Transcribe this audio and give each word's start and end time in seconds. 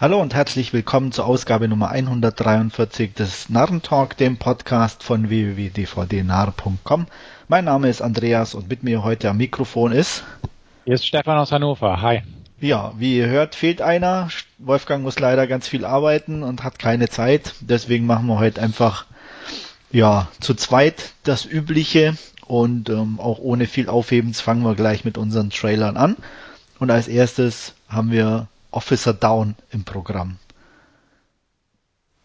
Hallo 0.00 0.18
und 0.18 0.32
herzlich 0.32 0.72
willkommen 0.72 1.12
zur 1.12 1.26
Ausgabe 1.26 1.68
Nummer 1.68 1.90
143 1.90 3.12
des 3.12 3.50
Narrentalk, 3.50 4.16
dem 4.16 4.38
Podcast 4.38 5.02
von 5.02 5.28
www.dvdnarr.com. 5.28 7.06
Mein 7.48 7.66
Name 7.66 7.90
ist 7.90 8.00
Andreas 8.00 8.54
und 8.54 8.70
mit 8.70 8.82
mir 8.82 9.04
heute 9.04 9.28
am 9.28 9.36
Mikrofon 9.36 9.92
ist. 9.92 10.24
Hier 10.86 10.94
ist 10.94 11.06
Stefan 11.06 11.36
aus 11.36 11.52
Hannover. 11.52 12.00
Hi. 12.00 12.22
Ja, 12.60 12.94
wie 12.96 13.18
ihr 13.18 13.26
hört, 13.26 13.54
fehlt 13.54 13.82
einer. 13.82 14.30
Wolfgang 14.56 15.02
muss 15.02 15.18
leider 15.18 15.46
ganz 15.46 15.68
viel 15.68 15.84
arbeiten 15.84 16.42
und 16.44 16.64
hat 16.64 16.78
keine 16.78 17.10
Zeit. 17.10 17.52
Deswegen 17.60 18.06
machen 18.06 18.26
wir 18.26 18.38
heute 18.38 18.62
einfach 18.62 19.04
ja 19.92 20.28
zu 20.40 20.54
zweit 20.54 21.12
das 21.24 21.44
Übliche 21.44 22.16
und 22.46 22.88
ähm, 22.88 23.20
auch 23.20 23.38
ohne 23.38 23.66
viel 23.66 23.90
Aufhebens 23.90 24.40
fangen 24.40 24.64
wir 24.64 24.76
gleich 24.76 25.04
mit 25.04 25.18
unseren 25.18 25.50
Trailern 25.50 25.98
an. 25.98 26.16
Und 26.78 26.90
als 26.90 27.06
erstes 27.06 27.74
haben 27.86 28.10
wir 28.10 28.48
Officer 28.70 29.12
Down 29.12 29.56
im 29.70 29.84
Programm. 29.84 30.36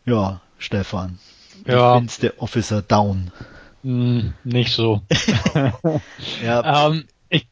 Ja, 0.06 0.42
Stefan. 0.58 1.20
Ja. 1.66 1.96
Findest 1.96 2.24
du 2.24 2.40
Officer 2.40 2.82
Down? 2.82 3.32
Hm, 3.84 4.34
nicht 4.44 4.74
so. 4.74 5.02
ja. 6.44 6.88
ähm, 6.88 7.06
ich, 7.30 7.48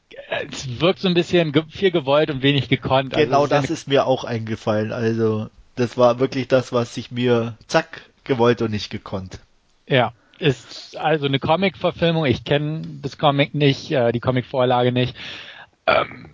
es 0.52 0.80
wirkt 0.80 0.99
so 0.99 1.08
ein 1.08 1.13
bisschen 1.13 1.54
viel 1.70 1.91
gewollt 1.91 2.30
und 2.30 2.41
wenig 2.41 2.70
gekonnt. 2.70 3.13
Genau 3.13 3.44
also 3.44 3.48
das 3.48 3.70
ist 3.70 3.88
mir 3.88 4.05
auch 4.05 4.23
eingefallen. 4.23 4.91
Also 4.91 5.49
das 5.76 5.98
war 5.98 6.20
wirklich 6.20 6.48
das, 6.48 6.71
was 6.71 6.96
ich 6.98 7.12
mir 7.12 7.57
zack 7.68 8.02
gewollt 8.23 8.62
und 8.62 8.71
nicht 8.71 8.90
gekonnt. 8.90 9.40
Ja, 9.88 10.13
ist 10.40 10.98
also 10.98 11.26
eine 11.26 11.40
Comic-Verfilmung. 11.40 12.26
Ich 12.26 12.44
kenne 12.44 12.82
das 13.02 13.18
Comic 13.18 13.54
nicht, 13.54 13.91
äh, 13.91 14.12
die 14.12 14.20
Comic-Vorlage 14.20 14.91
nicht. 14.91 15.16
Ähm, 15.85 16.30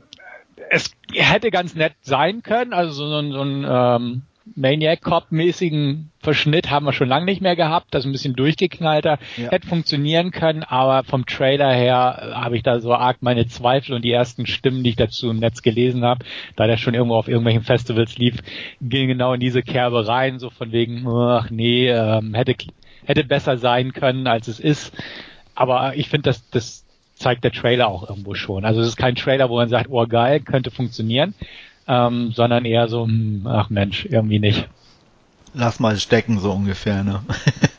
es 0.70 0.92
hätte 1.14 1.52
ganz 1.52 1.76
nett 1.76 1.94
sein 2.02 2.44
können, 2.44 2.74
also 2.74 3.08
so, 3.08 3.18
ein, 3.18 3.32
so 3.32 3.42
ein 3.42 3.66
ähm, 3.68 4.22
Maniac-Cop-mäßigen 4.56 6.12
Verschnitt 6.22 6.70
haben 6.70 6.86
wir 6.86 6.94
schon 6.94 7.08
lange 7.08 7.26
nicht 7.26 7.42
mehr 7.42 7.56
gehabt, 7.56 7.88
das 7.92 8.04
ist 8.04 8.10
ein 8.10 8.12
bisschen 8.12 8.36
durchgeknallter, 8.36 9.18
ja. 9.38 9.52
hätte 9.52 9.68
funktionieren 9.68 10.32
können, 10.32 10.64
aber 10.64 11.04
vom 11.04 11.26
Trailer 11.26 11.74
her 11.74 12.20
äh, 12.22 12.36
habe 12.36 12.58
ich 12.58 12.64
da 12.64 12.80
so 12.80 12.94
arg 12.94 13.18
meine 13.22 13.48
Zweifel 13.48 13.96
und 13.96 14.04
die 14.04 14.12
ersten 14.12 14.46
Stimmen, 14.46 14.84
die 14.84 14.92
ich 14.92 14.96
dazu 14.96 15.30
im 15.30 15.40
Netz 15.40 15.62
gelesen 15.62 16.04
habe, 16.04 16.26
da 16.56 16.68
der 16.68 16.78
schon 16.78 16.94
irgendwo 16.94 17.16
auf 17.16 17.28
irgendwelchen 17.28 17.64
Festivals 17.64 18.18
lief, 18.18 18.38
gingen 18.82 19.10
genau 19.10 19.34
in 19.34 19.40
diese 19.40 19.62
Kerbe 19.62 20.08
rein, 20.08 20.40
so 20.40 20.50
von 20.50 20.72
wegen, 20.72 21.08
ach 21.08 21.50
nee, 21.50 21.90
ähm, 21.90 22.34
hätte, 22.34 22.56
hätte 23.06 23.24
besser 23.24 23.58
sein 23.58 23.94
können, 23.94 24.28
als 24.28 24.48
es 24.48 24.60
ist. 24.60 24.94
Aber 25.56 25.96
ich 25.96 26.10
finde, 26.10 26.24
dass 26.24 26.50
das 26.50 26.86
zeigt 27.20 27.44
der 27.44 27.52
Trailer 27.52 27.90
auch 27.90 28.10
irgendwo 28.10 28.34
schon. 28.34 28.66
Also 28.66 28.82
es 28.82 28.88
ist 28.88 28.96
kein 28.96 29.16
Trailer, 29.16 29.50
wo 29.50 29.58
man 29.58 29.70
sagt, 29.70 29.90
oh 29.90 30.08
geil, 30.08 30.40
könnte 30.40 30.72
funktionieren, 30.72 31.36
ähm, 31.88 32.32
sondern 32.32 32.66
eher 32.66 32.88
so, 32.88 33.06
hm, 33.06 33.46
ach 33.46 33.70
Mensch, 33.70 34.06
irgendwie 34.06 34.40
nicht. 34.40 34.68
Lass 35.54 35.80
mal 35.80 35.98
stecken, 35.98 36.40
so 36.40 36.52
ungefähr, 36.52 37.04
ne? 37.04 37.22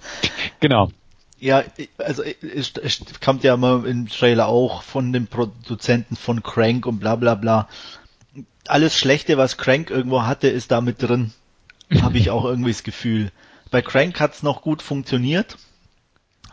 genau. 0.60 0.91
Ja, 1.38 1.64
also 1.97 2.22
es, 2.22 2.74
es 2.77 3.00
kommt 3.24 3.42
ja 3.44 3.55
immer 3.55 3.86
im 3.86 4.08
Trailer 4.08 4.47
auch 4.48 4.82
von 4.82 5.12
den 5.12 5.27
Produzenten 5.27 6.16
von 6.16 6.42
Crank 6.42 6.84
und 6.84 6.98
bla 6.98 7.16
bla 7.16 7.34
bla. 7.34 7.66
Alles 8.69 8.98
Schlechte, 8.98 9.38
was 9.38 9.56
Crank 9.56 9.88
irgendwo 9.88 10.25
hatte, 10.25 10.48
ist 10.48 10.70
da 10.70 10.82
mit 10.82 11.02
drin. 11.02 11.32
Habe 12.02 12.19
ich 12.19 12.28
auch 12.30 12.44
irgendwie 12.44 12.72
das 12.72 12.82
Gefühl. 12.82 13.32
Bei 13.70 13.80
Crank 13.80 14.20
hat's 14.20 14.42
noch 14.42 14.62
gut 14.62 14.82
funktioniert, 14.82 15.56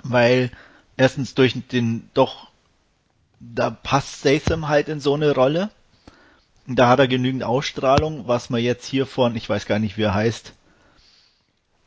weil 0.03 0.51
erstens 0.97 1.33
durch 1.33 1.55
den 1.72 2.09
doch 2.13 2.47
da 3.39 3.69
passt 3.69 4.19
Statham 4.19 4.67
halt 4.67 4.88
in 4.88 4.99
so 4.99 5.13
eine 5.13 5.33
Rolle. 5.33 5.69
Da 6.67 6.89
hat 6.89 6.99
er 6.99 7.07
genügend 7.07 7.44
Ausstrahlung, 7.44 8.27
was 8.27 8.49
man 8.49 8.61
jetzt 8.61 8.85
hier 8.85 9.05
von, 9.05 9.35
ich 9.35 9.49
weiß 9.49 9.66
gar 9.66 9.79
nicht, 9.79 9.97
wie 9.97 10.03
er 10.03 10.13
heißt. 10.13 10.53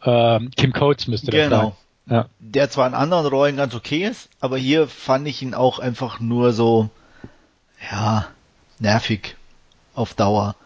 Ähm, 0.05 0.51
Tim 0.57 0.73
Coates 0.73 1.07
müsste 1.07 1.31
das 1.31 1.45
genau. 1.45 1.61
sein. 1.61 1.73
Ja. 2.17 2.27
Der 2.39 2.71
zwar 2.71 2.87
in 2.87 2.95
anderen 2.95 3.27
Rollen 3.27 3.57
ganz 3.57 3.75
okay 3.75 4.05
ist, 4.07 4.31
aber 4.41 4.57
hier 4.57 4.89
fand 4.89 5.29
ich 5.29 5.43
ihn 5.43 5.55
auch 5.55 5.79
einfach 5.79 6.19
nur 6.19 6.53
so, 6.53 6.89
ja, 7.91 8.27
nervig 8.79 9.37
auf 9.95 10.15
Dauer. 10.15 10.57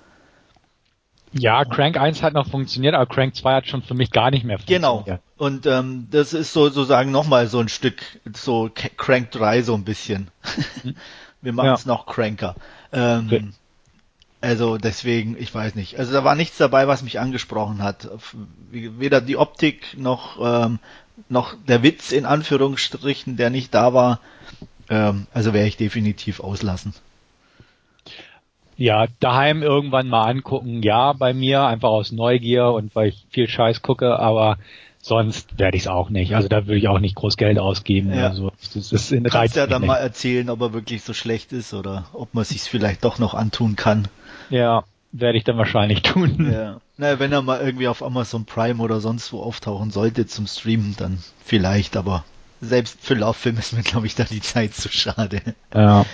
Ja, 1.36 1.64
Crank 1.64 1.96
1 1.96 2.22
hat 2.22 2.32
noch 2.32 2.48
funktioniert, 2.48 2.94
aber 2.94 3.06
Crank 3.06 3.34
2 3.34 3.54
hat 3.54 3.66
schon 3.66 3.82
für 3.82 3.94
mich 3.94 4.10
gar 4.10 4.30
nicht 4.30 4.44
mehr 4.44 4.58
genau. 4.64 4.96
funktioniert. 4.96 5.22
Genau. 5.36 5.46
Und 5.46 5.66
ähm, 5.66 6.06
das 6.10 6.32
ist 6.32 6.52
so 6.52 6.68
sozusagen 6.68 7.10
nochmal 7.10 7.48
so 7.48 7.58
ein 7.58 7.68
Stück, 7.68 8.02
so 8.32 8.70
Crank 8.72 9.30
3 9.32 9.62
so 9.62 9.74
ein 9.74 9.84
bisschen. 9.84 10.30
Mhm. 10.82 10.96
Wir 11.42 11.52
machen 11.52 11.72
es 11.74 11.84
ja. 11.84 11.92
noch 11.92 12.06
cranker. 12.06 12.54
Ähm, 12.90 13.26
okay. 13.26 13.48
Also 14.40 14.78
deswegen, 14.78 15.36
ich 15.38 15.54
weiß 15.54 15.74
nicht. 15.74 15.98
Also 15.98 16.12
da 16.12 16.24
war 16.24 16.34
nichts 16.34 16.56
dabei, 16.56 16.88
was 16.88 17.02
mich 17.02 17.20
angesprochen 17.20 17.82
hat. 17.82 18.08
Weder 18.70 19.20
die 19.20 19.36
Optik 19.36 19.96
noch 19.98 20.38
ähm, 20.40 20.78
noch 21.28 21.54
der 21.66 21.82
Witz 21.82 22.12
in 22.12 22.24
Anführungsstrichen, 22.26 23.36
der 23.36 23.50
nicht 23.50 23.74
da 23.74 23.94
war. 23.94 24.20
Ähm, 24.88 25.26
also 25.32 25.52
werde 25.52 25.68
ich 25.68 25.76
definitiv 25.76 26.40
auslassen. 26.40 26.94
Ja, 28.76 29.06
daheim 29.20 29.62
irgendwann 29.62 30.08
mal 30.08 30.24
angucken, 30.24 30.82
ja, 30.82 31.12
bei 31.12 31.32
mir, 31.32 31.62
einfach 31.62 31.90
aus 31.90 32.12
Neugier 32.12 32.72
und 32.72 32.94
weil 32.94 33.08
ich 33.08 33.26
viel 33.30 33.48
Scheiß 33.48 33.82
gucke, 33.82 34.18
aber 34.18 34.58
sonst 35.00 35.58
werde 35.58 35.76
ich 35.76 35.84
es 35.84 35.88
auch 35.88 36.10
nicht. 36.10 36.34
Also 36.34 36.48
da 36.48 36.66
würde 36.66 36.78
ich 36.78 36.88
auch 36.88 36.98
nicht 36.98 37.14
groß 37.14 37.36
Geld 37.36 37.58
ausgeben 37.58 38.10
ja. 38.10 38.26
oder 38.28 38.34
so. 38.34 38.52
Das 38.74 38.90
ist 38.90 39.12
in 39.12 39.24
Kannst 39.24 39.54
ja 39.56 39.66
dann 39.66 39.82
nicht. 39.82 39.88
mal 39.88 39.96
erzählen, 39.96 40.48
ob 40.48 40.60
er 40.60 40.72
wirklich 40.72 41.02
so 41.02 41.12
schlecht 41.12 41.52
ist 41.52 41.74
oder 41.74 42.06
ob 42.12 42.32
man 42.34 42.44
sich 42.44 42.62
vielleicht 42.62 43.04
doch 43.04 43.18
noch 43.18 43.34
antun 43.34 43.76
kann. 43.76 44.08
Ja, 44.50 44.84
werde 45.12 45.38
ich 45.38 45.44
dann 45.44 45.58
wahrscheinlich 45.58 46.02
tun. 46.02 46.50
Ja. 46.50 46.80
Naja, 46.96 47.18
wenn 47.18 47.32
er 47.32 47.42
mal 47.42 47.60
irgendwie 47.60 47.88
auf 47.88 48.02
Amazon 48.02 48.46
Prime 48.46 48.82
oder 48.82 49.00
sonst 49.00 49.32
wo 49.32 49.42
auftauchen 49.42 49.90
sollte 49.90 50.26
zum 50.26 50.46
Streamen, 50.46 50.94
dann 50.96 51.18
vielleicht, 51.44 51.96
aber 51.96 52.24
selbst 52.60 52.98
für 53.00 53.14
Lauffilm 53.14 53.58
ist 53.58 53.72
mir, 53.72 53.82
glaube 53.82 54.06
ich, 54.06 54.14
da 54.14 54.24
die 54.24 54.40
Zeit 54.40 54.74
zu 54.74 54.88
schade. 54.90 55.42
Ja. 55.74 56.06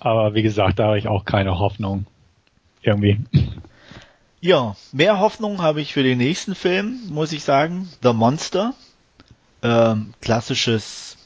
Aber 0.00 0.34
wie 0.34 0.42
gesagt, 0.42 0.78
da 0.78 0.86
habe 0.86 0.98
ich 0.98 1.08
auch 1.08 1.24
keine 1.24 1.58
Hoffnung. 1.58 2.06
Irgendwie. 2.82 3.20
Ja, 4.40 4.76
mehr 4.92 5.18
Hoffnung 5.18 5.62
habe 5.62 5.80
ich 5.80 5.92
für 5.92 6.02
den 6.02 6.18
nächsten 6.18 6.54
Film, 6.54 7.00
muss 7.10 7.32
ich 7.32 7.42
sagen. 7.42 7.88
The 8.02 8.12
Monster. 8.12 8.74
Ähm, 9.62 10.14
klassisches 10.20 11.16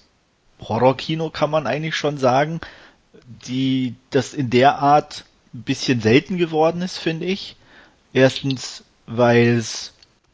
Horrorkino 0.60 1.28
kann 1.28 1.50
man 1.50 1.66
eigentlich 1.66 1.96
schon 1.96 2.16
sagen. 2.16 2.60
Die, 3.46 3.94
das 4.10 4.32
in 4.32 4.50
der 4.50 4.78
Art 4.78 5.24
ein 5.52 5.62
bisschen 5.62 6.00
selten 6.00 6.38
geworden 6.38 6.80
ist, 6.80 6.98
finde 6.98 7.26
ich. 7.26 7.56
Erstens, 8.14 8.84
weil 9.06 9.58
es 9.58 9.92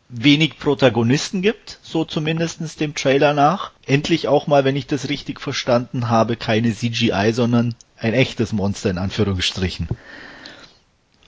wenig 0.09 0.59
Protagonisten 0.59 1.43
gibt, 1.43 1.79
so 1.83 2.05
zumindestens 2.05 2.77
dem 2.77 2.95
Trailer 2.95 3.35
nach. 3.35 3.73
Endlich 3.87 4.29
auch 4.29 4.47
mal, 4.47 4.65
wenn 4.65 4.77
ich 4.77 4.87
das 4.87 5.09
richtig 5.09 5.41
verstanden 5.41 6.09
habe, 6.09 6.37
keine 6.37 6.73
CGI, 6.73 7.33
sondern 7.33 7.75
ein 8.01 8.15
echtes 8.15 8.53
Monster 8.53 8.91
in 8.91 8.99
Anführungsstrichen. 8.99 9.89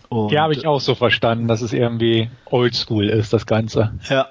Und, 0.09 0.33
ja, 0.33 0.43
habe 0.43 0.55
ich 0.55 0.67
auch 0.67 0.81
so 0.81 0.95
verstanden, 0.95 1.47
dass 1.47 1.63
es 1.63 1.73
irgendwie 1.73 2.31
oldschool 2.47 3.09
ist, 3.09 3.33
das 3.33 3.47
Ganze. 3.47 3.93
Ja. 4.09 4.29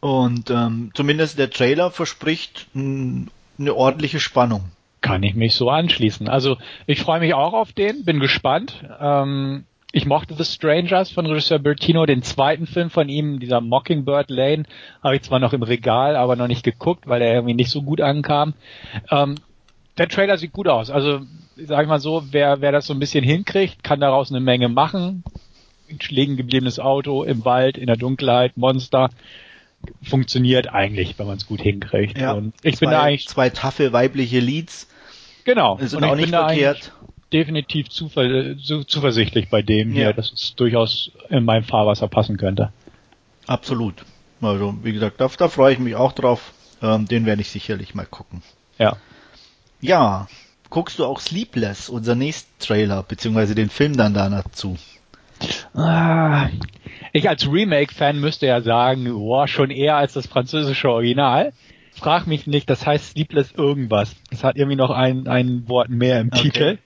Und 0.00 0.50
ähm, 0.50 0.90
zumindest 0.92 1.38
der 1.38 1.48
Trailer 1.48 1.90
verspricht 1.90 2.66
eine 2.74 3.74
ordentliche 3.74 4.20
Spannung. 4.20 4.66
Kann 5.00 5.22
ich 5.22 5.34
mich 5.34 5.54
so 5.54 5.70
anschließen. 5.70 6.28
Also 6.28 6.58
ich 6.86 7.00
freue 7.00 7.20
mich 7.20 7.32
auch 7.32 7.54
auf 7.54 7.72
den, 7.72 8.04
bin 8.04 8.20
gespannt. 8.20 8.84
Ähm, 9.00 9.64
ich 9.92 10.06
mochte 10.06 10.34
The 10.34 10.44
Strangers 10.44 11.10
von 11.10 11.24
Regisseur 11.24 11.58
Bertino, 11.58 12.04
den 12.04 12.22
zweiten 12.22 12.66
Film 12.66 12.90
von 12.90 13.08
ihm, 13.08 13.38
dieser 13.38 13.60
Mockingbird 13.60 14.28
Lane, 14.28 14.64
habe 15.02 15.16
ich 15.16 15.22
zwar 15.22 15.38
noch 15.38 15.52
im 15.52 15.62
Regal, 15.62 16.16
aber 16.16 16.36
noch 16.36 16.48
nicht 16.48 16.64
geguckt, 16.64 17.06
weil 17.06 17.22
er 17.22 17.32
irgendwie 17.32 17.54
nicht 17.54 17.70
so 17.70 17.80
gut 17.80 18.00
ankam. 18.00 18.54
Ähm, 19.10 19.36
der 19.98 20.08
Trailer 20.08 20.38
sieht 20.38 20.52
gut 20.52 20.68
aus. 20.68 20.90
Also 20.90 21.20
sag 21.56 21.82
ich 21.82 21.88
mal 21.88 22.00
so, 22.00 22.24
wer, 22.30 22.60
wer 22.60 22.72
das 22.72 22.86
so 22.86 22.94
ein 22.94 22.98
bisschen 22.98 23.24
hinkriegt, 23.24 23.84
kann 23.84 24.00
daraus 24.00 24.30
eine 24.30 24.40
Menge 24.40 24.68
machen. 24.68 25.24
Liegen 26.08 26.36
gebliebenes 26.36 26.80
Auto 26.80 27.22
im 27.22 27.44
Wald, 27.44 27.78
in 27.78 27.86
der 27.86 27.96
Dunkelheit, 27.96 28.56
Monster. 28.56 29.10
Funktioniert 30.02 30.72
eigentlich, 30.72 31.18
wenn 31.18 31.26
man 31.26 31.36
es 31.36 31.46
gut 31.46 31.60
hinkriegt. 31.60 32.18
Ja, 32.18 32.32
und 32.32 32.54
ich 32.62 32.76
zwei, 32.76 32.86
bin 32.86 32.90
da 32.90 33.02
eigentlich. 33.02 33.28
Zwei 33.28 33.50
taffe 33.50 33.92
weibliche 33.92 34.40
Leads. 34.40 34.88
Genau. 35.44 35.76
Sind 35.78 35.98
und 35.98 36.04
auch 36.04 36.16
nicht 36.16 36.30
verkehrt. 36.30 36.92
Definitiv 37.32 37.90
zuver 37.90 38.56
zuversichtlich 38.86 39.50
bei 39.50 39.62
dem 39.62 39.90
ja. 39.90 39.94
hier, 39.94 40.12
dass 40.14 40.32
es 40.32 40.54
durchaus 40.54 41.12
in 41.28 41.44
mein 41.44 41.64
Fahrwasser 41.64 42.08
passen 42.08 42.38
könnte. 42.38 42.72
Absolut. 43.46 44.04
Also, 44.40 44.74
wie 44.82 44.92
gesagt, 44.92 45.20
da, 45.20 45.28
da 45.36 45.48
freue 45.48 45.74
ich 45.74 45.78
mich 45.78 45.96
auch 45.96 46.12
drauf. 46.12 46.52
Ähm, 46.82 47.06
den 47.06 47.26
werde 47.26 47.42
ich 47.42 47.48
sicherlich 47.50 47.94
mal 47.94 48.06
gucken. 48.06 48.42
Ja. 48.78 48.96
Ja, 49.84 50.28
guckst 50.70 50.98
du 50.98 51.04
auch 51.04 51.20
Sleepless, 51.20 51.90
unser 51.90 52.14
nächster 52.14 52.48
Trailer, 52.58 53.02
beziehungsweise 53.02 53.54
den 53.54 53.68
Film 53.68 53.96
dann 53.98 54.14
da 54.14 54.30
dazu? 54.30 54.78
Ah, 55.74 56.48
ich 57.12 57.28
als 57.28 57.46
Remake-Fan 57.46 58.18
müsste 58.18 58.46
ja 58.46 58.62
sagen, 58.62 59.04
boah, 59.12 59.46
schon 59.46 59.70
eher 59.70 59.96
als 59.96 60.14
das 60.14 60.26
französische 60.26 60.88
Original. 60.88 61.52
Frag 61.92 62.26
mich 62.26 62.46
nicht, 62.46 62.70
das 62.70 62.86
heißt 62.86 63.10
Sleepless 63.10 63.52
irgendwas. 63.52 64.16
Es 64.30 64.42
hat 64.42 64.56
irgendwie 64.56 64.76
noch 64.76 64.90
ein, 64.90 65.28
ein 65.28 65.68
Wort 65.68 65.90
mehr 65.90 66.18
im 66.20 66.28
okay. 66.28 66.40
Titel. 66.40 66.78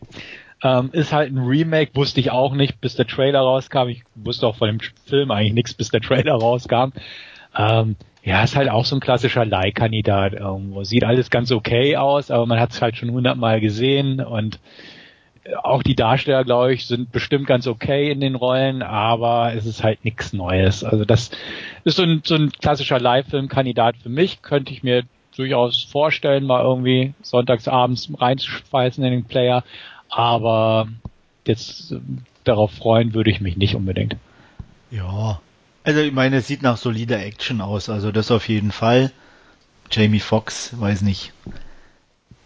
Ähm, 0.64 0.90
ist 0.92 1.12
halt 1.12 1.32
ein 1.32 1.38
Remake, 1.38 1.92
wusste 1.94 2.18
ich 2.18 2.32
auch 2.32 2.52
nicht, 2.52 2.80
bis 2.80 2.96
der 2.96 3.06
Trailer 3.06 3.40
rauskam. 3.40 3.88
Ich 3.88 4.02
wusste 4.16 4.48
auch 4.48 4.56
von 4.56 4.66
dem 4.66 4.80
Film 5.06 5.30
eigentlich 5.30 5.54
nichts, 5.54 5.72
bis 5.72 5.90
der 5.90 6.00
Trailer 6.00 6.34
rauskam. 6.34 6.90
Ähm, 7.56 7.94
ja, 8.22 8.42
ist 8.42 8.56
halt 8.56 8.68
auch 8.68 8.84
so 8.84 8.96
ein 8.96 9.00
klassischer 9.00 9.44
Leihkandidat 9.44 10.34
irgendwo. 10.34 10.84
Sieht 10.84 11.04
alles 11.04 11.30
ganz 11.30 11.52
okay 11.52 11.96
aus, 11.96 12.30
aber 12.30 12.46
man 12.46 12.60
hat 12.60 12.70
es 12.70 12.82
halt 12.82 12.96
schon 12.96 13.10
hundertmal 13.10 13.60
gesehen 13.60 14.20
und 14.20 14.58
auch 15.62 15.82
die 15.82 15.94
Darsteller, 15.94 16.44
glaube 16.44 16.74
ich, 16.74 16.86
sind 16.86 17.10
bestimmt 17.12 17.46
ganz 17.46 17.66
okay 17.66 18.10
in 18.10 18.20
den 18.20 18.34
Rollen, 18.34 18.82
aber 18.82 19.54
es 19.54 19.66
ist 19.66 19.82
halt 19.82 20.04
nichts 20.04 20.32
Neues. 20.32 20.84
Also 20.84 21.04
das 21.04 21.30
ist 21.84 21.96
so 21.96 22.02
ein, 22.02 22.22
so 22.24 22.34
ein 22.34 22.50
klassischer 22.52 23.00
Live-Film-Kandidat 23.00 23.96
für 23.96 24.08
mich, 24.08 24.42
könnte 24.42 24.72
ich 24.72 24.82
mir 24.82 25.04
durchaus 25.36 25.82
vorstellen, 25.82 26.44
mal 26.44 26.62
irgendwie 26.62 27.14
sonntagsabends 27.22 28.10
reinschweißen 28.18 29.02
in 29.04 29.12
den 29.12 29.24
Player, 29.24 29.62
aber 30.10 30.88
jetzt 31.46 31.92
äh, 31.92 32.00
darauf 32.44 32.72
freuen 32.72 33.14
würde 33.14 33.30
ich 33.30 33.40
mich 33.40 33.56
nicht 33.56 33.74
unbedingt. 33.74 34.16
Ja, 34.90 35.40
also 35.88 36.00
ich 36.00 36.12
meine, 36.12 36.36
es 36.36 36.46
sieht 36.46 36.60
nach 36.60 36.76
solider 36.76 37.18
Action 37.18 37.62
aus, 37.62 37.88
also 37.88 38.12
das 38.12 38.30
auf 38.30 38.46
jeden 38.46 38.72
Fall. 38.72 39.10
Jamie 39.90 40.20
Foxx, 40.20 40.78
weiß 40.78 41.00
nicht. 41.00 41.32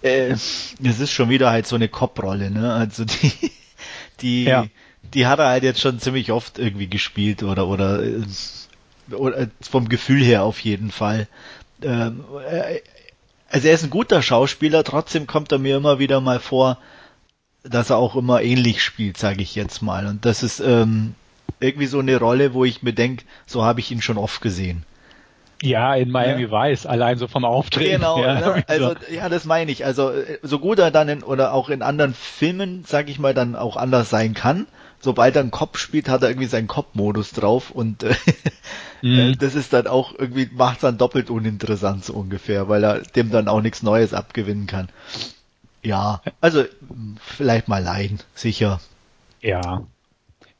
Äh, 0.01 0.29
es 0.31 0.77
ist 0.81 1.11
schon 1.11 1.29
wieder 1.29 1.51
halt 1.51 1.67
so 1.67 1.75
eine 1.75 1.89
Cop-Rolle, 1.89 2.53
ne? 2.53 2.73
Also 2.73 3.05
die, 3.05 3.33
die, 4.21 4.45
ja. 4.45 4.67
die 5.13 5.27
hat 5.27 5.41
er 5.41 5.49
halt 5.49 5.65
jetzt 5.65 5.81
schon 5.81 5.99
ziemlich 5.99 6.31
oft 6.31 6.61
irgendwie 6.61 6.87
gespielt 6.87 7.43
oder 7.43 7.67
oder, 7.67 8.05
oder 9.11 9.49
vom 9.61 9.89
Gefühl 9.89 10.23
her 10.23 10.45
auf 10.45 10.61
jeden 10.61 10.93
Fall. 10.93 11.27
Ähm, 11.83 12.23
äh, 12.49 12.79
also 13.49 13.67
er 13.67 13.75
ist 13.75 13.83
ein 13.83 13.91
guter 13.91 14.23
Schauspieler, 14.23 14.85
trotzdem 14.85 15.27
kommt 15.27 15.51
er 15.51 15.59
mir 15.59 15.79
immer 15.79 15.99
wieder 15.99 16.21
mal 16.21 16.39
vor, 16.39 16.79
dass 17.65 17.91
er 17.91 17.97
auch 17.97 18.15
immer 18.15 18.41
ähnlich 18.41 18.85
spielt, 18.85 19.19
sage 19.19 19.43
ich 19.43 19.57
jetzt 19.57 19.83
mal. 19.83 20.07
Und 20.07 20.27
das 20.27 20.45
ist 20.45 20.61
ähm, 20.61 21.17
irgendwie 21.61 21.87
so 21.87 21.99
eine 21.99 22.19
Rolle, 22.19 22.55
wo 22.55 22.65
ich 22.65 22.83
mir 22.83 22.93
denke, 22.93 23.25
so 23.47 23.63
habe 23.63 23.81
ich 23.81 23.91
ihn 23.91 24.03
schon 24.03 24.19
oft 24.19 24.41
gesehen. 24.41 24.85
Ja, 25.63 25.95
in 25.95 26.11
Miami 26.11 26.43
ja. 26.43 26.51
Vice, 26.51 26.87
allein 26.87 27.19
so 27.19 27.29
vom 27.29 27.45
Auftreten. 27.45 28.01
Genau, 28.01 28.19
her, 28.19 28.35
ne? 28.35 28.65
also 28.67 28.89
so. 28.91 29.15
ja, 29.15 29.29
das 29.29 29.45
meine 29.45 29.71
ich. 29.71 29.85
Also 29.85 30.11
äh, 30.11 30.39
so 30.43 30.59
gut 30.59 30.81
er 30.81 30.91
dann 30.91 31.09
in, 31.09 31.23
oder 31.23 31.53
auch 31.53 31.69
in 31.69 31.83
anderen 31.83 32.15
Filmen, 32.15 32.85
sag 32.85 33.09
ich 33.09 33.21
mal, 33.21 33.33
dann 33.33 33.55
auch 33.55 33.77
anders 33.77 34.11
sein 34.11 34.35
kann. 34.35 34.67
Sobald 35.01 35.37
er 35.37 35.43
einen 35.43 35.53
Kopf 35.53 35.79
spielt, 35.79 36.09
hat 36.09 36.23
er 36.23 36.31
irgendwie 36.31 36.49
seinen 36.49 36.67
Kopfmodus 36.67 37.31
drauf 37.31 37.71
und 37.71 38.03
äh, 38.03 38.15
mhm. 39.03 39.39
das 39.39 39.55
ist 39.55 39.73
dann 39.73 39.87
auch 39.87 40.15
irgendwie 40.19 40.49
macht 40.53 40.77
es 40.77 40.81
dann 40.83 40.99
doppelt 40.99 41.31
uninteressant 41.31 42.05
so 42.05 42.15
ungefähr, 42.15 42.69
weil 42.69 42.83
er 42.83 43.01
dem 43.01 43.31
dann 43.31 43.47
auch 43.47 43.61
nichts 43.61 43.85
Neues 43.85 44.15
abgewinnen 44.15 44.67
kann. 44.67 44.89
Ja, 45.83 46.23
also 46.41 46.65
vielleicht 47.21 47.69
mal 47.69 47.83
leihen, 47.83 48.21
sicher. 48.35 48.81
Ja. 49.41 49.85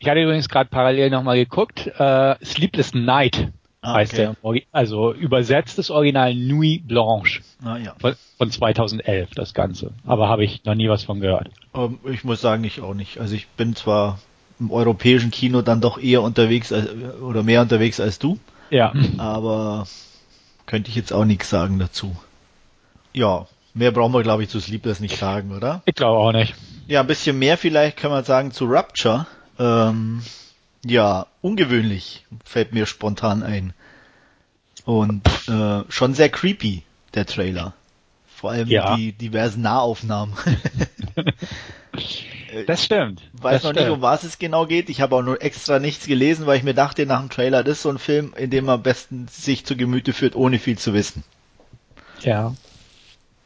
Ich 0.03 0.09
hatte 0.09 0.21
übrigens 0.21 0.49
gerade 0.49 0.69
parallel 0.69 1.11
nochmal 1.11 1.37
geguckt, 1.37 1.87
äh, 1.87 2.35
Sleepless 2.45 2.93
Night 2.93 3.53
ah, 3.83 3.95
heißt 3.95 4.15
okay. 4.15 4.35
der, 4.43 4.63
also 4.73 5.13
übersetzt 5.13 5.79
das 5.79 5.91
Original 5.91 6.35
Nuit 6.35 6.89
Blanche 6.89 7.43
ah, 7.65 7.77
ja. 7.77 7.95
von, 8.01 8.17
von 8.37 8.51
2011 8.51 9.31
das 9.37 9.55
Ganze, 9.55 9.93
aber 10.05 10.29
habe 10.29 10.43
ich 10.43 10.65
noch 10.65 10.75
nie 10.75 10.89
was 10.89 11.05
von 11.05 11.21
gehört. 11.21 11.51
Um, 11.71 12.01
ähm, 12.05 12.13
ich 12.13 12.25
muss 12.25 12.41
sagen, 12.41 12.65
ich 12.65 12.81
auch 12.81 12.95
nicht. 12.95 13.19
Also 13.19 13.37
ich 13.37 13.47
bin 13.47 13.77
zwar 13.77 14.19
im 14.59 14.73
europäischen 14.73 15.31
Kino 15.31 15.63
dann 15.63 15.81
doch 15.81 15.99
eher 16.03 16.23
unterwegs 16.23 16.73
als, 16.73 16.89
oder 17.21 17.45
mehr 17.45 17.63
unterwegs 17.63 18.01
als 18.01 18.19
du. 18.19 18.41
Ja. 18.71 18.93
Aber 19.19 19.87
könnte 20.67 20.91
ich 20.91 20.97
jetzt 20.97 21.13
auch 21.13 21.25
nichts 21.25 21.49
sagen 21.49 21.79
dazu. 21.79 22.17
Ja, 23.13 23.47
Mehr 23.75 23.91
brauchen 23.91 24.13
wir, 24.13 24.23
glaube 24.23 24.43
ich, 24.43 24.51
zu 24.51 24.61
Sleepless 24.61 25.01
nicht 25.01 25.17
sagen, 25.17 25.57
oder? 25.57 25.81
Ich 25.87 25.95
glaube 25.95 26.19
auch 26.19 26.33
nicht. 26.33 26.55
Ja, 26.89 27.01
ein 27.01 27.07
bisschen 27.07 27.39
mehr 27.39 27.57
vielleicht 27.57 27.97
kann 27.97 28.11
man 28.11 28.23
sagen 28.23 28.51
zu 28.51 28.67
Rupture. 28.67 29.27
Ähm, 29.59 30.23
ja, 30.85 31.27
ungewöhnlich 31.41 32.25
fällt 32.45 32.73
mir 32.73 32.87
spontan 32.87 33.43
ein. 33.43 33.73
Und 34.85 35.23
äh, 35.49 35.85
schon 35.89 36.15
sehr 36.15 36.29
creepy, 36.29 36.83
der 37.15 37.27
Trailer. 37.27 37.75
Vor 38.27 38.51
allem 38.51 38.69
ja. 38.69 38.97
die 38.97 39.13
diversen 39.13 39.63
Nahaufnahmen. 39.63 40.35
das 42.67 42.85
stimmt. 42.85 43.23
Weiß 43.35 43.55
das 43.55 43.63
noch 43.63 43.71
stimmt. 43.71 43.87
nicht, 43.87 43.95
um 43.95 44.03
was 44.03 44.25
es 44.25 44.39
genau 44.39 44.67
geht. 44.67 44.89
Ich 44.89 45.01
habe 45.01 45.15
auch 45.15 45.23
nur 45.23 45.41
extra 45.41 45.79
nichts 45.79 46.07
gelesen, 46.07 46.47
weil 46.47 46.59
ich 46.59 46.65
mir 46.65 46.75
dachte 46.75 47.07
nach 47.07 47.21
dem 47.21 47.31
Trailer, 47.31 47.63
das 47.63 47.77
ist 47.77 47.83
so 47.83 47.91
ein 47.91 47.99
Film, 47.99 48.35
in 48.37 48.51
dem 48.51 48.65
man 48.65 48.77
am 48.77 48.83
besten 48.83 49.29
sich 49.29 49.65
zu 49.65 49.77
Gemüte 49.77 50.13
führt, 50.13 50.35
ohne 50.35 50.59
viel 50.59 50.77
zu 50.77 50.93
wissen. 50.93 51.23
Ja. 52.23 52.55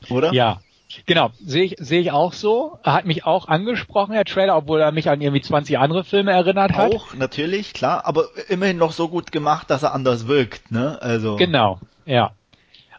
Oder? 0.08 0.32
Ja. 0.32 0.60
Genau, 1.04 1.31
sehe 1.44 1.64
ich, 1.64 1.76
sehe 1.78 2.00
ich 2.00 2.10
auch 2.10 2.32
so. 2.32 2.78
Er 2.82 2.94
hat 2.94 3.04
mich 3.04 3.26
auch 3.26 3.48
angesprochen, 3.48 4.12
der 4.12 4.25
Trailer, 4.25 4.56
obwohl 4.56 4.81
er 4.81 4.93
mich 4.93 5.10
an 5.10 5.20
irgendwie 5.20 5.43
20 5.43 5.78
andere 5.78 6.04
Filme 6.04 6.32
erinnert 6.32 6.72
hat. 6.72 6.94
Auch, 6.94 7.14
natürlich, 7.14 7.75
klar, 7.75 8.06
aber 8.06 8.26
immerhin 8.48 8.78
noch 8.78 8.93
so 8.93 9.08
gut 9.08 9.32
gemacht, 9.32 9.70
dass 9.70 9.82
er 9.82 9.94
anders 9.94 10.26
wirkt, 10.26 10.70
ne? 10.70 10.98
Also. 11.00 11.37
Genau, 11.37 11.78
ja. 12.06 12.32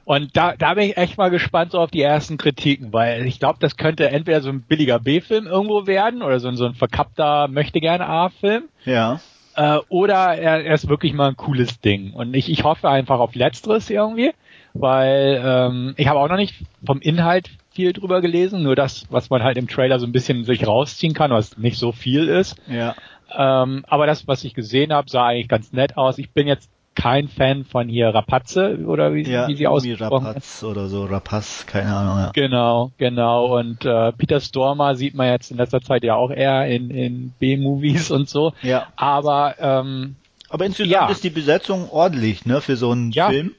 Und 0.05 0.37
da, 0.37 0.55
da 0.55 0.75
bin 0.75 0.89
ich 0.89 0.97
echt 0.97 1.17
mal 1.17 1.29
gespannt 1.29 1.73
so 1.73 1.79
auf 1.79 1.91
die 1.91 2.01
ersten 2.01 2.37
Kritiken, 2.37 2.93
weil 2.93 3.25
ich 3.25 3.39
glaube, 3.39 3.57
das 3.59 3.75
könnte 3.75 4.09
entweder 4.09 4.39
so 4.39 4.49
ein 4.49 4.61
billiger 4.61 4.99
B-Film 4.99 5.47
irgendwo 5.47 5.85
werden 5.85 6.21
oder 6.21 6.39
so 6.39 6.47
ein, 6.47 6.55
so 6.55 6.65
ein 6.65 6.75
verkappter 6.75 7.49
Möchtegern-A-Film. 7.49 8.69
Ja. 8.85 9.19
Äh, 9.55 9.79
oder 9.89 10.37
er, 10.37 10.63
er 10.63 10.73
ist 10.75 10.87
wirklich 10.87 11.13
mal 11.13 11.27
ein 11.27 11.35
cooles 11.35 11.81
Ding. 11.81 12.13
Und 12.13 12.33
ich, 12.35 12.49
ich 12.49 12.63
hoffe 12.63 12.87
einfach 12.87 13.19
auf 13.19 13.35
Letzteres 13.35 13.89
irgendwie 13.89 14.31
weil 14.79 15.41
ähm, 15.43 15.93
ich 15.97 16.07
habe 16.07 16.19
auch 16.19 16.29
noch 16.29 16.37
nicht 16.37 16.55
vom 16.85 16.99
Inhalt 16.99 17.49
viel 17.77 17.93
drüber 17.93 18.21
gelesen, 18.21 18.63
nur 18.63 18.75
das, 18.75 19.05
was 19.11 19.29
man 19.29 19.43
halt 19.43 19.55
im 19.55 19.67
Trailer 19.67 19.99
so 19.99 20.07
ein 20.07 20.11
bisschen 20.11 20.45
sich 20.45 20.65
rausziehen 20.65 21.13
kann, 21.13 21.29
was 21.29 21.59
nicht 21.59 21.77
so 21.77 21.91
viel 21.91 22.27
ist. 22.27 22.55
Ja. 22.67 22.95
Ähm, 23.31 23.85
aber 23.87 24.07
das, 24.07 24.27
was 24.27 24.43
ich 24.43 24.55
gesehen 24.55 24.91
habe, 24.91 25.07
sah 25.11 25.27
eigentlich 25.27 25.47
ganz 25.47 25.71
nett 25.73 25.95
aus. 25.95 26.17
Ich 26.17 26.31
bin 26.31 26.47
jetzt 26.47 26.71
kein 26.95 27.27
Fan 27.27 27.65
von 27.65 27.87
hier 27.87 28.07
Rapazze 28.07 28.79
oder 28.83 29.13
wie, 29.13 29.21
ja, 29.21 29.47
wie 29.47 29.55
sie 29.55 29.67
ausgesprochen 29.67 30.25
Rapaz 30.25 30.63
oder 30.63 30.87
so, 30.87 31.05
Rapaz, 31.05 31.67
keine 31.67 31.95
Ahnung. 31.95 32.17
Ja. 32.17 32.31
Genau, 32.33 32.91
genau. 32.97 33.55
Und 33.59 33.85
äh, 33.85 34.11
Peter 34.13 34.39
Stormer 34.39 34.95
sieht 34.95 35.13
man 35.13 35.27
jetzt 35.27 35.51
in 35.51 35.57
letzter 35.57 35.81
Zeit 35.81 36.03
ja 36.03 36.15
auch 36.15 36.31
eher 36.31 36.65
in, 36.65 36.89
in 36.89 37.33
B-Movies 37.37 38.09
und 38.09 38.27
so. 38.27 38.53
Ja. 38.63 38.87
Aber 38.95 39.53
ähm, 39.59 40.15
aber 40.49 40.65
insgesamt 40.65 40.91
ja. 40.91 41.09
ist 41.09 41.23
die 41.23 41.29
Besetzung 41.29 41.91
ordentlich, 41.91 42.47
ne, 42.47 42.59
für 42.61 42.75
so 42.77 42.89
einen 42.89 43.11
ja. 43.11 43.29
Film. 43.29 43.51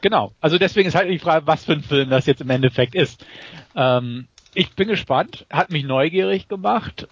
Genau. 0.00 0.32
Also 0.40 0.58
deswegen 0.58 0.88
ist 0.88 0.94
halt 0.94 1.10
die 1.10 1.18
Frage, 1.18 1.46
was 1.46 1.64
für 1.64 1.72
ein 1.72 1.82
Film 1.82 2.10
das 2.10 2.26
jetzt 2.26 2.40
im 2.40 2.50
Endeffekt 2.50 2.94
ist. 2.94 3.24
Ähm, 3.74 4.28
ich 4.54 4.74
bin 4.74 4.88
gespannt, 4.88 5.46
hat 5.50 5.70
mich 5.70 5.84
neugierig 5.84 6.48
gemacht 6.48 7.08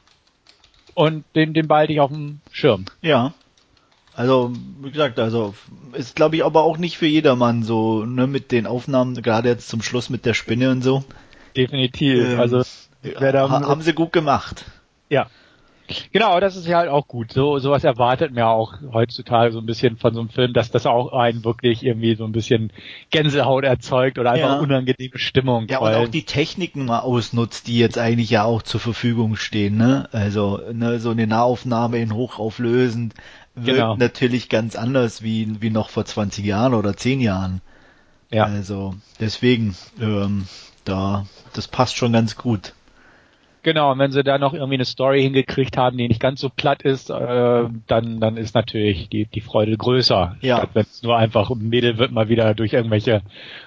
und 0.94 1.25
den, 1.35 1.53
den 1.55 1.69
behalte 1.69 1.93
ich 1.93 2.00
auf 2.00 2.11
dem 2.11 2.41
Schirm. 2.50 2.87
Ja. 3.03 3.35
Also, 4.15 4.53
wie 4.81 4.91
gesagt, 4.91 5.19
also 5.19 5.55
ist 5.93 6.17
glaube 6.17 6.37
ich 6.37 6.45
aber 6.45 6.62
auch 6.62 6.78
nicht 6.78 6.97
für 6.97 7.07
jedermann 7.07 7.62
so, 7.62 8.05
ne, 8.07 8.26
mit 8.26 8.50
den 8.50 8.66
Aufnahmen, 8.66 9.21
gerade 9.21 9.50
jetzt 9.50 9.69
zum 9.69 9.83
Schluss 9.83 10.09
mit 10.09 10.25
der 10.25 10.33
Spinne 10.33 10.71
und 10.71 10.83
so. 10.83 11.05
Definitiv. 11.55 12.31
Ähm, 12.31 12.40
also 12.40 12.62
da, 13.02 13.50
haben 13.50 13.83
sie 13.83 13.93
gut 13.93 14.12
gemacht. 14.12 14.64
Ja. 15.11 15.26
Genau, 16.12 16.40
das 16.40 16.57
ist 16.57 16.66
ja 16.66 16.78
halt 16.78 16.88
auch 16.88 17.07
gut. 17.07 17.33
So 17.33 17.59
sowas 17.59 17.85
erwartet 17.85 18.33
mir 18.33 18.47
auch 18.47 18.75
heutzutage 18.93 19.52
so 19.52 19.59
ein 19.59 19.66
bisschen 19.66 19.97
von 19.97 20.14
so 20.14 20.21
einem 20.21 20.28
Film, 20.28 20.52
dass 20.52 20.71
das 20.71 20.87
auch 20.87 21.12
einen 21.12 21.45
wirklich 21.45 21.85
irgendwie 21.85 22.14
so 22.14 22.25
ein 22.25 22.33
bisschen 22.33 22.73
Gänsehaut 23.11 23.64
erzeugt 23.64 24.19
oder 24.19 24.33
einfach 24.33 24.57
ja. 24.57 24.59
unangenehme 24.59 25.19
Stimmung. 25.19 25.66
Ja, 25.69 25.78
und 25.78 25.95
auch 25.95 26.09
die 26.09 26.25
Techniken 26.25 26.85
mal 26.87 27.00
ausnutzt, 27.00 27.66
die 27.66 27.78
jetzt 27.78 27.99
eigentlich 27.99 28.31
ja 28.31 28.45
auch 28.45 28.62
zur 28.62 28.81
Verfügung 28.81 29.37
stehen. 29.37 29.76
Ne? 29.76 30.09
Also 30.12 30.61
ne, 30.73 30.99
so 30.99 31.11
eine 31.11 31.26
Nahaufnahme 31.26 31.99
in 31.99 32.14
hochauflösend 32.14 33.14
wirkt 33.57 33.78
genau. 33.78 33.97
natürlich 33.97 34.49
ganz 34.49 34.76
anders 34.76 35.23
wie, 35.23 35.61
wie 35.61 35.71
noch 35.71 35.88
vor 35.88 36.05
20 36.05 36.45
Jahren 36.45 36.75
oder 36.75 36.97
10 36.97 37.21
Jahren. 37.21 37.61
Ja. 38.31 38.45
Also 38.45 38.95
deswegen, 39.21 39.75
ähm, 40.00 40.47
da, 40.85 41.26
das 41.55 41.69
passt 41.69 41.97
schon 41.97 42.12
ganz 42.12 42.37
gut. 42.37 42.75
Genau, 43.66 43.90
und 43.90 43.99
wenn 43.99 44.12
sie 44.12 44.23
da 44.23 44.38
noch 44.38 44.54
irgendwie 44.54 44.75
eine 44.75 44.85
Story 44.85 45.23
hingekriegt 45.23 45.76
haben, 45.76 45.99
die 45.99 46.06
nicht 46.06 46.20
ganz 46.20 46.40
so 46.40 46.50
platt 46.50 46.82
ist, 46.82 47.11
äh, 47.11 47.64
dann, 47.88 48.20
dann 48.20 48.37
ist 48.37 48.54
natürlich 48.54 49.08
die, 49.08 49.26
die 49.26 49.40
Freude 49.40 49.76
größer. 49.76 50.37
Ja. 50.40 50.68
Wenn 50.73 50.82
es 50.82 51.02
nur 51.02 51.16
einfach 51.16 51.50
ein 51.50 51.68
Mädel 51.68 51.99
wird 51.99 52.12
mal 52.12 52.28
wieder 52.28 52.54
durch 52.54 52.75
irgendwelche 52.75 53.23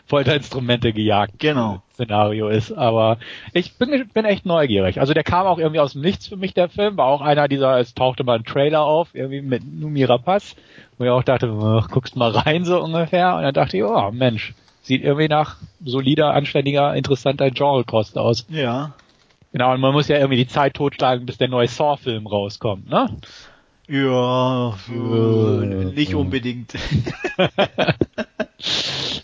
Folterinstrumente 0.06 0.94
gejagt. 0.94 1.34
Genau. 1.40 1.82
Szenario 1.96 2.48
ist. 2.48 2.72
Aber 2.72 3.18
ich 3.52 3.74
bin, 3.74 4.08
bin 4.14 4.24
echt 4.24 4.46
neugierig. 4.46 5.02
Also 5.02 5.14
der 5.14 5.26
kam 5.26 5.46
auch 5.46 5.58
irgendwie 5.58 5.82
aus 5.82 5.92
dem 5.92 6.02
Nichts 6.02 6.30
für 6.30 6.38
mich, 6.38 6.54
der 6.54 6.70
Film. 6.70 6.96
War 6.96 7.08
auch 7.08 7.20
einer 7.20 7.50
dieser, 7.50 7.78
es 7.78 7.94
tauchte 7.94 8.24
mal 8.24 8.38
ein 8.38 8.46
Trailer 8.46 8.84
auf, 8.84 9.10
irgendwie 9.14 9.42
mit 9.42 9.64
Numi 9.66 10.06
Rapaz, 10.06 10.56
wo 10.98 11.04
ich 11.04 11.10
auch 11.10 11.24
dachte, 11.24 11.50
guckst 11.92 12.16
mal 12.16 12.32
rein 12.32 12.64
so 12.64 12.82
ungefähr. 12.82 13.36
Und 13.36 13.42
dann 13.42 13.54
dachte 13.54 13.76
ich, 13.76 13.84
oh 13.84 14.12
Mensch, 14.12 14.54
sieht 14.82 15.04
irgendwie 15.04 15.28
nach 15.28 15.58
solider, 15.84 16.34
anständiger, 16.34 16.96
interessanter 16.96 17.52
Genre-Kost 17.52 18.18
aus. 18.18 18.48
Ja. 18.48 18.94
Genau, 19.52 19.74
und 19.74 19.82
man 19.82 19.94
muss 19.94 20.08
ja 20.08 20.18
irgendwie 20.18 20.38
die 20.38 20.48
Zeit 20.48 20.76
totschlagen, 20.76 21.26
bis 21.26 21.38
der 21.38 21.48
neue 21.48 21.68
Saw-Film 21.68 22.28
rauskommt, 22.28 22.88
ne? 22.88 23.18
Ja, 23.90 24.78
äh, 24.90 25.86
nicht 25.96 26.16
unbedingt. 26.16 26.74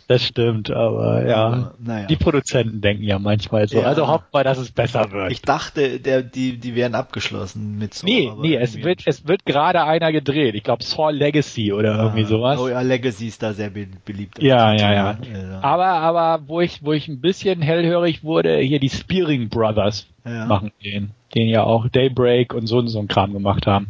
Das 0.07 0.23
stimmt, 0.23 0.69
aber 0.69 1.25
ja. 1.27 1.73
Naja. 1.79 2.05
Die 2.05 2.15
Produzenten 2.15 2.79
denken 2.79 3.03
ja 3.03 3.17
manchmal 3.17 3.67
so. 3.67 3.79
Ja. 3.79 3.87
Also 3.87 4.07
hofft 4.07 4.31
mal, 4.33 4.43
dass 4.43 4.59
es 4.59 4.71
besser 4.71 5.11
wird. 5.11 5.31
Ich 5.31 5.41
dachte, 5.41 5.99
der, 5.99 6.21
die, 6.21 6.57
die 6.57 6.75
wären 6.75 6.93
abgeschlossen 6.93 7.79
mit 7.79 7.95
Saw. 7.95 8.05
nee, 8.05 8.31
nee, 8.39 8.55
es 8.55 8.83
wird, 8.83 9.01
es 9.05 9.27
wird 9.27 9.45
gerade 9.45 9.83
einer 9.83 10.11
gedreht. 10.11 10.53
Ich 10.53 10.63
glaube 10.63 10.83
Saw 10.83 11.11
Legacy 11.11 11.73
oder 11.73 11.97
irgendwie 11.97 12.23
sowas. 12.23 12.59
Oh 12.59 12.69
ja, 12.69 12.81
Legacy 12.81 13.27
ist 13.27 13.41
da 13.41 13.53
sehr 13.53 13.71
be 13.71 13.87
beliebt. 14.05 14.41
Ja, 14.41 14.73
ja, 14.73 14.93
ja. 14.93 15.13
ne? 15.13 15.59
Aber, 15.63 15.87
aber 15.87 16.47
wo 16.47 16.61
ich, 16.61 16.83
wo 16.83 16.93
ich 16.93 17.07
ein 17.07 17.19
bisschen 17.19 17.63
hellhörig 17.63 18.23
wurde, 18.23 18.57
hier 18.59 18.79
die 18.79 18.89
Spearing 18.89 19.49
Brothers 19.49 20.05
Ja. 20.23 20.45
machen 20.45 20.71
den, 20.83 21.11
den 21.33 21.47
ja 21.47 21.63
auch 21.63 21.89
Daybreak 21.89 22.53
und 22.53 22.67
so, 22.67 22.85
so 22.85 22.99
ein 22.99 23.07
Kram 23.07 23.33
gemacht 23.33 23.65
haben. 23.65 23.87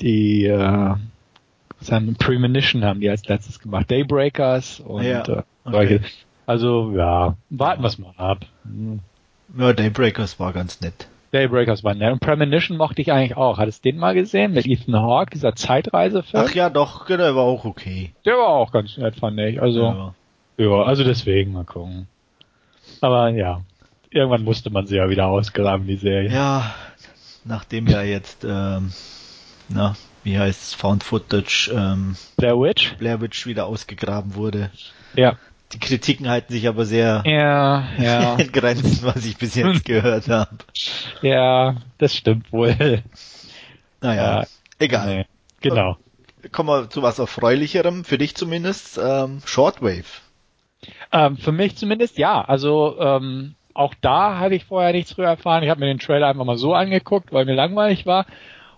Die, 0.00 0.44
äh, 0.46 0.94
haben 1.90 2.16
Premonition 2.16 2.84
haben 2.84 3.00
die 3.00 3.10
als 3.10 3.26
letztes 3.28 3.60
gemacht. 3.60 3.90
Daybreakers 3.90 4.80
und 4.80 5.02
Ja, 5.04 5.22
äh, 5.22 5.42
solche. 5.64 6.00
Also 6.46 6.92
ja, 6.96 7.36
warten 7.50 7.82
wir's 7.82 7.98
mal 7.98 8.12
ab. 8.16 8.44
Hm. 8.64 9.00
Ja, 9.56 9.72
Daybreakers 9.72 10.38
war 10.40 10.52
ganz 10.52 10.80
nett. 10.80 11.08
Daybreakers 11.32 11.82
war 11.84 11.94
nett. 11.94 12.12
Und 12.12 12.20
Premonition 12.20 12.76
mochte 12.76 13.02
ich 13.02 13.12
eigentlich 13.12 13.36
auch. 13.36 13.58
Hattest 13.58 13.84
du 13.84 13.90
den 13.90 13.98
mal 14.00 14.14
gesehen? 14.14 14.52
Mit 14.52 14.66
Ethan 14.66 14.94
Hawke, 14.96 15.30
dieser 15.30 15.54
Zeitreisefilm? 15.54 16.44
Ach 16.46 16.54
ja, 16.54 16.70
doch, 16.70 17.06
genau, 17.06 17.24
der 17.24 17.36
war 17.36 17.42
auch 17.44 17.64
okay. 17.64 18.12
Der 18.24 18.34
war 18.34 18.48
auch 18.48 18.72
ganz 18.72 18.96
nett, 18.96 19.16
fand 19.16 19.38
ich. 19.40 19.60
Also, 19.60 19.82
Ja. 19.82 20.14
ja, 20.58 20.82
also 20.82 21.02
deswegen 21.04 21.52
mal 21.52 21.64
gucken. 21.64 22.06
Aber 23.00 23.30
ja, 23.30 23.62
irgendwann 24.10 24.44
musste 24.44 24.70
man 24.70 24.86
sie 24.86 24.96
ja 24.96 25.08
wieder 25.08 25.26
ausgraben, 25.26 25.86
die 25.86 25.96
Serie. 25.96 26.30
ja, 26.30 26.74
nachdem 27.44 27.86
ja 27.88 28.02
jetzt, 28.02 28.44
ähm, 28.48 28.92
na, 29.68 29.96
wie 30.22 30.38
heißt 30.38 30.76
Found 30.76 31.04
Footage, 31.04 31.70
ähm, 31.74 32.16
Blair 32.36 32.54
Witch? 32.58 32.94
Blair 32.98 33.20
Witch 33.20 33.46
wieder 33.46 33.66
ausgegraben 33.66 34.34
wurde. 34.34 34.70
Ja. 35.14 35.36
Die 35.72 35.78
Kritiken 35.78 36.28
halten 36.28 36.52
sich 36.52 36.68
aber 36.68 36.84
sehr 36.84 37.22
Ja, 37.26 37.84
ja, 37.98 38.34
in 38.38 38.52
Grenzen, 38.52 39.00
was 39.06 39.24
ich 39.24 39.36
bis 39.36 39.54
jetzt 39.54 39.84
gehört 39.84 40.28
habe. 40.28 40.56
ja, 41.22 41.76
das 41.98 42.14
stimmt 42.14 42.52
wohl. 42.52 43.02
Naja, 44.00 44.40
Ja. 44.40 44.46
egal. 44.78 45.16
Nee, 45.16 45.26
genau. 45.60 45.96
Kommen 46.52 46.68
wir 46.68 46.90
zu 46.90 47.02
was 47.02 47.18
Erfreulicherem, 47.18 48.04
für 48.04 48.18
dich 48.18 48.34
zumindest, 48.36 48.98
ähm, 49.02 49.40
Shortwave. 49.46 50.04
Ähm, 51.10 51.38
für 51.38 51.52
mich 51.52 51.76
zumindest 51.76 52.18
ja. 52.18 52.42
Also 52.42 52.96
ähm, 53.00 53.54
auch 53.72 53.94
da 54.00 54.38
habe 54.38 54.54
ich 54.54 54.66
vorher 54.66 54.92
nichts 54.92 55.14
drüber 55.14 55.28
erfahren. 55.28 55.62
Ich 55.62 55.70
habe 55.70 55.80
mir 55.80 55.86
den 55.86 55.98
Trailer 55.98 56.28
einfach 56.28 56.44
mal 56.44 56.58
so 56.58 56.74
angeguckt, 56.74 57.32
weil 57.32 57.46
mir 57.46 57.54
langweilig 57.54 58.04
war. 58.04 58.26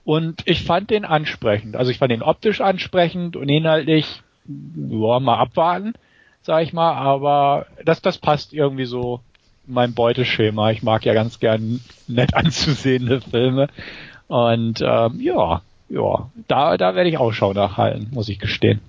Und 0.07 0.43
ich 0.45 0.63
fand 0.63 0.91
den 0.91 1.05
ansprechend. 1.05 1.75
Also 1.75 1.91
ich 1.91 1.99
fand 1.99 2.13
den 2.13 2.23
optisch 2.23 2.61
ansprechend 2.61 3.35
und 3.35 3.49
inhaltlich, 3.49 4.23
ja, 4.47 5.19
mal 5.19 5.37
abwarten, 5.37 5.95
sag 6.43 6.63
ich 6.63 6.73
mal. 6.73 6.93
Aber 6.93 7.67
das, 7.85 8.03
das 8.03 8.17
passt 8.17 8.53
irgendwie 8.53 8.85
so 8.85 9.19
in 9.67 9.75
mein 9.75 9.95
Beuteschema. 9.95 10.71
Ich 10.71 10.85
mag 10.85 11.05
ja 11.05 11.13
ganz 11.13 11.41
gern 11.41 11.81
nett 12.07 12.35
anzusehende 12.37 13.21
Filme. 13.21 13.67
Und 14.29 14.81
ähm, 14.81 15.21
ja, 15.21 15.63
ja, 15.89 16.31
da, 16.47 16.77
da 16.77 16.95
werde 16.95 17.11
ich 17.11 17.19
Ausschau 17.19 17.53
nachhalten, 17.53 18.07
muss 18.13 18.29
ich 18.29 18.39
gestehen. 18.39 18.81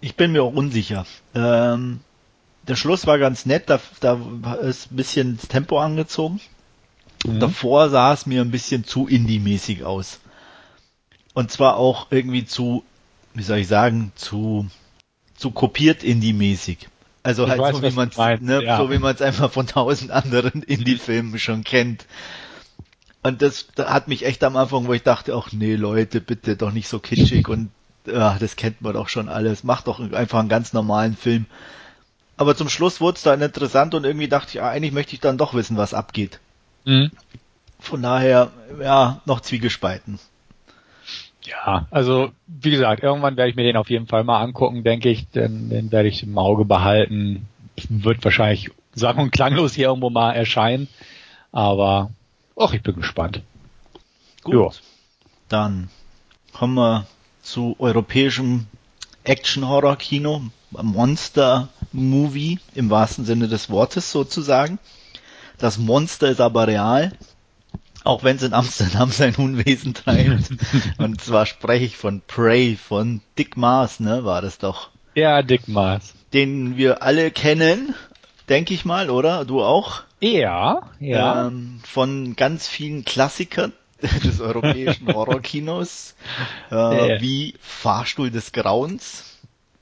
Ich 0.00 0.14
bin 0.14 0.32
mir 0.32 0.44
auch 0.44 0.54
unsicher. 0.54 1.04
Ähm, 1.34 2.00
der 2.66 2.76
Schluss 2.76 3.06
war 3.06 3.18
ganz 3.18 3.44
nett, 3.44 3.64
da, 3.68 3.80
da 4.00 4.54
ist 4.54 4.90
ein 4.90 4.96
bisschen 4.96 5.36
das 5.36 5.48
Tempo 5.48 5.78
angezogen. 5.78 6.40
Mhm. 7.26 7.40
Davor 7.40 7.90
sah 7.90 8.14
es 8.14 8.24
mir 8.24 8.40
ein 8.40 8.50
bisschen 8.50 8.84
zu 8.84 9.06
Indie-mäßig 9.06 9.84
aus. 9.84 10.20
Und 11.34 11.50
zwar 11.50 11.76
auch 11.76 12.06
irgendwie 12.10 12.46
zu, 12.46 12.84
wie 13.34 13.42
soll 13.42 13.58
ich 13.58 13.68
sagen, 13.68 14.12
zu, 14.14 14.68
zu 15.36 15.50
kopiert 15.50 16.02
Indie-mäßig. 16.02 16.88
Also 17.22 17.44
Ich 17.44 17.50
halt 17.50 17.60
weiß, 17.60 17.76
so 17.76 17.82
wie 17.82 17.90
du 17.90 17.96
man 17.96 18.08
es 18.08 18.16
meinst, 18.16 18.42
ne, 18.42 18.62
ja. 18.62 18.76
so 18.76 18.90
wie 18.90 18.98
man 18.98 19.14
es 19.14 19.22
einfach 19.22 19.50
von 19.50 19.66
tausend 19.66 20.10
anderen 20.10 20.62
Indie-Filmen 20.62 21.38
schon 21.38 21.64
kennt. 21.64 22.06
Und 23.22 23.42
das, 23.42 23.68
da 23.74 23.92
hat 23.92 24.06
mich 24.08 24.26
echt 24.26 24.44
am 24.44 24.56
Anfang, 24.56 24.86
wo 24.86 24.92
ich 24.92 25.02
dachte, 25.02 25.34
ach 25.34 25.50
nee, 25.52 25.76
Leute, 25.76 26.20
bitte 26.20 26.56
doch 26.56 26.72
nicht 26.72 26.88
so 26.88 26.98
kitschig 26.98 27.48
und 27.48 27.70
ja, 28.06 28.36
das 28.38 28.56
kennt 28.56 28.82
man 28.82 28.92
doch 28.92 29.08
schon 29.08 29.30
alles. 29.30 29.64
Macht 29.64 29.86
doch 29.86 29.98
einfach 30.12 30.40
einen 30.40 30.50
ganz 30.50 30.74
normalen 30.74 31.16
Film. 31.16 31.46
Aber 32.36 32.54
zum 32.54 32.68
Schluss 32.68 33.00
wurde 33.00 33.16
es 33.16 33.22
dann 33.22 33.40
interessant 33.40 33.94
und 33.94 34.04
irgendwie 34.04 34.28
dachte 34.28 34.50
ich, 34.50 34.62
ah, 34.62 34.68
eigentlich 34.68 34.92
möchte 34.92 35.14
ich 35.14 35.20
dann 35.20 35.38
doch 35.38 35.54
wissen, 35.54 35.78
was 35.78 35.94
abgeht. 35.94 36.40
Mhm. 36.84 37.10
Von 37.80 38.02
daher, 38.02 38.50
ja, 38.80 39.22
noch 39.24 39.40
zwiegespalten. 39.40 40.18
Ja, 41.46 41.86
also 41.90 42.30
wie 42.46 42.70
gesagt, 42.70 43.02
irgendwann 43.02 43.36
werde 43.36 43.50
ich 43.50 43.56
mir 43.56 43.64
den 43.64 43.76
auf 43.76 43.90
jeden 43.90 44.06
Fall 44.06 44.24
mal 44.24 44.40
angucken, 44.40 44.82
denke 44.82 45.10
ich. 45.10 45.28
Den, 45.28 45.68
den 45.68 45.92
werde 45.92 46.08
ich 46.08 46.22
im 46.22 46.38
Auge 46.38 46.64
behalten. 46.64 47.46
Wird 47.88 48.24
wahrscheinlich 48.24 48.70
sang- 48.94 49.18
und 49.18 49.30
klanglos 49.30 49.74
hier 49.74 49.88
irgendwo 49.88 50.10
mal 50.10 50.32
erscheinen. 50.32 50.88
Aber, 51.52 52.10
ach, 52.56 52.72
ich 52.72 52.82
bin 52.82 52.96
gespannt. 52.96 53.42
Gut. 54.42 54.54
Ja. 54.54 54.70
Dann 55.48 55.90
kommen 56.52 56.74
wir 56.74 57.06
zu 57.42 57.76
europäischem 57.78 58.66
Action-Horror-Kino, 59.24 60.42
Monster-Movie 60.70 62.58
im 62.74 62.90
wahrsten 62.90 63.24
Sinne 63.24 63.48
des 63.48 63.70
Wortes 63.70 64.10
sozusagen. 64.10 64.78
Das 65.58 65.78
Monster 65.78 66.28
ist 66.28 66.40
aber 66.40 66.66
real, 66.66 67.12
auch 68.04 68.22
wenn 68.22 68.36
es 68.36 68.42
in 68.42 68.52
Amsterdam 68.52 69.10
sein 69.10 69.34
Unwesen 69.34 69.94
treibt. 69.94 70.50
Und 70.98 71.20
zwar 71.20 71.46
spreche 71.46 71.86
ich 71.86 71.96
von 71.96 72.22
Prey, 72.26 72.76
von 72.76 73.22
Dick 73.38 73.56
Maas, 73.56 73.98
ne, 73.98 74.24
war 74.24 74.42
das 74.42 74.58
doch. 74.58 74.90
Ja, 75.14 75.42
Dick 75.42 75.68
Maas. 75.68 76.14
Den 76.32 76.76
wir 76.76 77.02
alle 77.02 77.30
kennen, 77.30 77.94
denke 78.48 78.74
ich 78.74 78.84
mal, 78.84 79.10
oder? 79.10 79.44
Du 79.44 79.62
auch? 79.62 80.02
Ja, 80.20 80.90
ja. 81.00 81.46
ähm, 81.46 81.80
von 81.84 82.36
ganz 82.36 82.68
vielen 82.68 83.04
Klassikern 83.04 83.72
des 84.24 84.40
europäischen 84.40 85.06
Horrorkinos, 85.14 86.14
äh, 86.70 86.74
Ja. 86.74 87.20
wie 87.20 87.54
Fahrstuhl 87.60 88.30
des 88.30 88.52
Grauens. 88.52 89.30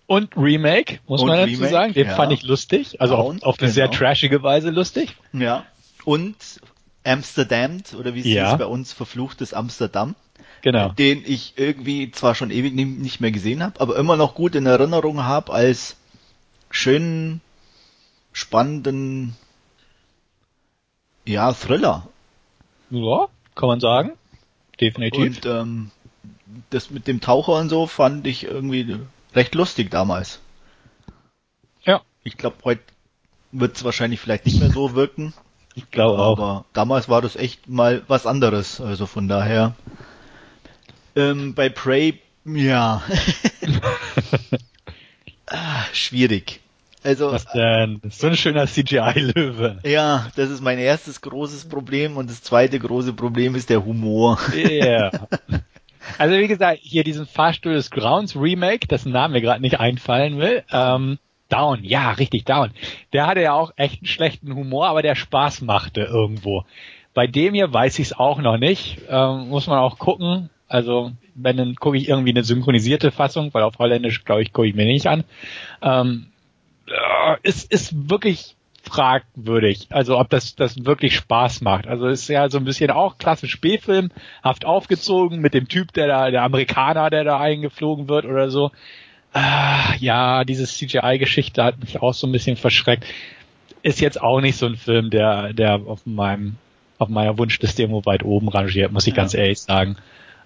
Und 0.06 0.36
Remake, 0.36 0.98
muss 1.06 1.22
Und 1.22 1.28
man 1.28 1.38
dazu 1.38 1.52
Remake, 1.52 1.70
sagen. 1.70 1.92
Den 1.94 2.08
ja. 2.08 2.14
fand 2.14 2.32
ich 2.32 2.42
lustig. 2.42 3.00
Also 3.00 3.16
Down, 3.16 3.36
auf, 3.38 3.54
auf 3.54 3.60
eine 3.60 3.70
sehr 3.70 3.86
genau. 3.86 3.98
trashige 3.98 4.42
Weise 4.42 4.70
lustig. 4.70 5.16
Ja. 5.32 5.64
Und 6.04 6.36
Amsterdam, 7.04 7.82
oder 7.98 8.14
wie 8.14 8.20
es 8.20 8.26
Ja. 8.26 8.50
hieß 8.50 8.58
bei 8.58 8.66
uns, 8.66 8.92
verfluchtes 8.92 9.54
Amsterdam, 9.54 10.14
Genau. 10.62 10.90
den 10.90 11.24
ich 11.26 11.54
irgendwie 11.56 12.10
zwar 12.12 12.34
schon 12.34 12.50
ewig 12.50 12.74
nicht 12.74 13.20
mehr 13.20 13.32
gesehen 13.32 13.62
habe, 13.62 13.80
aber 13.80 13.96
immer 13.96 14.16
noch 14.16 14.34
gut 14.34 14.54
in 14.54 14.66
Erinnerung 14.66 15.24
habe 15.24 15.52
als 15.52 15.96
schönen, 16.70 17.40
spannenden, 18.32 19.36
ja, 21.26 21.52
Thriller. 21.52 22.08
Ja, 22.90 23.28
kann 23.54 23.68
man 23.68 23.80
sagen. 23.80 24.12
Definitiv. 24.80 25.38
Und 25.38 25.46
ähm, 25.46 25.90
das 26.70 26.90
mit 26.90 27.06
dem 27.06 27.20
Taucher 27.20 27.54
und 27.54 27.68
so 27.68 27.86
fand 27.86 28.26
ich 28.26 28.44
irgendwie 28.44 28.98
recht 29.34 29.54
lustig 29.54 29.90
damals. 29.90 30.40
ja, 31.84 32.02
Ich 32.24 32.36
glaube, 32.36 32.56
heute 32.64 32.82
wird 33.50 33.76
es 33.76 33.84
wahrscheinlich 33.84 34.20
vielleicht 34.20 34.46
nicht 34.46 34.60
mehr 34.60 34.70
so 34.70 34.94
wirken, 34.94 35.34
ich 35.74 35.90
glaube 35.90 36.18
auch. 36.18 36.38
aber 36.38 36.64
damals 36.72 37.08
war 37.08 37.22
das 37.22 37.36
echt 37.36 37.68
mal 37.68 38.02
was 38.08 38.26
anderes. 38.26 38.80
Also 38.80 39.06
von 39.06 39.28
daher. 39.28 39.74
Ähm, 41.14 41.54
bei 41.54 41.68
Prey, 41.68 42.20
ja. 42.44 43.02
ah, 45.46 45.84
schwierig. 45.92 46.60
Also, 47.04 47.32
Was 47.32 47.46
denn? 47.46 48.00
So 48.10 48.28
ein 48.28 48.36
schöner 48.36 48.66
CGI-Löwe. 48.66 49.80
ja, 49.84 50.28
das 50.36 50.50
ist 50.50 50.60
mein 50.60 50.78
erstes 50.78 51.20
großes 51.20 51.68
Problem 51.68 52.16
und 52.16 52.30
das 52.30 52.42
zweite 52.42 52.78
große 52.78 53.12
Problem 53.12 53.56
ist 53.56 53.70
der 53.70 53.84
Humor. 53.84 54.38
Ja. 54.54 55.10
Also 56.18 56.36
wie 56.36 56.48
gesagt, 56.48 56.80
hier 56.82 57.04
diesen 57.04 57.26
Fahrstuhl 57.26 57.74
des 57.74 57.92
Grounds 57.92 58.34
Remake, 58.34 58.88
dessen 58.88 59.12
Namen 59.12 59.32
mir 59.34 59.40
gerade 59.40 59.60
nicht 59.60 59.78
einfallen 59.78 60.36
will. 60.38 60.64
Ähm, 60.72 61.18
Down, 61.52 61.84
ja, 61.84 62.12
richtig 62.12 62.44
Down. 62.44 62.70
Der 63.12 63.26
hatte 63.26 63.42
ja 63.42 63.52
auch 63.52 63.72
echt 63.76 64.00
einen 64.00 64.06
schlechten 64.06 64.54
Humor, 64.54 64.86
aber 64.88 65.02
der 65.02 65.14
Spaß 65.14 65.62
machte 65.62 66.02
irgendwo. 66.02 66.64
Bei 67.14 67.26
dem 67.26 67.54
hier 67.54 67.72
weiß 67.72 67.98
ich 67.98 68.06
es 68.06 68.18
auch 68.18 68.40
noch 68.40 68.56
nicht. 68.56 68.98
Ähm, 69.08 69.48
muss 69.48 69.66
man 69.66 69.78
auch 69.78 69.98
gucken. 69.98 70.48
Also 70.68 71.12
wenn 71.34 71.58
dann 71.58 71.74
gucke 71.74 71.98
ich 71.98 72.08
irgendwie 72.08 72.30
eine 72.30 72.44
synchronisierte 72.44 73.10
Fassung, 73.10 73.52
weil 73.52 73.62
auf 73.62 73.78
Holländisch 73.78 74.24
glaube 74.24 74.42
ich 74.42 74.52
gucke 74.52 74.68
ich 74.68 74.74
mir 74.74 74.86
nicht 74.86 75.06
an. 75.06 75.24
Ähm, 75.82 76.28
äh, 76.86 77.36
es 77.42 77.64
ist 77.64 78.08
wirklich 78.10 78.56
fragwürdig, 78.82 79.86
also 79.90 80.18
ob 80.18 80.28
das 80.30 80.56
das 80.56 80.84
wirklich 80.84 81.14
Spaß 81.14 81.60
macht. 81.60 81.86
Also 81.86 82.08
ist 82.08 82.28
ja 82.28 82.50
so 82.50 82.58
ein 82.58 82.64
bisschen 82.64 82.90
auch 82.90 83.16
klassisch 83.16 83.60
B-Film, 83.60 84.10
haft 84.42 84.64
aufgezogen 84.64 85.40
mit 85.40 85.54
dem 85.54 85.68
Typ, 85.68 85.92
der 85.92 86.08
da, 86.08 86.30
der 86.30 86.42
Amerikaner, 86.42 87.08
der 87.08 87.24
da 87.24 87.38
eingeflogen 87.38 88.08
wird 88.08 88.24
oder 88.24 88.50
so. 88.50 88.70
Ah, 89.32 89.94
ja, 89.98 90.44
diese 90.44 90.66
CGI-Geschichte 90.66 91.62
hat 91.64 91.78
mich 91.80 92.00
auch 92.02 92.12
so 92.14 92.26
ein 92.26 92.32
bisschen 92.32 92.56
verschreckt. 92.56 93.04
Ist 93.82 94.00
jetzt 94.00 94.20
auch 94.20 94.40
nicht 94.40 94.56
so 94.56 94.66
ein 94.66 94.76
Film, 94.76 95.10
der, 95.10 95.52
der 95.54 95.74
auf 95.86 96.04
meinem, 96.04 96.56
auf 96.98 97.08
meiner 97.08 97.38
Wunschliste 97.38 97.82
irgendwo 97.82 98.04
weit 98.04 98.24
oben 98.24 98.48
rangiert, 98.48 98.92
muss 98.92 99.06
ich 99.06 99.14
Ja. 99.14 99.22
ganz 99.22 99.34
ehrlich 99.34 99.60
sagen. 99.60 99.96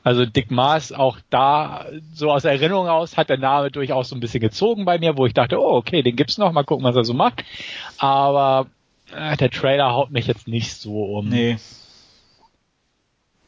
Also 0.05 0.25
Dick 0.25 0.53
Maas 0.53 0.93
auch 0.93 1.19
da 1.31 1.87
so 2.15 2.31
aus 2.31 2.45
Erinnerung 2.45 2.89
aus 2.89 3.17
hat 3.17 3.29
der 3.29 3.39
Name 3.39 3.73
durchaus 3.73 4.09
so 4.09 4.15
ein 4.15 4.21
bisschen 4.21 4.41
gezogen 4.41 4.85
bei 4.85 4.99
mir, 4.99 5.17
wo 5.17 5.27
ich 5.27 5.35
dachte, 5.35 5.61
oh 5.61 5.75
okay, 5.79 6.03
den 6.03 6.15
gibt's 6.15 6.39
noch, 6.39 6.53
mal 6.53 6.63
gucken, 6.63 6.85
was 6.85 6.95
er 6.95 7.05
so 7.05 7.13
macht. 7.13 7.43
Aber 7.99 8.69
äh, 9.13 9.37
der 9.37 9.51
Trailer 9.51 9.93
haut 9.95 10.13
mich 10.13 10.29
jetzt 10.29 10.47
nicht 10.47 10.75
so 10.75 11.03
um. 11.17 11.29
Nee. 11.29 11.57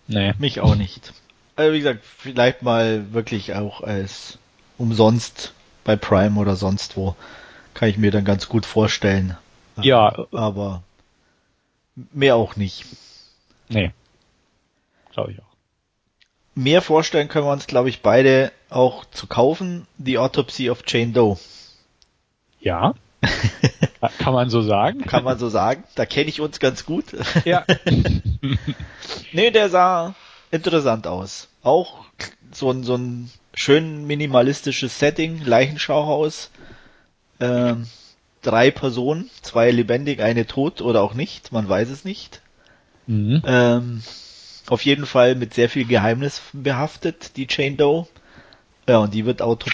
Nee. 0.09 0.33
Mich 0.39 0.61
auch 0.61 0.75
nicht. 0.75 1.13
Also 1.55 1.73
wie 1.75 1.79
gesagt, 1.79 2.01
vielleicht 2.05 2.63
mal 2.63 3.13
wirklich 3.13 3.55
auch 3.55 3.83
als 3.83 4.39
umsonst 4.79 5.53
bei 5.85 5.97
Prime 5.97 6.39
oder 6.39 6.57
sonst 6.57 6.97
wo. 6.97 7.15
Kann 7.75 7.89
ich 7.89 7.99
mir 7.99 8.11
dann 8.11 8.25
ganz 8.25 8.49
gut 8.49 8.67
vorstellen. 8.67 9.37
Ja. 9.81 10.27
Aber 10.33 10.83
mehr 12.13 12.37
auch 12.37 12.57
nicht. 12.57 12.85
Nee. 13.69 13.93
Glaube 15.13 15.33
ich 15.33 15.39
auch. 15.41 15.45
Mehr 16.55 16.83
vorstellen 16.83 17.29
können 17.29 17.47
wir 17.47 17.53
uns, 17.53 17.67
glaube 17.67 17.89
ich, 17.89 18.03
beide 18.03 18.51
auch 18.71 19.05
zu 19.05 19.27
kaufen. 19.27 19.87
The 19.99 20.19
Autopsy 20.19 20.71
of 20.71 20.83
Jane 20.87 21.13
Doe. 21.13 21.39
Ja. 22.61 22.95
Kann 24.19 24.33
man 24.33 24.51
so 24.51 24.63
sagen? 24.63 25.03
Kann 25.03 25.25
man 25.25 25.39
so 25.39 25.49
sagen. 25.49 25.85
Da 25.95 26.07
kenne 26.07 26.29
ich 26.29 26.41
uns 26.41 26.59
ganz 26.59 26.85
gut. 26.85 27.05
Ja. 27.45 27.65
nee, 29.33 29.51
der 29.51 29.69
sah 29.69 30.15
interessant 30.51 31.07
aus. 31.07 31.49
Auch 31.63 32.05
so 32.53 32.71
ein, 32.71 32.85
so 32.85 32.97
ein 32.97 33.31
schön 33.59 34.07
minimalistisches 34.07 35.01
Setting, 35.01 35.45
Leichenschauhaus. 35.45 36.51
Ähm, 37.41 37.87
drei 38.41 38.71
Personen, 38.71 39.29
zwei 39.43 39.73
lebendig, 39.73 40.23
eine 40.23 40.47
tot 40.47 40.81
oder 40.81 41.03
auch 41.03 41.15
nicht, 41.15 41.51
man 41.51 41.69
weiß 41.69 41.89
es 41.91 42.05
nicht. 42.05 42.41
Mhm. 43.09 43.43
Ähm, 43.45 44.03
auf 44.69 44.85
jeden 44.85 45.07
Fall 45.07 45.35
mit 45.35 45.55
sehr 45.55 45.69
viel 45.69 45.87
Geheimnis 45.87 46.41
behaftet, 46.53 47.37
die 47.37 47.49
Jane 47.51 47.75
Doe. 47.75 48.07
Ja, 48.89 48.99
und 48.99 49.13
die 49.13 49.27
wird 49.27 49.43
Auto 49.43 49.71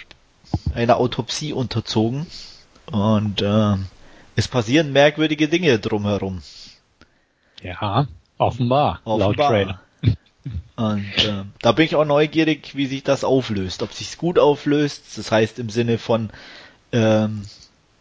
einer 0.74 0.96
Autopsie 0.96 1.52
unterzogen. 1.52 2.26
Und 2.90 3.42
äh, 3.42 3.76
es 4.34 4.48
passieren 4.48 4.92
merkwürdige 4.92 5.48
Dinge 5.48 5.78
drumherum. 5.78 6.40
Ja, 7.60 8.06
offenbar, 8.38 9.00
offenbar. 9.04 9.18
laut 9.18 9.36
Trailer. 9.36 9.80
Und 10.76 11.12
äh, 11.18 11.44
da 11.62 11.72
bin 11.72 11.86
ich 11.86 11.96
auch 11.96 12.04
neugierig, 12.04 12.76
wie 12.76 12.86
sich 12.86 13.02
das 13.02 13.24
auflöst. 13.24 13.82
Ob 13.82 13.92
sich's 13.92 14.18
gut 14.18 14.38
auflöst, 14.38 15.16
das 15.16 15.30
heißt 15.30 15.58
im 15.58 15.70
Sinne 15.70 15.98
von, 15.98 16.30
ähm, 16.92 17.42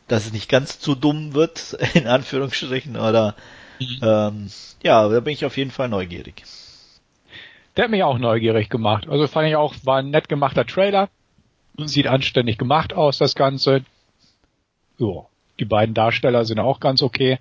dass 0.08 0.26
es 0.26 0.34
nicht 0.34 0.50
ganz 0.50 0.80
zu 0.80 0.96
dumm 0.96 1.34
wird, 1.34 1.78
in 1.94 2.08
Anführungsstrichen, 2.08 2.98
oder 2.98 3.36
mhm. 3.80 4.00
ähm, 4.02 4.52
ja, 4.84 5.08
da 5.08 5.20
bin 5.22 5.34
ich 5.34 5.46
auf 5.46 5.58
jeden 5.58 5.72
Fall 5.72 5.88
neugierig. 5.88 6.44
Der 7.76 7.86
hat 7.86 7.92
mich 7.92 8.04
auch 8.04 8.20
neugierig 8.20 8.70
gemacht. 8.70 9.08
Also 9.08 9.28
fand 9.28 9.48
ich 9.48 9.56
auch, 9.56 9.74
war 9.84 10.00
ein 10.00 10.12
nett 10.12 10.30
gemachter 10.30 10.66
Trailer. 10.66 11.10
Sieht 11.78 12.08
anständig 12.08 12.60
gemacht 12.60 12.94
aus, 12.94 13.18
das 13.18 13.34
Ganze. 13.34 13.84
Ja, 15.00 15.26
die 15.60 15.66
beiden 15.66 15.96
Darsteller 15.96 16.46
sind 16.46 16.60
auch 16.60 16.80
ganz 16.80 17.02
okay. 17.02 17.40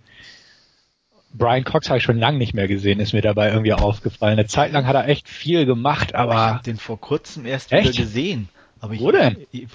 Brian 1.35 1.65
Cox 1.65 1.89
habe 1.89 1.99
ich 1.99 2.05
schon 2.05 2.19
lange 2.19 2.39
nicht 2.39 2.55
mehr 2.55 2.69
gesehen, 2.69 3.01
ist 3.01 3.12
mir 3.12 3.23
dabei 3.23 3.51
irgendwie 3.51 3.73
aufgefallen. 3.73 4.39
Eine 4.39 4.47
Zeit 4.47 4.73
lang 4.73 4.87
hat 4.87 4.95
er 4.95 5.09
echt 5.09 5.29
viel 5.29 5.67
gemacht, 5.67 6.15
aber. 6.15 6.33
Ich 6.33 6.39
habe 6.39 6.62
den 6.62 6.77
vor 6.77 7.01
kurzem 7.01 7.47
erst 7.47 7.73
echt? 7.73 7.89
wieder 7.89 8.05
gesehen. 8.05 8.49
Aber 8.81 8.95
ich, 8.95 9.01
Wo 9.01 9.12
denn? 9.12 9.37
Ich, 9.53 9.69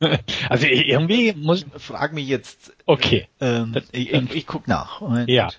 also 0.48 0.66
irgendwie 0.66 1.32
muss. 1.32 1.64
Frag 1.78 2.12
mich 2.12 2.28
jetzt. 2.28 2.72
Okay. 2.86 3.26
Ähm, 3.40 3.74
ich, 3.92 4.12
ich, 4.12 4.34
ich 4.34 4.46
guck 4.46 4.68
nach. 4.68 5.00
Moment. 5.00 5.28
Ja. 5.30 5.50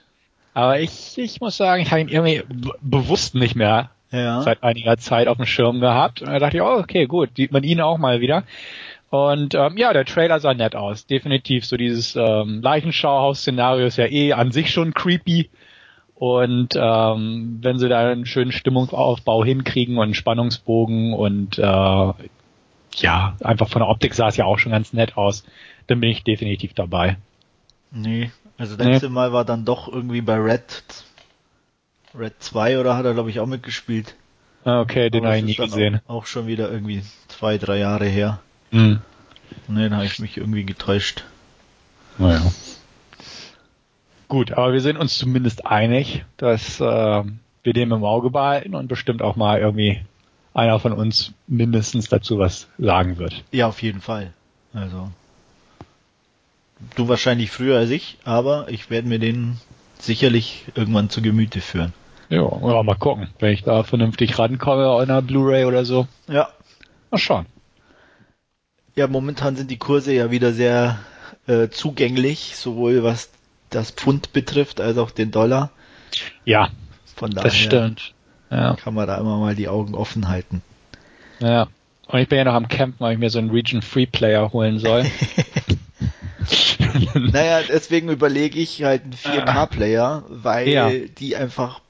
Aber 0.54 0.80
ich, 0.80 1.18
ich 1.18 1.42
muss 1.42 1.58
sagen, 1.58 1.82
ich 1.82 1.92
habe 1.92 2.02
ihn 2.02 2.10
irgendwie 2.10 2.44
bewusst 2.82 3.34
nicht 3.34 3.56
mehr 3.56 3.90
ja. 4.12 4.42
seit 4.42 4.62
einiger 4.64 4.98
Zeit 4.98 5.28
auf 5.28 5.38
dem 5.38 5.46
Schirm 5.46 5.80
gehabt. 5.80 6.22
Und 6.22 6.30
da 6.30 6.40
dachte 6.40 6.58
ich, 6.58 6.64
oh, 6.64 6.78
okay, 6.78 7.08
gut, 7.08 7.32
sieht 7.36 7.52
man 7.52 7.64
ihn 7.64 7.82
auch 7.82 7.98
mal 7.98 8.22
wieder. 8.22 8.44
Und 9.14 9.54
ähm, 9.54 9.78
ja, 9.78 9.94
der 9.94 10.06
Trailer 10.06 10.40
sah 10.40 10.56
nett 10.56 10.76
aus. 10.76 11.06
Definitiv 11.06 11.68
so 11.68 11.78
dieses 11.78 12.16
ähm, 12.16 12.64
Leichenschauhaus-Szenario 12.64 13.86
ist 13.86 13.98
ja 13.98 14.08
eh 14.08 14.34
an 14.34 14.52
sich 14.52 14.72
schon 14.72 14.96
creepy. 14.96 15.52
Und 16.16 16.70
ähm, 16.76 17.60
wenn 17.62 17.78
sie 17.78 17.90
da 17.90 18.10
einen 18.10 18.26
schönen 18.26 18.52
Stimmungsaufbau 18.52 19.46
hinkriegen 19.46 19.98
und 19.98 20.06
einen 20.06 20.14
Spannungsbogen 20.16 21.14
und 21.14 21.60
äh, 21.60 21.62
ja, 21.62 23.36
einfach 23.44 23.70
von 23.70 23.82
der 23.82 23.90
Optik 23.90 24.16
sah 24.16 24.30
es 24.30 24.38
ja 24.38 24.46
auch 24.46 24.58
schon 24.58 24.72
ganz 24.72 24.94
nett 24.94 25.16
aus, 25.16 25.44
dann 25.86 26.00
bin 26.00 26.10
ich 26.10 26.24
definitiv 26.24 26.74
dabei. 26.74 27.18
Nee, 27.92 28.32
also 28.58 28.78
letzte 28.78 29.10
nee. 29.10 29.14
Mal 29.14 29.32
war 29.32 29.46
dann 29.46 29.64
doch 29.64 29.88
irgendwie 29.94 30.22
bei 30.22 30.38
Red 30.38 30.82
Red 32.18 32.34
2 32.40 32.80
oder 32.80 32.98
hat 32.98 33.06
er 33.06 33.14
glaube 33.14 33.30
ich 33.30 33.40
auch 33.40 33.46
mitgespielt. 33.46 34.16
Ah, 34.66 34.82
okay, 34.82 35.12
den 35.12 35.24
habe 35.24 35.38
ich 35.38 35.44
nie 35.44 35.56
gesehen. 35.56 36.02
Auch, 36.08 36.16
auch, 36.16 36.26
schon 36.26 36.48
wieder 36.48 36.72
irgendwie 36.72 37.04
zwei, 37.28 37.60
drei 37.60 37.78
Jahre 37.78 38.06
her. 38.06 38.40
Hm. 38.74 39.00
Nee, 39.68 39.90
da 39.90 39.98
habe 39.98 40.06
ich 40.06 40.20
mich 40.20 40.38
irgendwie 40.38 40.66
getäuscht. 40.66 41.24
Naja. 42.18 42.42
Gut, 44.28 44.52
aber 44.52 44.74
wir 44.74 44.82
sind 44.82 44.98
uns 44.98 45.18
zumindest 45.18 45.66
einig, 45.66 46.26
dass 46.38 46.80
äh, 46.80 47.24
wir 47.64 47.74
den 47.74 47.92
im 47.92 48.04
Auge 48.04 48.32
behalten 48.32 48.74
und 48.74 48.88
bestimmt 48.88 49.22
auch 49.22 49.36
mal 49.36 49.60
irgendwie 49.60 50.02
einer 50.56 50.80
von 50.80 50.92
uns 50.92 51.34
mindestens 51.48 52.10
dazu 52.10 52.40
was 52.40 52.68
sagen 52.80 53.18
wird. 53.18 53.44
Ja, 53.52 53.68
auf 53.68 53.82
jeden 53.82 54.02
Fall. 54.02 54.34
Also 54.74 55.10
du 56.96 57.08
wahrscheinlich 57.08 57.52
früher 57.52 57.78
als 57.78 57.92
ich, 57.92 58.18
aber 58.24 58.68
ich 58.70 58.90
werde 58.90 59.08
mir 59.08 59.20
den 59.20 59.58
sicherlich 60.00 60.66
irgendwann 60.76 61.10
zu 61.10 61.22
Gemüte 61.22 61.62
führen. 61.62 61.94
Ja, 62.30 62.42
mal 62.84 62.96
gucken, 62.96 63.28
wenn 63.40 63.54
ich 63.54 63.64
da 63.64 63.84
vernünftig 63.84 64.40
rankomme 64.40 64.88
auf 64.88 65.02
einer 65.02 65.22
Blu-ray 65.22 65.66
oder 65.66 65.86
so. 65.86 66.08
Ja. 66.28 66.50
Mal 67.12 67.20
schauen. 67.20 67.46
Ja, 68.96 69.08
momentan 69.08 69.56
sind 69.56 69.72
die 69.72 69.78
Kurse 69.78 70.14
ja 70.14 70.32
wieder 70.32 70.54
sehr 70.54 71.00
äh, 71.48 71.70
zugänglich, 71.70 72.56
sowohl 72.56 73.04
was 73.04 73.30
das 73.70 73.92
Pfund 73.92 74.34
betrifft 74.34 74.80
als 74.80 74.98
auch 74.98 75.12
den 75.12 75.32
Dollar. 75.32 75.72
Ja, 76.46 76.70
von 77.16 77.32
daher 77.32 77.50
das 77.50 77.58
stimmt. 77.58 78.14
Ja. 78.52 78.76
kann 78.76 78.94
man 78.94 79.08
da 79.08 79.18
immer 79.18 79.40
mal 79.40 79.56
die 79.56 79.68
Augen 79.68 79.96
offen 79.96 80.28
halten. 80.28 80.62
Ja, 81.40 81.68
und 82.08 82.20
ich 82.20 82.30
bin 82.30 82.38
ja 82.38 82.44
noch 82.44 82.54
am 82.54 82.68
Camp, 82.68 82.96
weil 83.00 83.14
ich 83.14 83.20
mir 83.20 83.32
so 83.32 83.40
einen 83.40 83.50
Region 83.50 83.82
Free 83.82 84.06
Player 84.06 84.54
holen 84.54 84.78
soll. 84.78 85.06
naja, 87.16 87.62
deswegen 87.68 88.10
überlege 88.10 88.60
ich 88.60 88.84
halt 88.84 89.04
einen 89.04 89.14
4K-Player, 89.14 90.24
weil 90.30 90.68
ja. 90.70 90.90
die 90.90 91.36
einfach 91.36 91.82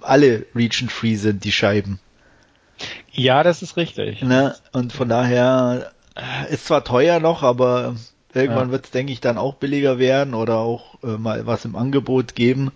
alle 0.00 0.46
Region 0.54 0.88
Free 0.88 1.16
sind, 1.16 1.44
die 1.44 1.52
Scheiben. 1.52 1.98
Ja, 3.10 3.42
das 3.42 3.62
ist 3.62 3.76
richtig. 3.76 4.22
Ne? 4.22 4.54
Und 4.72 4.92
von 4.92 5.08
daher 5.08 5.92
ist 6.50 6.66
zwar 6.66 6.84
teuer 6.84 7.20
noch, 7.20 7.42
aber 7.42 7.94
irgendwann 8.34 8.68
ja. 8.68 8.72
wird 8.72 8.86
es, 8.86 8.90
denke 8.90 9.12
ich, 9.12 9.20
dann 9.20 9.38
auch 9.38 9.54
billiger 9.54 9.98
werden 9.98 10.34
oder 10.34 10.58
auch 10.58 11.02
äh, 11.02 11.18
mal 11.18 11.46
was 11.46 11.64
im 11.64 11.76
Angebot 11.76 12.34
geben. 12.34 12.72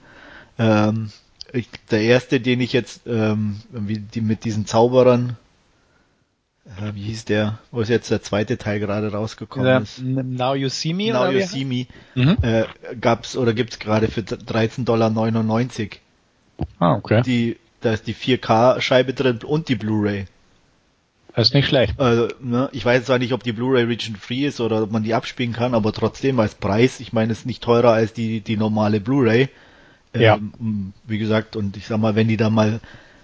Ähm, 0.58 1.10
ich, 1.52 1.68
der 1.90 2.02
erste, 2.02 2.40
den 2.40 2.60
ich 2.60 2.72
jetzt 2.72 3.06
ähm, 3.06 3.60
die 3.70 4.20
mit 4.20 4.44
diesen 4.44 4.66
Zauberern 4.66 5.36
äh, 6.66 6.94
wie 6.94 7.02
hieß 7.04 7.26
der, 7.26 7.58
wo 7.70 7.80
ist 7.80 7.88
jetzt 7.88 8.10
der 8.10 8.22
zweite 8.22 8.58
Teil 8.58 8.80
gerade 8.80 9.12
rausgekommen 9.12 9.66
ja, 9.68 9.78
ist? 9.78 10.00
Now 10.02 10.54
You 10.54 10.68
See 10.68 10.94
Me? 10.94 11.12
Now 11.12 11.30
You 11.30 11.46
See 11.46 11.64
Me 11.64 11.86
mhm. 12.14 12.36
äh, 12.42 12.64
gab's 13.00 13.36
oder 13.36 13.54
gibt's 13.54 13.78
gerade 13.78 14.08
für 14.08 14.22
13,99 14.22 14.84
Dollar. 14.84 15.10
Ah, 16.78 16.94
okay. 16.94 17.22
Die, 17.22 17.56
da 17.80 17.92
ist 17.92 18.06
die 18.06 18.14
4K-Scheibe 18.14 19.14
drin 19.14 19.40
und 19.44 19.68
die 19.68 19.76
Blu-ray. 19.76 20.26
Das 21.36 21.48
ist 21.48 21.54
nicht 21.54 21.68
schlecht. 21.68 22.00
Also, 22.00 22.28
ne, 22.40 22.70
ich 22.72 22.82
weiß 22.82 23.04
zwar 23.04 23.18
nicht, 23.18 23.34
ob 23.34 23.42
die 23.42 23.52
Blu-ray 23.52 23.84
region 23.84 24.16
free 24.16 24.46
ist 24.46 24.58
oder 24.58 24.82
ob 24.82 24.90
man 24.90 25.02
die 25.02 25.12
abspielen 25.12 25.52
kann, 25.52 25.74
aber 25.74 25.92
trotzdem 25.92 26.40
als 26.40 26.54
Preis, 26.54 26.98
ich 26.98 27.12
meine, 27.12 27.30
ist 27.30 27.44
nicht 27.44 27.62
teurer 27.62 27.92
als 27.92 28.14
die, 28.14 28.40
die 28.40 28.56
normale 28.56 29.00
Blu-ray. 29.00 29.50
Ja. 30.14 30.36
Ähm, 30.36 30.94
wie 31.04 31.18
gesagt, 31.18 31.54
und 31.54 31.76
ich 31.76 31.86
sag 31.86 31.98
mal, 31.98 32.14
wenn 32.14 32.28
die 32.28 32.38
da 32.38 32.48
mal 32.48 32.80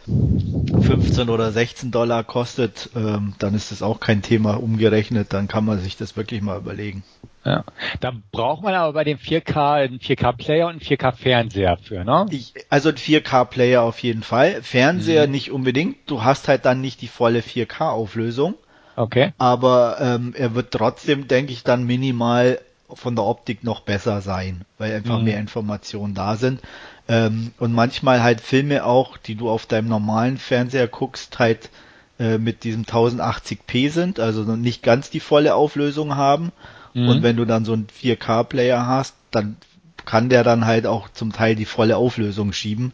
15 0.07 1.29
oder 1.29 1.53
16 1.53 1.91
Dollar 1.91 2.25
kostet, 2.25 2.91
ähm, 2.97 3.35
dann 3.39 3.55
ist 3.55 3.71
das 3.71 3.83
auch 3.83 4.01
kein 4.01 4.23
Thema 4.23 4.55
umgerechnet, 4.55 5.33
dann 5.33 5.49
kann 5.49 5.65
man 5.65 5.79
sich 5.79 5.97
das 5.97 6.17
wirklich 6.17 6.43
mal 6.43 6.59
überlegen. 6.59 7.05
Ja, 7.45 7.65
da 8.01 8.13
braucht 8.31 8.63
man 8.63 8.75
aber 8.75 8.93
bei 8.93 9.05
dem 9.05 9.19
4K 9.19 9.73
einen 9.73 9.99
4K-Player 9.99 10.67
und 10.67 10.73
einen 10.73 10.81
4K-Fernseher 10.81 11.77
für, 11.83 12.05
ne? 12.05 12.27
Ich, 12.31 12.55
also 12.69 12.91
ein 12.91 12.97
4K-Player 12.97 13.83
auf 13.83 13.99
jeden 14.01 14.23
Fall, 14.23 14.63
Fernseher 14.63 15.27
mhm. 15.27 15.33
nicht 15.33 15.51
unbedingt, 15.51 15.97
du 16.07 16.23
hast 16.23 16.49
halt 16.49 16.65
dann 16.65 16.81
nicht 16.81 17.01
die 17.01 17.09
volle 17.09 17.41
4K-Auflösung. 17.41 18.55
Okay. 18.95 19.33
Aber 19.39 19.97
ähm, 20.01 20.35
er 20.37 20.55
wird 20.55 20.73
trotzdem, 20.73 21.27
denke 21.27 21.53
ich, 21.53 21.65
dann 21.65 21.85
minimal 21.85 22.61
von 22.95 23.17
der 23.17 23.25
Optik 23.25 23.65
noch 23.65 23.81
besser 23.81 24.21
sein, 24.21 24.65
weil 24.79 24.95
einfach 24.95 25.19
mhm. 25.19 25.25
mehr 25.25 25.39
Informationen 25.39 26.15
da 26.15 26.37
sind. 26.37 26.61
Ähm, 27.09 27.53
und 27.59 27.73
manchmal 27.73 28.23
halt 28.23 28.41
Filme 28.41 28.85
auch, 28.85 29.17
die 29.17 29.35
du 29.35 29.51
auf 29.51 29.67
deinem 29.67 29.89
normalen 29.89 30.39
Fernseher 30.39 30.87
guckst, 30.89 31.39
halt 31.39 31.71
äh, 32.19 32.39
mit 32.39 32.65
diesem 32.65 32.85
1080p 32.85 33.91
sind, 33.91 34.21
also 34.21 34.43
nicht 34.57 34.83
ganz 34.83 35.11
die 35.11 35.21
volle 35.21 35.55
Auflösung 35.55 36.17
haben. 36.17 36.53
Mhm. 36.95 37.09
Und 37.09 37.23
wenn 37.23 37.37
du 37.37 37.45
dann 37.45 37.65
so 37.65 37.73
einen 37.73 37.87
4K-Player 37.87 38.87
hast, 38.87 39.15
dann 39.31 39.57
kann 40.05 40.29
der 40.29 40.45
dann 40.45 40.67
halt 40.67 40.87
auch 40.87 41.09
zum 41.09 41.33
Teil 41.33 41.55
die 41.57 41.65
volle 41.65 41.97
Auflösung 41.97 42.53
schieben. 42.53 42.93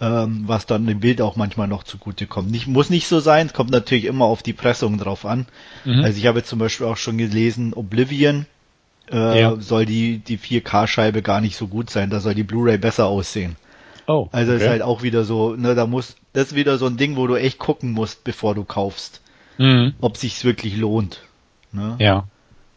ähm, 0.00 0.44
was 0.46 0.66
dann 0.66 0.86
dem 0.86 1.00
Bild 1.00 1.20
auch 1.20 1.36
manchmal 1.36 1.68
noch 1.68 1.84
zugute 1.84 2.26
kommt. 2.26 2.50
Nicht, 2.50 2.66
muss 2.66 2.90
nicht 2.90 3.06
so 3.06 3.20
sein, 3.20 3.46
es 3.46 3.52
kommt 3.52 3.70
natürlich 3.70 4.06
immer 4.06 4.24
auf 4.24 4.42
die 4.42 4.54
Pressung 4.54 4.96
drauf 4.98 5.26
an. 5.26 5.46
Mhm. 5.84 6.02
Also 6.02 6.18
ich 6.18 6.26
habe 6.26 6.42
zum 6.42 6.58
Beispiel 6.58 6.86
auch 6.86 6.96
schon 6.96 7.18
gelesen, 7.18 7.74
Oblivion 7.74 8.46
äh, 9.10 9.40
ja. 9.40 9.56
soll 9.60 9.86
die, 9.86 10.18
die 10.18 10.38
4K-Scheibe 10.38 11.22
gar 11.22 11.40
nicht 11.40 11.56
so 11.56 11.66
gut 11.68 11.90
sein, 11.90 12.10
da 12.10 12.20
soll 12.20 12.34
die 12.34 12.42
Blu-ray 12.42 12.78
besser 12.78 13.06
aussehen. 13.06 13.56
Oh, 14.06 14.28
also 14.32 14.52
okay. 14.52 14.62
ist 14.62 14.68
halt 14.68 14.82
auch 14.82 15.02
wieder 15.02 15.24
so, 15.24 15.54
ne, 15.54 15.74
da 15.74 15.86
muss, 15.86 16.16
das 16.32 16.48
ist 16.48 16.54
wieder 16.54 16.78
so 16.78 16.86
ein 16.86 16.96
Ding, 16.96 17.16
wo 17.16 17.26
du 17.26 17.36
echt 17.36 17.58
gucken 17.58 17.92
musst, 17.92 18.24
bevor 18.24 18.54
du 18.54 18.64
kaufst, 18.64 19.20
mhm. 19.58 19.94
ob 20.00 20.16
sich's 20.16 20.44
wirklich 20.44 20.76
lohnt. 20.76 21.20
Ne? 21.72 21.96
Ja. 21.98 22.26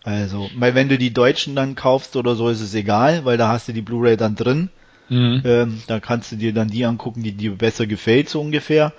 Also, 0.04 0.50
weil 0.58 0.76
wenn 0.76 0.90
du 0.90 0.98
die 0.98 1.14
Deutschen 1.14 1.56
dann 1.56 1.76
kaufst 1.76 2.16
oder 2.16 2.36
so, 2.36 2.50
ist 2.50 2.62
es 2.62 2.76
egal, 2.76 3.26
weil 3.26 3.38
da 3.38 3.48
hast 3.48 3.68
du 3.68 3.74
die 3.74 3.82
Blu-ray 3.82 4.18
dann 4.18 4.36
drin. 4.36 4.70
Mhm. 5.10 5.42
Ähm, 5.46 5.82
da 5.88 6.00
kannst 6.00 6.32
du 6.32 6.36
dir 6.36 6.54
dann 6.54 6.68
die 6.68 6.86
angucken, 6.86 7.24
die 7.24 7.32
dir 7.32 7.56
besser 7.56 7.88
gefällt, 7.88 8.30
so 8.30 8.42
ungefähr. 8.42 8.94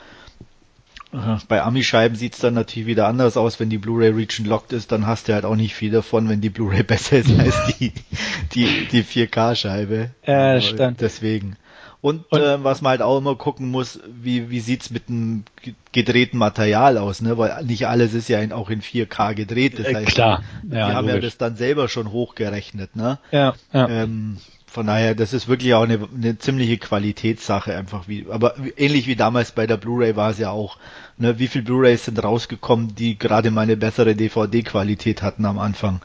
Äh, 1.14 1.38
bei 1.48 1.62
Ami-Scheiben 1.62 2.16
sieht's 2.16 2.40
dann 2.40 2.54
natürlich 2.54 2.86
wieder 2.88 3.06
anders 3.06 3.36
aus, 3.36 3.60
wenn 3.60 3.70
die 3.70 3.78
Blu-ray 3.78 4.10
Region 4.10 4.46
locked 4.46 4.72
ist, 4.72 4.90
dann 4.92 5.06
hast 5.06 5.28
du 5.28 5.34
halt 5.34 5.44
auch 5.44 5.56
nicht 5.56 5.74
viel 5.74 5.92
davon, 5.92 6.28
wenn 6.28 6.40
die 6.40 6.50
Blu-ray 6.50 6.82
besser 6.84 7.18
ist 7.18 7.38
als 7.38 7.56
die, 7.78 7.92
die, 8.52 8.88
die 8.90 9.04
4K-Scheibe. 9.04 10.10
Äh, 10.22 10.60
stimmt. 10.60 11.00
Deswegen. 11.00 11.56
Und, 12.00 12.30
und 12.30 12.40
äh, 12.42 12.62
was 12.62 12.82
man 12.82 12.90
halt 12.90 13.02
auch 13.02 13.16
immer 13.16 13.34
gucken 13.34 13.70
muss, 13.70 13.98
wie, 14.06 14.50
wie 14.50 14.60
sieht's 14.60 14.90
mit 14.90 15.08
dem 15.08 15.44
gedrehten 15.92 16.36
Material 16.38 16.98
aus, 16.98 17.22
ne? 17.22 17.38
Weil 17.38 17.64
nicht 17.64 17.86
alles 17.86 18.12
ist 18.12 18.28
ja 18.28 18.40
in, 18.40 18.52
auch 18.52 18.68
in 18.68 18.82
4K 18.82 19.32
gedreht. 19.34 19.78
Das 19.78 19.86
äh, 19.86 19.94
heißt, 19.94 20.08
Klar. 20.08 20.42
Ja, 20.68 20.88
die 20.88 20.94
haben 20.94 21.06
logisch. 21.06 21.14
ja 21.14 21.20
das 21.20 21.38
dann 21.38 21.56
selber 21.56 21.88
schon 21.88 22.12
hochgerechnet, 22.12 22.94
ne? 22.94 23.18
Ja. 23.30 23.54
ja. 23.72 23.88
Ähm, 23.88 24.36
von 24.74 24.88
daher, 24.88 25.14
das 25.14 25.32
ist 25.32 25.46
wirklich 25.46 25.72
auch 25.74 25.84
eine, 25.84 26.08
eine 26.12 26.36
ziemliche 26.36 26.78
Qualitätssache 26.78 27.76
einfach 27.76 28.08
wie, 28.08 28.26
aber 28.28 28.56
ähnlich 28.76 29.06
wie 29.06 29.14
damals 29.14 29.52
bei 29.52 29.68
der 29.68 29.76
Blu-ray 29.76 30.16
war 30.16 30.30
es 30.30 30.38
ja 30.38 30.50
auch, 30.50 30.78
ne, 31.16 31.38
wie 31.38 31.46
viel 31.46 31.62
Blu-rays 31.62 32.06
sind 32.06 32.20
rausgekommen, 32.20 32.96
die 32.96 33.16
gerade 33.16 33.52
mal 33.52 33.60
eine 33.60 33.76
bessere 33.76 34.16
DVD-Qualität 34.16 35.22
hatten 35.22 35.44
am 35.46 35.60
Anfang. 35.60 36.00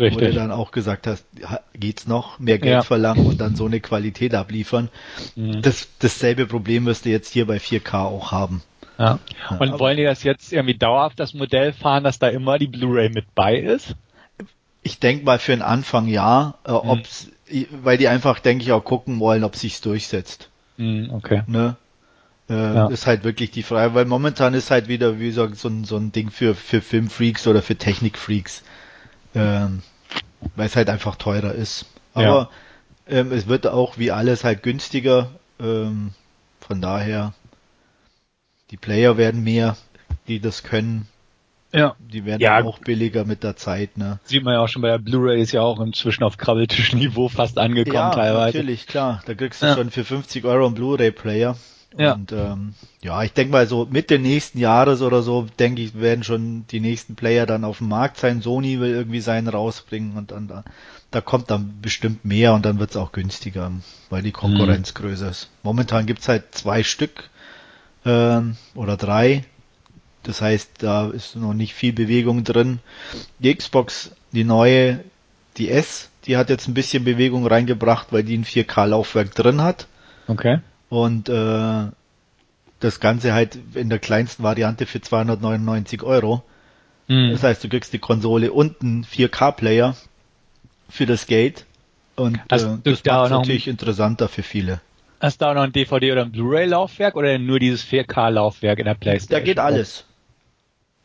Richtig. 0.00 0.14
Wo 0.14 0.30
du 0.30 0.32
dann 0.32 0.52
auch 0.52 0.70
gesagt 0.70 1.06
hast, 1.06 1.26
geht's 1.74 2.06
noch, 2.06 2.38
mehr 2.38 2.58
Geld 2.58 2.72
ja. 2.72 2.82
verlangen 2.82 3.26
und 3.26 3.42
dann 3.42 3.56
so 3.56 3.66
eine 3.66 3.80
Qualität 3.80 4.34
abliefern. 4.34 4.88
Mhm. 5.36 5.60
Das, 5.60 5.88
dasselbe 5.98 6.46
Problem 6.46 6.86
wirst 6.86 7.04
du 7.04 7.10
jetzt 7.10 7.30
hier 7.30 7.46
bei 7.46 7.58
4K 7.58 8.06
auch 8.06 8.32
haben. 8.32 8.62
Ja. 8.98 9.18
Und 9.50 9.68
ja, 9.68 9.78
wollen 9.78 9.98
die 9.98 10.04
das 10.04 10.22
jetzt 10.22 10.50
irgendwie 10.50 10.78
dauerhaft 10.78 11.20
das 11.20 11.34
Modell 11.34 11.74
fahren, 11.74 12.04
dass 12.04 12.18
da 12.18 12.28
immer 12.28 12.58
die 12.58 12.68
Blu-ray 12.68 13.10
mit 13.10 13.34
bei 13.34 13.56
ist? 13.56 13.94
Ich 14.82 14.98
denke 14.98 15.26
mal 15.26 15.38
für 15.38 15.52
den 15.52 15.62
Anfang 15.62 16.08
ja, 16.08 16.54
äh, 16.64 16.70
mhm. 16.70 16.88
ob's 16.88 17.28
weil 17.82 17.98
die 17.98 18.08
einfach, 18.08 18.40
denke 18.40 18.64
ich, 18.64 18.72
auch 18.72 18.84
gucken 18.84 19.20
wollen, 19.20 19.44
ob 19.44 19.56
sich's 19.56 19.80
durchsetzt. 19.80 20.48
Mm, 20.76 21.10
okay. 21.10 21.42
Ne? 21.46 21.76
Äh, 22.48 22.54
ja. 22.54 22.86
Ist 22.88 23.06
halt 23.06 23.24
wirklich 23.24 23.50
die 23.50 23.62
Frage, 23.62 23.94
weil 23.94 24.04
momentan 24.04 24.54
ist 24.54 24.70
halt 24.70 24.88
wieder, 24.88 25.18
wie 25.18 25.26
gesagt, 25.26 25.56
so 25.56 25.68
ein, 25.68 25.84
so 25.84 25.96
ein 25.96 26.12
Ding 26.12 26.30
für, 26.30 26.54
für 26.54 26.80
Filmfreaks 26.80 27.46
oder 27.46 27.62
für 27.62 27.76
Technikfreaks. 27.76 28.62
Ähm, 29.34 29.82
weil 30.56 30.66
es 30.66 30.76
halt 30.76 30.90
einfach 30.90 31.16
teurer 31.16 31.52
ist. 31.52 31.86
Aber 32.12 32.50
ja. 33.08 33.18
ähm, 33.18 33.32
es 33.32 33.46
wird 33.46 33.66
auch 33.66 33.98
wie 33.98 34.10
alles 34.10 34.44
halt 34.44 34.62
günstiger. 34.62 35.30
Ähm, 35.58 36.10
von 36.60 36.80
daher, 36.80 37.32
die 38.70 38.76
Player 38.76 39.16
werden 39.16 39.42
mehr, 39.42 39.76
die 40.28 40.40
das 40.40 40.62
können. 40.62 41.08
Ja. 41.74 41.96
Die 41.98 42.24
werden 42.24 42.40
ja, 42.40 42.62
auch 42.62 42.78
billiger 42.78 43.24
mit 43.24 43.42
der 43.42 43.56
Zeit, 43.56 43.98
ne? 43.98 44.20
Sieht 44.24 44.44
man 44.44 44.54
ja 44.54 44.60
auch 44.60 44.68
schon 44.68 44.82
bei 44.82 44.88
der 44.88 44.98
Blu-ray 44.98 45.42
ist 45.42 45.52
ja 45.52 45.62
auch 45.62 45.80
inzwischen 45.80 46.22
auf 46.22 46.36
Krabbeltischniveau 46.38 47.28
fast 47.28 47.58
angekommen 47.58 47.96
ja, 47.96 48.10
teilweise. 48.10 48.58
natürlich, 48.58 48.86
klar. 48.86 49.22
Da 49.26 49.34
kriegst 49.34 49.60
du 49.60 49.66
ja. 49.66 49.74
schon 49.74 49.90
für 49.90 50.04
50 50.04 50.44
Euro 50.44 50.66
einen 50.66 50.76
Blu-ray-Player. 50.76 51.56
Ja. 51.96 52.14
Und 52.14 52.32
ähm, 52.32 52.74
ja, 53.02 53.22
ich 53.22 53.32
denke 53.32 53.52
mal 53.52 53.66
so 53.66 53.86
Mitte 53.90 54.18
nächsten 54.18 54.58
Jahres 54.58 55.02
oder 55.02 55.22
so, 55.22 55.46
denke 55.58 55.82
ich, 55.82 55.94
werden 55.94 56.24
schon 56.24 56.66
die 56.70 56.80
nächsten 56.80 57.14
Player 57.16 57.46
dann 57.46 57.64
auf 57.64 57.78
dem 57.78 57.88
Markt 57.88 58.18
sein. 58.18 58.40
Sony 58.40 58.80
will 58.80 58.90
irgendwie 58.90 59.20
seinen 59.20 59.48
rausbringen 59.48 60.16
und 60.16 60.30
dann 60.30 60.48
da, 60.48 60.64
da 61.10 61.20
kommt 61.20 61.50
dann 61.50 61.80
bestimmt 61.82 62.24
mehr 62.24 62.54
und 62.54 62.64
dann 62.64 62.78
wird's 62.78 62.96
auch 62.96 63.12
günstiger, 63.12 63.70
weil 64.10 64.22
die 64.22 64.32
Konkurrenz 64.32 64.92
mhm. 64.92 64.98
größer 64.98 65.28
ist. 65.28 65.50
Momentan 65.62 66.06
gibt's 66.06 66.28
halt 66.28 66.54
zwei 66.54 66.82
Stück 66.82 67.30
ähm, 68.04 68.56
oder 68.74 68.96
drei 68.96 69.44
das 70.24 70.40
heißt, 70.40 70.82
da 70.82 71.08
ist 71.10 71.36
noch 71.36 71.54
nicht 71.54 71.74
viel 71.74 71.92
Bewegung 71.92 72.44
drin. 72.44 72.80
Die 73.38 73.54
Xbox, 73.54 74.10
die 74.32 74.44
neue, 74.44 75.00
die 75.56 75.70
S, 75.70 76.10
die 76.26 76.36
hat 76.36 76.50
jetzt 76.50 76.66
ein 76.66 76.74
bisschen 76.74 77.04
Bewegung 77.04 77.46
reingebracht, 77.46 78.08
weil 78.10 78.24
die 78.24 78.36
ein 78.36 78.44
4K-Laufwerk 78.44 79.34
drin 79.34 79.62
hat. 79.62 79.86
Okay. 80.26 80.58
Und 80.88 81.28
äh, 81.28 81.86
das 82.80 83.00
Ganze 83.00 83.32
halt 83.34 83.58
in 83.74 83.90
der 83.90 83.98
kleinsten 83.98 84.42
Variante 84.42 84.86
für 84.86 85.00
299 85.00 86.02
Euro. 86.02 86.42
Mhm. 87.08 87.32
Das 87.32 87.42
heißt, 87.42 87.62
du 87.62 87.68
kriegst 87.68 87.92
die 87.92 87.98
Konsole 87.98 88.52
und 88.52 88.80
einen 88.82 89.04
4K-Player 89.04 89.96
für 90.88 91.06
das 91.06 91.26
Geld. 91.26 91.66
Und 92.16 92.40
also, 92.48 92.74
äh, 92.74 92.78
das 92.82 93.04
macht 93.04 93.30
natürlich 93.30 93.68
interessanter 93.68 94.28
für 94.28 94.42
viele. 94.42 94.80
Hast 95.20 95.40
du 95.40 95.46
auch 95.46 95.54
noch 95.54 95.62
ein 95.62 95.72
DVD 95.72 96.12
oder 96.12 96.22
ein 96.22 96.32
Blu-ray-Laufwerk 96.32 97.16
oder 97.16 97.38
nur 97.38 97.58
dieses 97.58 97.84
4K-Laufwerk 97.84 98.78
in 98.78 98.84
der 98.84 98.94
Playstation? 98.94 99.40
Da 99.40 99.44
geht 99.44 99.58
alles. 99.58 100.04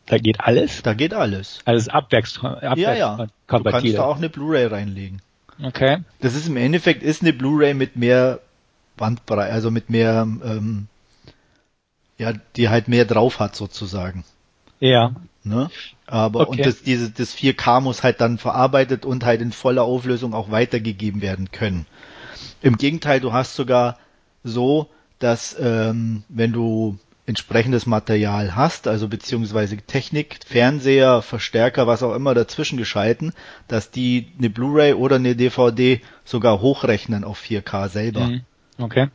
Da 0.10 0.18
geht 0.18 0.40
alles? 0.40 0.82
Da 0.82 0.96
geht 0.96 1.14
alles. 1.14 1.60
Alles 1.66 1.88
abwärts, 1.88 2.44
abwärts 2.44 2.82
ja, 2.82 2.94
ja. 2.96 3.28
Du 3.48 3.64
kannst 3.64 3.94
da 3.96 4.04
auch 4.04 4.18
eine 4.18 4.30
Blu-ray 4.30 4.66
reinlegen. 4.66 5.22
Okay. 5.62 6.00
Das 6.20 6.36
ist 6.36 6.48
im 6.48 6.58
Endeffekt 6.58 7.04
ist 7.04 7.22
eine 7.22 7.32
Blu-ray 7.32 7.76
mit 7.76 7.96
mehr 7.96 8.40
Bandbreite, 8.98 9.54
also 9.54 9.70
mit 9.70 9.92
mehr, 9.92 10.28
ähm, 10.44 10.88
ja, 12.18 12.34
die 12.56 12.70
halt 12.70 12.88
mehr 12.88 13.06
drauf 13.06 13.40
hat 13.40 13.56
sozusagen. 13.56 14.24
Ja. 14.80 15.14
Ne? 15.44 15.70
Aber 16.08 16.42
okay. 16.42 16.50
und 16.50 16.66
das, 16.66 16.82
diese, 16.82 17.12
das 17.12 17.36
4K 17.36 17.82
muss 17.82 18.02
halt 18.02 18.20
dann 18.20 18.40
verarbeitet 18.40 19.06
und 19.06 19.24
halt 19.24 19.42
in 19.42 19.52
voller 19.52 19.84
Auflösung 19.84 20.34
auch 20.34 20.50
weitergegeben 20.50 21.22
werden 21.22 21.52
können. 21.52 21.86
Im 22.64 22.78
Gegenteil, 22.78 23.20
du 23.20 23.32
hast 23.32 23.56
sogar 23.56 23.98
so, 24.44 24.90
dass 25.20 25.56
ähm, 25.60 26.24
wenn 26.30 26.52
du 26.52 26.98
entsprechendes 27.30 27.86
Material 27.86 28.56
hast, 28.56 28.88
also 28.88 29.08
beziehungsweise 29.08 29.78
Technik, 29.78 30.40
Fernseher, 30.46 31.22
Verstärker, 31.22 31.86
was 31.86 32.02
auch 32.02 32.16
immer 32.16 32.34
dazwischen 32.34 32.78
geschalten, 32.78 33.34
dass 33.68 33.92
die 33.92 34.28
eine 34.40 34.50
Blu-ray 34.50 34.94
oder 34.94 35.18
eine 35.18 35.36
DVD 35.36 36.02
sogar 36.26 36.60
hochrechnen 36.60 37.24
auf 37.24 37.40
4K 37.40 37.88
selber. 37.88 38.28
Mhm. 38.28 38.42
Okay. 38.80 39.10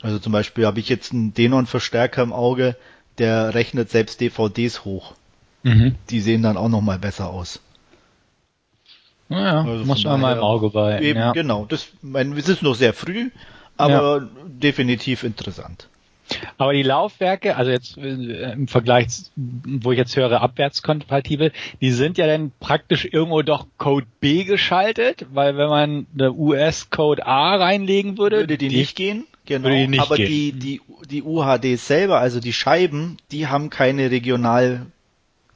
Also 0.00 0.18
zum 0.18 0.32
Beispiel 0.32 0.64
habe 0.64 0.80
ich 0.80 0.88
jetzt 0.88 1.12
einen 1.12 1.34
Denon-Verstärker 1.34 2.22
im 2.22 2.32
Auge, 2.32 2.74
der 3.18 3.54
rechnet 3.54 3.90
selbst 3.90 4.22
DVDs 4.22 4.86
hoch. 4.86 5.12
Mhm. 5.62 5.96
Die 6.08 6.20
sehen 6.20 6.42
dann 6.42 6.56
auch 6.56 6.70
nochmal 6.70 6.98
besser 6.98 7.28
aus. 7.28 7.60
Naja, 9.28 9.62
also 9.62 9.84
muss 9.84 10.04
man 10.04 10.20
mal 10.22 10.36
im 10.38 10.42
Auge 10.42 10.70
behalten. 10.70 11.04
Eben, 11.04 11.18
ja. 11.18 11.32
genau. 11.32 11.66
Das, 11.66 11.88
mein, 12.00 12.32
es 12.32 12.48
ist 12.48 12.62
noch 12.62 12.74
sehr 12.74 12.94
früh, 12.94 13.28
aber 13.76 14.22
ja. 14.22 14.28
definitiv 14.46 15.22
interessant. 15.22 15.88
Aber 16.56 16.72
die 16.72 16.82
Laufwerke, 16.82 17.56
also 17.56 17.70
jetzt 17.70 17.96
äh, 17.98 18.52
im 18.52 18.68
Vergleich, 18.68 19.08
wo 19.36 19.92
ich 19.92 19.98
jetzt 19.98 20.16
höre, 20.16 20.40
abwärtskompatibel, 20.40 21.52
die 21.80 21.90
sind 21.92 22.18
ja 22.18 22.26
dann 22.26 22.52
praktisch 22.60 23.06
irgendwo 23.10 23.42
doch 23.42 23.66
Code 23.78 24.06
B 24.20 24.44
geschaltet, 24.44 25.26
weil 25.32 25.56
wenn 25.56 25.68
man 25.68 26.06
eine 26.14 26.32
US-Code 26.32 27.26
A 27.26 27.56
reinlegen 27.56 28.18
würde, 28.18 28.38
würde 28.38 28.58
die, 28.58 28.68
die 28.68 28.76
nicht 28.76 28.96
gehen. 28.96 29.24
Genau, 29.46 29.70
die 29.70 29.88
nicht 29.88 30.00
aber 30.00 30.16
gehen. 30.16 30.26
die, 30.26 30.52
die, 30.52 30.80
die 31.10 31.22
UHD 31.22 31.78
selber, 31.78 32.18
also 32.18 32.38
die 32.40 32.52
Scheiben, 32.52 33.16
die 33.32 33.46
haben 33.46 33.70
keine 33.70 34.10
Regional 34.10 34.86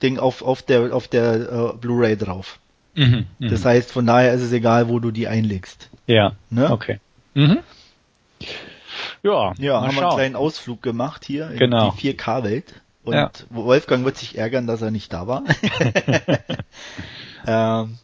Ding 0.02 0.18
auf, 0.18 0.42
auf 0.42 0.62
der, 0.62 0.94
auf 0.94 1.08
der 1.08 1.52
uh, 1.52 1.76
Blu-ray 1.76 2.16
drauf. 2.16 2.58
Mhm, 2.94 3.26
mhm, 3.38 3.48
das 3.48 3.64
heißt, 3.64 3.90
von 3.92 4.06
daher 4.06 4.34
ist 4.34 4.42
es 4.42 4.52
egal, 4.52 4.88
wo 4.88 4.98
du 4.98 5.10
die 5.10 5.28
einlegst. 5.28 5.90
Ja. 6.06 6.32
Ne? 6.50 6.70
Okay. 6.70 6.98
Mhm. 7.34 7.58
Ja, 9.22 9.52
ja 9.58 9.80
haben 9.80 9.94
wir 9.94 10.02
einen 10.02 10.16
kleinen 10.16 10.36
Ausflug 10.36 10.82
gemacht 10.82 11.24
hier 11.24 11.48
genau. 11.48 11.90
in 11.90 11.96
die 11.96 12.14
4K-Welt. 12.14 12.74
Und 13.04 13.14
ja. 13.14 13.30
Wolfgang 13.50 14.04
wird 14.04 14.16
sich 14.16 14.38
ärgern, 14.38 14.66
dass 14.66 14.82
er 14.82 14.90
nicht 14.90 15.12
da 15.12 15.26
war. 15.26 15.42
ähm, 17.46 17.98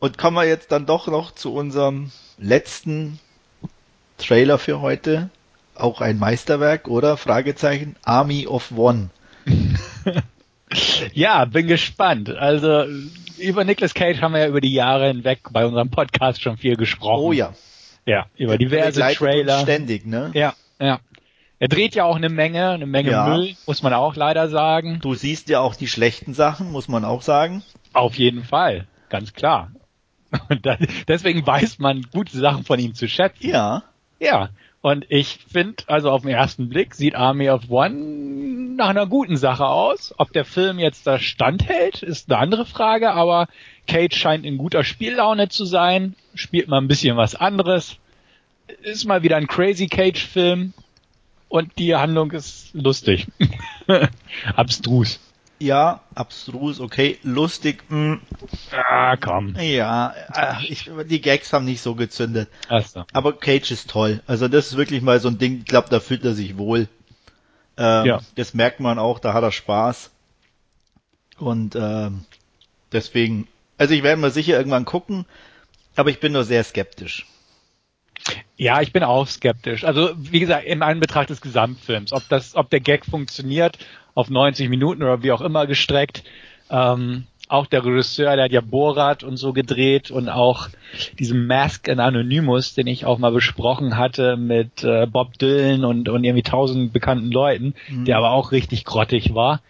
und 0.00 0.18
kommen 0.18 0.36
wir 0.36 0.44
jetzt 0.44 0.72
dann 0.72 0.86
doch 0.86 1.06
noch 1.06 1.32
zu 1.32 1.54
unserem 1.54 2.10
letzten 2.38 3.20
Trailer 4.18 4.58
für 4.58 4.80
heute. 4.80 5.30
Auch 5.76 6.00
ein 6.00 6.18
Meisterwerk, 6.18 6.88
oder? 6.88 7.16
Fragezeichen. 7.16 7.96
Army 8.02 8.46
of 8.46 8.72
One. 8.72 9.10
ja, 11.12 11.44
bin 11.44 11.68
gespannt. 11.68 12.30
Also 12.30 12.84
über 13.38 13.64
Nicolas 13.64 13.94
Cage 13.94 14.20
haben 14.20 14.34
wir 14.34 14.40
ja 14.40 14.48
über 14.48 14.60
die 14.60 14.72
Jahre 14.72 15.08
hinweg 15.08 15.40
bei 15.52 15.64
unserem 15.64 15.90
Podcast 15.90 16.42
schon 16.42 16.56
viel 16.56 16.76
gesprochen. 16.76 17.22
Oh 17.22 17.32
ja. 17.32 17.54
Ja, 18.06 18.26
über 18.36 18.58
diverse 18.58 19.00
Trailer. 19.00 19.60
Ständig, 19.60 20.06
ne? 20.06 20.30
Ja, 20.34 20.54
ja. 20.80 21.00
Er 21.58 21.68
dreht 21.68 21.94
ja 21.94 22.04
auch 22.04 22.16
eine 22.16 22.30
Menge, 22.30 22.70
eine 22.70 22.86
Menge 22.86 23.10
ja. 23.10 23.28
Müll, 23.28 23.54
muss 23.66 23.82
man 23.82 23.92
auch 23.92 24.16
leider 24.16 24.48
sagen. 24.48 24.98
Du 25.02 25.14
siehst 25.14 25.50
ja 25.50 25.60
auch 25.60 25.74
die 25.74 25.88
schlechten 25.88 26.32
Sachen, 26.32 26.72
muss 26.72 26.88
man 26.88 27.04
auch 27.04 27.20
sagen. 27.20 27.62
Auf 27.92 28.14
jeden 28.14 28.44
Fall, 28.44 28.86
ganz 29.10 29.34
klar. 29.34 29.70
Und 30.48 30.64
dann, 30.64 30.78
deswegen 31.06 31.46
weiß 31.46 31.78
man 31.78 32.06
gute 32.12 32.38
Sachen 32.38 32.64
von 32.64 32.78
ihm 32.78 32.94
zu 32.94 33.08
schätzen. 33.08 33.50
Ja. 33.50 33.82
Ja. 34.18 34.50
Und 34.80 35.04
ich 35.10 35.38
finde, 35.52 35.82
also 35.88 36.10
auf 36.10 36.22
den 36.22 36.30
ersten 36.30 36.70
Blick 36.70 36.94
sieht 36.94 37.14
Army 37.14 37.50
of 37.50 37.68
One 37.68 38.74
nach 38.76 38.88
einer 38.88 39.06
guten 39.06 39.36
Sache 39.36 39.66
aus. 39.66 40.14
Ob 40.16 40.32
der 40.32 40.46
Film 40.46 40.78
jetzt 40.78 41.06
da 41.06 41.18
standhält, 41.18 42.02
ist 42.02 42.30
eine 42.30 42.40
andere 42.40 42.64
Frage, 42.64 43.12
aber 43.12 43.48
Cage 43.90 44.16
scheint 44.16 44.44
in 44.44 44.56
guter 44.56 44.84
Spiellaune 44.84 45.48
zu 45.48 45.64
sein, 45.64 46.14
spielt 46.34 46.68
mal 46.68 46.78
ein 46.80 46.86
bisschen 46.88 47.16
was 47.16 47.34
anderes, 47.34 47.96
ist 48.82 49.04
mal 49.04 49.22
wieder 49.24 49.36
ein 49.36 49.48
Crazy 49.48 49.88
Cage 49.88 50.24
Film 50.24 50.72
und 51.48 51.76
die 51.78 51.96
Handlung 51.96 52.30
ist 52.30 52.70
lustig. 52.72 53.26
Abstrus. 54.54 55.18
Ja, 55.62 56.00
abstrus, 56.14 56.80
okay, 56.80 57.18
lustig, 57.22 57.82
mh. 57.90 58.20
Ah, 58.72 59.16
komm. 59.18 59.56
Ja, 59.60 60.14
äh, 60.34 60.64
ich, 60.66 60.90
die 61.06 61.20
Gags 61.20 61.52
haben 61.52 61.66
nicht 61.66 61.82
so 61.82 61.94
gezündet. 61.94 62.48
Achso. 62.70 63.04
Aber 63.12 63.34
Cage 63.34 63.70
ist 63.72 63.90
toll. 63.90 64.22
Also 64.26 64.48
das 64.48 64.68
ist 64.68 64.76
wirklich 64.78 65.02
mal 65.02 65.20
so 65.20 65.28
ein 65.28 65.36
Ding, 65.36 65.58
ich 65.58 65.64
glaube, 65.66 65.88
da 65.90 66.00
fühlt 66.00 66.24
er 66.24 66.32
sich 66.32 66.56
wohl. 66.56 66.88
Ähm, 67.76 68.06
Ja. 68.06 68.20
Das 68.36 68.54
merkt 68.54 68.80
man 68.80 68.98
auch, 68.98 69.18
da 69.18 69.34
hat 69.34 69.42
er 69.42 69.52
Spaß. 69.52 70.10
Und 71.38 71.76
ähm, 71.76 72.24
deswegen, 72.92 73.46
also 73.80 73.94
ich 73.94 74.02
werde 74.02 74.20
mal 74.20 74.30
sicher 74.30 74.58
irgendwann 74.58 74.84
gucken, 74.84 75.24
aber 75.96 76.10
ich 76.10 76.20
bin 76.20 76.32
nur 76.32 76.44
sehr 76.44 76.62
skeptisch. 76.64 77.26
Ja, 78.58 78.82
ich 78.82 78.92
bin 78.92 79.02
auch 79.02 79.26
skeptisch. 79.26 79.84
Also, 79.84 80.10
wie 80.18 80.40
gesagt, 80.40 80.66
in 80.66 80.82
Anbetracht 80.82 81.30
des 81.30 81.40
Gesamtfilms, 81.40 82.12
ob 82.12 82.28
das, 82.28 82.54
ob 82.54 82.68
der 82.68 82.80
Gag 82.80 83.06
funktioniert, 83.06 83.78
auf 84.14 84.28
90 84.28 84.68
Minuten 84.68 85.02
oder 85.02 85.22
wie 85.22 85.32
auch 85.32 85.40
immer 85.40 85.66
gestreckt. 85.66 86.24
Ähm, 86.68 87.24
auch 87.48 87.64
der 87.64 87.82
Regisseur, 87.82 88.36
der 88.36 88.44
hat 88.44 88.52
ja 88.52 88.60
Borat 88.60 89.24
und 89.24 89.38
so 89.38 89.54
gedreht 89.54 90.10
und 90.10 90.28
auch 90.28 90.68
diesen 91.18 91.46
Mask 91.46 91.88
in 91.88 92.00
Anonymous, 92.00 92.74
den 92.74 92.86
ich 92.86 93.06
auch 93.06 93.18
mal 93.18 93.32
besprochen 93.32 93.96
hatte 93.96 94.36
mit 94.36 94.84
äh, 94.84 95.06
Bob 95.06 95.38
Dylan 95.38 95.86
und, 95.86 96.10
und 96.10 96.22
irgendwie 96.22 96.42
tausend 96.42 96.92
bekannten 96.92 97.32
Leuten, 97.32 97.74
der 97.88 98.18
aber 98.18 98.32
auch 98.32 98.52
richtig 98.52 98.84
grottig 98.84 99.34
war. 99.34 99.62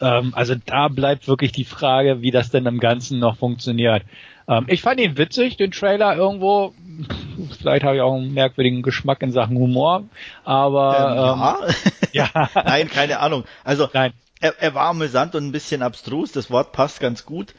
Ähm, 0.00 0.32
also 0.34 0.54
da 0.54 0.88
bleibt 0.88 1.26
wirklich 1.28 1.52
die 1.52 1.64
Frage, 1.64 2.20
wie 2.22 2.30
das 2.30 2.50
denn 2.50 2.66
im 2.66 2.80
Ganzen 2.80 3.18
noch 3.18 3.36
funktioniert. 3.36 4.02
Ähm, 4.48 4.66
ich 4.68 4.82
fand 4.82 5.00
ihn 5.00 5.16
witzig, 5.18 5.56
den 5.56 5.70
Trailer 5.72 6.16
irgendwo. 6.16 6.74
Vielleicht 7.60 7.84
habe 7.84 7.96
ich 7.96 8.02
auch 8.02 8.14
einen 8.14 8.32
merkwürdigen 8.34 8.82
Geschmack 8.82 9.22
in 9.22 9.32
Sachen 9.32 9.56
Humor, 9.56 10.04
aber 10.44 11.10
Ähm, 11.10 11.16
ja. 11.16 11.58
ähm, 11.68 11.74
ja, 12.12 12.50
Nein, 12.54 12.88
keine 12.88 13.20
Ahnung. 13.20 13.44
Also 13.64 13.88
nein, 13.92 14.12
er, 14.40 14.54
er 14.60 14.74
war 14.74 14.88
amüsant 14.88 15.34
und 15.34 15.46
ein 15.46 15.52
bisschen 15.52 15.82
abstrus, 15.82 16.32
das 16.32 16.50
Wort 16.50 16.72
passt 16.72 17.00
ganz 17.00 17.24
gut. 17.24 17.54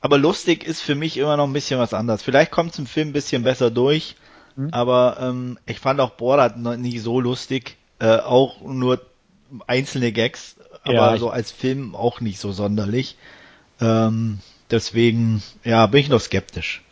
Aber 0.00 0.18
lustig 0.18 0.64
ist 0.64 0.80
für 0.80 0.94
mich 0.94 1.16
immer 1.16 1.36
noch 1.36 1.46
ein 1.46 1.52
bisschen 1.52 1.80
was 1.80 1.92
anderes. 1.94 2.22
Vielleicht 2.22 2.52
kommt 2.52 2.72
es 2.72 2.78
im 2.78 2.86
Film 2.86 3.08
ein 3.08 3.12
bisschen 3.12 3.42
besser 3.42 3.70
durch, 3.70 4.14
Mhm. 4.56 4.70
aber 4.72 5.18
ähm, 5.20 5.58
ich 5.66 5.78
fand 5.78 6.00
auch 6.00 6.10
Borat 6.10 6.56
noch 6.58 6.76
nie 6.76 6.98
so 6.98 7.20
lustig. 7.20 7.76
Äh, 8.00 8.18
auch 8.18 8.60
nur 8.60 9.00
einzelne 9.66 10.12
Gags, 10.12 10.56
aber 10.84 10.94
Ja, 10.94 11.16
so 11.18 11.30
als 11.30 11.50
Film 11.50 11.94
auch 11.94 12.20
nicht 12.20 12.38
so 12.38 12.52
sonderlich. 12.52 13.16
Ähm, 13.80 14.38
deswegen, 14.70 15.42
ja, 15.64 15.86
bin 15.86 16.00
ich 16.00 16.08
noch 16.08 16.20
skeptisch. 16.20 16.82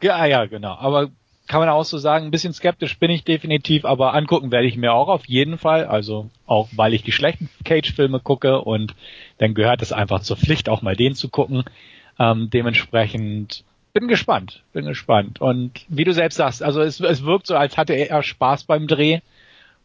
ja, 0.00 0.24
ja, 0.26 0.46
genau. 0.46 0.74
Aber 0.74 1.10
kann 1.48 1.60
man 1.60 1.68
auch 1.68 1.84
so 1.84 1.98
sagen, 1.98 2.26
ein 2.26 2.30
bisschen 2.30 2.52
skeptisch 2.52 2.98
bin 2.98 3.10
ich 3.10 3.24
definitiv, 3.24 3.84
aber 3.84 4.14
angucken 4.14 4.50
werde 4.52 4.66
ich 4.66 4.76
mir 4.76 4.92
auch 4.92 5.08
auf 5.08 5.26
jeden 5.26 5.58
Fall. 5.58 5.84
Also 5.84 6.30
auch, 6.46 6.68
weil 6.76 6.94
ich 6.94 7.02
die 7.02 7.12
schlechten 7.12 7.50
Cage-Filme 7.64 8.20
gucke 8.20 8.60
und 8.60 8.94
dann 9.38 9.54
gehört 9.54 9.82
es 9.82 9.92
einfach 9.92 10.20
zur 10.20 10.36
Pflicht, 10.36 10.68
auch 10.68 10.82
mal 10.82 10.96
den 10.96 11.14
zu 11.14 11.28
gucken. 11.28 11.64
Ähm, 12.18 12.48
dementsprechend 12.50 13.64
bin 13.92 14.08
gespannt, 14.08 14.62
bin 14.72 14.86
gespannt. 14.86 15.40
Und 15.40 15.84
wie 15.88 16.04
du 16.04 16.14
selbst 16.14 16.36
sagst, 16.36 16.62
also 16.62 16.80
es, 16.80 17.00
es 17.00 17.24
wirkt 17.24 17.46
so, 17.46 17.56
als 17.56 17.76
hatte 17.76 17.92
er 17.92 18.22
Spaß 18.22 18.64
beim 18.64 18.86
Dreh. 18.86 19.20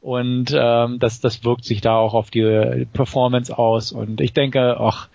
Und 0.02 0.54
ähm, 0.56 1.00
das, 1.00 1.20
das 1.20 1.44
wirkt 1.44 1.66
sich 1.66 1.82
da 1.82 1.96
auch 1.98 2.14
auf 2.14 2.30
die 2.30 2.88
Performance 2.94 3.58
aus. 3.58 3.92
Und 3.92 4.22
ich 4.22 4.34
denke, 4.34 4.78
ach, 4.80 5.10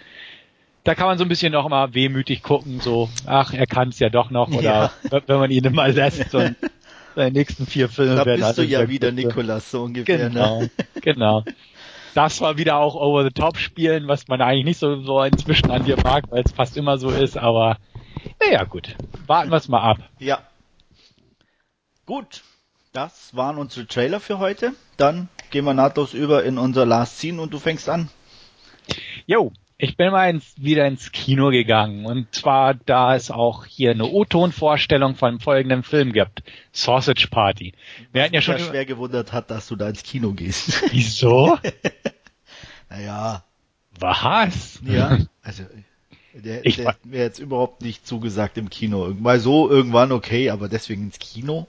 da 0.84 0.94
kann 0.94 1.06
man 1.06 1.18
so 1.18 1.24
ein 1.24 1.28
bisschen 1.28 1.52
noch 1.52 1.68
mal 1.68 1.94
wehmütig 1.94 2.42
gucken, 2.42 2.80
so, 2.80 3.08
ach, 3.26 3.52
er 3.54 3.66
kann 3.66 3.90
es 3.90 4.00
ja 4.00 4.08
doch 4.08 4.30
noch, 4.30 4.50
oder 4.52 4.90
wenn 5.26 5.38
man 5.38 5.50
ihn 5.50 5.72
mal 5.72 5.92
lässt 5.92 6.34
und 6.34 6.56
seine 7.14 7.30
nächsten 7.30 7.66
vier 7.66 7.88
Filme 7.88 8.16
Da 8.16 8.26
werden 8.26 8.40
bist 8.40 8.58
du 8.58 8.62
alle 8.62 8.70
ja 8.70 8.88
wieder. 8.88 9.12
Nikolas, 9.12 9.70
so 9.70 9.82
ungefähr. 9.84 10.28
Genau, 10.28 10.62
Ne? 10.62 10.70
genau. 11.00 11.44
Das 12.14 12.40
war 12.40 12.58
wieder 12.58 12.76
auch 12.76 12.94
over 12.96 13.22
the 13.24 13.30
top 13.30 13.56
spielen, 13.56 14.08
was 14.08 14.26
man 14.28 14.42
eigentlich 14.42 14.64
nicht 14.64 14.78
so, 14.78 15.00
so 15.02 15.22
inzwischen 15.22 15.70
an 15.70 15.84
dir 15.84 15.96
mag, 16.02 16.24
weil 16.30 16.42
es 16.44 16.52
fast 16.52 16.76
immer 16.76 16.98
so 16.98 17.08
ist, 17.10 17.38
aber 17.38 17.78
naja, 18.44 18.64
gut. 18.64 18.96
Warten 19.26 19.50
wir 19.50 19.56
es 19.56 19.68
mal 19.68 19.80
ab. 19.82 19.98
Ja. 20.18 20.40
Gut, 22.04 22.42
das 22.92 23.34
waren 23.34 23.58
unsere 23.58 23.86
Trailer 23.86 24.20
für 24.20 24.38
heute. 24.38 24.74
Dann 24.96 25.28
gehen 25.50 25.64
wir 25.64 25.74
nahtlos 25.74 26.14
über 26.14 26.44
in 26.44 26.58
unser 26.58 26.86
Last 26.86 27.18
Scene 27.18 27.40
und 27.40 27.52
du 27.52 27.58
fängst 27.58 27.88
an. 27.88 28.08
Jo, 29.26 29.52
ich 29.78 29.96
bin 29.96 30.10
mal 30.10 30.28
ins, 30.28 30.54
wieder 30.58 30.86
ins 30.86 31.10
Kino 31.12 31.50
gegangen 31.50 32.04
und 32.04 32.34
zwar 32.34 32.74
da 32.74 33.16
es 33.16 33.30
auch 33.30 33.64
hier 33.64 33.92
eine 33.92 34.04
O-Ton-Vorstellung 34.04 35.14
von 35.14 35.40
folgendem 35.40 35.82
Film 35.82 36.12
gibt. 36.12 36.42
Sausage 36.72 37.28
Party. 37.30 37.72
Wir 38.12 38.24
hatten 38.24 38.34
ja 38.34 38.42
schon... 38.42 38.58
schwer 38.58 38.84
gewundert 38.84 39.32
hat, 39.32 39.50
dass 39.50 39.68
du 39.68 39.76
da 39.76 39.88
ins 39.88 40.02
Kino 40.02 40.32
gehst. 40.32 40.82
Wieso? 40.92 41.58
naja, 42.90 43.44
Was? 43.98 44.80
ja. 44.84 45.18
Also, 45.44 45.64
der, 46.34 46.64
Ich 46.64 46.76
der 46.76 46.94
mir 47.02 47.18
jetzt 47.18 47.40
überhaupt 47.40 47.82
nicht 47.82 48.06
zugesagt 48.06 48.56
im 48.56 48.70
Kino. 48.70 49.12
Mal 49.18 49.40
so, 49.40 49.68
irgendwann 49.68 50.12
okay, 50.12 50.50
aber 50.50 50.68
deswegen 50.68 51.02
ins 51.06 51.18
Kino? 51.18 51.66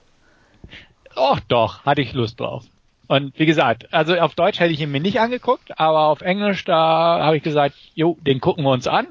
Och 1.16 1.40
doch, 1.48 1.86
hatte 1.86 2.02
ich 2.02 2.14
Lust 2.14 2.40
drauf. 2.40 2.64
Und 3.08 3.38
wie 3.38 3.46
gesagt, 3.46 3.94
also 3.94 4.16
auf 4.16 4.34
Deutsch 4.34 4.60
hätte 4.60 4.74
ich 4.74 4.82
ihn 4.82 4.92
mir 4.92 5.02
nicht 5.02 5.20
angeguckt, 5.20 5.78
aber 5.80 6.08
auf 6.08 6.22
Englisch, 6.22 6.64
da 6.66 7.20
habe 7.22 7.38
ich 7.38 7.44
gesagt, 7.44 7.76
jo, 7.96 8.18
den 8.22 8.40
gucken 8.40 8.64
wir 8.64 8.72
uns 8.72 8.88
an. 8.88 9.08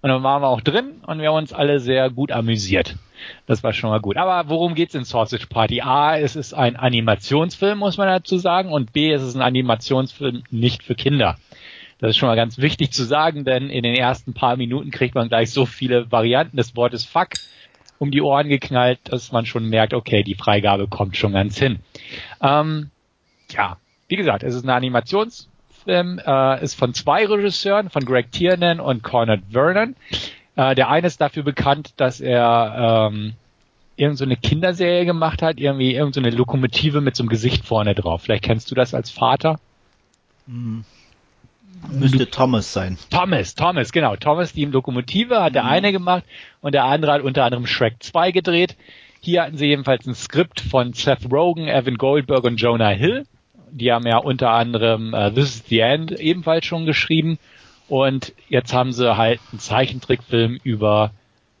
Und 0.00 0.10
dann 0.10 0.22
waren 0.22 0.42
wir 0.42 0.48
auch 0.48 0.60
drin 0.60 1.02
und 1.06 1.20
wir 1.20 1.28
haben 1.28 1.38
uns 1.38 1.52
alle 1.52 1.80
sehr 1.80 2.10
gut 2.10 2.30
amüsiert. 2.30 2.96
Das 3.46 3.62
war 3.62 3.72
schon 3.72 3.90
mal 3.90 4.00
gut. 4.00 4.16
Aber 4.16 4.48
worum 4.48 4.74
geht's 4.74 4.94
in 4.94 5.04
Sausage 5.04 5.46
Party? 5.46 5.80
A, 5.80 6.16
es 6.18 6.36
ist 6.36 6.54
ein 6.54 6.76
Animationsfilm, 6.76 7.78
muss 7.78 7.96
man 7.96 8.06
dazu 8.06 8.38
sagen, 8.38 8.70
und 8.70 8.92
B, 8.92 9.10
es 9.12 9.22
ist 9.22 9.34
ein 9.34 9.42
Animationsfilm 9.42 10.44
nicht 10.50 10.82
für 10.82 10.94
Kinder. 10.94 11.36
Das 11.98 12.10
ist 12.10 12.16
schon 12.18 12.28
mal 12.28 12.36
ganz 12.36 12.58
wichtig 12.58 12.92
zu 12.92 13.04
sagen, 13.04 13.44
denn 13.44 13.70
in 13.70 13.82
den 13.82 13.94
ersten 13.94 14.34
paar 14.34 14.56
Minuten 14.56 14.90
kriegt 14.90 15.14
man 15.14 15.28
gleich 15.28 15.50
so 15.50 15.64
viele 15.64 16.10
Varianten 16.12 16.56
des 16.56 16.76
Wortes 16.76 17.04
Fuck 17.04 17.30
um 17.98 18.10
die 18.10 18.22
Ohren 18.22 18.48
geknallt, 18.48 19.00
dass 19.04 19.32
man 19.32 19.46
schon 19.46 19.68
merkt, 19.68 19.94
okay, 19.94 20.22
die 20.22 20.34
Freigabe 20.34 20.88
kommt 20.88 21.16
schon 21.16 21.32
ganz 21.32 21.58
hin. 21.58 21.78
Ähm, 22.42 22.90
ja, 23.50 23.76
wie 24.08 24.16
gesagt, 24.16 24.42
es 24.42 24.54
ist 24.54 24.64
ein 24.64 24.70
Animationsfilm, 24.70 26.20
äh, 26.24 26.62
ist 26.62 26.74
von 26.74 26.94
zwei 26.94 27.26
Regisseuren, 27.26 27.90
von 27.90 28.04
Greg 28.04 28.32
Tiernan 28.32 28.80
und 28.80 29.02
Cornard 29.02 29.42
Vernon. 29.50 29.96
Äh, 30.56 30.74
der 30.74 30.88
eine 30.88 31.06
ist 31.06 31.20
dafür 31.20 31.42
bekannt, 31.42 31.94
dass 31.96 32.20
er 32.20 33.10
ähm, 33.10 33.34
irgend 33.96 34.18
so 34.18 34.24
eine 34.24 34.36
Kinderserie 34.36 35.04
gemacht 35.04 35.42
hat, 35.42 35.58
irgendwie 35.58 35.94
irgend 35.94 36.14
so 36.14 36.20
eine 36.20 36.30
Lokomotive 36.30 37.00
mit 37.00 37.16
so 37.16 37.22
einem 37.22 37.28
Gesicht 37.28 37.64
vorne 37.64 37.94
drauf. 37.94 38.22
Vielleicht 38.22 38.44
kennst 38.44 38.70
du 38.70 38.74
das 38.74 38.94
als 38.94 39.10
Vater. 39.10 39.58
Müsste 41.90 42.30
Thomas 42.30 42.72
sein. 42.72 42.98
Thomas, 43.10 43.54
Thomas, 43.54 43.92
genau. 43.92 44.16
Thomas, 44.16 44.52
die 44.52 44.64
Lokomotive 44.64 45.42
hat 45.42 45.54
der 45.54 45.64
eine 45.64 45.92
gemacht 45.92 46.24
und 46.60 46.74
der 46.74 46.84
andere 46.84 47.12
hat 47.12 47.22
unter 47.22 47.44
anderem 47.44 47.66
Shrek 47.66 48.02
2 48.02 48.32
gedreht. 48.32 48.76
Hier 49.20 49.42
hatten 49.42 49.56
sie 49.56 49.66
jedenfalls 49.66 50.06
ein 50.06 50.14
Skript 50.14 50.60
von 50.60 50.92
Seth 50.92 51.30
Rogen, 51.32 51.68
Evan 51.68 51.96
Goldberg 51.96 52.44
und 52.44 52.56
Jonah 52.56 52.90
Hill. 52.90 53.24
Die 53.70 53.90
haben 53.90 54.06
ja 54.06 54.18
unter 54.18 54.50
anderem 54.50 55.14
äh, 55.14 55.32
This 55.32 55.56
is 55.56 55.64
the 55.68 55.80
End 55.80 56.12
ebenfalls 56.12 56.66
schon 56.66 56.86
geschrieben. 56.86 57.38
Und 57.88 58.32
jetzt 58.48 58.72
haben 58.72 58.92
sie 58.92 59.16
halt 59.16 59.40
einen 59.50 59.60
Zeichentrickfilm 59.60 60.58
über 60.62 61.12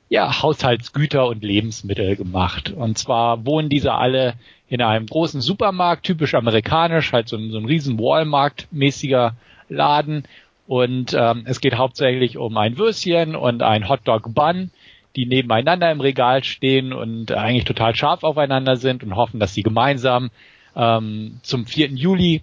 ja, 0.08 0.42
Haushaltsgüter 0.42 1.26
und 1.26 1.42
Lebensmittel 1.42 2.16
gemacht. 2.16 2.70
Und 2.70 2.98
zwar 2.98 3.46
wohnen 3.46 3.68
diese 3.68 3.94
alle 3.94 4.34
in 4.68 4.80
einem 4.80 5.06
großen 5.06 5.40
Supermarkt, 5.40 6.04
typisch 6.04 6.34
amerikanisch, 6.34 7.12
halt 7.12 7.28
so 7.28 7.36
ein, 7.36 7.50
so 7.50 7.58
ein 7.58 7.64
riesen 7.64 7.98
Walmart-mäßiger 7.98 9.32
Laden. 9.74 10.24
Und 10.66 11.14
ähm, 11.14 11.44
es 11.46 11.60
geht 11.60 11.76
hauptsächlich 11.76 12.38
um 12.38 12.56
ein 12.56 12.78
Würstchen 12.78 13.36
und 13.36 13.62
ein 13.62 13.88
Hotdog-Bun, 13.88 14.70
die 15.16 15.26
nebeneinander 15.26 15.90
im 15.90 16.00
Regal 16.00 16.42
stehen 16.42 16.92
und 16.92 17.32
eigentlich 17.32 17.64
total 17.64 17.94
scharf 17.94 18.24
aufeinander 18.24 18.76
sind 18.76 19.04
und 19.04 19.14
hoffen, 19.14 19.40
dass 19.40 19.54
sie 19.54 19.62
gemeinsam 19.62 20.30
ähm, 20.74 21.38
zum 21.42 21.66
4. 21.66 21.90
Juli 21.90 22.42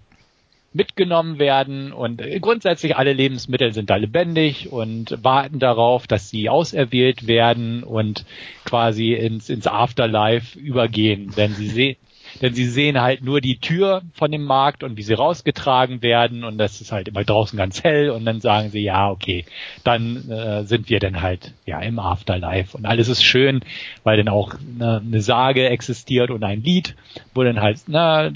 mitgenommen 0.74 1.38
werden 1.38 1.92
und 1.92 2.22
äh, 2.22 2.40
grundsätzlich 2.40 2.96
alle 2.96 3.12
Lebensmittel 3.14 3.74
sind 3.74 3.90
da 3.90 3.98
lebendig 3.98 4.72
und 4.72 5.18
warten 5.22 5.60
darauf, 5.60 6.08
dass 6.08 6.30
sie 6.30 6.50
auserwählt 6.50 7.28
werden 7.28 7.84
und 7.84 8.26
quasi 8.64 9.14
ins, 9.14 9.50
ins 9.50 9.68
Afterlife 9.68 10.58
übergehen, 10.58 11.34
wenn 11.36 11.54
sie 11.54 11.68
sehen. 11.68 11.98
Denn 12.42 12.56
sie 12.56 12.66
sehen 12.66 13.00
halt 13.00 13.24
nur 13.24 13.40
die 13.40 13.58
Tür 13.58 14.02
von 14.14 14.32
dem 14.32 14.44
Markt 14.44 14.84
und 14.84 14.98
wie 14.98 15.04
sie 15.04 15.14
rausgetragen 15.14 16.02
werden. 16.02 16.44
Und 16.44 16.58
das 16.58 16.82
ist 16.82 16.92
halt 16.92 17.08
immer 17.08 17.24
draußen 17.24 17.58
ganz 17.58 17.84
hell. 17.84 18.10
Und 18.10 18.26
dann 18.26 18.42
sagen 18.42 18.70
sie, 18.70 18.82
ja, 18.82 19.10
okay, 19.10 19.46
dann 19.84 20.30
äh, 20.30 20.64
sind 20.64 20.90
wir 20.90 21.00
dann 21.00 21.22
halt 21.22 21.54
ja 21.66 21.80
im 21.80 22.00
Afterlife. 22.00 22.76
Und 22.76 22.86
alles 22.86 23.08
ist 23.10 23.24
schön, 23.24 23.62
weil 24.04 24.18
dann 24.18 24.30
auch 24.30 24.56
ne, 24.60 25.02
eine 25.06 25.22
Sage 25.22 25.70
existiert 25.70 26.32
und 26.32 26.44
ein 26.44 26.64
Lied, 26.64 26.96
wo 27.36 27.44
dann 27.44 27.62
halt 27.62 27.82
na, 27.88 28.32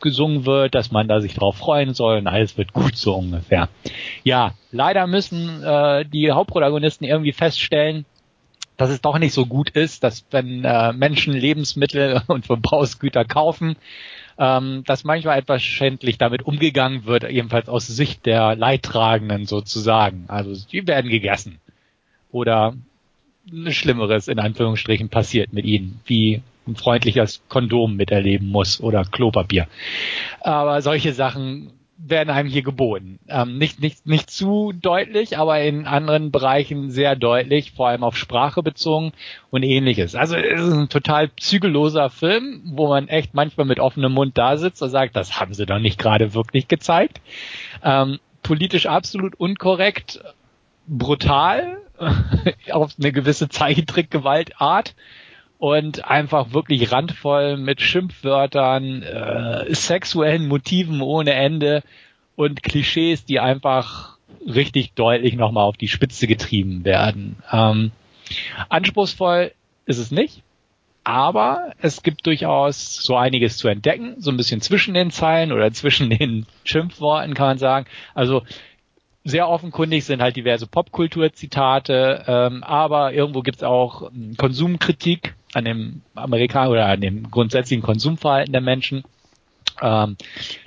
gesungen 0.00 0.46
wird, 0.46 0.74
dass 0.74 0.92
man 0.92 1.08
da 1.08 1.20
sich 1.20 1.34
drauf 1.34 1.56
freuen 1.56 1.94
soll. 1.94 2.18
Und 2.18 2.28
alles 2.28 2.56
wird 2.56 2.72
gut 2.72 2.96
so 2.96 3.14
ungefähr. 3.14 3.68
Ja, 4.22 4.52
leider 4.70 5.06
müssen 5.08 5.62
äh, 5.64 6.04
die 6.04 6.30
Hauptprotagonisten 6.30 7.06
irgendwie 7.06 7.32
feststellen, 7.32 8.04
dass 8.78 8.90
es 8.90 9.02
doch 9.02 9.18
nicht 9.18 9.34
so 9.34 9.44
gut 9.44 9.70
ist, 9.70 10.04
dass 10.04 10.24
wenn 10.30 10.64
äh, 10.64 10.94
Menschen 10.94 11.34
Lebensmittel 11.34 12.22
und 12.28 12.46
Verbrauchsgüter 12.46 13.26
kaufen, 13.26 13.76
ähm, 14.38 14.84
dass 14.86 15.04
manchmal 15.04 15.38
etwas 15.38 15.62
schändlich 15.62 16.16
damit 16.16 16.42
umgegangen 16.42 17.04
wird, 17.04 17.24
ebenfalls 17.24 17.68
aus 17.68 17.86
Sicht 17.88 18.24
der 18.24 18.54
Leidtragenden 18.54 19.44
sozusagen. 19.46 20.24
Also 20.28 20.54
die 20.72 20.86
werden 20.86 21.10
gegessen. 21.10 21.58
Oder 22.30 22.74
ein 23.50 23.72
Schlimmeres 23.72 24.28
in 24.28 24.38
Anführungsstrichen 24.38 25.08
passiert 25.08 25.52
mit 25.52 25.64
ihnen, 25.64 26.00
wie 26.06 26.42
ein 26.68 26.76
freundliches 26.76 27.42
Kondom 27.48 27.96
miterleben 27.96 28.48
muss 28.48 28.80
oder 28.80 29.02
Klopapier. 29.04 29.66
Aber 30.40 30.82
solche 30.82 31.14
Sachen 31.14 31.72
werden 31.98 32.30
einem 32.30 32.48
hier 32.48 32.62
geboten. 32.62 33.18
Ähm, 33.28 33.58
nicht, 33.58 33.80
nicht, 33.80 34.06
nicht 34.06 34.30
zu 34.30 34.72
deutlich, 34.72 35.36
aber 35.36 35.60
in 35.60 35.86
anderen 35.86 36.30
Bereichen 36.30 36.90
sehr 36.90 37.16
deutlich, 37.16 37.72
vor 37.72 37.88
allem 37.88 38.04
auf 38.04 38.16
Sprache 38.16 38.62
bezogen 38.62 39.12
und 39.50 39.64
ähnliches. 39.64 40.14
Also 40.14 40.36
es 40.36 40.60
ist 40.60 40.72
ein 40.72 40.88
total 40.88 41.30
zügelloser 41.36 42.08
Film, 42.08 42.62
wo 42.64 42.88
man 42.88 43.08
echt 43.08 43.34
manchmal 43.34 43.66
mit 43.66 43.80
offenem 43.80 44.12
Mund 44.12 44.38
da 44.38 44.56
sitzt 44.56 44.80
und 44.80 44.90
sagt, 44.90 45.16
das 45.16 45.40
haben 45.40 45.54
sie 45.54 45.66
doch 45.66 45.80
nicht 45.80 45.98
gerade 45.98 46.34
wirklich 46.34 46.68
gezeigt. 46.68 47.20
Ähm, 47.82 48.20
politisch 48.44 48.86
absolut 48.86 49.34
unkorrekt, 49.34 50.20
brutal, 50.86 51.78
auf 52.70 52.92
eine 52.96 53.10
gewisse 53.10 53.48
Zeichentrickgewaltart 53.48 54.94
und 55.58 56.04
einfach 56.04 56.52
wirklich 56.52 56.92
randvoll 56.92 57.56
mit 57.56 57.80
Schimpfwörtern, 57.80 59.02
äh, 59.02 59.74
sexuellen 59.74 60.46
Motiven 60.46 61.02
ohne 61.02 61.34
Ende 61.34 61.82
und 62.36 62.62
Klischees, 62.62 63.24
die 63.24 63.40
einfach 63.40 64.16
richtig 64.46 64.92
deutlich 64.94 65.34
nochmal 65.34 65.64
auf 65.64 65.76
die 65.76 65.88
Spitze 65.88 66.26
getrieben 66.26 66.84
werden. 66.84 67.36
Ähm, 67.50 67.90
anspruchsvoll 68.68 69.52
ist 69.86 69.98
es 69.98 70.12
nicht, 70.12 70.42
aber 71.02 71.72
es 71.80 72.02
gibt 72.02 72.26
durchaus 72.26 72.94
so 72.96 73.16
einiges 73.16 73.56
zu 73.56 73.66
entdecken, 73.66 74.16
so 74.18 74.30
ein 74.30 74.36
bisschen 74.36 74.60
zwischen 74.60 74.94
den 74.94 75.10
Zeilen 75.10 75.50
oder 75.50 75.72
zwischen 75.72 76.10
den 76.18 76.46
Schimpfworten 76.62 77.34
kann 77.34 77.46
man 77.48 77.58
sagen. 77.58 77.86
Also 78.14 78.42
sehr 79.24 79.48
offenkundig 79.48 80.04
sind 80.04 80.22
halt 80.22 80.36
diverse 80.36 80.66
Popkultur-Zitate, 80.66 82.24
ähm, 82.26 82.62
aber 82.62 83.12
irgendwo 83.12 83.42
gibt's 83.42 83.62
auch 83.62 84.10
ähm, 84.10 84.36
Konsumkritik 84.36 85.34
an 85.54 85.64
dem 85.64 86.02
Amerikaner 86.14 86.70
oder 86.70 86.86
an 86.86 87.00
dem 87.00 87.30
grundsätzlichen 87.30 87.82
Konsumverhalten 87.82 88.52
der 88.52 88.60
Menschen. 88.60 89.04
Ähm, 89.80 90.16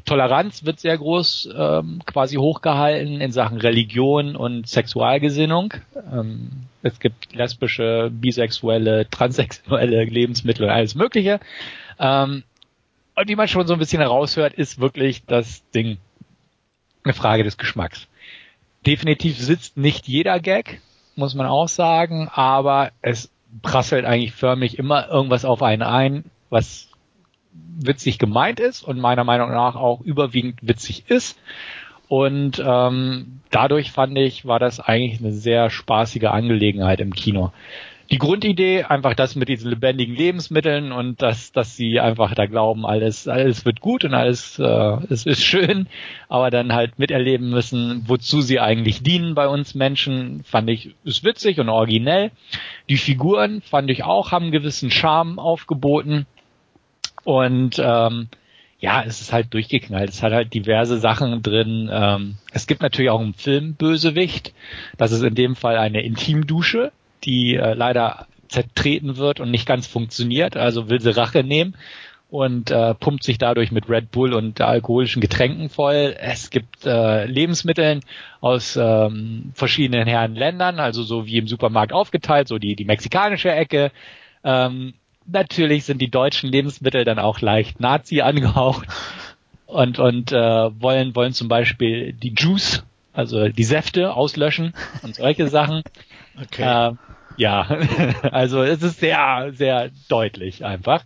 Toleranz 0.05 0.63
wird 0.63 0.79
sehr 0.79 0.97
groß 0.97 1.49
ähm, 1.55 2.01
quasi 2.05 2.37
hochgehalten 2.37 3.19
in 3.19 3.31
Sachen 3.31 3.57
Religion 3.57 4.35
und 4.35 4.67
Sexualgesinnung. 4.67 5.73
Ähm, 6.11 6.49
es 6.81 6.99
gibt 6.99 7.33
lesbische, 7.33 8.09
bisexuelle, 8.11 9.09
transsexuelle 9.09 10.05
Lebensmittel 10.05 10.65
und 10.65 10.71
alles 10.71 10.95
Mögliche. 10.95 11.39
Ähm, 11.99 12.43
und 13.15 13.27
wie 13.27 13.35
man 13.35 13.47
schon 13.47 13.67
so 13.67 13.73
ein 13.73 13.79
bisschen 13.79 14.01
heraushört, 14.01 14.53
ist 14.53 14.79
wirklich 14.79 15.25
das 15.25 15.69
Ding 15.71 15.97
eine 17.03 17.13
Frage 17.13 17.43
des 17.43 17.57
Geschmacks. 17.57 18.07
Definitiv 18.85 19.37
sitzt 19.37 19.77
nicht 19.77 20.07
jeder 20.07 20.39
Gag, 20.39 20.81
muss 21.15 21.35
man 21.35 21.45
auch 21.45 21.67
sagen, 21.67 22.29
aber 22.33 22.91
es 23.01 23.29
prasselt 23.61 24.05
eigentlich 24.05 24.33
förmlich 24.33 24.77
immer 24.77 25.09
irgendwas 25.09 25.45
auf 25.45 25.61
einen 25.61 25.83
ein, 25.83 26.25
was 26.49 26.89
witzig 27.53 28.17
gemeint 28.19 28.59
ist 28.59 28.81
und 28.83 28.99
meiner 28.99 29.23
Meinung 29.23 29.51
nach 29.51 29.75
auch 29.75 30.01
überwiegend 30.01 30.59
witzig 30.61 31.05
ist. 31.09 31.39
Und 32.07 32.61
ähm, 32.65 33.39
dadurch 33.51 33.91
fand 33.91 34.17
ich, 34.17 34.45
war 34.45 34.59
das 34.59 34.79
eigentlich 34.79 35.19
eine 35.21 35.31
sehr 35.33 35.69
spaßige 35.69 36.25
Angelegenheit 36.25 36.99
im 36.99 37.13
Kino 37.13 37.51
die 38.11 38.17
Grundidee, 38.17 38.83
einfach 38.83 39.13
das 39.13 39.37
mit 39.37 39.47
diesen 39.47 39.69
lebendigen 39.69 40.13
Lebensmitteln 40.13 40.91
und 40.91 41.21
dass, 41.21 41.53
dass 41.53 41.77
sie 41.77 42.01
einfach 42.01 42.35
da 42.35 42.45
glauben, 42.45 42.85
alles, 42.85 43.29
alles 43.29 43.63
wird 43.63 43.79
gut 43.79 44.03
und 44.03 44.13
alles 44.13 44.59
äh, 44.59 44.97
es 45.09 45.25
ist 45.25 45.41
schön, 45.41 45.87
aber 46.27 46.51
dann 46.51 46.73
halt 46.73 46.99
miterleben 46.99 47.49
müssen, 47.49 48.03
wozu 48.07 48.41
sie 48.41 48.59
eigentlich 48.59 49.01
dienen 49.01 49.33
bei 49.33 49.47
uns 49.47 49.75
Menschen, 49.75 50.43
fand 50.43 50.69
ich, 50.69 50.93
ist 51.05 51.23
witzig 51.23 51.61
und 51.61 51.69
originell. 51.69 52.31
Die 52.89 52.97
Figuren 52.97 53.61
fand 53.61 53.89
ich 53.89 54.03
auch, 54.03 54.31
haben 54.31 54.43
einen 54.43 54.51
gewissen 54.51 54.91
Charme 54.91 55.39
aufgeboten. 55.39 56.25
Und 57.23 57.79
ähm, 57.79 58.27
ja, 58.79 59.03
es 59.03 59.21
ist 59.21 59.31
halt 59.31 59.53
durchgeknallt. 59.53 60.09
Es 60.09 60.21
hat 60.21 60.33
halt 60.33 60.53
diverse 60.53 60.99
Sachen 60.99 61.41
drin. 61.43 61.89
Ähm, 61.89 62.35
es 62.51 62.67
gibt 62.67 62.81
natürlich 62.81 63.11
auch 63.11 63.21
einen 63.21 63.35
Filmbösewicht. 63.35 64.53
Das 64.97 65.13
ist 65.13 65.21
in 65.21 65.35
dem 65.35 65.55
Fall 65.55 65.77
eine 65.77 66.01
Intimdusche 66.01 66.91
die 67.23 67.55
äh, 67.55 67.73
leider 67.73 68.27
zertreten 68.47 69.17
wird 69.17 69.39
und 69.39 69.51
nicht 69.51 69.65
ganz 69.65 69.87
funktioniert, 69.87 70.57
also 70.57 70.89
will 70.89 70.99
sie 70.99 71.15
Rache 71.15 71.43
nehmen 71.43 71.75
und 72.31 72.71
äh, 72.71 72.95
pumpt 72.95 73.23
sich 73.23 73.37
dadurch 73.37 73.73
mit 73.73 73.89
Red 73.89 74.09
Bull 74.09 74.33
und 74.33 74.61
alkoholischen 74.61 75.21
Getränken 75.21 75.69
voll. 75.69 76.15
Es 76.17 76.49
gibt 76.49 76.85
äh, 76.85 77.25
Lebensmitteln 77.25 77.99
aus 78.39 78.77
ähm, 78.77 79.51
verschiedenen 79.53 80.07
Herren 80.07 80.35
Ländern, 80.35 80.79
also 80.79 81.03
so 81.03 81.25
wie 81.25 81.37
im 81.37 81.47
Supermarkt 81.47 81.91
aufgeteilt, 81.91 82.47
so 82.47 82.57
die, 82.57 82.77
die 82.77 82.85
mexikanische 82.85 83.51
Ecke. 83.51 83.91
Ähm, 84.45 84.93
natürlich 85.25 85.83
sind 85.83 86.01
die 86.01 86.09
deutschen 86.09 86.49
Lebensmittel 86.49 87.03
dann 87.03 87.19
auch 87.19 87.41
leicht 87.41 87.81
Nazi 87.81 88.21
angehaucht 88.21 88.87
und, 89.65 89.99
und 89.99 90.31
äh, 90.31 90.35
wollen, 90.81 91.13
wollen 91.13 91.33
zum 91.33 91.49
Beispiel 91.49 92.13
die 92.13 92.33
Juice, 92.37 92.83
also 93.11 93.49
die 93.49 93.65
Säfte 93.65 94.13
auslöschen 94.13 94.73
und 95.03 95.15
solche 95.15 95.49
Sachen. 95.49 95.83
Okay. 96.39 96.91
Äh, 96.91 96.95
ja, 97.37 97.61
also 98.31 98.61
es 98.61 98.83
ist 98.83 98.99
sehr, 98.99 99.51
sehr 99.53 99.89
deutlich 100.09 100.63
einfach. 100.65 101.03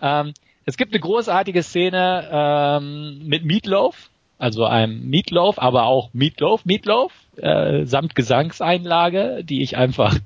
Ähm, 0.00 0.32
es 0.64 0.76
gibt 0.76 0.92
eine 0.92 1.00
großartige 1.00 1.62
Szene 1.62 2.28
ähm, 2.30 3.26
mit 3.26 3.44
Meatloaf, 3.44 4.10
also 4.38 4.64
einem 4.64 5.08
Meatloaf, 5.08 5.58
aber 5.58 5.84
auch 5.84 6.10
Meatloaf, 6.12 6.64
Meatloaf, 6.64 7.12
äh, 7.36 7.84
samt 7.84 8.14
Gesangseinlage, 8.14 9.44
die 9.44 9.62
ich 9.62 9.76
einfach 9.76 10.16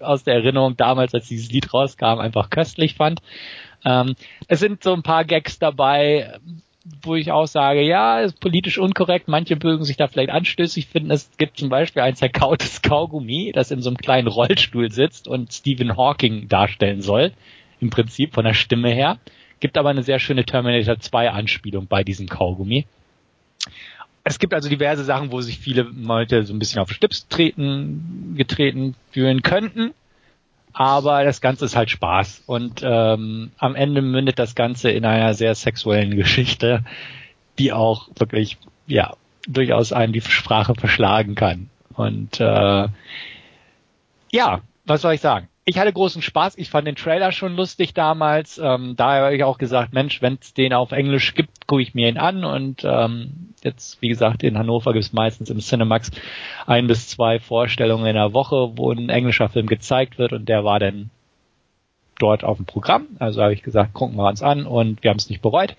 aus 0.00 0.24
der 0.24 0.34
Erinnerung 0.34 0.76
damals, 0.76 1.14
als 1.14 1.28
dieses 1.28 1.50
Lied 1.50 1.72
rauskam, 1.72 2.18
einfach 2.18 2.50
köstlich 2.50 2.94
fand. 2.94 3.20
Ähm, 3.84 4.14
es 4.48 4.60
sind 4.60 4.82
so 4.82 4.92
ein 4.92 5.02
paar 5.02 5.24
Gags 5.24 5.58
dabei, 5.58 6.38
wo 7.02 7.14
ich 7.14 7.30
auch 7.30 7.46
sage, 7.46 7.82
ja, 7.82 8.20
ist 8.20 8.40
politisch 8.40 8.78
unkorrekt, 8.78 9.28
manche 9.28 9.56
mögen 9.56 9.84
sich 9.84 9.96
da 9.96 10.08
vielleicht 10.08 10.30
anstößig 10.30 10.86
finden. 10.86 11.10
Es 11.10 11.30
gibt 11.36 11.58
zum 11.58 11.68
Beispiel 11.68 12.02
ein 12.02 12.16
zerkautes 12.16 12.82
Kaugummi, 12.82 13.52
das 13.54 13.70
in 13.70 13.82
so 13.82 13.90
einem 13.90 13.96
kleinen 13.96 14.28
Rollstuhl 14.28 14.90
sitzt 14.90 15.28
und 15.28 15.52
Stephen 15.52 15.96
Hawking 15.96 16.48
darstellen 16.48 17.02
soll, 17.02 17.32
im 17.80 17.90
Prinzip 17.90 18.34
von 18.34 18.44
der 18.44 18.54
Stimme 18.54 18.90
her. 18.90 19.18
Gibt 19.60 19.78
aber 19.78 19.90
eine 19.90 20.02
sehr 20.02 20.18
schöne 20.18 20.44
Terminator 20.44 20.98
2 20.98 21.30
Anspielung 21.30 21.86
bei 21.86 22.02
diesem 22.02 22.28
Kaugummi. 22.28 22.86
Es 24.24 24.38
gibt 24.38 24.54
also 24.54 24.68
diverse 24.68 25.04
Sachen, 25.04 25.32
wo 25.32 25.40
sich 25.40 25.58
viele 25.58 25.82
Leute 25.82 26.44
so 26.44 26.52
ein 26.52 26.58
bisschen 26.58 26.80
auf 26.80 26.92
Stips 26.92 27.28
treten, 27.28 28.34
getreten 28.36 28.94
fühlen 29.10 29.42
könnten 29.42 29.94
aber 30.72 31.24
das 31.24 31.40
Ganze 31.40 31.64
ist 31.64 31.76
halt 31.76 31.90
Spaß 31.90 32.44
und 32.46 32.82
ähm, 32.82 33.52
am 33.58 33.74
Ende 33.74 34.02
mündet 34.02 34.38
das 34.38 34.54
Ganze 34.54 34.90
in 34.90 35.04
einer 35.04 35.34
sehr 35.34 35.54
sexuellen 35.54 36.16
Geschichte, 36.16 36.84
die 37.58 37.72
auch 37.72 38.08
wirklich 38.16 38.58
ja 38.86 39.14
durchaus 39.46 39.92
einen 39.92 40.12
die 40.12 40.20
Sprache 40.20 40.74
verschlagen 40.74 41.34
kann. 41.34 41.68
Und 41.94 42.40
äh, 42.40 42.88
ja, 44.30 44.60
was 44.86 45.02
soll 45.02 45.14
ich 45.14 45.20
sagen? 45.20 45.48
Ich 45.64 45.78
hatte 45.78 45.92
großen 45.92 46.22
Spaß. 46.22 46.58
Ich 46.58 46.70
fand 46.70 46.86
den 46.88 46.96
Trailer 46.96 47.30
schon 47.30 47.54
lustig 47.54 47.94
damals. 47.94 48.58
Ähm, 48.58 48.94
daher 48.96 49.24
habe 49.24 49.36
ich 49.36 49.44
auch 49.44 49.58
gesagt, 49.58 49.92
Mensch, 49.92 50.20
wenn 50.20 50.38
es 50.40 50.54
den 50.54 50.72
auf 50.72 50.90
Englisch 50.90 51.34
gibt, 51.34 51.66
gucke 51.68 51.82
ich 51.82 51.94
mir 51.94 52.08
ihn 52.08 52.18
an. 52.18 52.44
Und 52.44 52.84
ähm, 52.84 53.54
jetzt, 53.62 54.02
wie 54.02 54.08
gesagt, 54.08 54.42
in 54.42 54.58
Hannover 54.58 54.92
gibt 54.92 55.04
es 55.04 55.12
meistens 55.12 55.50
im 55.50 55.60
Cinemax 55.60 56.10
ein 56.66 56.88
bis 56.88 57.08
zwei 57.08 57.38
Vorstellungen 57.38 58.06
in 58.06 58.16
der 58.16 58.32
Woche, 58.32 58.72
wo 58.76 58.90
ein 58.90 59.08
englischer 59.08 59.48
Film 59.48 59.68
gezeigt 59.68 60.18
wird. 60.18 60.32
Und 60.32 60.48
der 60.48 60.64
war 60.64 60.80
dann 60.80 61.10
dort 62.18 62.42
auf 62.42 62.56
dem 62.56 62.66
Programm. 62.66 63.06
Also 63.20 63.40
habe 63.40 63.54
ich 63.54 63.62
gesagt, 63.62 63.94
gucken 63.94 64.16
wir 64.16 64.26
uns 64.28 64.42
an. 64.42 64.66
Und 64.66 65.04
wir 65.04 65.10
haben 65.10 65.18
es 65.18 65.30
nicht 65.30 65.42
bereut. 65.42 65.76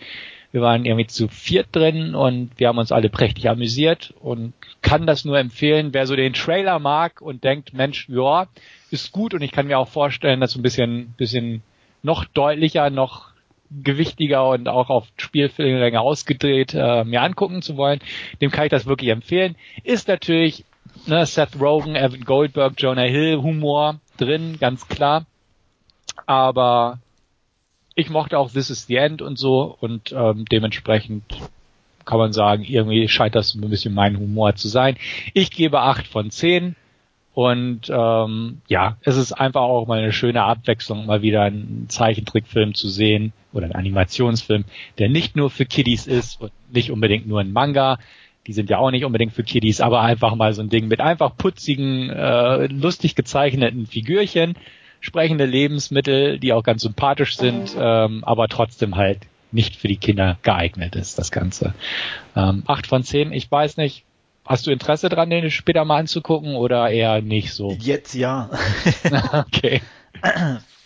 Wir 0.53 0.61
waren 0.61 0.85
irgendwie 0.85 1.07
zu 1.07 1.27
viert 1.27 1.69
drin 1.71 2.13
und 2.13 2.51
wir 2.57 2.67
haben 2.67 2.77
uns 2.77 2.91
alle 2.91 3.09
prächtig 3.09 3.49
amüsiert 3.49 4.13
und 4.19 4.53
kann 4.83 5.07
das 5.07 5.25
nur 5.25 5.39
empfehlen, 5.39 5.95
wer 5.95 6.05
so 6.05 6.15
den 6.15 6.33
Trailer 6.33 6.77
mag 6.77 7.21
und 7.21 7.43
denkt, 7.43 7.73
Mensch, 7.73 8.07
ja, 8.07 8.45
ist 8.91 9.11
gut 9.11 9.33
und 9.33 9.41
ich 9.41 9.51
kann 9.51 9.65
mir 9.65 9.79
auch 9.79 9.87
vorstellen, 9.87 10.39
dass 10.39 10.51
so 10.51 10.59
ein 10.59 10.61
bisschen, 10.61 11.15
bisschen 11.17 11.63
noch 12.03 12.25
deutlicher, 12.25 12.91
noch 12.91 13.31
gewichtiger 13.83 14.47
und 14.47 14.69
auch 14.69 14.91
auf 14.91 15.07
Spielfilmlänge 15.17 15.99
ausgedreht 15.99 16.75
äh, 16.75 17.03
mir 17.03 17.23
angucken 17.23 17.63
zu 17.63 17.75
wollen, 17.75 17.99
dem 18.39 18.51
kann 18.51 18.65
ich 18.65 18.71
das 18.71 18.85
wirklich 18.85 19.09
empfehlen. 19.09 19.55
Ist 19.83 20.07
natürlich 20.07 20.65
ne, 21.07 21.25
Seth 21.25 21.59
Rogen, 21.59 21.95
Evan 21.95 22.25
Goldberg, 22.25 22.73
Jonah 22.77 23.01
Hill 23.01 23.37
Humor 23.37 23.99
drin, 24.17 24.57
ganz 24.59 24.87
klar. 24.87 25.25
Aber 26.27 26.99
ich 27.95 28.09
mochte 28.09 28.37
auch 28.37 28.51
This 28.51 28.69
is 28.69 28.87
the 28.87 28.95
End 28.95 29.21
und 29.21 29.37
so 29.37 29.77
und 29.79 30.11
ähm, 30.11 30.45
dementsprechend 30.51 31.23
kann 32.05 32.17
man 32.17 32.33
sagen, 32.33 32.63
irgendwie 32.63 33.07
scheint 33.07 33.35
das 33.35 33.55
ein 33.55 33.69
bisschen 33.69 33.93
mein 33.93 34.17
Humor 34.17 34.55
zu 34.55 34.67
sein. 34.67 34.97
Ich 35.33 35.51
gebe 35.51 35.81
acht 35.81 36.07
von 36.07 36.31
zehn 36.31 36.75
und 37.33 37.89
ähm, 37.89 38.61
ja, 38.67 38.97
es 39.01 39.17
ist 39.17 39.31
einfach 39.31 39.61
auch 39.61 39.87
mal 39.87 39.99
eine 39.99 40.13
schöne 40.13 40.43
Abwechslung, 40.43 41.05
mal 41.05 41.21
wieder 41.21 41.43
einen 41.43 41.87
Zeichentrickfilm 41.89 42.73
zu 42.73 42.89
sehen 42.89 43.33
oder 43.53 43.65
einen 43.65 43.75
Animationsfilm, 43.75 44.65
der 44.97 45.09
nicht 45.09 45.35
nur 45.35 45.49
für 45.49 45.65
Kiddies 45.65 46.07
ist 46.07 46.41
und 46.41 46.51
nicht 46.71 46.91
unbedingt 46.91 47.27
nur 47.27 47.39
ein 47.39 47.53
Manga. 47.53 47.97
Die 48.45 48.53
sind 48.53 48.69
ja 48.69 48.77
auch 48.77 48.91
nicht 48.91 49.05
unbedingt 49.05 49.31
für 49.31 49.43
Kiddies, 49.43 49.79
aber 49.79 50.01
einfach 50.01 50.35
mal 50.35 50.53
so 50.53 50.61
ein 50.61 50.69
Ding 50.69 50.89
mit 50.89 50.99
einfach 50.99 51.37
putzigen, 51.37 52.09
äh, 52.09 52.67
lustig 52.67 53.15
gezeichneten 53.15 53.87
Figürchen 53.87 54.55
sprechende 55.03 55.45
Lebensmittel, 55.45 56.39
die 56.39 56.53
auch 56.53 56.63
ganz 56.63 56.81
sympathisch 56.81 57.35
sind, 57.35 57.75
ähm, 57.77 58.23
aber 58.23 58.47
trotzdem 58.47 58.95
halt 58.95 59.19
nicht 59.51 59.75
für 59.75 59.89
die 59.89 59.97
Kinder 59.97 60.37
geeignet 60.43 60.95
ist, 60.95 61.19
das 61.19 61.29
Ganze. 61.29 61.73
Ähm, 62.35 62.63
acht 62.65 62.87
von 62.87 63.03
zehn, 63.03 63.33
ich 63.33 63.51
weiß 63.51 63.75
nicht, 63.77 64.05
hast 64.45 64.65
du 64.65 64.71
Interesse 64.71 65.09
dran, 65.09 65.29
den 65.29 65.51
später 65.51 65.83
mal 65.83 65.99
anzugucken 65.99 66.55
oder 66.55 66.89
eher 66.89 67.21
nicht 67.21 67.53
so? 67.53 67.75
Jetzt 67.79 68.15
ja. 68.15 68.49
okay. 69.33 69.81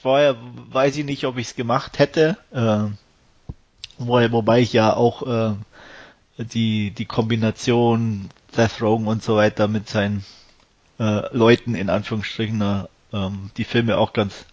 Vorher 0.01 0.35
weiß 0.71 0.97
ich 0.97 1.05
nicht, 1.05 1.25
ob 1.25 1.37
ich 1.37 1.47
es 1.47 1.55
gemacht 1.55 1.99
hätte, 1.99 2.37
äh, 2.51 2.85
wobei 3.99 4.61
ich 4.61 4.73
ja 4.73 4.95
auch 4.95 5.27
äh, 5.27 5.53
die, 6.43 6.89
die 6.89 7.05
Kombination 7.05 8.29
Seth 8.51 8.81
Rogen 8.81 9.05
und 9.05 9.21
so 9.21 9.35
weiter 9.35 9.67
mit 9.67 9.87
seinen 9.87 10.25
äh, 10.99 11.35
Leuten 11.35 11.75
in 11.75 11.91
Anführungsstrichen 11.91 12.61
äh, 12.61 12.83
ähm, 13.17 13.51
die 13.57 13.63
Filme 13.63 13.97
auch 13.97 14.13
ganz 14.13 14.45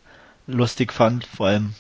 lustig 0.47 0.93
fand, 0.93 1.25
vor 1.27 1.49
allem 1.49 1.75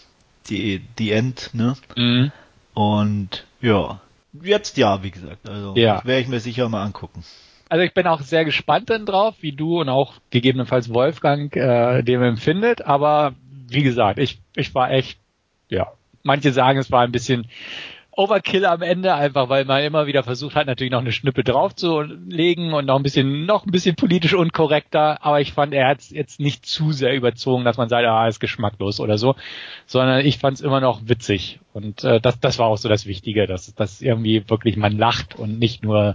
die, 0.48 0.80
die 0.98 1.12
End, 1.12 1.50
ne? 1.52 1.76
Mhm. 1.96 2.32
Und 2.74 3.44
ja, 3.60 4.00
jetzt 4.42 4.76
ja, 4.76 5.02
wie 5.02 5.10
gesagt. 5.10 5.48
Also 5.48 5.74
ja. 5.76 6.04
werde 6.04 6.20
ich 6.20 6.28
mir 6.28 6.40
sicher 6.40 6.68
mal 6.68 6.84
angucken. 6.84 7.24
Also 7.68 7.82
ich 7.82 7.94
bin 7.94 8.06
auch 8.06 8.20
sehr 8.20 8.44
gespannt 8.44 8.90
dann 8.90 9.06
drauf, 9.06 9.36
wie 9.40 9.52
du 9.52 9.80
und 9.80 9.88
auch 9.88 10.14
gegebenenfalls 10.30 10.92
Wolfgang 10.92 11.54
äh, 11.56 12.02
dem 12.02 12.22
empfindet. 12.22 12.84
Aber 12.84 13.34
wie 13.68 13.82
gesagt, 13.82 14.18
ich, 14.18 14.40
ich 14.54 14.74
war 14.74 14.90
echt, 14.90 15.18
ja, 15.68 15.92
manche 16.22 16.52
sagen, 16.52 16.78
es 16.78 16.90
war 16.90 17.02
ein 17.02 17.12
bisschen 17.12 17.46
Overkill 18.16 18.64
am 18.64 18.82
Ende, 18.82 19.14
einfach 19.14 19.48
weil 19.48 19.64
man 19.64 19.82
immer 19.82 20.06
wieder 20.06 20.22
versucht 20.22 20.54
hat, 20.54 20.66
natürlich 20.66 20.92
noch 20.92 21.00
eine 21.00 21.12
Schnippe 21.12 21.42
draufzulegen 21.42 22.72
und 22.72 22.86
noch 22.86 22.96
ein 22.96 23.02
bisschen, 23.02 23.46
noch 23.46 23.66
ein 23.66 23.72
bisschen 23.72 23.96
politisch 23.96 24.34
unkorrekter, 24.34 25.24
aber 25.24 25.40
ich 25.40 25.52
fand, 25.52 25.74
er 25.74 25.88
hat 25.88 26.00
es 26.00 26.10
jetzt 26.10 26.40
nicht 26.40 26.64
zu 26.66 26.92
sehr 26.92 27.14
überzogen, 27.14 27.64
dass 27.64 27.76
man 27.76 27.88
sagt, 27.88 28.06
ah, 28.06 28.28
ist 28.28 28.40
geschmacklos 28.40 29.00
oder 29.00 29.18
so, 29.18 29.34
sondern 29.86 30.24
ich 30.24 30.38
fand 30.38 30.58
es 30.58 30.64
immer 30.64 30.80
noch 30.80 31.08
witzig. 31.08 31.60
Und 31.72 32.04
äh, 32.04 32.20
das, 32.20 32.38
das 32.40 32.58
war 32.58 32.66
auch 32.66 32.78
so 32.78 32.88
das 32.88 33.06
Wichtige, 33.06 33.46
dass, 33.46 33.74
dass 33.74 34.00
irgendwie 34.00 34.48
wirklich 34.48 34.76
man 34.76 34.96
lacht 34.96 35.36
und 35.36 35.58
nicht 35.58 35.82
nur 35.82 36.14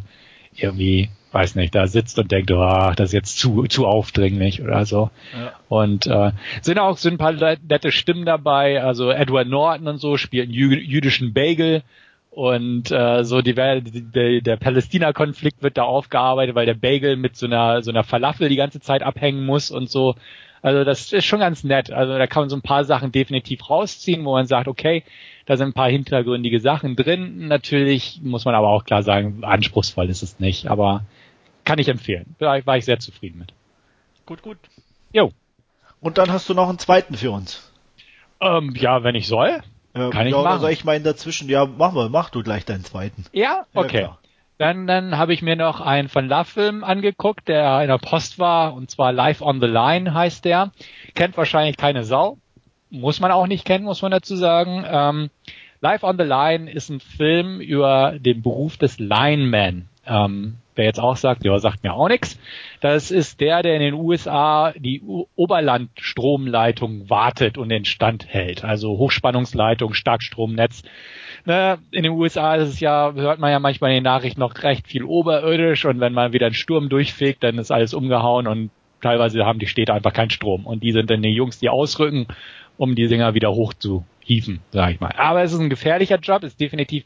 irgendwie 0.55 1.09
weiß 1.31 1.55
nicht, 1.55 1.75
da 1.75 1.87
sitzt 1.87 2.17
und 2.17 2.31
denkt, 2.31 2.51
oh, 2.51 2.91
das 2.95 3.09
ist 3.09 3.13
jetzt 3.13 3.39
zu, 3.39 3.63
zu 3.67 3.85
aufdringlich 3.85 4.61
oder 4.61 4.85
so. 4.85 5.11
Ja. 5.37 5.53
Und 5.67 6.07
äh, 6.07 6.31
sind 6.61 6.79
auch 6.79 6.97
sind 6.97 7.15
ein 7.15 7.17
paar 7.17 7.57
nette 7.67 7.91
Stimmen 7.91 8.25
dabei, 8.25 8.83
also 8.83 9.11
Edward 9.11 9.47
Norton 9.47 9.87
und 9.87 9.97
so 9.99 10.17
spielt 10.17 10.45
einen 10.45 10.53
jü 10.53 10.75
jüdischen 10.75 11.33
Bagel 11.33 11.83
und 12.31 12.91
äh, 12.91 13.23
so 13.23 13.41
die, 13.41 13.53
die, 13.53 14.41
der 14.41 14.57
Palästina-Konflikt 14.57 15.61
wird 15.61 15.77
da 15.77 15.83
aufgearbeitet, 15.83 16.55
weil 16.55 16.65
der 16.65 16.73
Bagel 16.73 17.15
mit 17.15 17.35
so 17.35 17.45
einer 17.45 17.81
so 17.81 17.91
einer 17.91 18.03
Falafel 18.03 18.49
die 18.49 18.55
ganze 18.55 18.79
Zeit 18.79 19.03
abhängen 19.03 19.45
muss 19.45 19.71
und 19.71 19.89
so. 19.89 20.15
Also 20.61 20.83
das 20.83 21.13
ist 21.13 21.25
schon 21.25 21.39
ganz 21.39 21.63
nett. 21.63 21.91
Also 21.91 22.17
da 22.17 22.27
kann 22.27 22.43
man 22.43 22.49
so 22.49 22.55
ein 22.55 22.61
paar 22.61 22.83
Sachen 22.83 23.11
definitiv 23.11 23.69
rausziehen, 23.69 24.25
wo 24.25 24.33
man 24.33 24.45
sagt, 24.45 24.67
okay, 24.67 25.03
da 25.45 25.57
sind 25.57 25.69
ein 25.69 25.73
paar 25.73 25.89
hintergründige 25.89 26.59
Sachen 26.59 26.95
drin. 26.95 27.47
Natürlich 27.47 28.19
muss 28.23 28.45
man 28.45 28.55
aber 28.55 28.69
auch 28.69 28.83
klar 28.83 29.03
sagen, 29.03 29.43
anspruchsvoll 29.43 30.09
ist 30.09 30.21
es 30.21 30.39
nicht. 30.39 30.67
Aber 30.67 31.05
kann 31.69 31.77
ich 31.77 31.87
empfehlen. 31.87 32.35
Da 32.39 32.65
war 32.65 32.77
ich 32.77 32.85
sehr 32.85 32.97
zufrieden 32.97 33.37
mit. 33.37 33.53
Gut, 34.25 34.41
gut. 34.41 34.57
Jo. 35.13 35.31
Und 36.01 36.17
dann 36.17 36.31
hast 36.31 36.49
du 36.49 36.55
noch 36.55 36.67
einen 36.67 36.79
zweiten 36.79 37.13
für 37.13 37.29
uns. 37.29 37.71
Ähm, 38.41 38.73
ja, 38.75 39.03
wenn 39.03 39.13
ich 39.13 39.27
soll. 39.27 39.61
Äh, 39.93 40.09
kann 40.09 40.25
ich 40.25 40.33
ja, 40.33 40.41
machen. 40.41 40.61
Soll 40.61 40.71
ich 40.71 40.83
meinen 40.83 41.03
dazwischen? 41.03 41.47
Ja, 41.47 41.65
mach 41.65 41.91
mal, 41.91 42.09
mach 42.09 42.31
du 42.31 42.41
gleich 42.41 42.65
deinen 42.65 42.83
zweiten. 42.83 43.23
Ja, 43.33 43.65
okay. 43.75 44.01
Ja, 44.01 44.17
dann, 44.57 44.87
dann 44.87 45.17
habe 45.19 45.33
ich 45.33 45.43
mir 45.43 45.55
noch 45.55 45.79
einen 45.79 46.09
von 46.09 46.27
Love-Film 46.27 46.83
angeguckt, 46.83 47.47
der 47.47 47.81
in 47.83 47.87
der 47.89 47.99
Post 47.99 48.39
war, 48.39 48.73
und 48.73 48.89
zwar 48.89 49.13
Live 49.13 49.41
on 49.41 49.61
the 49.61 49.67
Line 49.67 50.13
heißt 50.13 50.45
der. 50.45 50.71
Kennt 51.13 51.37
wahrscheinlich 51.37 51.77
keine 51.77 52.03
Sau. 52.03 52.39
Muss 52.89 53.19
man 53.19 53.31
auch 53.31 53.45
nicht 53.45 53.65
kennen, 53.65 53.85
muss 53.85 54.01
man 54.01 54.09
dazu 54.09 54.35
sagen. 54.35 54.85
Ähm, 54.87 55.29
Live 55.81 56.01
on 56.01 56.17
the 56.17 56.23
Line 56.23 56.71
ist 56.71 56.89
ein 56.89 56.99
Film 56.99 57.61
über 57.61 58.15
den 58.17 58.41
Beruf 58.41 58.77
des 58.77 58.97
Lineman. 58.97 59.88
Ähm, 60.05 60.55
wer 60.75 60.85
jetzt 60.85 60.99
auch 60.99 61.17
sagt, 61.17 61.43
ja, 61.43 61.59
sagt 61.59 61.83
mir 61.83 61.93
auch 61.93 62.07
nichts. 62.07 62.39
Das 62.79 63.11
ist 63.11 63.41
der, 63.41 63.61
der 63.61 63.75
in 63.75 63.81
den 63.81 63.93
USA 63.93 64.73
die 64.77 65.03
Oberlandstromleitung 65.35 67.09
wartet 67.09 67.57
und 67.57 67.69
den 67.69 67.85
Stand 67.85 68.27
hält. 68.27 68.63
Also 68.63 68.97
Hochspannungsleitung, 68.97 69.93
Starkstromnetz. 69.93 70.83
Ne, 71.45 71.79
in 71.91 72.03
den 72.03 72.13
USA 72.13 72.55
ist 72.55 72.69
es 72.69 72.79
ja, 72.79 73.13
hört 73.13 73.39
man 73.39 73.51
ja 73.51 73.59
manchmal 73.59 73.91
in 73.91 73.95
den 73.97 74.03
Nachrichten 74.03 74.39
noch 74.39 74.53
recht 74.63 74.87
viel 74.87 75.03
oberirdisch 75.03 75.85
und 75.85 75.99
wenn 75.99 76.13
man 76.13 76.33
wieder 76.33 76.47
einen 76.47 76.55
Sturm 76.55 76.89
durchfegt, 76.89 77.43
dann 77.43 77.57
ist 77.57 77.71
alles 77.71 77.93
umgehauen 77.93 78.47
und 78.47 78.71
teilweise 79.01 79.45
haben 79.45 79.59
die 79.59 79.67
Städte 79.67 79.93
einfach 79.93 80.13
keinen 80.13 80.29
Strom. 80.29 80.65
Und 80.65 80.83
die 80.83 80.91
sind 80.91 81.09
dann 81.09 81.21
die 81.21 81.29
Jungs, 81.29 81.59
die 81.59 81.69
ausrücken, 81.69 82.27
um 82.77 82.95
die 82.95 83.07
Dinger 83.07 83.33
wieder 83.33 83.51
hoch 83.51 83.73
zu 83.73 84.05
hieven, 84.21 84.61
sag 84.71 84.91
ich 84.91 84.99
mal. 84.99 85.13
Aber 85.17 85.43
es 85.43 85.53
ist 85.53 85.59
ein 85.59 85.69
gefährlicher 85.69 86.19
Job, 86.19 86.43
ist 86.43 86.59
definitiv 86.59 87.03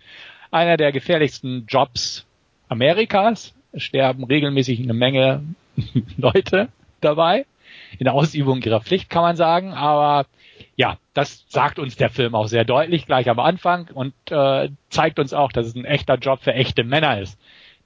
einer 0.52 0.78
der 0.78 0.92
gefährlichsten 0.92 1.66
Jobs 1.68 2.28
Amerikas 2.70 3.54
sterben 3.76 4.24
regelmäßig 4.24 4.80
eine 4.80 4.94
Menge 4.94 5.44
Leute 6.18 6.70
dabei. 7.02 7.46
In 7.98 8.06
der 8.06 8.14
Ausübung 8.14 8.62
ihrer 8.62 8.82
Pflicht 8.82 9.10
kann 9.10 9.24
man 9.24 9.36
sagen, 9.36 9.74
aber 9.74 10.28
ja, 10.76 10.98
das 11.14 11.46
sagt 11.48 11.80
uns 11.80 11.96
der 11.96 12.10
Film 12.10 12.36
auch 12.36 12.48
sehr 12.48 12.66
deutlich 12.66 13.06
gleich 13.06 13.30
am 13.30 13.40
Anfang 13.40 13.90
und 13.94 14.14
äh, 14.30 14.70
zeigt 14.90 15.20
uns 15.20 15.34
auch, 15.34 15.52
dass 15.52 15.68
es 15.68 15.76
ein 15.76 15.86
echter 15.86 16.16
Job 16.16 16.40
für 16.42 16.54
echte 16.54 16.84
Männer 16.84 17.20
ist. 17.20 17.40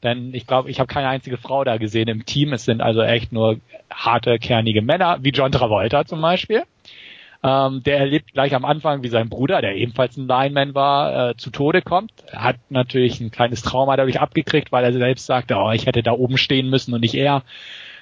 Denn 0.04 0.34
ich 0.34 0.46
glaube, 0.46 0.70
ich 0.70 0.80
habe 0.80 0.88
keine 0.88 1.08
einzige 1.08 1.38
Frau 1.38 1.64
da 1.64 1.78
gesehen 1.78 2.08
im 2.08 2.26
Team. 2.26 2.54
Es 2.54 2.66
sind 2.66 2.82
also 2.82 3.02
echt 3.02 3.32
nur 3.32 3.60
harte, 3.90 4.38
kernige 4.38 4.82
Männer, 4.82 5.18
wie 5.22 5.32
John 5.32 5.52
Travolta 5.52 6.06
zum 6.06 6.22
Beispiel. 6.22 6.64
Ähm, 7.44 7.84
der 7.84 8.00
erlebt 8.00 8.34
gleich 8.34 8.56
am 8.56 8.66
Anfang, 8.66 9.04
wie 9.04 9.10
sein 9.10 9.30
Bruder, 9.30 9.62
der 9.62 9.76
ebenfalls 9.76 10.18
ein 10.18 10.28
Lineman 10.28 10.74
war, 10.74 11.30
äh, 11.30 11.38
zu 11.38 11.52
Tode 11.52 11.82
kommt. 11.82 12.12
Hat 12.32 12.58
natürlich 12.70 13.20
ein 13.20 13.32
kleines 13.32 13.62
Trauma 13.62 13.96
dadurch 13.96 14.20
abgekriegt, 14.20 14.72
weil 14.72 14.84
er 14.84 14.94
selbst 14.94 15.26
sagte, 15.26 15.56
oh, 15.56 15.72
ich 15.72 15.86
hätte 15.86 16.04
da 16.04 16.12
oben 16.14 16.38
stehen 16.38 16.70
müssen 16.70 16.94
und 16.94 17.02
nicht 17.02 17.16
er. 17.16 17.44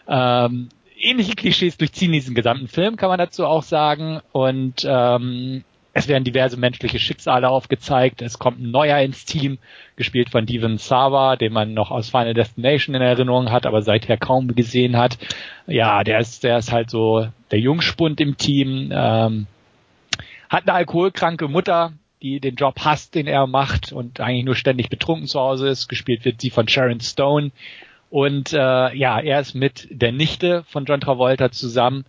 Ähm, 0.07 0.69
ähnliche 0.97 1.35
Klischees 1.35 1.77
durchziehen 1.77 2.11
diesen 2.11 2.35
gesamten 2.35 2.67
Film, 2.67 2.95
kann 2.95 3.09
man 3.09 3.19
dazu 3.19 3.45
auch 3.45 3.63
sagen. 3.63 4.21
Und 4.31 4.85
ähm, 4.87 5.63
es 5.97 6.09
werden 6.09 6.25
diverse 6.25 6.57
menschliche 6.57 6.99
Schicksale 6.99 7.47
aufgezeigt. 7.47 8.21
Es 8.21 8.37
kommt 8.37 8.59
ein 8.59 8.69
neuer 8.69 8.99
ins 8.99 9.23
Team, 9.23 9.59
gespielt 9.95 10.29
von 10.29 10.45
Devon 10.45 10.77
Sava, 10.77 11.37
den 11.37 11.53
man 11.53 11.73
noch 11.73 11.89
aus 11.89 12.09
Final 12.09 12.33
Destination 12.33 12.95
in 12.95 13.01
Erinnerung 13.01 13.49
hat, 13.49 13.65
aber 13.65 13.81
seither 13.81 14.17
kaum 14.17 14.53
gesehen 14.55 14.97
hat. 14.97 15.17
Ja, 15.67 16.03
der 16.03 16.19
ist, 16.19 16.43
der 16.43 16.57
ist 16.57 16.73
halt 16.73 16.89
so 16.89 17.29
der 17.49 17.59
Jungspund 17.59 18.19
im 18.19 18.35
Team. 18.35 18.91
Ähm, 18.93 19.47
hat 20.49 20.67
eine 20.67 20.73
alkoholkranke 20.73 21.47
Mutter, 21.47 21.93
die 22.21 22.41
den 22.41 22.55
Job 22.55 22.75
hasst, 22.81 23.15
den 23.15 23.25
er 23.25 23.47
macht 23.47 23.93
und 23.93 24.19
eigentlich 24.19 24.43
nur 24.43 24.55
ständig 24.55 24.89
betrunken 24.89 25.27
zu 25.27 25.39
Hause 25.39 25.69
ist. 25.69 25.87
Gespielt 25.87 26.25
wird 26.25 26.41
sie 26.41 26.49
von 26.49 26.67
Sharon 26.67 26.99
Stone. 26.99 27.51
Und 28.09 28.51
äh, 28.51 28.93
ja, 28.93 29.17
er 29.21 29.39
ist 29.39 29.55
mit 29.55 29.87
der 29.91 30.11
Nichte 30.11 30.65
von 30.67 30.83
John 30.83 30.99
Travolta 30.99 31.51
zusammen 31.51 32.03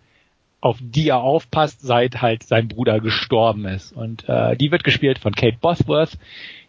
auf 0.59 0.77
die 0.81 1.09
er 1.09 1.19
aufpasst, 1.19 1.81
seit 1.81 2.21
halt 2.21 2.43
sein 2.43 2.67
Bruder 2.67 2.99
gestorben 2.99 3.65
ist. 3.65 3.91
Und 3.91 4.27
äh, 4.27 4.55
die 4.55 4.71
wird 4.71 4.83
gespielt 4.83 5.19
von 5.19 5.33
Kate 5.35 5.57
Bosworth, 5.59 6.17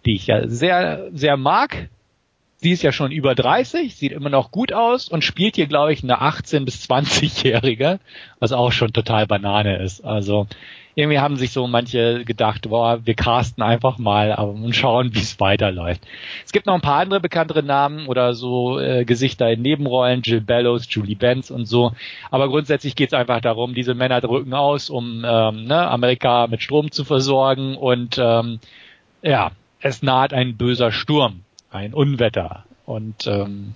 die 0.04 0.14
ich 0.14 0.26
ja 0.26 0.46
sehr, 0.48 1.08
sehr 1.12 1.36
mag. 1.36 1.88
sie 2.56 2.72
ist 2.72 2.82
ja 2.82 2.92
schon 2.92 3.12
über 3.12 3.34
30, 3.34 3.94
sieht 3.94 4.12
immer 4.12 4.30
noch 4.30 4.50
gut 4.50 4.72
aus 4.72 5.08
und 5.08 5.24
spielt 5.24 5.56
hier, 5.56 5.66
glaube 5.66 5.92
ich, 5.92 6.02
eine 6.02 6.20
18- 6.20 6.64
bis 6.64 6.84
20-Jährige, 6.88 8.00
was 8.40 8.52
auch 8.52 8.72
schon 8.72 8.92
total 8.92 9.26
Banane 9.26 9.82
ist. 9.82 10.04
Also 10.04 10.46
irgendwie 10.98 11.20
haben 11.20 11.36
sich 11.36 11.52
so 11.52 11.68
manche 11.68 12.24
gedacht, 12.24 12.68
boah, 12.68 13.06
wir 13.06 13.14
casten 13.14 13.62
einfach 13.62 13.98
mal 13.98 14.32
und 14.34 14.74
schauen, 14.74 15.10
wie 15.14 15.20
es 15.20 15.38
weiterläuft. 15.38 16.02
Es 16.44 16.50
gibt 16.50 16.66
noch 16.66 16.74
ein 16.74 16.80
paar 16.80 17.00
andere 17.00 17.20
bekanntere 17.20 17.62
Namen 17.62 18.08
oder 18.08 18.34
so 18.34 18.80
äh, 18.80 19.04
Gesichter 19.04 19.48
in 19.48 19.62
Nebenrollen, 19.62 20.22
Jill 20.22 20.40
Bellows, 20.40 20.88
Julie 20.90 21.14
Benz 21.14 21.52
und 21.52 21.66
so. 21.66 21.92
Aber 22.32 22.48
grundsätzlich 22.48 22.96
geht 22.96 23.10
es 23.10 23.14
einfach 23.14 23.40
darum, 23.40 23.74
diese 23.74 23.94
Männer 23.94 24.20
drücken 24.20 24.54
aus, 24.54 24.90
um 24.90 25.24
ähm, 25.24 25.66
ne, 25.66 25.88
Amerika 25.88 26.48
mit 26.48 26.64
Strom 26.64 26.90
zu 26.90 27.04
versorgen 27.04 27.76
und 27.76 28.18
ähm, 28.18 28.58
ja, 29.22 29.52
es 29.80 30.02
naht 30.02 30.32
ein 30.32 30.56
böser 30.56 30.90
Sturm, 30.90 31.42
ein 31.70 31.94
Unwetter. 31.94 32.64
Und 32.86 33.28
ähm, 33.28 33.74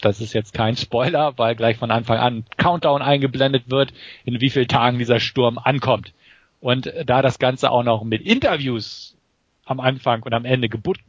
das 0.00 0.20
ist 0.20 0.32
jetzt 0.32 0.54
kein 0.54 0.76
Spoiler, 0.76 1.34
weil 1.36 1.54
gleich 1.54 1.76
von 1.76 1.92
Anfang 1.92 2.18
an 2.18 2.44
Countdown 2.56 3.00
eingeblendet 3.00 3.70
wird, 3.70 3.92
in 4.24 4.40
wie 4.40 4.50
vielen 4.50 4.66
Tagen 4.66 4.98
dieser 4.98 5.20
Sturm 5.20 5.58
ankommt. 5.58 6.12
Und 6.60 6.92
da 7.06 7.22
das 7.22 7.38
Ganze 7.38 7.70
auch 7.70 7.84
noch 7.84 8.02
mit 8.04 8.22
Interviews 8.22 9.16
am 9.64 9.80
Anfang 9.80 10.22
und 10.22 10.32
am 10.32 10.44
Ende 10.44 10.68
gebuckt, 10.68 11.02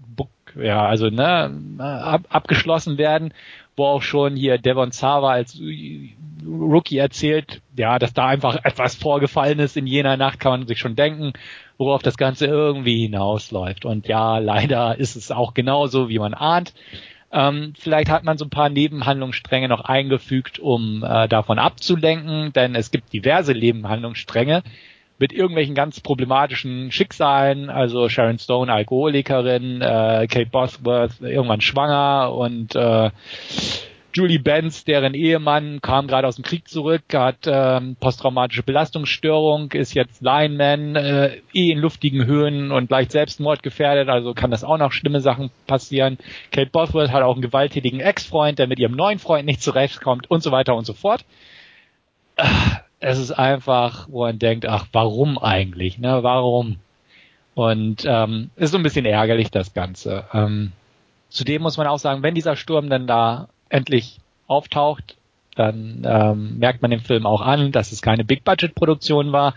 ja, 0.56 0.86
also 0.86 1.10
ne, 1.10 1.60
ab, 1.80 2.24
abgeschlossen 2.30 2.98
werden, 2.98 3.34
wo 3.76 3.86
auch 3.86 4.02
schon 4.02 4.36
hier 4.36 4.58
Devon 4.58 4.92
Sava 4.92 5.32
als 5.32 5.60
Rookie 6.46 6.98
erzählt, 6.98 7.62
ja, 7.78 7.98
dass 8.00 8.14
da 8.14 8.28
einfach 8.28 8.64
etwas 8.64 8.96
vorgefallen 8.96 9.60
ist 9.60 9.78
in 9.78 9.88
jener 9.88 10.18
Nacht, 10.18 10.40
kann 10.40 10.52
man 10.52 10.68
sich 10.68 10.80
schon 10.80 10.96
denken, 10.96 11.34
worauf 11.78 12.02
das 12.02 12.18
Ganze 12.18 12.46
irgendwie 12.46 13.04
hinausläuft. 13.04 13.86
Und 13.86 14.08
ja, 14.08 14.38
leider 14.40 14.98
ist 14.98 15.16
es 15.16 15.32
auch 15.32 15.54
genauso, 15.54 16.10
wie 16.10 16.20
man 16.20 16.34
ahnt. 16.34 16.74
Ähm, 17.32 17.74
vielleicht 17.78 18.10
hat 18.10 18.24
man 18.24 18.38
so 18.38 18.46
ein 18.46 18.50
paar 18.50 18.70
Nebenhandlungsstränge 18.70 19.70
noch 19.70 19.82
eingefügt, 19.82 20.60
um 20.60 21.04
äh, 21.04 21.28
davon 21.28 21.60
abzulenken, 21.60 22.52
denn 22.54 22.76
es 22.76 22.92
gibt 22.92 23.14
diverse 23.14 23.54
Nebenhandlungsstränge, 23.54 24.64
mit 25.20 25.34
irgendwelchen 25.34 25.76
ganz 25.76 26.00
problematischen 26.00 26.92
Schicksalen, 26.92 27.70
also 27.70 28.10
Sharon 28.10 28.40
Stone 28.40 28.72
Alkoholikerin, 28.72 29.82
äh, 29.82 30.28
Kate 30.28 30.50
Bosworth 30.50 31.22
irgendwann 31.22 31.62
schwanger 31.62 32.34
und 32.34 32.76
äh, 32.76 33.12
Julie 34.12 34.40
Benz, 34.40 34.86
deren 34.86 35.14
Ehemann 35.14 35.82
kam 35.82 36.08
gerade 36.08 36.28
aus 36.28 36.36
dem 36.36 36.44
Krieg 36.44 36.68
zurück, 36.68 37.04
hat 37.14 37.46
ähm, 37.46 37.96
posttraumatische 38.00 38.64
Belastungsstörung, 38.64 39.72
ist 39.74 39.94
jetzt 39.94 40.22
Lineman, 40.22 40.96
äh, 40.96 41.42
eh 41.54 41.72
in 41.72 41.78
luftigen 41.78 42.26
Höhen 42.26 42.72
und 42.72 42.90
leicht 42.90 43.12
Selbstmord 43.12 43.62
gefährdet, 43.62 44.10
also 44.10 44.34
kann 44.34 44.50
das 44.50 44.64
auch 44.64 44.78
noch 44.78 44.94
schlimme 44.94 45.22
Sachen 45.22 45.52
passieren. 45.68 46.18
Kate 46.52 46.72
Bosworth 46.72 47.12
hat 47.12 47.22
auch 47.22 47.34
einen 47.34 47.44
gewalttätigen 47.44 48.00
Ex-Freund, 48.00 48.58
der 48.58 48.68
mit 48.68 48.80
ihrem 48.80 48.96
neuen 48.96 49.20
Freund 49.20 49.46
nicht 49.46 49.62
zurechtkommt 49.62 50.30
und 50.32 50.42
so 50.42 50.52
weiter 50.52 50.76
und 50.76 50.86
so 50.86 50.94
fort 50.94 51.24
es 53.00 53.18
ist 53.18 53.32
einfach, 53.32 54.08
wo 54.10 54.26
man 54.26 54.40
denkt, 54.40 54.66
ach, 54.68 54.88
warum 54.92 55.38
eigentlich, 55.38 56.00
ne, 56.00 56.24
warum? 56.24 56.78
Und 57.56 58.04
ähm, 58.06 58.52
ist 58.56 58.72
so 58.72 58.78
ein 58.78 58.84
bisschen 58.84 59.06
ärgerlich, 59.06 59.52
das 59.52 59.74
Ganze. 59.74 60.26
Ähm, 60.34 60.72
zudem 61.30 61.62
muss 61.62 61.78
man 61.78 61.88
auch 61.88 62.00
sagen, 62.00 62.24
wenn 62.24 62.36
dieser 62.36 62.56
Sturm 62.56 62.90
dann 62.90 63.08
da 63.08 63.50
endlich 63.70 64.20
auftaucht, 64.48 65.18
dann 65.56 66.04
ähm, 66.06 66.60
merkt 66.60 66.82
man 66.82 66.92
dem 66.92 67.02
Film 67.02 67.26
auch 67.26 67.42
an, 67.42 67.72
dass 67.72 67.92
es 67.92 68.02
keine 68.02 68.24
Big-Budget-Produktion 68.24 69.32
war 69.32 69.56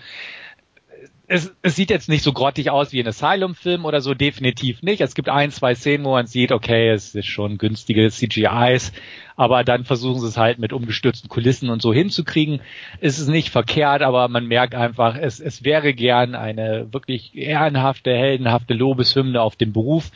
es, 1.33 1.51
es 1.63 1.77
sieht 1.77 1.89
jetzt 1.89 2.11
nicht 2.11 2.23
so 2.23 2.35
grottig 2.35 2.69
aus 2.69 2.93
wie 2.93 3.01
ein 3.01 3.09
Asylum-Film 3.09 3.87
oder 3.87 4.03
so, 4.03 4.13
definitiv 4.13 4.83
nicht. 4.83 5.01
Es 5.01 5.15
gibt 5.15 5.31
ein, 5.31 5.51
zwei 5.51 5.75
Szenen, 5.75 6.05
wo 6.05 6.11
man 6.11 6.27
sieht, 6.27 6.53
okay, 6.53 6.91
es 6.91 7.15
ist 7.15 7.27
schon 7.27 7.57
günstige 7.57 8.11
CGIs, 8.11 8.93
aber 9.35 9.65
dann 9.65 9.85
versuchen 9.85 10.21
sie 10.21 10.27
es 10.27 10.37
halt 10.37 10.59
mit 10.59 10.75
umgestürzten 10.75 11.31
Kulissen 11.31 11.71
und 11.71 11.81
so 11.81 11.95
hinzukriegen. 11.95 12.61
Es 13.01 13.19
ist 13.19 13.29
nicht 13.29 13.49
verkehrt, 13.49 14.03
aber 14.03 14.29
man 14.29 14.47
merkt 14.47 14.75
einfach, 14.75 15.17
es, 15.17 15.41
es 15.41 15.65
wäre 15.65 15.95
gern 15.95 16.35
eine 16.35 16.93
wirklich 16.93 17.35
ehrenhafte, 17.35 18.11
heldenhafte 18.11 18.75
Lobeshymne 18.75 19.41
auf 19.41 19.57
dem 19.57 19.73
Beruf 19.73 20.11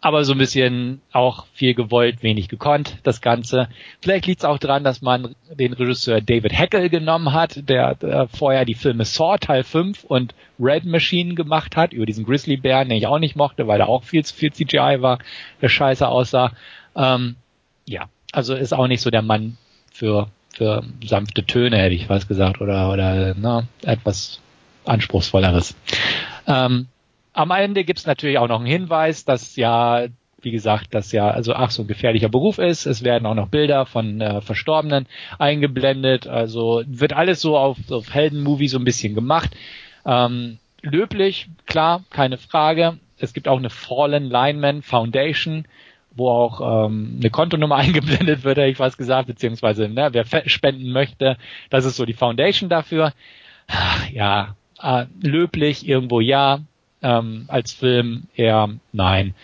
aber 0.00 0.24
so 0.24 0.32
ein 0.32 0.38
bisschen 0.38 1.02
auch 1.12 1.46
viel 1.52 1.74
gewollt, 1.74 2.22
wenig 2.22 2.48
gekonnt, 2.48 2.98
das 3.02 3.20
Ganze. 3.20 3.68
Vielleicht 4.00 4.26
liegt 4.26 4.40
es 4.40 4.44
auch 4.44 4.58
daran, 4.58 4.82
dass 4.82 5.02
man 5.02 5.34
den 5.52 5.74
Regisseur 5.74 6.20
David 6.20 6.58
Heckel 6.58 6.88
genommen 6.88 7.32
hat, 7.32 7.68
der, 7.68 7.96
der 7.96 8.28
vorher 8.28 8.64
die 8.64 8.74
Filme 8.74 9.04
Saw 9.04 9.36
Teil 9.38 9.62
5 9.62 10.04
und 10.04 10.34
Red 10.58 10.84
Machine 10.84 11.34
gemacht 11.34 11.76
hat, 11.76 11.92
über 11.92 12.06
diesen 12.06 12.24
Grizzlybären, 12.24 12.88
den 12.88 12.98
ich 12.98 13.06
auch 13.06 13.18
nicht 13.18 13.36
mochte, 13.36 13.66
weil 13.66 13.80
er 13.80 13.88
auch 13.88 14.04
viel 14.04 14.24
zu 14.24 14.34
viel 14.34 14.52
CGI 14.52 15.02
war, 15.02 15.18
der 15.60 15.68
scheiße 15.68 16.08
aussah. 16.08 16.52
Ähm, 16.96 17.36
ja, 17.84 18.06
also 18.32 18.54
ist 18.54 18.72
auch 18.72 18.86
nicht 18.86 19.02
so 19.02 19.10
der 19.10 19.22
Mann 19.22 19.58
für, 19.92 20.28
für 20.54 20.82
sanfte 21.04 21.44
Töne, 21.44 21.76
hätte 21.76 21.94
ich 21.94 22.08
was 22.08 22.26
gesagt, 22.26 22.62
oder, 22.62 22.90
oder 22.90 23.34
ne, 23.34 23.66
etwas 23.82 24.40
anspruchsvolleres. 24.86 25.76
Ähm, 26.46 26.88
am 27.32 27.50
Ende 27.50 27.84
gibt 27.84 28.00
es 28.00 28.06
natürlich 28.06 28.38
auch 28.38 28.48
noch 28.48 28.58
einen 28.58 28.66
Hinweis, 28.66 29.24
dass 29.24 29.56
ja, 29.56 30.06
wie 30.42 30.50
gesagt, 30.50 30.94
das 30.94 31.12
ja 31.12 31.30
also 31.30 31.54
ach 31.54 31.70
so 31.70 31.82
ein 31.82 31.88
gefährlicher 31.88 32.28
Beruf 32.28 32.58
ist. 32.58 32.86
Es 32.86 33.04
werden 33.04 33.26
auch 33.26 33.34
noch 33.34 33.48
Bilder 33.48 33.86
von 33.86 34.20
äh, 34.20 34.40
Verstorbenen 34.40 35.06
eingeblendet. 35.38 36.26
Also 36.26 36.82
wird 36.86 37.12
alles 37.12 37.40
so 37.40 37.56
auf, 37.56 37.76
auf 37.90 38.12
Heldenmovie 38.12 38.68
so 38.68 38.78
ein 38.78 38.84
bisschen 38.84 39.14
gemacht. 39.14 39.50
Ähm, 40.04 40.58
löblich, 40.82 41.48
klar, 41.66 42.04
keine 42.10 42.38
Frage. 42.38 42.98
Es 43.18 43.32
gibt 43.34 43.48
auch 43.48 43.58
eine 43.58 43.70
Fallen 43.70 44.30
Lineman 44.30 44.82
Foundation, 44.82 45.66
wo 46.12 46.30
auch 46.30 46.86
ähm, 46.86 47.18
eine 47.20 47.30
Kontonummer 47.30 47.76
eingeblendet 47.76 48.44
wird, 48.44 48.58
hätte 48.58 48.70
ich 48.70 48.78
was 48.78 48.96
gesagt, 48.96 49.26
beziehungsweise 49.26 49.88
ne, 49.88 50.08
wer 50.12 50.24
spenden 50.48 50.90
möchte, 50.90 51.36
das 51.68 51.84
ist 51.84 51.96
so 51.96 52.06
die 52.06 52.14
Foundation 52.14 52.70
dafür. 52.70 53.12
Ja, 54.12 54.56
äh, 54.82 55.06
löblich 55.22 55.86
irgendwo 55.86 56.20
ja, 56.20 56.60
ähm, 57.02 57.44
als 57.48 57.72
Film 57.72 58.24
eher 58.34 58.68
nein. 58.92 59.34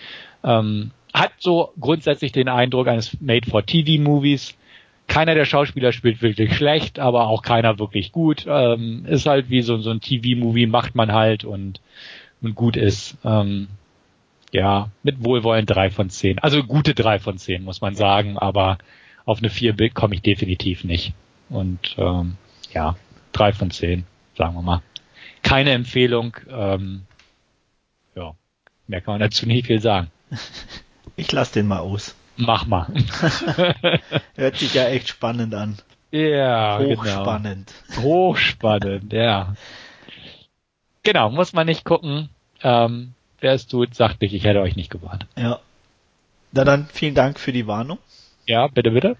Ähm, 0.44 0.90
hat 1.12 1.32
so 1.38 1.72
grundsätzlich 1.80 2.32
den 2.32 2.48
Eindruck 2.48 2.88
eines 2.88 3.18
Made-for-TV-Movies. 3.20 4.54
Keiner 5.06 5.34
der 5.34 5.44
Schauspieler 5.44 5.92
spielt 5.92 6.20
wirklich 6.20 6.54
schlecht, 6.56 6.98
aber 6.98 7.28
auch 7.28 7.42
keiner 7.42 7.78
wirklich 7.78 8.12
gut. 8.12 8.44
Ähm, 8.48 9.06
ist 9.06 9.26
halt 9.26 9.48
wie 9.48 9.62
so, 9.62 9.78
so 9.78 9.90
ein 9.90 10.00
TV-Movie 10.00 10.66
macht 10.66 10.94
man 10.94 11.12
halt 11.12 11.44
und, 11.44 11.80
und 12.42 12.54
gut 12.54 12.76
ist. 12.76 13.16
Ähm, 13.24 13.68
ja, 14.52 14.90
mit 15.02 15.24
Wohlwollen 15.24 15.66
drei 15.66 15.90
von 15.90 16.10
zehn. 16.10 16.38
Also 16.38 16.62
gute 16.62 16.94
drei 16.94 17.18
von 17.18 17.38
zehn, 17.38 17.64
muss 17.64 17.80
man 17.80 17.94
sagen, 17.94 18.38
aber 18.38 18.78
auf 19.24 19.38
eine 19.38 19.50
vier 19.50 19.74
komme 19.90 20.14
ich 20.14 20.22
definitiv 20.22 20.84
nicht. 20.84 21.14
Und 21.48 21.94
ähm, 21.98 22.36
ja, 22.72 22.96
drei 23.32 23.52
von 23.52 23.70
zehn, 23.70 24.04
sagen 24.36 24.54
wir 24.54 24.62
mal. 24.62 24.82
Keine 25.42 25.70
Empfehlung. 25.70 26.36
Ähm, 26.50 27.02
mehr 28.88 29.00
kann 29.00 29.14
man 29.14 29.20
dazu 29.20 29.46
nicht 29.46 29.66
viel 29.66 29.80
sagen. 29.80 30.10
Ich 31.18 31.32
lasse 31.32 31.54
den 31.54 31.66
mal 31.66 31.78
aus. 31.78 32.14
Mach 32.36 32.66
mal. 32.66 32.88
Hört 34.34 34.56
sich 34.56 34.74
ja 34.74 34.86
echt 34.88 35.08
spannend 35.08 35.54
an. 35.54 35.78
Ja. 36.10 36.78
Hochspannend. 36.78 37.72
Genau. 37.88 38.02
Hochspannend, 38.02 39.12
ja. 39.14 39.54
Genau, 41.02 41.30
muss 41.30 41.54
man 41.54 41.66
nicht 41.66 41.84
gucken. 41.84 42.28
Ähm, 42.62 43.14
wer 43.40 43.52
es 43.52 43.66
tut, 43.66 43.94
sagt 43.94 44.20
nicht, 44.20 44.34
ich 44.34 44.44
hätte 44.44 44.60
euch 44.60 44.76
nicht 44.76 44.90
gewarnt. 44.90 45.26
Ja. 45.38 45.60
Na 46.52 46.64
dann 46.64 46.86
vielen 46.92 47.14
Dank 47.14 47.40
für 47.40 47.52
die 47.52 47.66
Warnung. 47.66 47.98
Ja, 48.44 48.66
bitte, 48.66 48.90
bitte. 48.90 49.16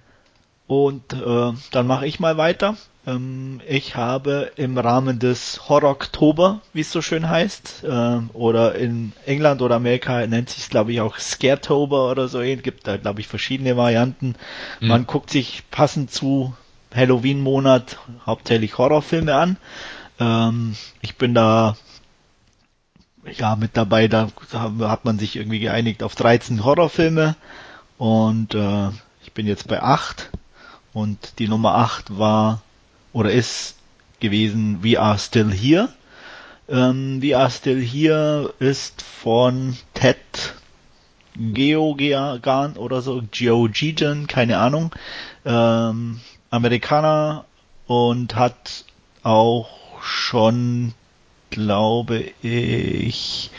Und 0.66 1.12
äh, 1.12 1.52
dann 1.70 1.86
mache 1.86 2.06
ich 2.06 2.18
mal 2.18 2.36
weiter. 2.36 2.76
Ähm, 3.06 3.60
ich 3.68 3.94
habe 3.94 4.50
im 4.56 4.76
Rahmen 4.76 5.18
des 5.18 5.68
Horror 5.68 5.90
Oktober, 5.90 6.60
wie 6.72 6.80
es 6.80 6.90
so 6.90 7.02
schön 7.02 7.28
heißt, 7.28 7.84
äh, 7.84 8.18
oder 8.32 8.74
in 8.74 9.12
England 9.26 9.62
oder 9.62 9.76
Amerika 9.76 10.26
nennt 10.26 10.50
sich 10.50 10.64
es 10.64 10.68
glaube 10.70 10.92
ich 10.92 11.00
auch 11.00 11.16
Scaretober 11.16 12.10
oder 12.10 12.28
so, 12.28 12.40
es 12.40 12.62
gibt 12.62 12.86
da 12.88 12.96
glaube 12.96 13.20
ich 13.20 13.28
verschiedene 13.28 13.76
Varianten. 13.76 14.34
Mhm. 14.80 14.88
Man 14.88 15.06
guckt 15.06 15.30
sich 15.30 15.62
passend 15.70 16.10
zu 16.10 16.54
Halloween-Monat 16.94 17.98
hauptsächlich 18.24 18.76
Horrorfilme 18.76 19.34
an. 19.34 19.56
Ähm, 20.18 20.74
ich 21.00 21.16
bin 21.16 21.34
da 21.34 21.76
ja 23.38 23.56
mit 23.56 23.76
dabei, 23.76 24.08
da 24.08 24.28
hat 24.80 25.04
man 25.04 25.18
sich 25.18 25.36
irgendwie 25.36 25.58
geeinigt 25.60 26.02
auf 26.02 26.14
13 26.14 26.64
Horrorfilme 26.64 27.36
und 27.98 28.54
äh, 28.54 28.88
ich 29.22 29.32
bin 29.32 29.46
jetzt 29.46 29.68
bei 29.68 29.82
8 29.82 30.30
und 30.97 31.40
die 31.40 31.47
Nummer 31.47 31.74
8 31.74 32.16
war 32.16 32.62
oder 33.12 33.30
ist 33.30 33.76
gewesen 34.18 34.82
We 34.82 34.99
Are 34.99 35.18
Still 35.18 35.53
Here. 35.53 35.90
Ähm, 36.70 37.20
We 37.20 37.36
Are 37.36 37.51
Still 37.51 37.82
Here 37.82 38.55
ist 38.61 39.03
von 39.03 39.76
Ted 39.92 40.55
Geoghegan 41.36 42.78
oder 42.78 43.03
so, 43.03 43.22
Geoghegan, 43.30 44.26
keine 44.26 44.57
Ahnung, 44.57 44.90
ähm, 45.44 46.22
Amerikaner 46.49 47.44
und 47.86 48.34
hat 48.34 48.86
auch 49.22 49.68
schon, 50.01 50.94
glaube 51.51 52.24
ich, 52.40 53.51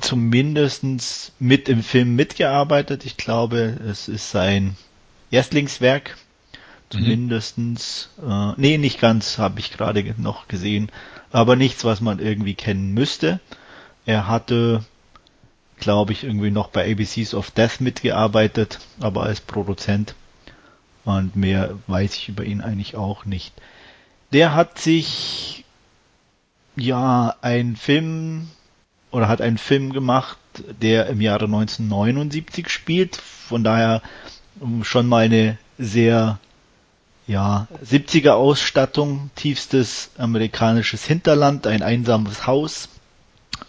zumindestens 0.00 1.30
mit 1.38 1.68
im 1.68 1.84
Film 1.84 2.16
mitgearbeitet. 2.16 3.04
Ich 3.06 3.16
glaube, 3.16 3.78
es 3.88 4.08
ist 4.08 4.32
sein 4.32 4.76
Erstlingswerk. 5.32 6.16
Zumindestens, 6.90 8.10
mhm. 8.20 8.30
äh, 8.30 8.54
nee, 8.58 8.78
nicht 8.78 9.00
ganz, 9.00 9.38
habe 9.38 9.60
ich 9.60 9.72
gerade 9.72 10.14
noch 10.18 10.46
gesehen, 10.46 10.92
aber 11.30 11.56
nichts, 11.56 11.84
was 11.86 12.02
man 12.02 12.18
irgendwie 12.18 12.54
kennen 12.54 12.92
müsste. 12.92 13.40
Er 14.04 14.28
hatte, 14.28 14.84
glaube 15.78 16.12
ich, 16.12 16.22
irgendwie 16.22 16.50
noch 16.50 16.68
bei 16.68 16.92
ABCs 16.92 17.32
of 17.32 17.50
Death 17.50 17.80
mitgearbeitet, 17.80 18.78
aber 19.00 19.22
als 19.22 19.40
Produzent. 19.40 20.14
Und 21.04 21.34
mehr 21.34 21.78
weiß 21.86 22.14
ich 22.14 22.28
über 22.28 22.44
ihn 22.44 22.60
eigentlich 22.60 22.94
auch 22.94 23.24
nicht. 23.24 23.54
Der 24.34 24.54
hat 24.54 24.78
sich 24.78 25.64
ja 26.76 27.34
ein 27.40 27.76
Film 27.76 28.48
oder 29.10 29.28
hat 29.28 29.40
einen 29.40 29.58
Film 29.58 29.94
gemacht, 29.94 30.38
der 30.80 31.06
im 31.06 31.22
Jahre 31.22 31.46
1979 31.46 32.68
spielt. 32.68 33.16
Von 33.16 33.64
daher 33.64 34.02
schon 34.82 35.06
mal 35.06 35.24
eine 35.24 35.58
sehr 35.78 36.38
ja, 37.26 37.68
70er 37.84 38.32
Ausstattung, 38.32 39.30
tiefstes 39.36 40.10
amerikanisches 40.18 41.04
Hinterland, 41.04 41.66
ein 41.66 41.82
einsames 41.82 42.46
Haus. 42.46 42.88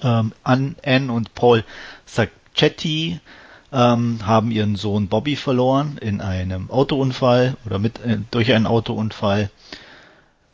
Ähm, 0.01 0.33
Anne 0.43 1.11
und 1.11 1.35
Paul 1.35 1.63
Sacchetti 2.05 3.19
ähm, 3.71 4.19
haben 4.25 4.51
ihren 4.51 4.75
Sohn 4.75 5.07
Bobby 5.07 5.35
verloren 5.35 5.97
in 5.99 6.21
einem 6.21 6.69
Autounfall 6.69 7.55
oder 7.65 7.79
mit 7.79 7.99
äh, 7.99 8.19
durch 8.31 8.53
einen 8.53 8.67
Autounfall. 8.67 9.49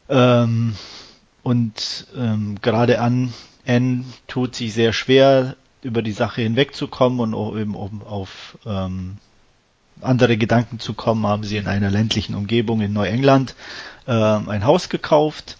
Ähm, 0.09 0.75
und 1.43 2.07
ähm, 2.15 2.57
gerade 2.61 3.01
an 3.01 3.33
Anne 3.65 4.03
tut 4.27 4.55
sich 4.55 4.73
sehr 4.73 4.93
schwer, 4.93 5.55
über 5.81 6.01
die 6.01 6.11
Sache 6.11 6.41
hinwegzukommen 6.41 7.19
und 7.19 7.33
auch 7.33 7.55
eben 7.55 7.75
um 7.75 8.01
auf 8.03 8.57
ähm, 8.65 9.17
andere 10.01 10.37
Gedanken 10.37 10.79
zu 10.79 10.93
kommen, 10.93 11.25
haben 11.27 11.43
sie 11.43 11.57
in 11.57 11.67
einer 11.67 11.89
ländlichen 11.91 12.35
Umgebung 12.35 12.81
in 12.81 12.93
Neuengland 12.93 13.55
äh, 14.07 14.11
ein 14.11 14.65
Haus 14.65 14.89
gekauft 14.89 15.57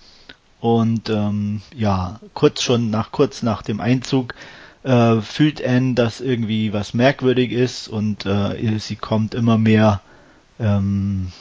und 0.59 1.09
ähm, 1.09 1.61
ja 1.75 2.19
kurz 2.33 2.61
schon 2.61 2.89
nach 2.89 3.11
kurz 3.11 3.43
nach 3.43 3.61
dem 3.61 3.79
Einzug 3.79 4.33
äh, 4.83 5.21
fühlt 5.21 5.63
Anne, 5.65 5.93
dass 5.93 6.21
irgendwie 6.21 6.73
was 6.73 6.93
merkwürdig 6.93 7.51
ist 7.51 7.87
und 7.87 8.25
äh, 8.25 8.79
sie 8.79 8.95
kommt 8.95 9.33
immer 9.33 9.57
mehr 9.57 10.01
ähm, 10.59 11.31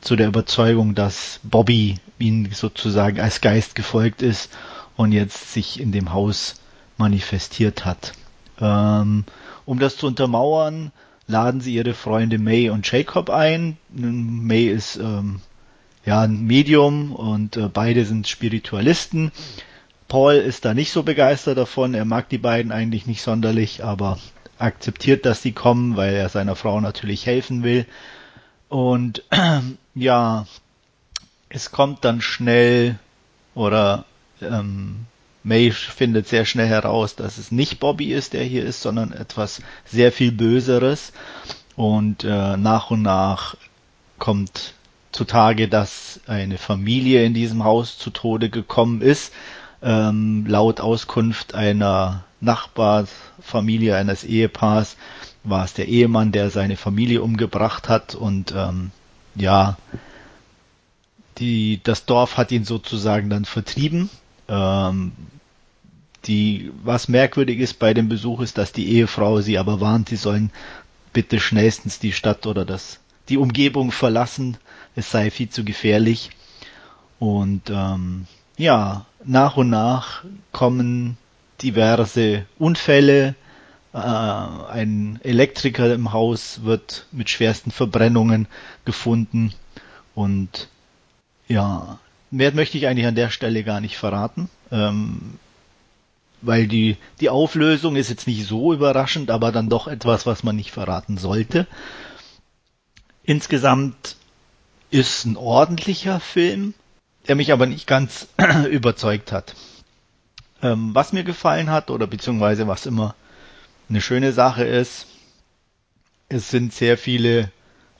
zu 0.00 0.16
der 0.16 0.28
Überzeugung, 0.28 0.94
dass 0.94 1.40
Bobby 1.42 1.98
ihnen 2.18 2.50
sozusagen 2.52 3.20
als 3.20 3.40
Geist 3.40 3.74
gefolgt 3.74 4.22
ist 4.22 4.50
und 4.96 5.12
jetzt 5.12 5.52
sich 5.52 5.80
in 5.80 5.92
dem 5.92 6.12
Haus 6.12 6.54
manifestiert 6.96 7.84
hat. 7.84 8.12
Ähm, 8.60 9.24
um 9.66 9.78
das 9.78 9.96
zu 9.96 10.06
untermauern, 10.06 10.92
laden 11.26 11.60
sie 11.60 11.74
ihre 11.74 11.94
Freunde 11.94 12.38
May 12.38 12.70
und 12.70 12.90
Jacob 12.90 13.30
ein. 13.30 13.76
May 13.90 14.66
ist 14.66 14.96
ähm, 14.96 15.40
ja 16.04 16.20
ein 16.20 16.46
Medium 16.46 17.12
und 17.12 17.56
äh, 17.56 17.68
beide 17.68 18.04
sind 18.04 18.28
Spiritualisten. 18.28 19.32
Paul 20.08 20.34
ist 20.34 20.64
da 20.64 20.72
nicht 20.72 20.92
so 20.92 21.02
begeistert 21.02 21.58
davon. 21.58 21.94
Er 21.94 22.04
mag 22.04 22.28
die 22.28 22.38
beiden 22.38 22.70
eigentlich 22.70 23.06
nicht 23.06 23.22
sonderlich, 23.22 23.82
aber 23.82 24.18
akzeptiert, 24.58 25.26
dass 25.26 25.42
sie 25.42 25.52
kommen, 25.52 25.96
weil 25.96 26.14
er 26.14 26.28
seiner 26.28 26.56
Frau 26.56 26.80
natürlich 26.80 27.26
helfen 27.26 27.62
will. 27.62 27.86
Und 28.68 29.24
äh, 29.30 29.60
ja, 29.94 30.46
es 31.48 31.70
kommt 31.72 32.04
dann 32.04 32.20
schnell 32.20 32.98
oder 33.54 34.04
ähm, 34.40 35.06
May 35.46 35.70
findet 35.70 36.26
sehr 36.26 36.44
schnell 36.44 36.66
heraus, 36.66 37.14
dass 37.14 37.38
es 37.38 37.52
nicht 37.52 37.78
Bobby 37.78 38.12
ist, 38.12 38.32
der 38.32 38.42
hier 38.42 38.64
ist, 38.64 38.82
sondern 38.82 39.12
etwas 39.12 39.62
sehr 39.84 40.10
viel 40.10 40.32
Böseres. 40.32 41.12
Und 41.76 42.24
äh, 42.24 42.56
nach 42.56 42.90
und 42.90 43.02
nach 43.02 43.56
kommt 44.18 44.74
zutage, 45.12 45.68
dass 45.68 46.18
eine 46.26 46.58
Familie 46.58 47.24
in 47.24 47.32
diesem 47.32 47.62
Haus 47.62 47.96
zu 47.96 48.10
Tode 48.10 48.50
gekommen 48.50 49.00
ist. 49.02 49.32
Ähm, 49.82 50.46
laut 50.48 50.80
Auskunft 50.80 51.54
einer 51.54 52.24
Nachbarfamilie 52.40 53.94
eines 53.94 54.24
Ehepaars 54.24 54.96
war 55.44 55.64
es 55.64 55.74
der 55.74 55.86
Ehemann, 55.86 56.32
der 56.32 56.50
seine 56.50 56.76
Familie 56.76 57.22
umgebracht 57.22 57.88
hat 57.88 58.16
und 58.16 58.52
ähm, 58.56 58.90
ja, 59.36 59.76
die, 61.38 61.80
das 61.84 62.04
Dorf 62.04 62.36
hat 62.36 62.50
ihn 62.50 62.64
sozusagen 62.64 63.30
dann 63.30 63.44
vertrieben. 63.44 64.10
Ähm, 64.48 65.12
die, 66.26 66.72
was 66.82 67.08
merkwürdig 67.08 67.58
ist 67.60 67.78
bei 67.78 67.94
dem 67.94 68.08
Besuch 68.08 68.40
ist, 68.40 68.58
dass 68.58 68.72
die 68.72 68.88
Ehefrau 68.88 69.40
sie 69.40 69.58
aber 69.58 69.80
warnt, 69.80 70.08
sie 70.08 70.16
sollen 70.16 70.50
bitte 71.12 71.40
schnellstens 71.40 71.98
die 71.98 72.12
Stadt 72.12 72.46
oder 72.46 72.64
das, 72.64 72.98
die 73.28 73.38
Umgebung 73.38 73.92
verlassen. 73.92 74.56
Es 74.94 75.10
sei 75.10 75.30
viel 75.30 75.48
zu 75.48 75.64
gefährlich. 75.64 76.30
Und 77.18 77.70
ähm, 77.70 78.26
ja, 78.56 79.06
nach 79.24 79.56
und 79.56 79.70
nach 79.70 80.24
kommen 80.52 81.16
diverse 81.62 82.46
Unfälle. 82.58 83.34
Äh, 83.94 83.98
ein 83.98 85.18
Elektriker 85.22 85.92
im 85.94 86.12
Haus 86.12 86.64
wird 86.64 87.06
mit 87.12 87.30
schwersten 87.30 87.70
Verbrennungen 87.70 88.46
gefunden. 88.84 89.52
Und 90.14 90.68
ja, 91.48 91.98
mehr 92.30 92.52
möchte 92.52 92.78
ich 92.78 92.86
eigentlich 92.86 93.06
an 93.06 93.14
der 93.14 93.30
Stelle 93.30 93.64
gar 93.64 93.80
nicht 93.80 93.96
verraten. 93.96 94.50
Ähm, 94.70 95.38
weil 96.46 96.66
die, 96.66 96.96
die 97.20 97.30
Auflösung 97.30 97.96
ist 97.96 98.10
jetzt 98.10 98.26
nicht 98.26 98.46
so 98.46 98.72
überraschend, 98.72 99.30
aber 99.30 99.52
dann 99.52 99.68
doch 99.68 99.88
etwas, 99.88 100.26
was 100.26 100.42
man 100.42 100.56
nicht 100.56 100.70
verraten 100.70 101.18
sollte. 101.18 101.66
Insgesamt 103.24 104.16
ist 104.90 105.24
ein 105.24 105.36
ordentlicher 105.36 106.20
Film, 106.20 106.74
der 107.26 107.34
mich 107.34 107.52
aber 107.52 107.66
nicht 107.66 107.86
ganz 107.86 108.28
überzeugt 108.70 109.32
hat. 109.32 109.54
Ähm, 110.62 110.94
was 110.94 111.12
mir 111.12 111.24
gefallen 111.24 111.70
hat, 111.70 111.90
oder 111.90 112.06
beziehungsweise 112.06 112.66
was 112.66 112.86
immer 112.86 113.14
eine 113.88 114.00
schöne 114.00 114.32
Sache 114.32 114.64
ist, 114.64 115.06
es 116.28 116.50
sind 116.50 116.72
sehr 116.72 116.98
viele 116.98 117.50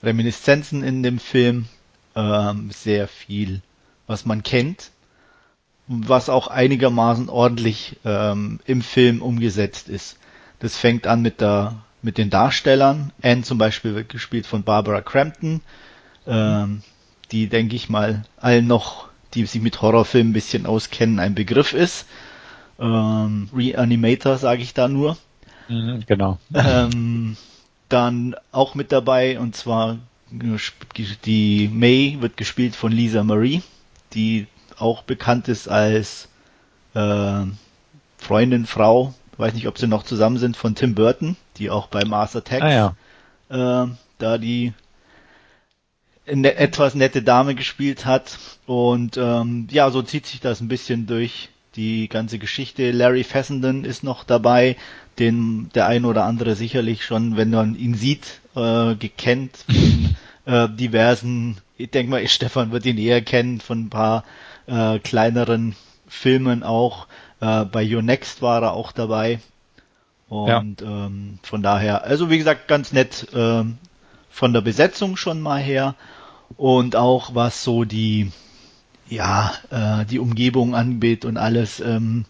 Reminiszenzen 0.03 0.83
in 0.83 1.03
dem 1.03 1.19
Film, 1.19 1.67
ähm, 2.15 2.71
sehr 2.71 3.07
viel, 3.07 3.61
was 4.05 4.25
man 4.25 4.43
kennt, 4.43 4.91
was 5.87 6.29
auch 6.29 6.47
einigermaßen 6.47 7.29
ordentlich 7.29 7.97
ähm, 8.03 8.59
im 8.65 8.81
Film 8.81 9.21
umgesetzt 9.21 9.89
ist. 9.89 10.17
Das 10.59 10.75
fängt 10.75 11.07
an 11.07 11.21
mit 11.21 11.41
der 11.41 11.75
mit 12.01 12.17
den 12.17 12.29
Darstellern. 12.29 13.11
Anne 13.21 13.41
zum 13.41 13.57
Beispiel 13.57 13.95
wird 13.95 14.09
gespielt 14.09 14.45
von 14.45 14.63
Barbara 14.63 15.01
Crampton, 15.01 15.61
ähm, 16.25 16.81
die 17.31 17.47
denke 17.47 17.75
ich 17.75 17.89
mal 17.89 18.23
allen 18.37 18.67
noch, 18.67 19.07
die 19.33 19.45
sich 19.45 19.61
mit 19.61 19.81
Horrorfilmen 19.81 20.31
ein 20.31 20.33
bisschen 20.33 20.65
auskennen, 20.65 21.19
ein 21.19 21.35
Begriff 21.35 21.73
ist. 21.73 22.05
Ähm, 22.79 23.49
Reanimator 23.53 24.37
sage 24.37 24.61
ich 24.61 24.73
da 24.73 24.87
nur. 24.87 25.17
Mhm, 25.67 26.03
genau. 26.07 26.37
Ähm, 26.53 27.35
dann 27.89 28.35
auch 28.51 28.75
mit 28.75 28.91
dabei 28.91 29.39
und 29.39 29.55
zwar 29.55 29.97
die 30.29 31.69
May 31.73 32.17
wird 32.19 32.37
gespielt 32.37 32.75
von 32.75 32.91
Lisa 32.91 33.23
Marie, 33.23 33.63
die 34.13 34.47
auch 34.77 35.03
bekannt 35.03 35.47
ist 35.47 35.67
als 35.67 36.27
äh, 36.93 37.43
Freundin, 38.17 38.65
Frau, 38.65 39.13
weiß 39.37 39.53
nicht, 39.53 39.67
ob 39.67 39.77
sie 39.77 39.87
noch 39.87 40.03
zusammen 40.03 40.37
sind, 40.37 40.57
von 40.57 40.75
Tim 40.75 40.95
Burton, 40.95 41.35
die 41.57 41.69
auch 41.69 41.87
bei 41.87 42.03
Mars 42.05 42.35
Attacks 42.35 42.63
ah, 42.63 42.95
ja. 43.49 43.83
äh, 43.83 43.87
da 44.17 44.37
die 44.37 44.73
eine 46.27 46.55
etwas 46.55 46.93
nette 46.95 47.21
Dame 47.21 47.55
gespielt 47.55 48.05
hat. 48.05 48.37
Und 48.65 49.17
ähm, 49.17 49.67
ja, 49.71 49.89
so 49.91 50.01
zieht 50.01 50.25
sich 50.25 50.41
das 50.41 50.59
ein 50.59 50.67
bisschen 50.67 51.07
durch 51.07 51.49
die 51.75 52.09
ganze 52.09 52.39
Geschichte. 52.39 52.91
Larry 52.91 53.23
Fessenden 53.23 53.85
ist 53.85 54.03
noch 54.03 54.23
dabei, 54.23 54.75
den 55.19 55.69
der 55.73 55.87
ein 55.87 56.05
oder 56.05 56.25
andere 56.25 56.55
sicherlich 56.55 57.05
schon, 57.05 57.37
wenn 57.37 57.51
man 57.51 57.75
ihn 57.75 57.93
sieht, 57.93 58.41
äh, 58.55 58.95
gekennt 58.95 59.57
von 59.67 60.15
äh, 60.45 60.69
diversen, 60.69 61.57
ich 61.77 61.91
denke 61.91 62.09
mal, 62.09 62.27
Stefan 62.27 62.71
wird 62.71 62.85
ihn 62.85 62.97
eher 62.97 63.21
kennen 63.21 63.61
von 63.61 63.85
ein 63.85 63.89
paar 63.89 64.23
äh, 64.67 64.99
kleineren 64.99 65.75
Filmen 66.07 66.63
auch. 66.63 67.07
Äh, 67.39 67.65
bei 67.65 67.83
Your 67.83 68.01
Next 68.01 68.41
war 68.41 68.61
er 68.61 68.73
auch 68.73 68.91
dabei. 68.91 69.39
Und 70.29 70.81
ja. 70.81 71.05
ähm, 71.05 71.39
von 71.41 71.63
daher, 71.63 72.03
also 72.03 72.29
wie 72.29 72.37
gesagt, 72.37 72.67
ganz 72.67 72.91
nett 72.91 73.33
äh, 73.33 73.63
von 74.29 74.53
der 74.53 74.61
Besetzung 74.61 75.17
schon 75.17 75.41
mal 75.41 75.61
her. 75.61 75.95
Und 76.55 76.95
auch 76.95 77.35
was 77.35 77.63
so 77.63 77.83
die, 77.83 78.31
ja, 79.09 79.53
äh, 79.69 80.05
die 80.05 80.19
Umgebung 80.19 80.75
angeht 80.75 81.25
und 81.25 81.37
alles. 81.37 81.79
Ähm, 81.79 82.25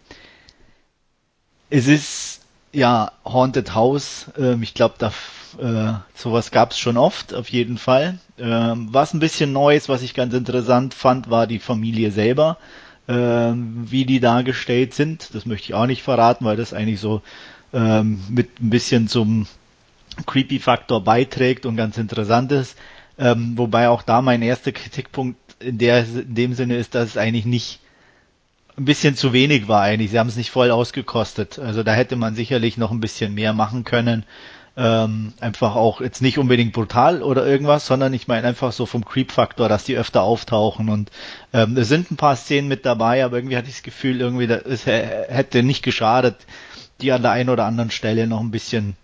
es 1.69 1.88
ist 1.88 2.41
ja 2.71 3.11
Haunted 3.25 3.73
House. 3.73 4.27
Ähm, 4.38 4.63
ich 4.63 4.73
glaube, 4.73 4.95
da 4.97 5.11
äh, 5.60 5.93
sowas 6.16 6.52
gab 6.52 6.72
es 6.72 6.80
schon 6.80 6.98
oft, 6.98 7.34
auf 7.34 7.50
jeden 7.50 7.78
Fall. 7.78 8.20
Ähm, 8.39 8.89
was 8.91 9.14
ein 9.14 9.20
bisschen 9.20 9.52
Neues, 9.54 9.89
was 9.89 10.02
ich 10.02 10.14
ganz 10.14 10.34
interessant 10.34 10.93
fand, 10.93 11.30
war 11.30 11.48
die 11.48 11.60
Familie 11.60 12.12
selber, 12.12 12.58
ähm, 13.08 13.86
wie 13.89 14.06
die 14.06 14.20
dargestellt 14.20 14.93
sind. 14.93 15.34
Das 15.34 15.45
möchte 15.45 15.66
ich 15.66 15.74
auch 15.74 15.88
nicht 15.88 16.04
verraten, 16.04 16.45
weil 16.45 16.58
das 16.58 16.74
eigentlich 16.74 17.00
so 17.00 17.22
ähm, 17.74 18.22
mit 18.30 18.62
ein 18.62 18.70
bisschen 18.70 19.08
zum 19.08 19.48
Creepy-Faktor 20.26 21.04
beiträgt 21.04 21.66
und 21.66 21.76
ganz 21.76 21.98
interessant 21.98 22.52
ist. 22.52 22.78
Ähm, 23.20 23.54
wobei 23.58 23.89
auch 23.89 24.04
da 24.04 24.22
mein 24.22 24.41
erster 24.41 24.72
Kritikpunkt 24.72 25.39
in, 25.60 25.78
der, 25.78 26.06
in 26.06 26.36
dem 26.36 26.54
Sinne 26.54 26.76
ist, 26.78 26.95
dass 26.95 27.10
es 27.10 27.18
eigentlich 27.18 27.45
nicht 27.45 27.80
ein 28.78 28.86
bisschen 28.86 29.16
zu 29.16 29.34
wenig 29.34 29.68
war 29.68 29.82
eigentlich. 29.82 30.12
Sie 30.12 30.20
haben 30.20 30.28
es 30.30 30.36
nicht 30.36 30.52
voll 30.52 30.70
ausgekostet. 30.70 31.58
Also 31.58 31.82
da 31.82 31.93
hätte 31.93 32.16
man 32.16 32.36
sicherlich 32.36 32.78
noch 32.78 32.91
ein 32.91 33.00
bisschen 33.00 33.34
mehr 33.34 33.54
machen 33.54 33.84
können. 33.84 34.24
Ähm, 34.80 35.34
einfach 35.39 35.75
auch 35.75 36.01
jetzt 36.01 36.21
nicht 36.21 36.38
unbedingt 36.38 36.71
brutal 36.71 37.23
oder 37.23 37.47
irgendwas, 37.47 37.88
sondern 37.88 38.13
ich 38.13 38.28
meine 38.28 38.47
einfach 38.47 38.71
so 38.71 38.86
vom 38.86 39.03
Creep-Faktor, 39.03 39.67
dass 39.67 39.86
die 39.86 39.97
öfter 39.97 40.21
auftauchen 40.21 40.89
und 40.89 41.09
ähm, 41.51 41.75
es 41.78 41.88
sind 41.88 42.11
ein 42.11 42.15
paar 42.15 42.36
Szenen 42.36 42.67
mit 42.67 42.86
dabei, 42.86 43.25
aber 43.25 43.38
irgendwie 43.38 43.57
hatte 43.57 43.69
ich 43.69 43.78
das 43.78 43.84
Gefühl, 43.84 44.21
irgendwie 44.21 44.45
es 44.45 44.86
hätte 44.86 45.63
nicht 45.63 45.82
geschadet, 45.82 46.36
die 47.01 47.11
an 47.11 47.23
der 47.23 47.32
einen 47.32 47.49
oder 47.49 47.65
anderen 47.65 47.89
Stelle 47.89 48.28
noch 48.28 48.39
ein 48.39 48.51
bisschen 48.51 48.95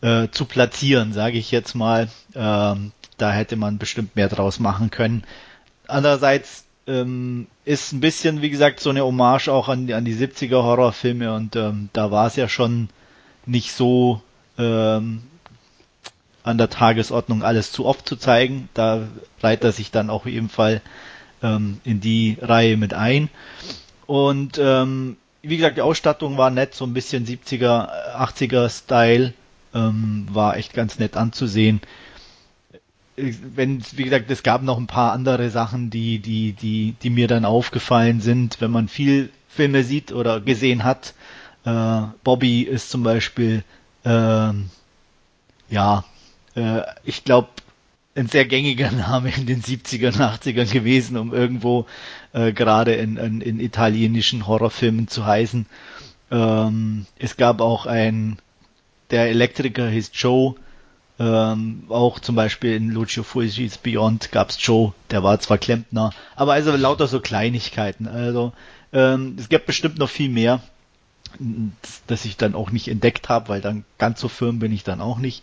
äh, 0.00 0.28
zu 0.30 0.44
platzieren, 0.44 1.12
sage 1.12 1.38
ich 1.38 1.52
jetzt 1.52 1.74
mal. 1.74 2.08
Ähm, 2.34 2.92
da 3.16 3.30
hätte 3.32 3.56
man 3.56 3.78
bestimmt 3.78 4.16
mehr 4.16 4.28
draus 4.28 4.58
machen 4.58 4.90
können. 4.90 5.22
Andererseits 5.86 6.64
ähm, 6.86 7.46
ist 7.64 7.92
ein 7.92 8.00
bisschen, 8.00 8.42
wie 8.42 8.50
gesagt, 8.50 8.80
so 8.80 8.90
eine 8.90 9.04
Hommage 9.04 9.48
auch 9.48 9.68
an, 9.68 9.90
an 9.92 10.04
die 10.04 10.14
70er 10.14 10.62
Horrorfilme 10.62 11.32
und 11.32 11.54
ähm, 11.56 11.88
da 11.92 12.10
war 12.10 12.26
es 12.26 12.36
ja 12.36 12.48
schon 12.48 12.88
nicht 13.46 13.72
so 13.72 14.20
ähm, 14.58 15.22
an 16.44 16.58
der 16.58 16.70
Tagesordnung 16.70 17.42
alles 17.42 17.72
zu 17.72 17.86
oft 17.86 18.08
zu 18.08 18.16
zeigen. 18.16 18.68
Da 18.74 19.08
reiht 19.42 19.64
er 19.64 19.72
sich 19.72 19.90
dann 19.90 20.10
auch 20.10 20.26
ebenfalls 20.26 20.80
ähm, 21.42 21.80
in 21.84 22.00
die 22.00 22.38
Reihe 22.40 22.76
mit 22.76 22.94
ein. 22.94 23.28
Und 24.06 24.58
ähm, 24.62 25.16
wie 25.42 25.56
gesagt, 25.56 25.76
die 25.76 25.82
Ausstattung 25.82 26.36
war 26.38 26.50
nett, 26.50 26.74
so 26.74 26.84
ein 26.84 26.94
bisschen 26.94 27.26
70er, 27.26 27.88
80er 28.16 28.68
Style, 28.68 29.34
ähm, 29.74 30.26
war 30.30 30.56
echt 30.56 30.74
ganz 30.74 30.98
nett 30.98 31.16
anzusehen. 31.16 31.80
Wenn, 33.16 33.82
wie 33.92 34.04
gesagt, 34.04 34.30
es 34.30 34.42
gab 34.42 34.62
noch 34.62 34.78
ein 34.78 34.86
paar 34.86 35.12
andere 35.12 35.50
Sachen, 35.50 35.90
die, 35.90 36.18
die, 36.18 36.52
die, 36.52 36.94
die 37.02 37.10
mir 37.10 37.28
dann 37.28 37.44
aufgefallen 37.44 38.20
sind, 38.20 38.60
wenn 38.60 38.70
man 38.70 38.88
viel 38.88 39.30
Filme 39.48 39.84
sieht 39.84 40.12
oder 40.12 40.40
gesehen 40.40 40.82
hat. 40.84 41.14
Äh, 41.64 42.02
Bobby 42.24 42.62
ist 42.62 42.90
zum 42.90 43.02
Beispiel 43.02 43.64
ähm, 44.04 44.70
ja, 45.68 46.04
äh, 46.54 46.82
ich 47.04 47.24
glaube, 47.24 47.48
ein 48.14 48.28
sehr 48.28 48.44
gängiger 48.44 48.90
Name 48.92 49.32
in 49.34 49.46
den 49.46 49.62
70ern, 49.62 50.18
80ern 50.18 50.72
gewesen, 50.72 51.16
um 51.16 51.32
irgendwo 51.32 51.86
äh, 52.32 52.52
gerade 52.52 52.94
in, 52.94 53.16
in, 53.16 53.40
in 53.40 53.60
italienischen 53.60 54.46
Horrorfilmen 54.46 55.08
zu 55.08 55.26
heißen. 55.26 55.66
Ähm, 56.30 57.06
es 57.18 57.36
gab 57.36 57.60
auch 57.60 57.86
ein, 57.86 58.38
der 59.10 59.28
Elektriker 59.28 59.88
hieß 59.88 60.10
Joe, 60.14 60.54
ähm, 61.18 61.84
auch 61.88 62.18
zum 62.20 62.34
Beispiel 62.34 62.74
in 62.74 62.90
Lucio 62.90 63.22
Fulci's 63.22 63.78
Beyond 63.78 64.32
gab's 64.32 64.56
Joe, 64.60 64.92
der 65.10 65.22
war 65.22 65.38
zwar 65.40 65.58
Klempner, 65.58 66.12
aber 66.36 66.54
also 66.54 66.74
lauter 66.74 67.06
so 67.06 67.20
Kleinigkeiten. 67.20 68.08
Also 68.08 68.52
ähm, 68.92 69.36
es 69.38 69.48
gibt 69.48 69.66
bestimmt 69.66 69.98
noch 69.98 70.08
viel 70.08 70.30
mehr 70.30 70.60
das 72.06 72.24
ich 72.24 72.36
dann 72.36 72.54
auch 72.54 72.70
nicht 72.70 72.88
entdeckt 72.88 73.28
habe, 73.28 73.48
weil 73.48 73.60
dann 73.60 73.84
ganz 73.98 74.20
so 74.20 74.28
firm 74.28 74.58
bin 74.58 74.72
ich 74.72 74.84
dann 74.84 75.00
auch 75.00 75.18
nicht. 75.18 75.42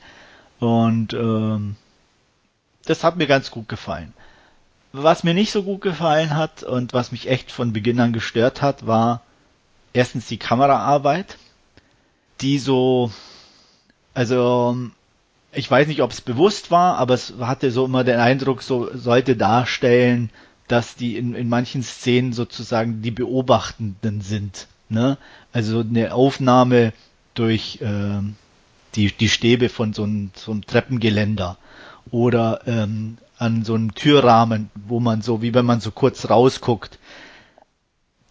Und 0.59 1.13
ähm, 1.13 1.75
das 2.85 3.03
hat 3.03 3.17
mir 3.17 3.27
ganz 3.27 3.51
gut 3.51 3.69
gefallen. 3.69 4.13
Was 4.91 5.23
mir 5.23 5.33
nicht 5.33 5.51
so 5.51 5.63
gut 5.63 5.81
gefallen 5.81 6.35
hat 6.35 6.63
und 6.63 6.93
was 6.93 7.11
mich 7.11 7.29
echt 7.29 7.51
von 7.51 7.73
Beginn 7.73 7.99
an 7.99 8.13
gestört 8.13 8.61
hat, 8.61 8.87
war 8.87 9.21
erstens 9.93 10.27
die 10.27 10.37
Kameraarbeit, 10.37 11.37
die 12.41 12.57
so, 12.57 13.11
also 14.13 14.75
ich 15.51 15.69
weiß 15.69 15.87
nicht, 15.87 16.01
ob 16.01 16.11
es 16.11 16.21
bewusst 16.21 16.71
war, 16.71 16.97
aber 16.97 17.13
es 17.13 17.33
hatte 17.39 17.71
so 17.71 17.85
immer 17.85 18.03
den 18.03 18.19
Eindruck, 18.19 18.63
so 18.63 18.89
sollte 18.95 19.35
darstellen, 19.35 20.31
dass 20.67 20.95
die 20.95 21.17
in, 21.17 21.33
in 21.33 21.49
manchen 21.49 21.83
Szenen 21.83 22.33
sozusagen 22.33 23.01
die 23.01 23.11
Beobachtenden 23.11 24.21
sind. 24.21 24.67
Ne? 24.89 25.17
Also 25.53 25.79
eine 25.81 26.13
Aufnahme 26.13 26.93
durch 27.33 27.79
äh, 27.81 28.21
die, 28.95 29.11
die 29.11 29.29
Stäbe 29.29 29.69
von 29.69 29.93
so 29.93 30.03
einem, 30.03 30.31
so 30.35 30.51
einem 30.51 30.65
Treppengeländer 30.65 31.57
oder 32.11 32.61
ähm, 32.65 33.17
an 33.37 33.63
so 33.63 33.75
einem 33.75 33.93
Türrahmen, 33.93 34.69
wo 34.75 34.99
man 34.99 35.21
so, 35.21 35.41
wie 35.41 35.53
wenn 35.53 35.65
man 35.65 35.79
so 35.79 35.91
kurz 35.91 36.29
rausguckt. 36.29 36.99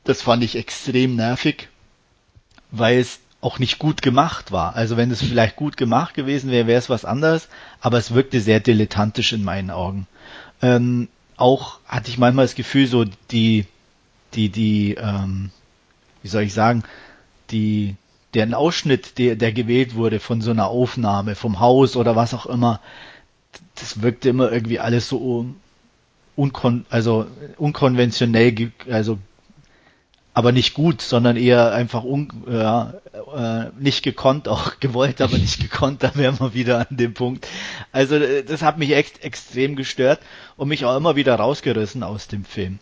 Das 0.04 0.22
fand 0.22 0.42
ich 0.42 0.56
extrem 0.56 1.16
nervig, 1.16 1.68
weil 2.70 2.98
es 2.98 3.20
auch 3.40 3.58
nicht 3.58 3.78
gut 3.78 4.02
gemacht 4.02 4.52
war. 4.52 4.74
Also 4.74 4.96
wenn 4.96 5.10
es 5.10 5.22
vielleicht 5.22 5.56
gut 5.56 5.76
gemacht 5.76 6.14
gewesen 6.14 6.50
wäre, 6.50 6.66
wäre 6.66 6.78
es 6.78 6.90
was 6.90 7.04
anderes, 7.04 7.48
aber 7.80 7.98
es 7.98 8.12
wirkte 8.12 8.40
sehr 8.40 8.60
dilettantisch 8.60 9.32
in 9.32 9.44
meinen 9.44 9.70
Augen. 9.70 10.06
Ähm, 10.60 11.08
auch 11.36 11.78
hatte 11.86 12.10
ich 12.10 12.18
manchmal 12.18 12.46
das 12.46 12.56
Gefühl, 12.56 12.88
so 12.88 13.04
die, 13.30 13.66
die, 14.34 14.48
die, 14.48 14.94
ähm, 14.94 15.52
wie 16.28 16.32
soll 16.32 16.42
ich 16.42 16.52
sagen, 16.52 16.82
die, 17.50 17.96
der 18.34 18.56
Ausschnitt, 18.56 19.16
der, 19.16 19.34
der 19.34 19.50
gewählt 19.50 19.94
wurde 19.94 20.20
von 20.20 20.42
so 20.42 20.50
einer 20.50 20.68
Aufnahme, 20.68 21.34
vom 21.34 21.58
Haus 21.58 21.96
oder 21.96 22.16
was 22.16 22.34
auch 22.34 22.44
immer, 22.44 22.80
das 23.76 24.02
wirkte 24.02 24.28
immer 24.28 24.52
irgendwie 24.52 24.78
alles 24.78 25.08
so 25.08 25.46
unkon, 26.36 26.84
also 26.90 27.26
unkonventionell, 27.56 28.72
also 28.90 29.18
aber 30.34 30.52
nicht 30.52 30.74
gut, 30.74 31.00
sondern 31.00 31.38
eher 31.38 31.72
einfach 31.72 32.04
un, 32.04 32.28
ja, 32.46 32.92
äh, 33.34 33.70
nicht 33.80 34.02
gekonnt, 34.02 34.48
auch 34.48 34.78
gewollt, 34.80 35.22
aber 35.22 35.38
nicht 35.38 35.60
gekonnt, 35.60 36.02
da 36.02 36.14
wären 36.14 36.38
wir 36.40 36.52
wieder 36.52 36.86
an 36.90 36.96
dem 36.98 37.14
Punkt. 37.14 37.48
Also 37.90 38.18
das 38.46 38.60
hat 38.60 38.76
mich 38.76 38.92
echt 38.92 39.24
extrem 39.24 39.76
gestört 39.76 40.20
und 40.58 40.68
mich 40.68 40.84
auch 40.84 40.94
immer 40.94 41.16
wieder 41.16 41.36
rausgerissen 41.36 42.02
aus 42.02 42.28
dem 42.28 42.44
Film. 42.44 42.80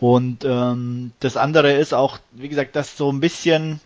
Und 0.00 0.44
ähm, 0.44 1.12
das 1.20 1.36
andere 1.36 1.72
ist 1.72 1.92
auch, 1.92 2.18
wie 2.32 2.48
gesagt, 2.48 2.76
das 2.76 2.96
so 2.96 3.10
ein 3.10 3.20
bisschen 3.20 3.80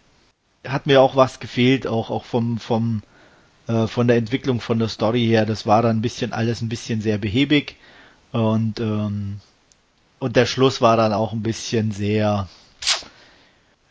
hat 0.67 0.87
mir 0.87 1.01
auch 1.01 1.17
was 1.17 1.41
gefehlt, 1.41 1.87
auch 1.87 2.11
auch 2.11 2.25
vom 2.25 2.59
vom 2.59 3.03
äh, 3.67 3.87
von 3.87 4.09
der 4.09 4.17
Entwicklung 4.17 4.61
von 4.61 4.79
der 4.79 4.89
Story 4.89 5.25
her. 5.25 5.47
Das 5.47 5.67
war 5.67 5.83
dann 5.83 5.99
ein 5.99 6.03
bisschen 6.03 6.33
alles 6.33 6.61
ein 6.61 6.69
bisschen 6.69 7.01
sehr 7.01 7.19
behäbig 7.19 7.77
und 8.33 8.79
ähm, 8.81 9.41
und 10.19 10.37
der 10.37 10.47
Schluss 10.47 10.81
war 10.81 10.97
dann 10.97 11.13
auch 11.13 11.33
ein 11.33 11.43
bisschen 11.43 11.93
sehr 11.93 12.49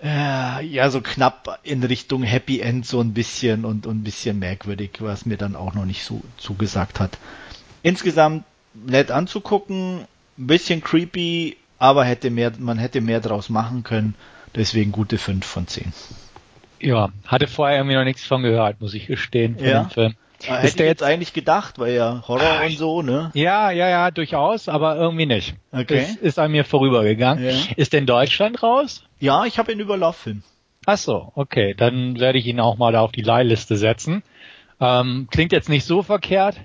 äh, 0.02 0.66
ja 0.66 0.90
so 0.90 1.02
knapp 1.02 1.60
in 1.64 1.84
Richtung 1.84 2.24
Happy 2.24 2.60
End 2.62 2.86
so 2.86 3.02
ein 3.02 3.14
bisschen 3.14 3.66
und, 3.66 3.86
und 3.86 4.00
ein 4.00 4.04
bisschen 4.04 4.40
merkwürdig, 4.40 4.92
was 5.00 5.26
mir 5.26 5.38
dann 5.38 5.56
auch 5.56 5.74
noch 5.74 5.86
nicht 5.86 6.04
so 6.04 6.22
zugesagt 6.38 7.00
hat. 7.00 7.18
Insgesamt 7.84 8.46
nett 8.74 9.12
anzugucken, 9.12 10.06
ein 10.38 10.48
bisschen 10.48 10.82
creepy, 10.82 11.58
aber 11.82 12.06
hätte 12.06 12.30
mehr, 12.30 12.52
man 12.60 12.78
hätte 12.78 13.02
mehr 13.02 13.20
draus 13.20 13.50
machen 13.50 13.82
können. 13.82 14.14
Deswegen 14.54 14.92
gute 14.92 15.18
5 15.18 15.44
von 15.44 15.66
10. 15.66 15.92
Ja, 16.80 17.10
hatte 17.26 17.48
vorher 17.48 17.78
irgendwie 17.78 17.96
noch 17.96 18.04
nichts 18.04 18.24
von 18.24 18.44
gehört, 18.44 18.80
muss 18.82 18.94
ich 18.94 19.08
gestehen, 19.08 19.58
von 19.58 19.66
ja. 19.66 19.84
dem 19.84 19.90
Film. 19.90 20.16
Äh, 20.44 20.46
hätte 20.46 20.68
ist 20.68 20.80
der 20.80 20.86
jetzt 20.86 21.02
eigentlich 21.02 21.34
gedacht, 21.34 21.80
weil 21.80 21.94
ja 21.94 22.24
Horror 22.28 22.60
ah, 22.62 22.66
und 22.66 22.78
so, 22.78 23.02
ne? 23.02 23.32
Ja, 23.34 23.72
ja, 23.72 23.90
ja, 23.90 24.12
durchaus, 24.12 24.70
aber 24.70 24.96
irgendwie 24.96 25.26
nicht. 25.26 25.56
Okay. 25.72 26.02
Ist, 26.02 26.18
ist 26.18 26.40
an 26.40 26.52
mir 26.52 26.66
vorübergegangen. 26.66 27.44
Ja. 27.44 27.56
Ist 27.76 27.94
denn 27.94 28.06
Deutschland 28.06 28.62
raus? 28.62 29.04
Ja, 29.20 29.46
ich 29.46 29.58
habe 29.58 29.72
ihn 29.72 29.80
über 29.80 29.98
Lauffilm. 29.98 30.44
Ach 30.86 30.98
so, 30.98 31.32
okay, 31.34 31.74
dann 31.76 32.20
werde 32.20 32.38
ich 32.38 32.46
ihn 32.46 32.60
auch 32.60 32.78
mal 32.78 32.92
da 32.92 33.02
auf 33.02 33.12
die 33.12 33.24
Leihliste 33.24 33.76
setzen. 33.76 34.22
Ähm, 34.80 35.28
klingt 35.32 35.52
jetzt 35.52 35.70
nicht 35.70 35.86
so 35.86 36.04
verkehrt. 36.04 36.58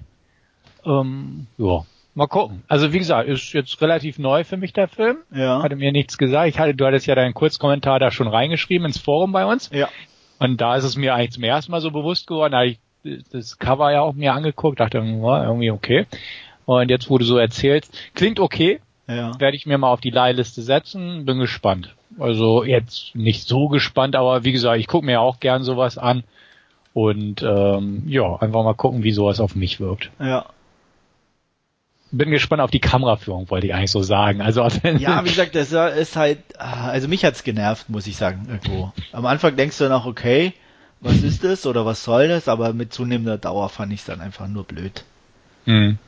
Ähm, 0.84 1.46
ja, 1.56 1.86
Mal 2.16 2.28
gucken. 2.28 2.62
Also 2.66 2.94
wie 2.94 2.98
gesagt, 2.98 3.28
ist 3.28 3.52
jetzt 3.52 3.78
relativ 3.82 4.18
neu 4.18 4.42
für 4.42 4.56
mich 4.56 4.72
der 4.72 4.88
Film. 4.88 5.18
Ja. 5.34 5.62
Hatte 5.62 5.76
mir 5.76 5.92
nichts 5.92 6.16
gesagt. 6.16 6.48
Ich 6.48 6.58
hatte, 6.58 6.74
du 6.74 6.86
hattest 6.86 7.06
ja 7.06 7.14
deinen 7.14 7.34
Kurzkommentar 7.34 7.98
da 7.98 8.10
schon 8.10 8.26
reingeschrieben 8.26 8.86
ins 8.86 8.96
Forum 8.96 9.32
bei 9.32 9.44
uns. 9.44 9.68
Ja. 9.70 9.90
Und 10.38 10.58
da 10.62 10.76
ist 10.76 10.84
es 10.84 10.96
mir 10.96 11.14
eigentlich 11.14 11.32
zum 11.32 11.44
ersten 11.44 11.72
Mal 11.72 11.82
so 11.82 11.90
bewusst 11.90 12.26
geworden. 12.26 12.52
Da 12.52 12.58
habe 12.60 12.68
ich 12.68 12.78
das 13.32 13.58
Cover 13.58 13.92
ja 13.92 14.00
auch 14.00 14.14
mir 14.14 14.32
angeguckt, 14.32 14.80
dachte 14.80 14.96
irgendwie 14.96 15.70
okay. 15.70 16.06
Und 16.64 16.88
jetzt, 16.88 17.10
wo 17.10 17.18
du 17.18 17.26
so 17.26 17.36
erzählst, 17.36 17.94
klingt 18.14 18.40
okay. 18.40 18.80
Ja. 19.06 19.38
Werde 19.38 19.58
ich 19.58 19.66
mir 19.66 19.76
mal 19.76 19.92
auf 19.92 20.00
die 20.00 20.08
Leihliste 20.08 20.62
setzen. 20.62 21.26
Bin 21.26 21.38
gespannt. 21.38 21.94
Also 22.18 22.64
jetzt 22.64 23.14
nicht 23.14 23.46
so 23.46 23.68
gespannt, 23.68 24.16
aber 24.16 24.42
wie 24.42 24.52
gesagt, 24.52 24.80
ich 24.80 24.86
gucke 24.86 25.04
mir 25.04 25.20
auch 25.20 25.38
gern 25.38 25.64
sowas 25.64 25.98
an. 25.98 26.24
Und 26.94 27.42
ähm, 27.42 28.04
ja, 28.06 28.36
einfach 28.36 28.64
mal 28.64 28.72
gucken, 28.72 29.02
wie 29.02 29.12
sowas 29.12 29.38
auf 29.38 29.54
mich 29.54 29.80
wirkt. 29.80 30.10
Ja 30.18 30.46
bin 32.16 32.30
gespannt 32.30 32.62
auf 32.62 32.70
die 32.70 32.80
Kameraführung, 32.80 33.50
wollte 33.50 33.66
ich 33.66 33.74
eigentlich 33.74 33.90
so 33.90 34.02
sagen. 34.02 34.40
Also 34.40 34.62
ja, 34.98 35.24
wie 35.24 35.28
gesagt, 35.28 35.54
das 35.54 35.72
ist 35.72 36.16
halt, 36.16 36.38
also 36.58 37.08
mich 37.08 37.24
hat's 37.24 37.44
genervt, 37.44 37.88
muss 37.88 38.06
ich 38.06 38.16
sagen, 38.16 38.46
irgendwo. 38.48 38.92
Am 39.12 39.26
Anfang 39.26 39.56
denkst 39.56 39.78
du 39.78 39.88
noch, 39.88 40.06
okay, 40.06 40.52
was 41.00 41.22
ist 41.22 41.44
das 41.44 41.66
oder 41.66 41.84
was 41.84 42.04
soll 42.04 42.28
das? 42.28 42.48
Aber 42.48 42.72
mit 42.72 42.92
zunehmender 42.92 43.38
Dauer 43.38 43.68
fand 43.68 43.92
ich 43.92 44.00
es 44.00 44.06
dann 44.06 44.20
einfach 44.20 44.48
nur 44.48 44.64
blöd. 44.64 45.04
Mhm. 45.66 45.98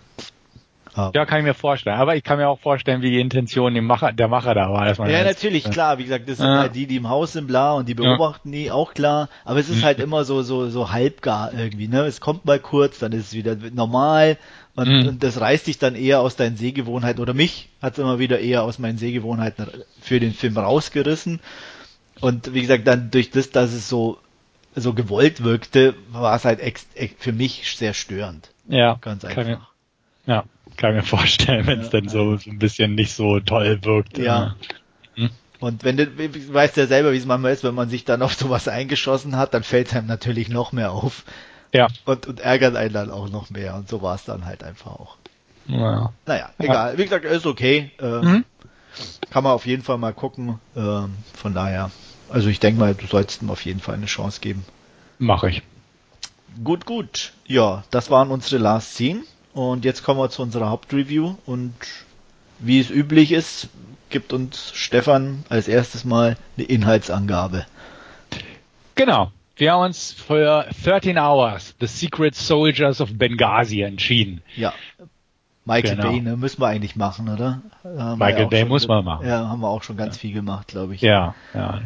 Ja, 1.14 1.26
kann 1.26 1.38
ich 1.38 1.44
mir 1.44 1.54
vorstellen. 1.54 1.96
Aber 1.96 2.16
ich 2.16 2.24
kann 2.24 2.38
mir 2.38 2.48
auch 2.48 2.58
vorstellen, 2.58 3.02
wie 3.02 3.10
die 3.10 3.20
Intention 3.20 3.74
dem 3.74 3.86
Macher, 3.86 4.12
der 4.12 4.28
Macher 4.28 4.54
da 4.54 4.70
war. 4.72 4.84
Dass 4.84 4.98
man 4.98 5.10
ja, 5.10 5.22
natürlich, 5.24 5.64
ist. 5.64 5.72
klar. 5.72 5.98
Wie 5.98 6.04
gesagt, 6.04 6.28
das 6.28 6.38
sind 6.38 6.46
ja. 6.46 6.58
halt 6.58 6.74
die, 6.74 6.86
die 6.86 6.96
im 6.96 7.08
Haus 7.08 7.32
sind, 7.32 7.46
bla, 7.46 7.72
und 7.72 7.88
die 7.88 7.94
beobachten 7.94 8.52
ja. 8.52 8.58
die, 8.58 8.70
auch 8.70 8.94
klar. 8.94 9.28
Aber 9.44 9.60
es 9.60 9.68
ist 9.68 9.78
mhm. 9.78 9.84
halt 9.84 10.00
immer 10.00 10.24
so, 10.24 10.42
so, 10.42 10.68
so 10.68 10.90
halbgar 10.90 11.52
irgendwie, 11.54 11.88
ne? 11.88 12.00
Es 12.00 12.20
kommt 12.20 12.44
mal 12.44 12.58
kurz, 12.58 12.98
dann 12.98 13.12
ist 13.12 13.28
es 13.28 13.32
wieder 13.34 13.56
normal. 13.72 14.38
Und, 14.74 14.88
mhm. 14.88 15.08
und 15.08 15.22
das 15.22 15.40
reißt 15.40 15.66
dich 15.66 15.78
dann 15.78 15.94
eher 15.94 16.20
aus 16.20 16.36
deinen 16.36 16.56
Sehgewohnheiten, 16.56 17.20
oder 17.20 17.34
mich 17.34 17.68
hat 17.82 17.94
es 17.94 17.98
immer 17.98 18.18
wieder 18.18 18.38
eher 18.40 18.62
aus 18.62 18.78
meinen 18.78 18.98
Sehgewohnheiten 18.98 19.66
für 20.00 20.20
den 20.20 20.32
Film 20.32 20.56
rausgerissen. 20.56 21.40
Und 22.20 22.54
wie 22.54 22.60
gesagt, 22.60 22.86
dann 22.86 23.10
durch 23.10 23.30
das, 23.30 23.50
dass 23.50 23.72
es 23.72 23.88
so, 23.88 24.18
so 24.74 24.94
gewollt 24.94 25.42
wirkte, 25.42 25.94
war 26.10 26.34
es 26.36 26.44
halt 26.44 26.60
ex, 26.60 26.86
ex, 26.94 27.14
für 27.18 27.32
mich 27.32 27.76
sehr 27.76 27.94
störend. 27.94 28.50
Ja. 28.68 28.98
Ganz 29.00 29.24
einfach. 29.24 29.68
Ja, 30.28 30.44
kann 30.76 30.94
mir 30.94 31.02
vorstellen, 31.02 31.66
wenn 31.66 31.80
es 31.80 31.90
ja, 31.90 32.00
dann 32.00 32.08
so, 32.08 32.36
so 32.36 32.50
ein 32.50 32.58
bisschen 32.58 32.94
nicht 32.94 33.14
so 33.14 33.40
toll 33.40 33.80
wirkt. 33.82 34.18
Ja. 34.18 34.54
Hm? 35.14 35.30
Und 35.58 35.84
wenn 35.84 35.96
du, 35.96 36.06
weißt 36.06 36.76
ja 36.76 36.86
selber, 36.86 37.12
wie 37.12 37.16
es 37.16 37.26
manchmal 37.26 37.52
ist, 37.52 37.64
wenn 37.64 37.74
man 37.74 37.88
sich 37.88 38.04
dann 38.04 38.22
auf 38.22 38.34
sowas 38.34 38.68
eingeschossen 38.68 39.36
hat, 39.36 39.54
dann 39.54 39.64
fällt 39.64 39.88
es 39.88 39.94
einem 39.94 40.06
natürlich 40.06 40.50
noch 40.50 40.70
mehr 40.72 40.92
auf. 40.92 41.24
Ja. 41.72 41.88
Und, 42.04 42.26
und 42.26 42.40
ärgert 42.40 42.76
einen 42.76 42.92
dann 42.92 43.10
auch 43.10 43.30
noch 43.30 43.50
mehr. 43.50 43.74
Und 43.74 43.88
so 43.88 44.02
war 44.02 44.14
es 44.14 44.24
dann 44.24 44.44
halt 44.44 44.62
einfach 44.62 44.92
auch. 44.92 45.16
Ja. 45.66 46.12
Naja, 46.26 46.50
egal. 46.58 46.92
Ja. 46.92 46.98
Wie 46.98 47.04
gesagt, 47.04 47.24
ist 47.24 47.46
okay. 47.46 47.90
Äh, 47.98 48.20
mhm. 48.20 48.44
Kann 49.30 49.44
man 49.44 49.52
auf 49.52 49.66
jeden 49.66 49.82
Fall 49.82 49.98
mal 49.98 50.12
gucken. 50.12 50.58
Äh, 50.76 50.80
von 51.34 51.54
daher, 51.54 51.90
also 52.28 52.50
ich 52.50 52.60
denke 52.60 52.80
mal, 52.80 52.94
du 52.94 53.06
sollst 53.06 53.42
ihm 53.42 53.50
auf 53.50 53.64
jeden 53.64 53.80
Fall 53.80 53.94
eine 53.94 54.06
Chance 54.06 54.40
geben. 54.40 54.64
Mache 55.18 55.48
ich. 55.50 55.62
Gut, 56.62 56.84
gut. 56.84 57.32
Ja, 57.46 57.84
das 57.90 58.10
waren 58.10 58.30
unsere 58.30 58.62
Last 58.62 58.94
Scene. 58.94 59.22
Und 59.58 59.84
jetzt 59.84 60.04
kommen 60.04 60.20
wir 60.20 60.30
zu 60.30 60.42
unserer 60.42 60.70
Hauptreview. 60.70 61.34
Und 61.44 61.74
wie 62.60 62.78
es 62.78 62.90
üblich 62.90 63.32
ist, 63.32 63.68
gibt 64.08 64.32
uns 64.32 64.70
Stefan 64.72 65.42
als 65.48 65.66
erstes 65.66 66.04
mal 66.04 66.36
eine 66.56 66.66
Inhaltsangabe. 66.66 67.66
Genau. 68.94 69.32
Wir 69.56 69.72
haben 69.72 69.86
uns 69.86 70.12
für 70.12 70.64
13 70.84 71.18
Hours 71.18 71.74
The 71.80 71.88
Secret 71.88 72.36
Soldiers 72.36 73.00
of 73.00 73.18
Benghazi 73.18 73.80
entschieden. 73.80 74.42
Ja. 74.54 74.72
Michael 75.64 75.96
genau. 75.96 76.08
Bay, 76.08 76.20
ne, 76.20 76.36
müssen 76.36 76.60
wir 76.62 76.68
eigentlich 76.68 76.94
machen, 76.94 77.28
oder? 77.28 77.60
Michael 78.16 78.46
Bay 78.46 78.64
muss 78.64 78.86
man 78.86 79.04
machen. 79.04 79.26
Ja, 79.26 79.48
haben 79.48 79.60
wir 79.60 79.68
auch 79.68 79.82
schon 79.82 79.96
ganz 79.96 80.18
viel 80.18 80.32
gemacht, 80.32 80.68
glaube 80.68 80.94
ich. 80.94 81.00
Ja, 81.00 81.34
ja. 81.52 81.80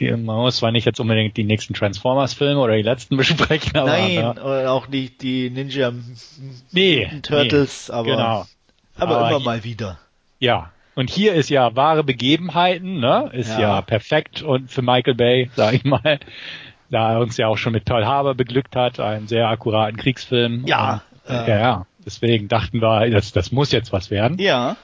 Man 0.00 0.36
muss 0.36 0.56
zwar 0.58 0.72
nicht 0.72 0.84
jetzt 0.84 1.00
unbedingt 1.00 1.36
die 1.36 1.44
nächsten 1.44 1.74
Transformers-Filme 1.74 2.60
oder 2.60 2.76
die 2.76 2.82
letzten 2.82 3.16
besprechen, 3.18 3.76
aber. 3.76 3.90
Nein, 3.90 4.14
ja. 4.14 4.70
auch 4.70 4.88
nicht 4.88 5.22
die 5.22 5.50
Ninja 5.50 5.92
nee, 6.72 7.08
Turtles, 7.22 7.88
nee, 7.88 7.94
aber, 7.94 8.10
genau. 8.10 8.46
aber, 8.96 9.18
aber 9.18 9.30
immer 9.30 9.40
mal 9.40 9.64
wieder. 9.64 9.98
Ja, 10.38 10.72
und 10.94 11.10
hier 11.10 11.34
ist 11.34 11.50
ja 11.50 11.76
wahre 11.76 12.04
Begebenheiten, 12.04 12.98
ne? 13.00 13.30
Ist 13.32 13.50
ja, 13.50 13.60
ja 13.60 13.82
perfekt 13.82 14.42
und 14.42 14.70
für 14.70 14.82
Michael 14.82 15.14
Bay, 15.14 15.50
sag 15.56 15.74
ich 15.74 15.84
mal 15.84 16.18
da 16.90 17.12
er 17.12 17.20
uns 17.20 17.36
ja 17.36 17.48
auch 17.48 17.58
schon 17.58 17.72
mit 17.72 17.86
Toll 17.86 18.04
Harbor 18.04 18.34
beglückt 18.34 18.76
hat, 18.76 19.00
einen 19.00 19.28
sehr 19.28 19.48
akkuraten 19.48 19.96
Kriegsfilm. 19.96 20.64
Ja. 20.66 21.02
Und, 21.26 21.34
äh, 21.34 21.48
ja, 21.48 21.58
ja. 21.58 21.86
Deswegen 22.04 22.48
dachten 22.48 22.80
wir, 22.80 23.10
das, 23.10 23.32
das 23.32 23.52
muss 23.52 23.72
jetzt 23.72 23.92
was 23.92 24.10
werden. 24.10 24.38
Ja. 24.38 24.76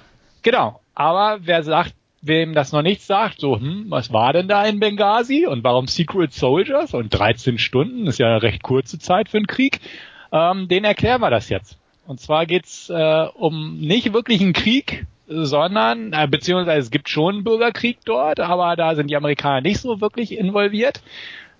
Genau. 0.42 0.80
Aber 0.94 1.38
wer 1.40 1.62
sagt, 1.62 1.94
wem 2.26 2.54
das 2.54 2.72
noch 2.72 2.82
nichts 2.82 3.06
sagt, 3.06 3.40
so, 3.40 3.58
hm, 3.58 3.86
was 3.88 4.12
war 4.12 4.32
denn 4.32 4.48
da 4.48 4.64
in 4.64 4.80
Benghazi 4.80 5.46
und 5.46 5.64
warum 5.64 5.86
Secret 5.86 6.32
Soldiers 6.32 6.94
und 6.94 7.10
13 7.10 7.58
Stunden 7.58 8.06
ist 8.06 8.18
ja 8.18 8.26
eine 8.26 8.42
recht 8.42 8.62
kurze 8.62 8.98
Zeit 8.98 9.28
für 9.28 9.38
einen 9.38 9.46
Krieg, 9.46 9.80
ähm, 10.32 10.68
den 10.68 10.84
erklären 10.84 11.20
wir 11.20 11.30
das 11.30 11.48
jetzt. 11.48 11.78
Und 12.06 12.20
zwar 12.20 12.46
geht's 12.46 12.90
äh, 12.90 13.26
um 13.34 13.78
nicht 13.78 14.12
wirklich 14.12 14.40
einen 14.40 14.52
Krieg, 14.52 15.06
sondern, 15.26 16.12
äh, 16.12 16.26
beziehungsweise 16.28 16.80
es 16.80 16.90
gibt 16.90 17.08
schon 17.08 17.36
einen 17.36 17.44
Bürgerkrieg 17.44 17.98
dort, 18.04 18.40
aber 18.40 18.76
da 18.76 18.94
sind 18.94 19.08
die 19.08 19.16
Amerikaner 19.16 19.62
nicht 19.62 19.80
so 19.80 20.00
wirklich 20.00 20.36
involviert, 20.36 21.02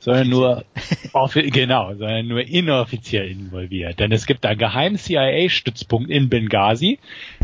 sondern 0.04 0.28
nur 0.28 0.64
genau, 1.34 1.94
sondern 1.94 2.28
nur 2.28 2.42
inoffiziell 2.42 3.30
involviert. 3.30 3.98
Denn 3.98 4.12
es 4.12 4.26
gibt 4.26 4.44
einen 4.44 4.58
geheimen 4.58 4.98
CIA-Stützpunkt 4.98 6.10
in 6.10 6.28
Benghazi. 6.28 6.98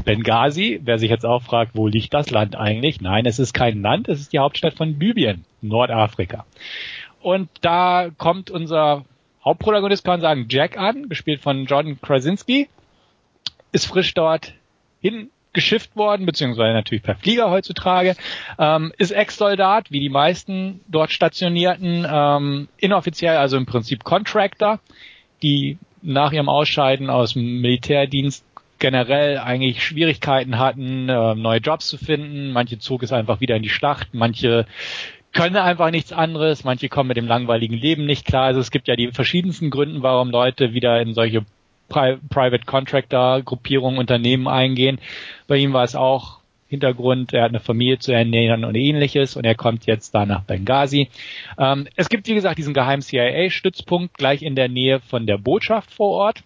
Benghazi, 0.05 0.79
wer 0.85 0.99
sich 0.99 1.09
jetzt 1.09 1.25
auch 1.25 1.43
fragt, 1.43 1.75
wo 1.75 1.87
liegt 1.87 2.13
das 2.13 2.29
Land 2.31 2.57
eigentlich? 2.57 3.01
Nein, 3.01 3.25
es 3.25 3.39
ist 3.39 3.55
kein 3.55 3.81
Land, 3.81 4.09
es 4.09 4.21
ist 4.21 4.35
die 4.35 4.39
Hauptstadt 4.41 4.75
von 4.75 5.01
Libyen, 5.01 5.47
Nordafrika. 5.63 6.45
Und 7.23 7.49
da 7.63 8.11
kommt 8.19 8.51
unser 8.51 9.07
Hauptprotagonist, 9.43 10.05
kann 10.05 10.15
man 10.15 10.21
sagen, 10.21 10.47
Jack 10.51 10.77
an, 10.77 11.09
gespielt 11.09 11.41
von 11.41 11.65
John 11.65 11.99
Krasinski, 12.03 12.69
ist 13.73 13.87
frisch 13.87 14.13
dort 14.13 14.53
hin 15.01 15.31
geschifft 15.53 15.97
worden, 15.97 16.27
beziehungsweise 16.27 16.75
natürlich 16.75 17.03
per 17.03 17.17
Flieger 17.17 17.51
heutzutage, 17.51 18.15
ähm, 18.59 18.93
ist 18.99 19.11
Ex-Soldat, 19.11 19.91
wie 19.91 20.01
die 20.01 20.09
meisten 20.09 20.81
dort 20.89 21.11
stationierten, 21.11 22.07
ähm, 22.09 22.69
inoffiziell, 22.79 23.37
also 23.37 23.57
im 23.57 23.67
Prinzip 23.67 24.05
Contractor, 24.05 24.81
die 25.43 25.79
nach 26.03 26.33
ihrem 26.33 26.49
Ausscheiden 26.49 27.11
aus 27.11 27.35
dem 27.35 27.61
Militärdienst 27.61 28.45
generell 28.79 29.39
eigentlich 29.39 29.85
Schwierigkeiten 29.85 30.59
hatten, 30.59 31.09
äh, 31.09 31.35
neue 31.35 31.61
Jobs 31.61 31.87
zu 31.89 31.99
finden. 31.99 32.53
Manche 32.53 32.79
zog 32.79 33.03
es 33.03 33.13
einfach 33.13 33.41
wieder 33.41 33.57
in 33.57 33.63
die 33.63 33.69
Schlacht, 33.69 34.09
manche 34.13 34.67
können 35.33 35.57
einfach 35.57 35.91
nichts 35.91 36.13
anderes, 36.13 36.65
manche 36.65 36.89
kommen 36.89 37.09
mit 37.09 37.17
dem 37.17 37.27
langweiligen 37.27 37.77
Leben 37.77 38.05
nicht 38.05 38.27
klar. 38.27 38.47
Also 38.47 38.61
es 38.61 38.71
gibt 38.71 38.89
ja 38.89 38.97
die 38.97 39.13
verschiedensten 39.13 39.71
Gründe, 39.71 40.03
warum 40.03 40.31
Leute 40.31 40.73
wieder 40.75 41.01
in 41.01 41.15
solche 41.15 41.45
Pri 41.91 42.17
Private 42.31 42.65
Contractor 42.65 43.43
Gruppierungen 43.43 43.99
Unternehmen 43.99 44.49
eingehen. 44.49 44.99
Bei 45.47 45.57
ihm 45.57 45.75
war 45.75 45.85
es 45.85 45.95
auch 45.95 46.41
Hintergrund, 46.69 47.33
er 47.33 47.43
hat 47.43 47.51
eine 47.51 47.61
Familie 47.61 47.99
zu 47.99 48.13
ernähren 48.13 48.65
und 48.65 48.77
ähnliches 48.77 49.37
und 49.37 49.45
er 49.45 49.57
kommt 49.57 49.87
jetzt 49.87 50.15
da 50.15 50.25
nach 50.25 50.43
Benghazi. 50.43 51.11
Ähm, 51.59 51.89
es 51.97 52.09
gibt, 52.09 52.29
wie 52.29 52.35
gesagt, 52.35 52.59
diesen 52.59 52.75
geheimen 52.75 53.03
CIA-Stützpunkt 53.03 54.17
gleich 54.17 54.43
in 54.43 54.55
der 54.55 54.69
Nähe 54.69 55.01
von 55.01 55.27
der 55.27 55.37
Botschaft 55.37 55.93
vor 55.93 56.11
Ort 56.11 56.45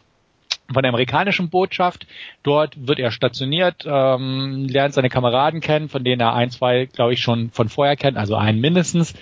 von 0.72 0.82
der 0.82 0.90
amerikanischen 0.90 1.50
Botschaft. 1.50 2.06
Dort 2.42 2.86
wird 2.86 2.98
er 2.98 3.10
stationiert, 3.10 3.84
ähm, 3.86 4.66
lernt 4.66 4.94
seine 4.94 5.10
Kameraden 5.10 5.60
kennen, 5.60 5.90
von 5.90 6.04
denen 6.04 6.22
er 6.22 6.34
ein, 6.34 6.50
zwei, 6.50 6.86
glaube 6.86 7.12
ich, 7.12 7.20
schon 7.20 7.50
von 7.50 7.68
vorher 7.68 7.96
kennt, 7.96 8.16
also 8.16 8.34
einen 8.34 8.60
mindestens 8.60 9.14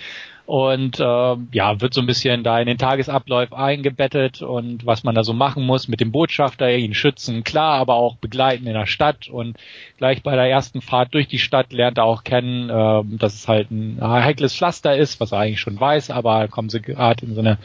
und 0.45 0.99
äh, 0.99 1.35
ja, 1.53 1.79
wird 1.79 1.93
so 1.93 2.01
ein 2.01 2.05
bisschen 2.05 2.43
da 2.43 2.59
in 2.59 2.67
den 2.67 2.77
Tagesablauf 2.77 3.53
eingebettet 3.53 4.41
und 4.41 4.85
was 4.85 5.05
man 5.05 5.15
da 5.15 5.23
so 5.23 5.31
machen 5.31 5.65
muss 5.65 5.87
mit 5.87 6.01
dem 6.01 6.11
Botschafter, 6.11 6.69
ihn 6.75 6.93
schützen, 6.93 7.45
klar, 7.45 7.75
aber 7.79 7.95
auch 7.95 8.17
begleiten 8.17 8.67
in 8.67 8.73
der 8.73 8.85
Stadt. 8.85 9.29
Und 9.29 9.57
gleich 9.97 10.21
bei 10.21 10.35
der 10.35 10.49
ersten 10.49 10.81
Fahrt 10.81 11.13
durch 11.13 11.29
die 11.29 11.39
Stadt 11.39 11.71
lernt 11.71 11.97
er 11.97 12.03
auch 12.03 12.25
kennen, 12.25 12.69
äh, 12.69 13.17
dass 13.17 13.35
es 13.35 13.47
halt 13.47 13.71
ein 13.71 13.99
heikles 14.01 14.53
Pflaster 14.53 14.97
ist, 14.97 15.21
was 15.21 15.31
er 15.31 15.39
eigentlich 15.39 15.61
schon 15.61 15.79
weiß, 15.79 16.09
aber 16.11 16.49
kommen 16.49 16.69
sie 16.69 16.81
gerade 16.81 17.25
in 17.25 17.35
so 17.35 17.39
eine 17.39 17.57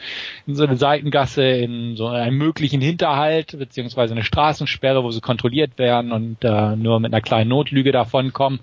in 0.47 0.55
so 0.55 0.63
eine 0.63 0.77
Seitengasse, 0.77 1.43
in 1.43 1.97
so 1.97 2.07
einen 2.07 2.37
möglichen 2.37 2.79
Hinterhalt 2.79 3.57
beziehungsweise 3.59 4.13
eine 4.13 4.23
Straßensperre, 4.23 5.03
wo 5.03 5.11
sie 5.11 5.21
kontrolliert 5.21 5.77
werden 5.77 6.13
und 6.13 6.45
äh, 6.45 6.77
nur 6.77 7.01
mit 7.01 7.13
einer 7.13 7.21
kleinen 7.21 7.49
Notlüge 7.49 7.91
davonkommen 7.91 8.61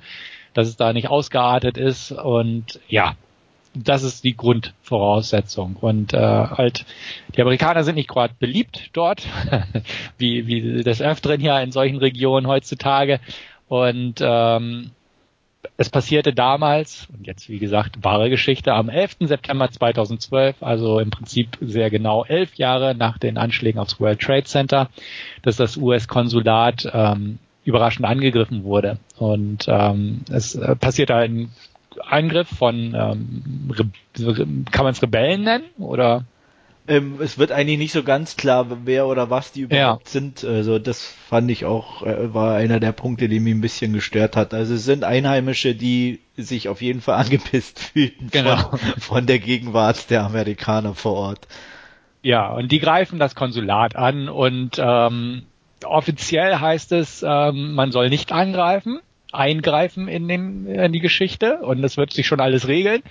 dass 0.54 0.68
es 0.68 0.76
da 0.78 0.94
nicht 0.94 1.10
ausgeartet 1.10 1.76
ist. 1.76 2.12
Und 2.12 2.80
ja, 2.88 3.14
das 3.84 4.02
ist 4.02 4.24
die 4.24 4.36
Grundvoraussetzung. 4.36 5.76
Und 5.80 6.14
äh, 6.14 6.18
halt, 6.18 6.84
die 7.36 7.42
Amerikaner 7.42 7.84
sind 7.84 7.96
nicht 7.96 8.08
gerade 8.08 8.34
beliebt 8.38 8.90
dort, 8.92 9.26
wie, 10.18 10.46
wie 10.46 10.82
des 10.82 11.00
Öfteren 11.00 11.40
hier 11.40 11.60
in 11.60 11.72
solchen 11.72 11.98
Regionen 11.98 12.46
heutzutage. 12.46 13.20
Und 13.68 14.20
ähm, 14.20 14.90
es 15.76 15.90
passierte 15.90 16.32
damals, 16.32 17.08
und 17.16 17.26
jetzt 17.26 17.48
wie 17.48 17.58
gesagt, 17.58 18.02
wahre 18.02 18.30
Geschichte, 18.30 18.72
am 18.72 18.88
11. 18.88 19.16
September 19.20 19.70
2012, 19.70 20.62
also 20.62 21.00
im 21.00 21.10
Prinzip 21.10 21.58
sehr 21.60 21.90
genau 21.90 22.24
elf 22.24 22.54
Jahre 22.54 22.94
nach 22.94 23.18
den 23.18 23.36
Anschlägen 23.36 23.80
aufs 23.80 24.00
World 24.00 24.20
Trade 24.20 24.44
Center, 24.44 24.88
dass 25.42 25.56
das 25.56 25.76
US-Konsulat 25.76 26.88
ähm, 26.92 27.38
überraschend 27.64 28.06
angegriffen 28.06 28.64
wurde. 28.64 28.98
Und 29.18 29.66
ähm, 29.68 30.22
es 30.30 30.54
äh, 30.54 30.76
passierte 30.76 31.14
ein 31.16 31.50
Angriff 32.04 32.48
von, 32.48 32.94
ähm, 32.94 34.64
kann 34.70 34.84
man 34.84 34.92
es 34.92 35.02
Rebellen 35.02 35.42
nennen 35.42 35.64
oder? 35.78 36.24
Ähm, 36.88 37.16
es 37.20 37.36
wird 37.36 37.50
eigentlich 37.50 37.78
nicht 37.78 37.92
so 37.92 38.04
ganz 38.04 38.36
klar, 38.36 38.66
wer 38.84 39.06
oder 39.06 39.28
was 39.28 39.50
die 39.50 39.62
überhaupt 39.62 40.06
ja. 40.06 40.10
sind. 40.10 40.44
Also 40.44 40.78
das 40.78 41.04
fand 41.04 41.50
ich 41.50 41.64
auch, 41.64 42.02
äh, 42.02 42.32
war 42.32 42.54
einer 42.54 42.78
der 42.78 42.92
Punkte, 42.92 43.28
die 43.28 43.40
mich 43.40 43.54
ein 43.54 43.60
bisschen 43.60 43.92
gestört 43.92 44.36
hat. 44.36 44.54
Also 44.54 44.74
es 44.74 44.84
sind 44.84 45.02
Einheimische, 45.02 45.74
die 45.74 46.20
sich 46.36 46.68
auf 46.68 46.82
jeden 46.82 47.00
Fall 47.00 47.16
angepisst 47.24 47.80
fühlen 47.80 48.28
genau. 48.30 48.56
von, 48.56 48.78
von 48.78 49.26
der 49.26 49.40
Gegenwart 49.40 50.10
der 50.10 50.22
Amerikaner 50.24 50.94
vor 50.94 51.14
Ort. 51.14 51.48
Ja, 52.22 52.52
und 52.52 52.70
die 52.70 52.78
greifen 52.78 53.18
das 53.18 53.34
Konsulat 53.34 53.96
an 53.96 54.28
und 54.28 54.78
ähm, 54.78 55.42
offiziell 55.84 56.58
heißt 56.58 56.92
es, 56.92 57.24
ähm, 57.26 57.74
man 57.74 57.92
soll 57.92 58.10
nicht 58.10 58.32
angreifen 58.32 59.00
eingreifen 59.36 60.08
in, 60.08 60.28
den, 60.28 60.66
in 60.66 60.92
die 60.92 61.00
Geschichte 61.00 61.58
und 61.58 61.82
das 61.82 61.96
wird 61.96 62.12
sich 62.12 62.26
schon 62.26 62.40
alles 62.40 62.68
regeln. 62.68 63.02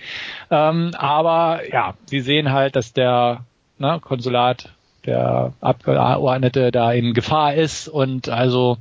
Ähm, 0.50 0.92
aber 0.96 1.60
ja, 1.70 1.94
sie 2.06 2.20
sehen 2.20 2.52
halt, 2.52 2.76
dass 2.76 2.92
der 2.92 3.44
ne, 3.78 3.98
Konsulat, 4.00 4.70
der 5.04 5.52
Abgeordnete 5.60 6.72
da 6.72 6.92
in 6.92 7.14
Gefahr 7.14 7.54
ist 7.54 7.88
und 7.88 8.28
also 8.28 8.78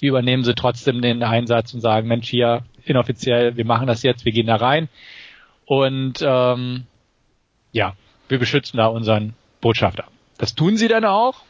übernehmen 0.00 0.44
sie 0.44 0.54
trotzdem 0.54 1.02
den 1.02 1.22
Einsatz 1.22 1.74
und 1.74 1.80
sagen, 1.80 2.08
Mensch, 2.08 2.28
hier 2.28 2.62
inoffiziell, 2.84 3.56
wir 3.56 3.64
machen 3.64 3.86
das 3.86 4.02
jetzt, 4.02 4.24
wir 4.24 4.32
gehen 4.32 4.46
da 4.46 4.56
rein. 4.56 4.88
Und 5.66 6.22
ähm, 6.22 6.84
ja, 7.72 7.94
wir 8.28 8.38
beschützen 8.38 8.76
da 8.76 8.86
unseren 8.86 9.34
Botschafter. 9.60 10.04
Das 10.38 10.54
tun 10.54 10.76
sie 10.76 10.88
dann 10.88 11.04
auch, 11.04 11.42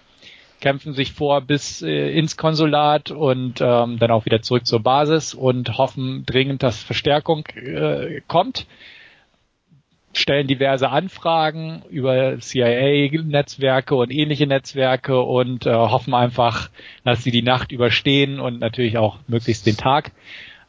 kämpfen 0.61 0.95
sich 0.95 1.13
vor 1.13 1.41
bis 1.41 1.83
äh, 1.83 2.11
ins 2.11 2.37
Konsulat 2.37 3.11
und 3.11 3.61
ähm, 3.61 3.99
dann 3.99 4.11
auch 4.11 4.25
wieder 4.25 4.43
zurück 4.43 4.67
zur 4.67 4.81
Basis 4.81 5.35
und 5.35 5.77
hoffen 5.79 6.25
dringend, 6.27 6.63
dass 6.63 6.83
Verstärkung 6.83 7.47
äh, 7.55 8.21
kommt 8.27 8.67
stellen 10.17 10.47
diverse 10.47 10.91
Anfragen 10.91 11.83
über 11.91 12.39
CIA-Netzwerke 12.39 13.95
und 13.95 14.13
ähnliche 14.13 14.47
Netzwerke 14.47 15.21
und 15.21 15.67
äh, 15.67 15.73
hoffen 15.73 16.15
einfach, 16.15 16.71
dass 17.05 17.23
sie 17.23 17.31
die 17.31 17.43
Nacht 17.43 17.73
überstehen 17.73 18.41
und 18.41 18.61
natürlich 18.61 18.99
auch 18.99 19.19
möglichst 19.27 19.67
den 19.67 19.77
Tag. 19.77 20.13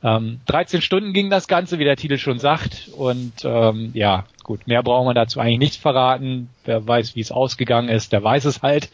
Ähm, 0.04 0.40
13 0.48 0.82
Stunden 0.82 1.14
ging 1.14 1.30
das 1.30 1.48
Ganze, 1.48 1.80
wie 1.80 1.84
der 1.84 1.96
Titel 1.96 2.18
schon 2.18 2.40
sagt. 2.40 2.90
Und 2.96 3.34
ähm, 3.44 3.92
ja, 3.94 4.26
gut, 4.44 4.68
mehr 4.68 4.84
braucht 4.84 5.06
man 5.06 5.16
dazu 5.16 5.40
eigentlich 5.40 5.60
nicht 5.60 5.82
verraten. 5.82 6.50
Wer 6.66 6.86
weiß, 6.86 7.16
wie 7.16 7.22
es 7.22 7.32
ausgegangen 7.32 7.90
ist, 7.90 8.14
der 8.14 8.24
weiß 8.24 8.46
es 8.46 8.62
halt. 8.62 8.90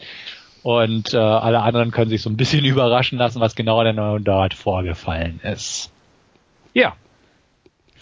Und 0.63 1.13
äh, 1.13 1.17
alle 1.17 1.61
anderen 1.61 1.91
können 1.91 2.09
sich 2.09 2.21
so 2.21 2.29
ein 2.29 2.37
bisschen 2.37 2.65
überraschen 2.65 3.17
lassen, 3.17 3.39
was 3.39 3.55
genau 3.55 3.83
denn 3.83 4.23
dort 4.23 4.53
vorgefallen 4.53 5.39
ist. 5.43 5.91
Ja. 6.73 6.95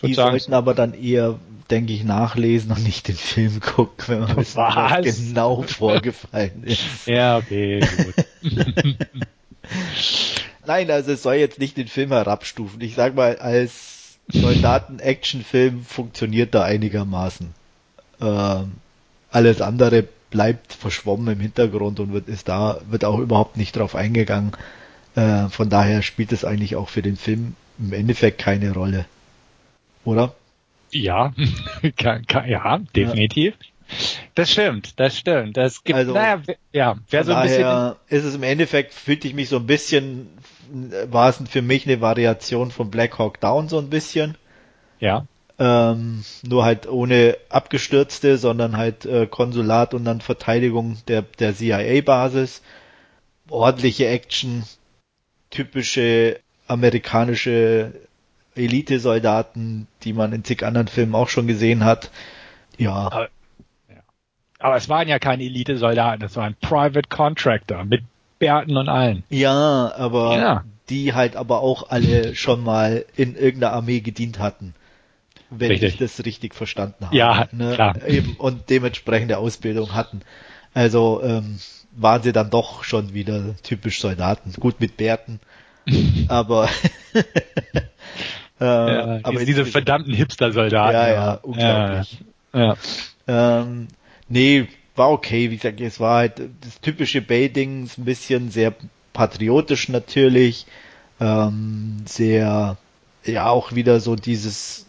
Die 0.02 0.14
sagen, 0.14 0.32
sollten 0.32 0.54
aber 0.54 0.74
dann 0.74 0.94
eher 0.94 1.40
denke 1.70 1.94
ich, 1.94 2.04
nachlesen 2.04 2.72
und 2.72 2.84
nicht 2.84 3.08
den 3.08 3.16
Film 3.16 3.60
gucken, 3.76 4.06
wenn 4.08 4.20
man 4.22 4.38
wissen, 4.38 4.58
was 4.58 5.04
genau 5.04 5.62
vorgefallen 5.64 6.64
ist. 6.64 6.84
Ja, 7.06 7.38
okay, 7.38 7.80
gut. 7.80 8.54
Nein, 10.66 10.92
also 10.92 11.12
es 11.12 11.24
soll 11.24 11.36
jetzt 11.36 11.60
nicht 11.60 11.78
den 11.78 11.88
Film 11.88 12.10
herabstufen. 12.10 12.82
Ich 12.82 12.96
sag 12.96 13.16
mal, 13.16 13.38
als 13.38 14.18
Soldaten-Action-Film 14.30 15.84
funktioniert 15.84 16.54
da 16.54 16.64
einigermaßen. 16.64 17.54
Ähm, 18.22 18.74
alles 19.32 19.62
andere 19.62 20.08
bleibt 20.30 20.74
verschwommen 20.74 21.34
im 21.34 21.40
Hintergrund 21.40 22.00
und 22.00 22.14
wird 22.14 22.28
ist 22.28 22.48
da 22.48 22.80
wird 22.90 23.06
auch 23.06 23.20
überhaupt 23.20 23.58
nicht 23.58 23.76
drauf 23.76 23.96
eingegangen. 23.96 24.52
Äh, 25.16 25.50
von 25.50 25.70
daher 25.70 26.02
spielt 26.02 26.32
es 26.32 26.46
eigentlich 26.46 26.76
auch 26.76 26.90
für 26.90 27.02
den 27.02 27.16
Film 27.16 27.56
im 27.80 27.94
Endeffekt 27.94 28.40
keine 28.40 28.74
Rolle, 28.74 29.06
oder? 30.06 30.36
Ja, 30.92 31.34
ja, 32.46 32.80
definitiv. 32.96 33.56
Das 34.36 34.52
stimmt, 34.52 35.00
das 35.00 35.18
stimmt. 35.18 35.58
Das 35.58 35.84
gibt, 35.84 35.98
also, 35.98 36.14
naja, 36.14 36.42
ja, 36.72 36.98
wer 37.10 37.24
so 37.24 37.34
ein 37.34 37.44
bisschen. 37.44 37.96
Ist 38.08 38.24
es 38.24 38.36
im 38.36 38.44
Endeffekt, 38.44 38.94
fühlte 38.94 39.28
ich 39.28 39.34
mich 39.34 39.50
so 39.50 39.58
ein 39.58 39.66
bisschen, 39.66 40.30
war 41.10 41.30
es 41.30 41.42
für 41.50 41.62
mich 41.62 41.88
eine 41.88 42.00
Variation 42.00 42.72
von 42.72 42.92
Black 42.92 43.18
Hawk 43.18 43.40
Down 43.40 43.68
so 43.68 43.80
ein 43.80 43.90
bisschen. 43.90 44.38
Ja. 45.00 45.26
Ähm, 45.60 46.24
nur 46.44 46.64
halt 46.64 46.88
ohne 46.88 47.38
Abgestürzte, 47.50 48.38
sondern 48.38 48.78
halt 48.78 49.06
äh, 49.06 49.28
Konsulat 49.28 49.94
und 49.94 50.06
dann 50.06 50.22
Verteidigung 50.22 50.98
der, 51.10 51.22
der 51.22 51.54
CIA-Basis. 51.54 52.62
Ordentliche 53.50 54.08
Action, 54.08 54.64
typische 55.50 56.40
amerikanische 56.68 57.92
Elite-Soldaten, 58.56 59.88
die 60.04 60.14
man 60.14 60.34
in 60.34 60.44
zig 60.44 60.64
anderen 60.64 60.88
Filmen 60.88 61.16
auch 61.16 61.30
schon 61.30 61.48
gesehen 61.48 61.84
hat. 61.84 62.12
Ja. 62.78 62.94
Aber, 62.94 63.30
ja. 63.90 64.02
Aber 64.60 64.76
es 64.76 64.88
waren 64.88 65.08
ja 65.08 65.20
keine 65.20 65.44
Elite-Soldaten, 65.44 66.24
es 66.24 66.36
waren 66.36 66.56
Private 66.62 67.10
Contractor 67.10 67.84
mit 67.84 68.04
Bärten 68.38 68.78
und 68.78 68.88
allen. 68.88 69.24
Ja, 69.30 69.92
aber 69.96 70.38
ja. 70.38 70.64
die 70.90 71.14
halt 71.14 71.36
aber 71.36 71.62
auch 71.62 71.90
alle 71.90 72.36
schon 72.36 72.64
mal 72.64 73.06
in 73.16 73.36
irgendeiner 73.36 73.74
Armee 73.74 74.00
gedient 74.00 74.40
hatten. 74.40 74.74
Wenn 75.50 75.72
richtig. 75.72 75.94
ich 75.94 76.00
das 76.00 76.26
richtig 76.26 76.54
verstanden 76.56 77.06
habe. 77.06 77.16
Ja, 77.16 77.48
ne? 77.52 77.74
klar. 77.74 78.08
Eben, 78.08 78.36
und 78.36 78.70
dementsprechende 78.70 79.38
Ausbildung 79.38 79.94
hatten. 79.96 80.22
Also 80.74 81.22
ähm, 81.24 81.60
waren 81.96 82.22
sie 82.22 82.32
dann 82.32 82.50
doch 82.50 82.84
schon 82.84 83.14
wieder 83.14 83.56
typisch 83.64 84.00
Soldaten. 84.00 84.54
Gut 84.60 84.80
mit 84.80 84.98
Bärten. 84.98 85.40
aber 86.28 86.70
Äh, 88.60 88.66
ja, 88.66 89.20
aber 89.24 89.46
diese 89.46 89.66
verdammten 89.66 90.14
Hipster-Soldaten. 90.14 90.94
Ja, 90.94 91.10
ja, 91.10 91.34
unglaublich. 91.36 92.18
Ja, 92.54 92.76
ja. 93.28 93.62
Ähm, 93.62 93.88
nee, 94.28 94.68
war 94.96 95.12
okay. 95.12 95.50
Wie 95.50 95.56
gesagt, 95.56 95.80
es 95.80 96.00
war 96.00 96.18
halt 96.18 96.42
das 96.62 96.82
typische 96.82 97.22
Bay-Ding, 97.22 97.90
ein 97.98 98.06
bisschen 98.06 98.52
sehr 98.52 98.74
patriotisch 99.14 99.88
natürlich, 99.88 100.66
ähm, 101.22 102.04
sehr, 102.06 102.78
ja, 103.24 103.48
auch 103.48 103.74
wieder 103.76 104.00
so 104.02 104.16
dieses, 104.16 104.88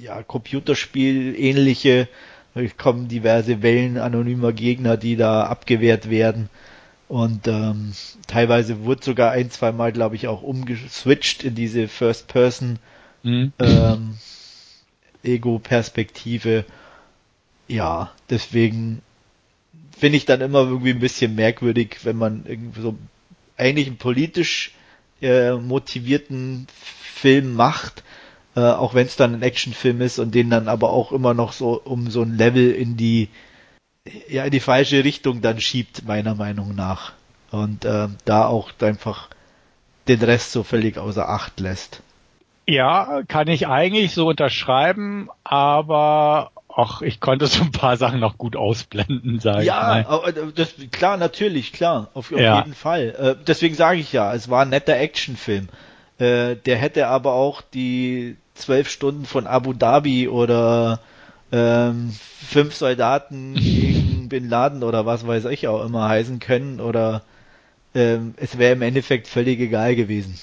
ja, 0.00 0.22
Computerspiel 0.22 1.34
ähnliche, 1.38 2.08
es 2.54 2.76
kommen 2.76 3.08
diverse 3.08 3.62
Wellen 3.62 3.96
anonymer 3.98 4.52
Gegner, 4.52 4.96
die 4.96 5.16
da 5.16 5.44
abgewehrt 5.44 6.10
werden. 6.10 6.48
Und 7.08 7.48
ähm, 7.48 7.92
teilweise 8.26 8.84
wurde 8.84 9.04
sogar 9.04 9.32
ein, 9.32 9.50
zwei 9.50 9.72
Mal, 9.72 9.92
glaube 9.92 10.16
ich, 10.16 10.28
auch 10.28 10.42
umgeswitcht 10.42 11.42
in 11.44 11.54
diese 11.54 11.88
First-Person 11.88 12.78
mhm. 13.22 13.52
ähm, 13.58 14.18
Ego-Perspektive. 15.22 16.64
Ja, 17.68 18.12
deswegen 18.30 19.02
finde 19.96 20.16
ich 20.18 20.24
dann 20.24 20.40
immer 20.40 20.60
irgendwie 20.60 20.90
ein 20.90 21.00
bisschen 21.00 21.34
merkwürdig, 21.34 21.98
wenn 22.04 22.16
man 22.16 22.44
irgendwie 22.46 22.80
so 22.80 22.96
eigentlich 23.56 23.88
einen 23.88 23.98
politisch 23.98 24.72
äh, 25.20 25.52
motivierten 25.52 26.66
Film 27.14 27.54
macht, 27.54 28.02
äh, 28.56 28.60
auch 28.60 28.94
wenn 28.94 29.06
es 29.06 29.16
dann 29.16 29.34
ein 29.34 29.42
Actionfilm 29.42 30.00
ist 30.00 30.18
und 30.18 30.34
den 30.34 30.50
dann 30.50 30.68
aber 30.68 30.90
auch 30.90 31.12
immer 31.12 31.34
noch 31.34 31.52
so 31.52 31.80
um 31.84 32.10
so 32.10 32.22
ein 32.22 32.36
Level 32.36 32.70
in 32.72 32.96
die 32.96 33.28
ja 34.28 34.44
in 34.44 34.50
die 34.50 34.60
falsche 34.60 35.04
Richtung 35.04 35.40
dann 35.40 35.60
schiebt, 35.60 36.06
meiner 36.06 36.34
Meinung 36.34 36.74
nach. 36.74 37.12
Und 37.50 37.84
äh, 37.84 38.08
da 38.24 38.46
auch 38.46 38.70
einfach 38.80 39.28
den 40.08 40.22
Rest 40.22 40.52
so 40.52 40.62
völlig 40.62 40.98
außer 40.98 41.28
Acht 41.28 41.60
lässt. 41.60 42.02
Ja, 42.66 43.22
kann 43.26 43.48
ich 43.48 43.66
eigentlich 43.66 44.12
so 44.14 44.28
unterschreiben, 44.28 45.28
aber 45.42 46.52
ach, 46.74 47.02
ich 47.02 47.18
konnte 47.20 47.46
so 47.46 47.62
ein 47.62 47.72
paar 47.72 47.96
Sachen 47.96 48.20
noch 48.20 48.38
gut 48.38 48.54
ausblenden, 48.54 49.40
sage 49.40 49.64
ja, 49.64 50.00
ich 50.00 50.08
mal. 50.08 50.32
Ja, 50.36 50.52
das, 50.54 50.74
klar, 50.92 51.16
natürlich, 51.16 51.72
klar, 51.72 52.08
auf, 52.14 52.32
auf 52.32 52.38
ja. 52.38 52.58
jeden 52.58 52.74
Fall. 52.74 53.36
Äh, 53.40 53.44
deswegen 53.44 53.74
sage 53.74 53.98
ich 53.98 54.12
ja, 54.12 54.32
es 54.34 54.48
war 54.48 54.62
ein 54.62 54.70
netter 54.70 54.96
Actionfilm. 54.96 55.68
Äh, 56.20 56.56
der 56.56 56.76
hätte 56.76 57.08
aber 57.08 57.32
auch 57.32 57.62
die 57.62 58.36
zwölf 58.54 58.90
Stunden 58.90 59.24
von 59.24 59.46
Abu 59.46 59.72
Dhabi 59.72 60.28
oder 60.28 61.00
ähm, 61.50 62.12
fünf 62.12 62.74
Soldaten 62.74 63.54
gegen 63.56 64.28
Bin 64.28 64.48
Laden 64.48 64.82
oder 64.82 65.06
was 65.06 65.26
weiß 65.26 65.46
ich 65.46 65.66
auch 65.66 65.84
immer 65.84 66.08
heißen 66.08 66.38
können 66.38 66.80
oder 66.80 67.22
ähm, 67.94 68.34
es 68.36 68.58
wäre 68.58 68.74
im 68.74 68.82
Endeffekt 68.82 69.26
völlig 69.26 69.58
egal 69.58 69.96
gewesen. 69.96 70.38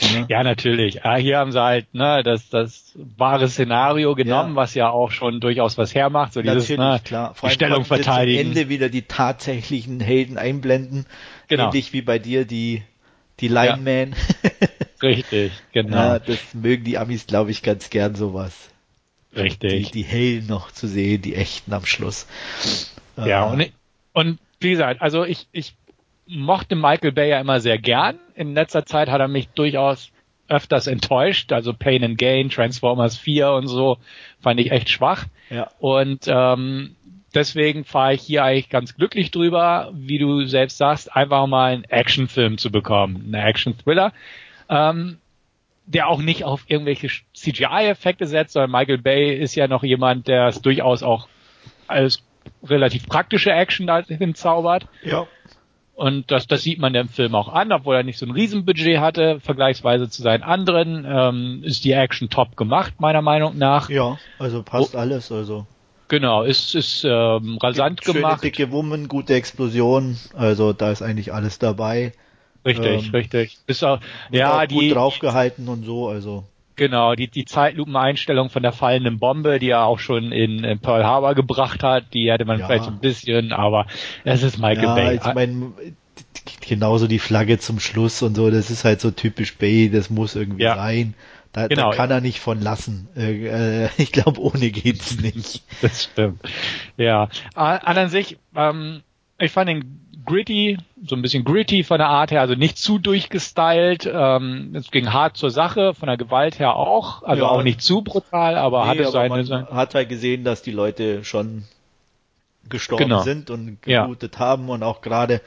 Ja, 0.00 0.26
ja 0.28 0.42
natürlich. 0.44 1.04
Ah, 1.04 1.16
hier 1.16 1.38
haben 1.38 1.52
sie 1.52 1.60
halt 1.60 1.92
ne, 1.92 2.22
das, 2.22 2.48
das 2.48 2.94
wahre 3.16 3.48
Szenario 3.48 4.14
genommen, 4.14 4.50
ja. 4.50 4.56
was 4.56 4.74
ja 4.74 4.88
auch 4.88 5.10
schon 5.10 5.40
durchaus 5.40 5.76
was 5.76 5.94
hermacht. 5.94 6.32
So 6.32 6.42
dieses, 6.42 6.68
natürlich, 6.70 6.78
ne, 6.78 7.00
klar. 7.04 7.34
Vor 7.34 7.48
die 7.48 7.54
Stellung 7.56 7.84
verteidigen. 7.84 8.40
Am 8.40 8.46
Ende 8.46 8.68
wieder 8.68 8.88
die 8.88 9.02
tatsächlichen 9.02 10.00
Helden 10.00 10.38
einblenden. 10.38 11.06
Genau. 11.48 11.66
Ähnlich 11.66 11.92
wie 11.92 12.02
bei 12.02 12.18
dir 12.18 12.44
die, 12.44 12.84
die 13.40 13.48
Lineman. 13.48 14.14
Ja. 14.42 14.68
Richtig, 15.02 15.52
genau. 15.72 15.96
Ja, 15.96 16.18
das 16.18 16.54
mögen 16.54 16.84
die 16.84 16.98
Amis, 16.98 17.26
glaube 17.26 17.50
ich, 17.50 17.62
ganz 17.62 17.90
gern 17.90 18.14
sowas. 18.14 18.70
Richtig. 19.36 19.92
Die, 19.92 20.02
die 20.02 20.02
hellen 20.02 20.46
noch 20.46 20.72
zu 20.72 20.88
sehen, 20.88 21.22
die 21.22 21.34
echten 21.34 21.72
am 21.72 21.86
Schluss. 21.86 22.26
Ja, 23.16 23.48
äh, 23.48 23.52
und, 23.52 23.72
und 24.12 24.38
wie 24.60 24.70
gesagt, 24.70 25.00
also 25.00 25.24
ich, 25.24 25.46
ich 25.52 25.74
mochte 26.26 26.74
Michael 26.74 27.12
Bay 27.12 27.30
ja 27.30 27.40
immer 27.40 27.60
sehr 27.60 27.78
gern. 27.78 28.18
In 28.34 28.54
letzter 28.54 28.84
Zeit 28.86 29.08
hat 29.08 29.20
er 29.20 29.28
mich 29.28 29.48
durchaus 29.48 30.10
öfters 30.48 30.86
enttäuscht. 30.86 31.52
Also 31.52 31.72
Pain 31.72 32.02
and 32.02 32.18
Gain, 32.18 32.50
Transformers 32.50 33.16
4 33.16 33.50
und 33.52 33.68
so 33.68 33.98
fand 34.40 34.60
ich 34.60 34.72
echt 34.72 34.88
schwach. 34.88 35.26
Ja. 35.50 35.70
Und 35.78 36.24
ähm, 36.26 36.96
deswegen 37.34 37.84
fahre 37.84 38.14
ich 38.14 38.22
hier 38.22 38.44
eigentlich 38.44 38.68
ganz 38.68 38.94
glücklich 38.94 39.30
drüber, 39.30 39.90
wie 39.94 40.18
du 40.18 40.44
selbst 40.46 40.78
sagst, 40.78 41.14
einfach 41.14 41.46
mal 41.46 41.72
einen 41.72 41.84
Actionfilm 41.84 42.58
zu 42.58 42.70
bekommen, 42.70 43.22
einen 43.24 43.34
Action-Thriller. 43.34 44.12
Ähm, 44.68 45.18
der 45.88 46.08
auch 46.08 46.20
nicht 46.20 46.44
auf 46.44 46.64
irgendwelche 46.68 47.08
CGI-Effekte 47.34 48.26
setzt, 48.26 48.52
sondern 48.52 48.70
Michael 48.70 48.98
Bay 48.98 49.34
ist 49.34 49.54
ja 49.54 49.68
noch 49.68 49.82
jemand, 49.82 50.28
der 50.28 50.48
es 50.48 50.60
durchaus 50.60 51.02
auch 51.02 51.28
als 51.86 52.22
relativ 52.62 53.06
praktische 53.06 53.52
Action 53.52 53.86
da 53.86 54.02
hinzaubert. 54.02 54.86
Ja. 55.02 55.26
Und 55.94 56.30
das, 56.30 56.46
das 56.46 56.62
sieht 56.62 56.78
man 56.78 56.92
dem 56.92 57.08
Film 57.08 57.34
auch 57.34 57.48
an, 57.48 57.72
obwohl 57.72 57.96
er 57.96 58.02
nicht 58.04 58.18
so 58.18 58.26
ein 58.26 58.30
Riesenbudget 58.30 59.00
hatte, 59.00 59.40
vergleichsweise 59.40 60.08
zu 60.08 60.22
seinen 60.22 60.44
anderen, 60.44 61.04
ähm, 61.08 61.62
ist 61.64 61.84
die 61.84 61.92
Action 61.92 62.28
top 62.28 62.56
gemacht, 62.56 63.00
meiner 63.00 63.22
Meinung 63.22 63.58
nach. 63.58 63.90
Ja, 63.90 64.18
also 64.38 64.62
passt 64.62 64.94
oh, 64.94 64.98
alles, 64.98 65.32
also. 65.32 65.66
Genau, 66.08 66.42
ist, 66.42 66.74
ist 66.74 67.04
ähm, 67.04 67.58
rasant 67.62 68.02
Schöne, 68.02 68.20
gemacht. 68.20 68.42
dicke 68.42 68.72
Wummen, 68.72 69.08
gute 69.08 69.34
Explosion, 69.34 70.16
also 70.34 70.72
da 70.72 70.90
ist 70.90 71.02
eigentlich 71.02 71.32
alles 71.32 71.58
dabei. 71.58 72.12
Richtig, 72.64 73.06
ähm, 73.06 73.10
richtig. 73.10 73.58
Ist 73.66 73.84
auch, 73.84 74.00
ja, 74.30 74.56
auch 74.56 74.68
gut 74.68 74.82
die 74.82 74.90
draufgehalten 74.90 75.68
und 75.68 75.84
so, 75.84 76.08
also. 76.08 76.44
Genau, 76.76 77.14
die, 77.14 77.28
die 77.28 77.44
Zeitlupeneinstellung 77.44 78.50
von 78.50 78.62
der 78.62 78.72
fallenden 78.72 79.18
Bombe, 79.18 79.58
die 79.58 79.70
er 79.70 79.84
auch 79.84 79.98
schon 79.98 80.32
in, 80.32 80.64
in 80.64 80.78
Pearl 80.78 81.04
Harbor 81.04 81.34
gebracht 81.34 81.82
hat, 81.82 82.14
die 82.14 82.30
hätte 82.30 82.44
man 82.44 82.60
ja. 82.60 82.66
vielleicht 82.66 82.86
ein 82.86 83.00
bisschen, 83.00 83.52
aber 83.52 83.86
es 84.24 84.42
ist 84.42 84.58
Michael 84.58 84.84
ja, 84.84 84.94
Bay. 84.94 85.16
Ich 85.16 85.34
mein, 85.34 85.72
genauso 86.60 87.06
die 87.06 87.18
Flagge 87.18 87.58
zum 87.58 87.80
Schluss 87.80 88.22
und 88.22 88.36
so, 88.36 88.50
das 88.50 88.70
ist 88.70 88.84
halt 88.84 89.00
so 89.00 89.10
typisch 89.10 89.56
Bay, 89.56 89.90
das 89.90 90.08
muss 90.08 90.36
irgendwie 90.36 90.62
ja. 90.62 90.76
sein. 90.76 91.14
Da, 91.58 91.66
genau. 91.68 91.90
da 91.90 91.96
kann 91.96 92.10
er 92.10 92.20
nicht 92.20 92.40
von 92.40 92.60
lassen. 92.60 93.08
Äh, 93.16 93.84
äh 93.84 93.88
ich 93.98 94.12
glaube, 94.12 94.40
ohne 94.40 94.70
geht's 94.70 95.20
nicht. 95.20 95.62
Das 95.80 96.04
stimmt. 96.04 96.40
Ja. 96.96 97.28
An, 97.54 97.78
an 97.78 98.08
sich, 98.08 98.38
ähm, 98.56 99.02
ich 99.38 99.52
fand 99.52 99.68
den 99.68 100.00
gritty, 100.24 100.76
so 101.04 101.16
ein 101.16 101.22
bisschen 101.22 101.44
gritty 101.44 101.84
von 101.84 101.98
der 101.98 102.08
Art 102.08 102.30
her, 102.30 102.40
also 102.40 102.54
nicht 102.54 102.78
zu 102.78 102.98
durchgestylt. 102.98 104.10
Ähm, 104.12 104.74
es 104.74 104.90
ging 104.90 105.12
hart 105.12 105.36
zur 105.36 105.50
Sache, 105.50 105.94
von 105.94 106.08
der 106.08 106.16
Gewalt 106.16 106.58
her 106.58 106.76
auch, 106.76 107.22
also 107.22 107.44
ja, 107.44 107.48
auch 107.48 107.62
nicht 107.62 107.80
zu 107.80 108.02
brutal, 108.02 108.56
aber 108.56 108.82
nee, 108.82 108.90
hatte 108.90 109.02
aber 109.02 109.10
seine, 109.10 109.44
man 109.44 109.68
hat 109.68 109.94
halt 109.94 110.08
gesehen, 110.08 110.44
dass 110.44 110.62
die 110.62 110.72
Leute 110.72 111.24
schon 111.24 111.64
gestorben 112.68 113.04
genau. 113.04 113.22
sind 113.22 113.50
und 113.50 113.80
geblutet 113.80 114.34
ja. 114.34 114.40
haben 114.40 114.68
und 114.68 114.82
auch 114.82 115.00
gerade 115.00 115.40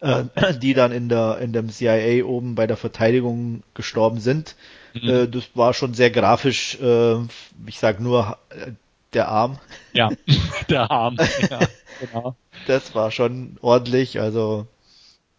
äh, 0.00 0.24
die 0.60 0.74
dann 0.74 0.92
in 0.92 1.08
der 1.08 1.38
in 1.38 1.52
dem 1.52 1.70
CIA 1.70 2.24
oben 2.24 2.54
bei 2.54 2.66
der 2.66 2.76
Verteidigung 2.76 3.62
gestorben 3.74 4.18
sind. 4.20 4.56
Mhm. 5.02 5.08
Äh, 5.08 5.28
das 5.28 5.50
war 5.54 5.74
schon 5.74 5.94
sehr 5.94 6.10
grafisch. 6.10 6.78
Äh, 6.80 7.16
ich 7.66 7.78
sag 7.78 8.00
nur 8.00 8.38
äh, 8.50 8.72
der 9.12 9.28
Arm. 9.28 9.58
Ja, 9.92 10.10
der 10.68 10.90
Arm. 10.90 11.16
ja, 11.50 11.60
genau. 12.00 12.36
Das 12.66 12.94
war 12.94 13.10
schon 13.10 13.58
ordentlich, 13.60 14.20
also 14.20 14.66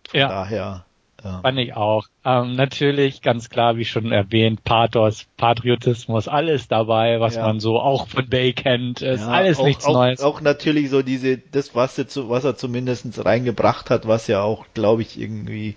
von 0.09 0.19
ja. 0.19 0.27
daher. 0.27 0.85
Ja. 1.23 1.41
Fand 1.41 1.57
ich 1.57 1.75
auch. 1.75 2.05
Ähm, 2.23 2.55
natürlich, 2.55 3.21
ganz 3.21 3.49
klar, 3.49 3.75
wie 3.75 3.85
schon 3.85 4.11
erwähnt, 4.11 4.63
Pathos, 4.63 5.25
Patriotismus, 5.35 6.27
alles 6.27 6.67
dabei, 6.67 7.19
was 7.19 7.35
ja. 7.35 7.45
man 7.45 7.59
so 7.59 7.79
auch 7.79 8.07
von 8.07 8.29
Bay 8.29 8.53
kennt. 8.53 9.01
Ist 9.01 9.21
ja, 9.21 9.27
alles 9.27 9.57
auch, 9.57 9.65
nichts 9.65 9.85
auch, 9.85 9.93
Neues. 9.93 10.21
Auch 10.21 10.41
natürlich 10.41 10.89
so 10.89 11.01
diese, 11.01 11.37
das, 11.37 11.73
was 11.73 11.97
er, 11.97 12.07
zu, 12.07 12.29
was 12.29 12.43
er 12.43 12.55
zumindest 12.55 13.25
reingebracht 13.25 13.89
hat, 13.89 14.07
was 14.07 14.27
ja 14.27 14.43
auch, 14.43 14.65
glaube 14.73 15.01
ich, 15.01 15.19
irgendwie 15.19 15.75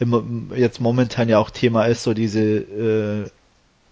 immer, 0.00 0.24
jetzt 0.56 0.80
momentan 0.80 1.28
ja 1.28 1.38
auch 1.38 1.50
Thema 1.50 1.84
ist, 1.84 2.02
so 2.02 2.14
diese 2.14 2.40
äh, 2.40 3.30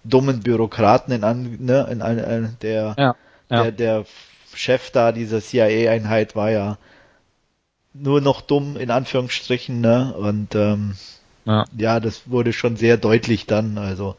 dummen 0.04 0.40
Bürokraten 0.40 1.12
in, 1.14 1.22
an, 1.22 1.58
ne, 1.60 1.86
in, 1.90 2.00
in, 2.00 2.18
in 2.18 2.56
der 2.62 2.94
ja 2.98 3.14
ja. 3.50 3.64
Der, 3.64 3.72
der 3.72 4.04
Chef 4.54 4.90
da 4.90 5.12
dieser 5.12 5.40
CIA-Einheit 5.40 6.36
war 6.36 6.50
ja 6.50 6.78
nur 7.94 8.20
noch 8.20 8.40
dumm, 8.40 8.76
in 8.76 8.90
Anführungsstrichen, 8.90 9.80
ne? 9.80 10.14
Und 10.14 10.54
ähm, 10.54 10.96
ja. 11.44 11.64
ja, 11.76 12.00
das 12.00 12.30
wurde 12.30 12.52
schon 12.52 12.76
sehr 12.76 12.96
deutlich 12.96 13.46
dann, 13.46 13.78
also 13.78 14.16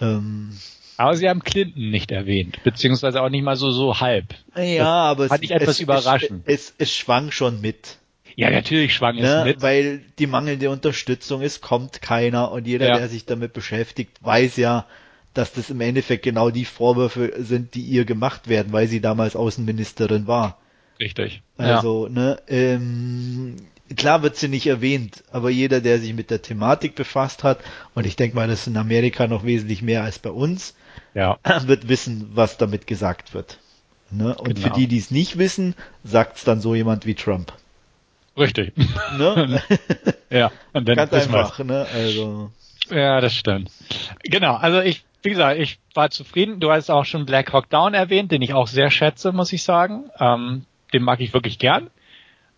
ähm, 0.00 0.56
aber 0.98 1.14
sie 1.14 1.28
haben 1.28 1.42
Clinton 1.42 1.90
nicht 1.90 2.10
erwähnt, 2.10 2.62
beziehungsweise 2.64 3.20
auch 3.22 3.28
nicht 3.28 3.42
mal 3.42 3.56
so 3.56 3.70
so 3.70 4.00
halb. 4.00 4.34
Ja, 4.56 5.14
das 5.14 5.28
aber 5.28 5.28
fand 5.28 5.44
es, 5.44 5.50
ich 5.50 5.54
etwas 5.54 5.74
es, 5.76 5.80
überraschend. 5.80 6.42
Es, 6.46 6.70
es, 6.70 6.74
es 6.78 6.94
schwang 6.94 7.30
schon 7.30 7.60
mit. 7.60 7.98
Ja, 8.36 8.50
natürlich 8.50 8.94
schwang 8.94 9.16
ne? 9.16 9.38
es 9.38 9.44
mit. 9.44 9.62
Weil 9.62 10.02
die 10.18 10.26
mangelnde 10.26 10.70
Unterstützung, 10.70 11.42
es 11.42 11.62
kommt 11.62 12.02
keiner 12.02 12.52
und 12.52 12.66
jeder, 12.66 12.88
ja. 12.88 12.98
der 12.98 13.08
sich 13.08 13.24
damit 13.24 13.54
beschäftigt, 13.54 14.18
weiß 14.20 14.56
ja, 14.58 14.86
dass 15.32 15.52
das 15.52 15.70
im 15.70 15.80
Endeffekt 15.80 16.22
genau 16.22 16.50
die 16.50 16.66
Vorwürfe 16.66 17.32
sind, 17.38 17.74
die 17.74 17.80
ihr 17.80 18.04
gemacht 18.04 18.48
werden, 18.48 18.72
weil 18.72 18.88
sie 18.88 19.00
damals 19.00 19.36
Außenministerin 19.36 20.26
war. 20.26 20.58
Richtig. 21.00 21.42
Also, 21.56 22.06
ja. 22.06 22.12
ne, 22.12 22.42
ähm, 22.48 23.56
klar 23.96 24.22
wird 24.22 24.36
sie 24.36 24.48
nicht 24.48 24.66
erwähnt, 24.66 25.24
aber 25.30 25.50
jeder, 25.50 25.80
der 25.80 25.98
sich 25.98 26.12
mit 26.14 26.30
der 26.30 26.42
Thematik 26.42 26.94
befasst 26.94 27.42
hat, 27.42 27.58
und 27.94 28.06
ich 28.06 28.16
denke 28.16 28.36
mal, 28.36 28.48
das 28.48 28.60
ist 28.60 28.66
in 28.66 28.76
Amerika 28.76 29.26
noch 29.26 29.44
wesentlich 29.44 29.80
mehr 29.82 30.04
als 30.04 30.18
bei 30.18 30.30
uns, 30.30 30.74
ja. 31.14 31.38
wird 31.66 31.88
wissen, 31.88 32.30
was 32.34 32.58
damit 32.58 32.86
gesagt 32.86 33.32
wird. 33.32 33.58
Ne? 34.10 34.34
Und 34.34 34.54
genau. 34.54 34.68
für 34.68 34.74
die, 34.74 34.86
die 34.86 34.98
es 34.98 35.10
nicht 35.10 35.38
wissen, 35.38 35.74
sagt 36.04 36.36
es 36.36 36.44
dann 36.44 36.60
so 36.60 36.74
jemand 36.74 37.06
wie 37.06 37.14
Trump. 37.14 37.52
Richtig. 38.36 38.72
Ne? 39.18 39.62
ja, 40.30 40.50
und 40.72 40.88
dann 40.88 40.96
Ganz 40.96 41.12
einfach, 41.12 41.58
ne? 41.60 41.86
Also. 41.94 42.50
Ja, 42.90 43.20
das 43.20 43.34
stimmt. 43.34 43.70
Genau, 44.22 44.54
also 44.54 44.80
ich 44.80 45.04
wie 45.26 45.30
gesagt, 45.30 45.58
ich 45.58 45.80
war 45.94 46.10
zufrieden. 46.10 46.60
Du 46.60 46.70
hast 46.70 46.88
auch 46.88 47.04
schon 47.04 47.26
Black 47.26 47.52
Hawk 47.52 47.68
Down 47.68 47.94
erwähnt, 47.94 48.30
den 48.30 48.42
ich 48.42 48.54
auch 48.54 48.68
sehr 48.68 48.92
schätze, 48.92 49.32
muss 49.32 49.52
ich 49.52 49.64
sagen. 49.64 50.04
Ähm, 50.20 50.64
den 50.92 51.02
mag 51.02 51.20
ich 51.20 51.34
wirklich 51.34 51.58
gern. 51.58 51.90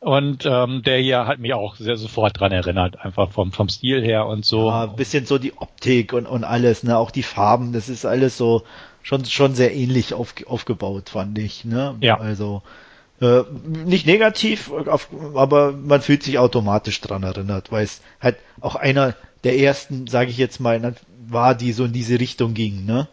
Und 0.01 0.45
ähm, 0.45 0.83
der 0.83 0.99
hier 0.99 1.26
hat 1.26 1.39
mich 1.39 1.55
auch 1.55 1.76
sehr 1.76 1.97
sofort 1.97 2.39
dran 2.39 2.53
erinnert, 2.53 3.01
einfach 3.01 3.33
vom, 3.33 3.53
vom 3.53 3.70
Stil 3.70 4.05
her 4.05 4.26
und 4.26 4.45
so. 4.45 4.68
Ja, 4.68 4.85
ein 4.85 4.97
bisschen 4.97 5.24
so 5.24 5.39
die 5.39 5.57
Optik 5.57 6.12
und, 6.12 6.26
und 6.26 6.45
alles, 6.45 6.85
ne, 6.85 6.97
auch 6.97 7.11
die 7.11 7.24
Farben, 7.24 7.72
das 7.72 7.89
ist 7.89 8.05
alles 8.05 8.37
so 8.37 8.62
schon, 9.03 9.24
schon 9.24 9.55
sehr 9.55 9.74
ähnlich 9.74 10.14
auf, 10.14 10.35
aufgebaut, 10.47 11.09
fand 11.09 11.39
ich, 11.39 11.64
ne. 11.64 11.97
Ja. 12.01 12.20
Also 12.20 12.62
äh, 13.21 13.43
nicht 13.66 14.07
negativ, 14.07 14.71
auf, 14.71 15.09
aber 15.35 15.73
man 15.73 16.03
fühlt 16.03 16.23
sich 16.23 16.39
automatisch 16.39 17.01
dran 17.01 17.23
erinnert, 17.23 17.73
weil 17.73 17.85
es 17.85 18.01
halt 18.21 18.37
auch 18.61 18.77
einer 18.77 19.14
der 19.45 19.59
ersten, 19.59 20.07
sage 20.07 20.31
ich 20.31 20.39
jetzt 20.39 20.61
mal, 20.61 20.95
war, 21.27 21.55
die 21.55 21.73
so 21.73 21.85
in 21.85 21.93
diese 21.93 22.21
Richtung 22.21 22.55
ging, 22.55 22.85
ne? 22.85 23.09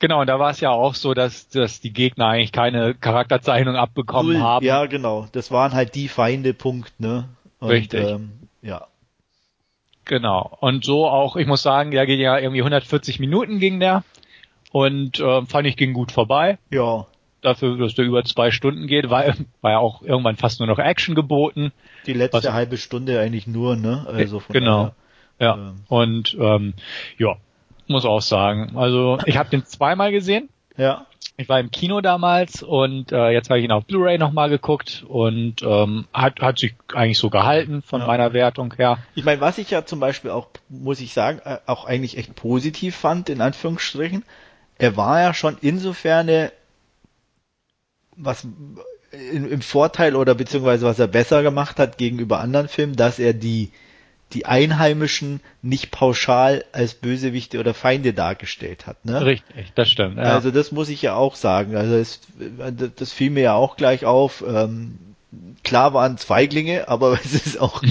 Genau, 0.00 0.20
und 0.20 0.28
da 0.28 0.38
war 0.38 0.50
es 0.50 0.60
ja 0.60 0.70
auch 0.70 0.94
so, 0.94 1.12
dass, 1.12 1.48
dass 1.48 1.80
die 1.80 1.92
Gegner 1.92 2.28
eigentlich 2.28 2.52
keine 2.52 2.94
Charakterzeichnung 2.94 3.74
abbekommen 3.74 4.34
Null, 4.34 4.42
haben. 4.42 4.64
Ja, 4.64 4.86
genau. 4.86 5.26
Das 5.32 5.50
waren 5.50 5.72
halt 5.72 5.96
die 5.96 6.06
Feinde, 6.06 6.54
Punkt, 6.54 7.00
ne? 7.00 7.28
Und, 7.58 7.70
Richtig. 7.70 8.06
Ähm, 8.06 8.30
ja. 8.62 8.86
Genau. 10.04 10.56
Und 10.60 10.84
so 10.84 11.06
auch, 11.06 11.34
ich 11.36 11.48
muss 11.48 11.62
sagen, 11.62 11.90
der 11.90 12.06
geht 12.06 12.20
ja 12.20 12.38
irgendwie 12.38 12.60
140 12.60 13.18
Minuten 13.18 13.58
ging 13.58 13.80
der. 13.80 14.04
Und 14.70 15.18
äh, 15.18 15.42
fand 15.46 15.66
ich 15.66 15.76
ging 15.76 15.94
gut 15.94 16.12
vorbei. 16.12 16.58
Ja. 16.70 17.06
Dafür, 17.40 17.78
dass 17.78 17.94
der 17.94 18.04
über 18.04 18.24
zwei 18.24 18.50
Stunden 18.50 18.86
geht, 18.86 19.10
war, 19.10 19.24
war 19.60 19.70
ja 19.70 19.78
auch 19.78 20.02
irgendwann 20.02 20.36
fast 20.36 20.58
nur 20.58 20.66
noch 20.66 20.78
Action 20.78 21.14
geboten. 21.14 21.72
Die 22.06 22.12
letzte 22.12 22.38
was, 22.38 22.52
halbe 22.52 22.76
Stunde 22.76 23.20
eigentlich 23.20 23.46
nur, 23.46 23.76
ne? 23.76 24.06
Also 24.08 24.40
von 24.40 24.52
genau. 24.52 24.92
Daher. 25.38 25.56
Ja. 25.56 25.68
Ähm. 25.68 25.74
Und 25.88 26.36
ähm, 26.40 26.74
ja, 27.16 27.36
muss 27.86 28.04
auch 28.04 28.22
sagen. 28.22 28.76
Also 28.76 29.18
ich 29.26 29.36
habe 29.36 29.50
den 29.50 29.64
zweimal 29.64 30.10
gesehen. 30.12 30.48
Ja. 30.76 31.06
Ich 31.36 31.48
war 31.48 31.60
im 31.60 31.70
Kino 31.70 32.00
damals 32.00 32.64
und 32.64 33.12
äh, 33.12 33.30
jetzt 33.30 33.48
habe 33.48 33.60
ich 33.60 33.64
ihn 33.64 33.70
auf 33.70 33.84
Blu-ray 33.84 34.18
nochmal 34.18 34.48
geguckt 34.48 35.04
und 35.06 35.62
ähm, 35.62 36.06
hat, 36.12 36.40
hat 36.40 36.58
sich 36.58 36.74
eigentlich 36.92 37.18
so 37.18 37.30
gehalten 37.30 37.82
von 37.82 38.00
ja. 38.00 38.08
meiner 38.08 38.32
Wertung 38.32 38.74
her. 38.74 38.98
Ich 39.14 39.24
meine, 39.24 39.40
was 39.40 39.58
ich 39.58 39.70
ja 39.70 39.86
zum 39.86 40.00
Beispiel 40.00 40.32
auch, 40.32 40.48
muss 40.68 41.00
ich 41.00 41.12
sagen, 41.12 41.40
äh, 41.44 41.58
auch 41.66 41.84
eigentlich 41.84 42.18
echt 42.18 42.34
positiv 42.34 42.96
fand, 42.96 43.28
in 43.28 43.40
Anführungsstrichen, 43.40 44.24
er 44.78 44.96
war 44.96 45.20
ja 45.20 45.32
schon 45.32 45.56
insofern 45.60 46.28
was 48.18 48.46
in, 49.12 49.50
im 49.50 49.62
Vorteil 49.62 50.16
oder 50.16 50.34
beziehungsweise 50.34 50.84
was 50.84 50.98
er 50.98 51.06
besser 51.06 51.42
gemacht 51.42 51.78
hat 51.78 51.98
gegenüber 51.98 52.40
anderen 52.40 52.68
Filmen, 52.68 52.96
dass 52.96 53.18
er 53.18 53.32
die 53.32 53.70
die 54.32 54.44
Einheimischen 54.44 55.40
nicht 55.62 55.90
pauschal 55.90 56.64
als 56.72 56.94
Bösewichte 56.94 57.58
oder 57.60 57.72
Feinde 57.72 58.12
dargestellt 58.12 58.86
hat. 58.86 59.04
Ne? 59.04 59.24
Richtig, 59.24 59.72
das 59.74 59.90
stimmt. 59.90 60.18
Ja. 60.18 60.24
Also 60.24 60.50
das 60.50 60.70
muss 60.70 60.90
ich 60.90 61.00
ja 61.00 61.14
auch 61.14 61.34
sagen. 61.34 61.76
Also 61.76 61.94
es, 61.94 62.20
das 62.96 63.12
fiel 63.12 63.30
mir 63.30 63.42
ja 63.42 63.54
auch 63.54 63.76
gleich 63.76 64.04
auf. 64.04 64.44
Ähm, 64.46 64.98
klar 65.64 65.94
waren 65.94 66.18
Zweiglinge, 66.18 66.88
aber 66.88 67.18
es 67.24 67.32
ist 67.34 67.58
auch, 67.58 67.82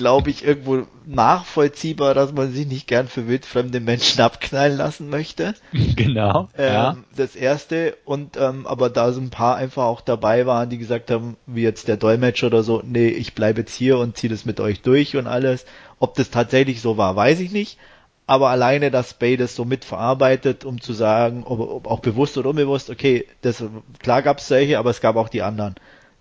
glaube 0.00 0.30
ich, 0.30 0.42
irgendwo 0.42 0.86
nachvollziehbar, 1.04 2.14
dass 2.14 2.32
man 2.32 2.52
sich 2.52 2.66
nicht 2.66 2.86
gern 2.86 3.06
für 3.06 3.28
wildfremde 3.28 3.80
Menschen 3.80 4.22
abknallen 4.22 4.76
lassen 4.76 5.10
möchte. 5.10 5.54
Genau. 5.96 6.48
Ähm, 6.56 6.72
ja. 6.72 6.96
Das 7.14 7.36
erste 7.36 7.94
und 8.06 8.38
ähm, 8.38 8.66
aber 8.66 8.88
da 8.88 9.12
so 9.12 9.20
ein 9.20 9.28
paar 9.28 9.56
einfach 9.56 9.84
auch 9.84 10.00
dabei 10.00 10.46
waren, 10.46 10.70
die 10.70 10.78
gesagt 10.78 11.10
haben, 11.10 11.36
wie 11.46 11.62
jetzt 11.62 11.88
der 11.88 11.98
Dolmetscher 11.98 12.46
oder 12.46 12.62
so, 12.62 12.82
nee, 12.82 13.08
ich 13.08 13.34
bleibe 13.34 13.60
jetzt 13.60 13.74
hier 13.74 13.98
und 13.98 14.16
ziehe 14.16 14.30
das 14.30 14.46
mit 14.46 14.60
euch 14.60 14.80
durch 14.80 15.16
und 15.16 15.26
alles. 15.26 15.66
Ob 15.98 16.14
das 16.14 16.30
tatsächlich 16.30 16.80
so 16.80 16.96
war, 16.96 17.16
weiß 17.16 17.40
ich 17.40 17.52
nicht. 17.52 17.78
Aber 18.26 18.48
alleine, 18.48 18.90
dass 18.90 19.12
Bay 19.12 19.36
das 19.36 19.54
so 19.54 19.66
mitverarbeitet, 19.66 20.64
um 20.64 20.80
zu 20.80 20.94
sagen, 20.94 21.44
ob, 21.44 21.60
ob 21.60 21.86
auch 21.86 22.00
bewusst 22.00 22.38
oder 22.38 22.48
unbewusst, 22.48 22.88
okay, 22.88 23.26
das 23.42 23.62
klar 23.98 24.22
gab 24.22 24.38
es 24.38 24.48
solche, 24.48 24.78
aber 24.78 24.90
es 24.90 25.02
gab 25.02 25.16
auch 25.16 25.28
die 25.28 25.42
anderen. 25.42 25.74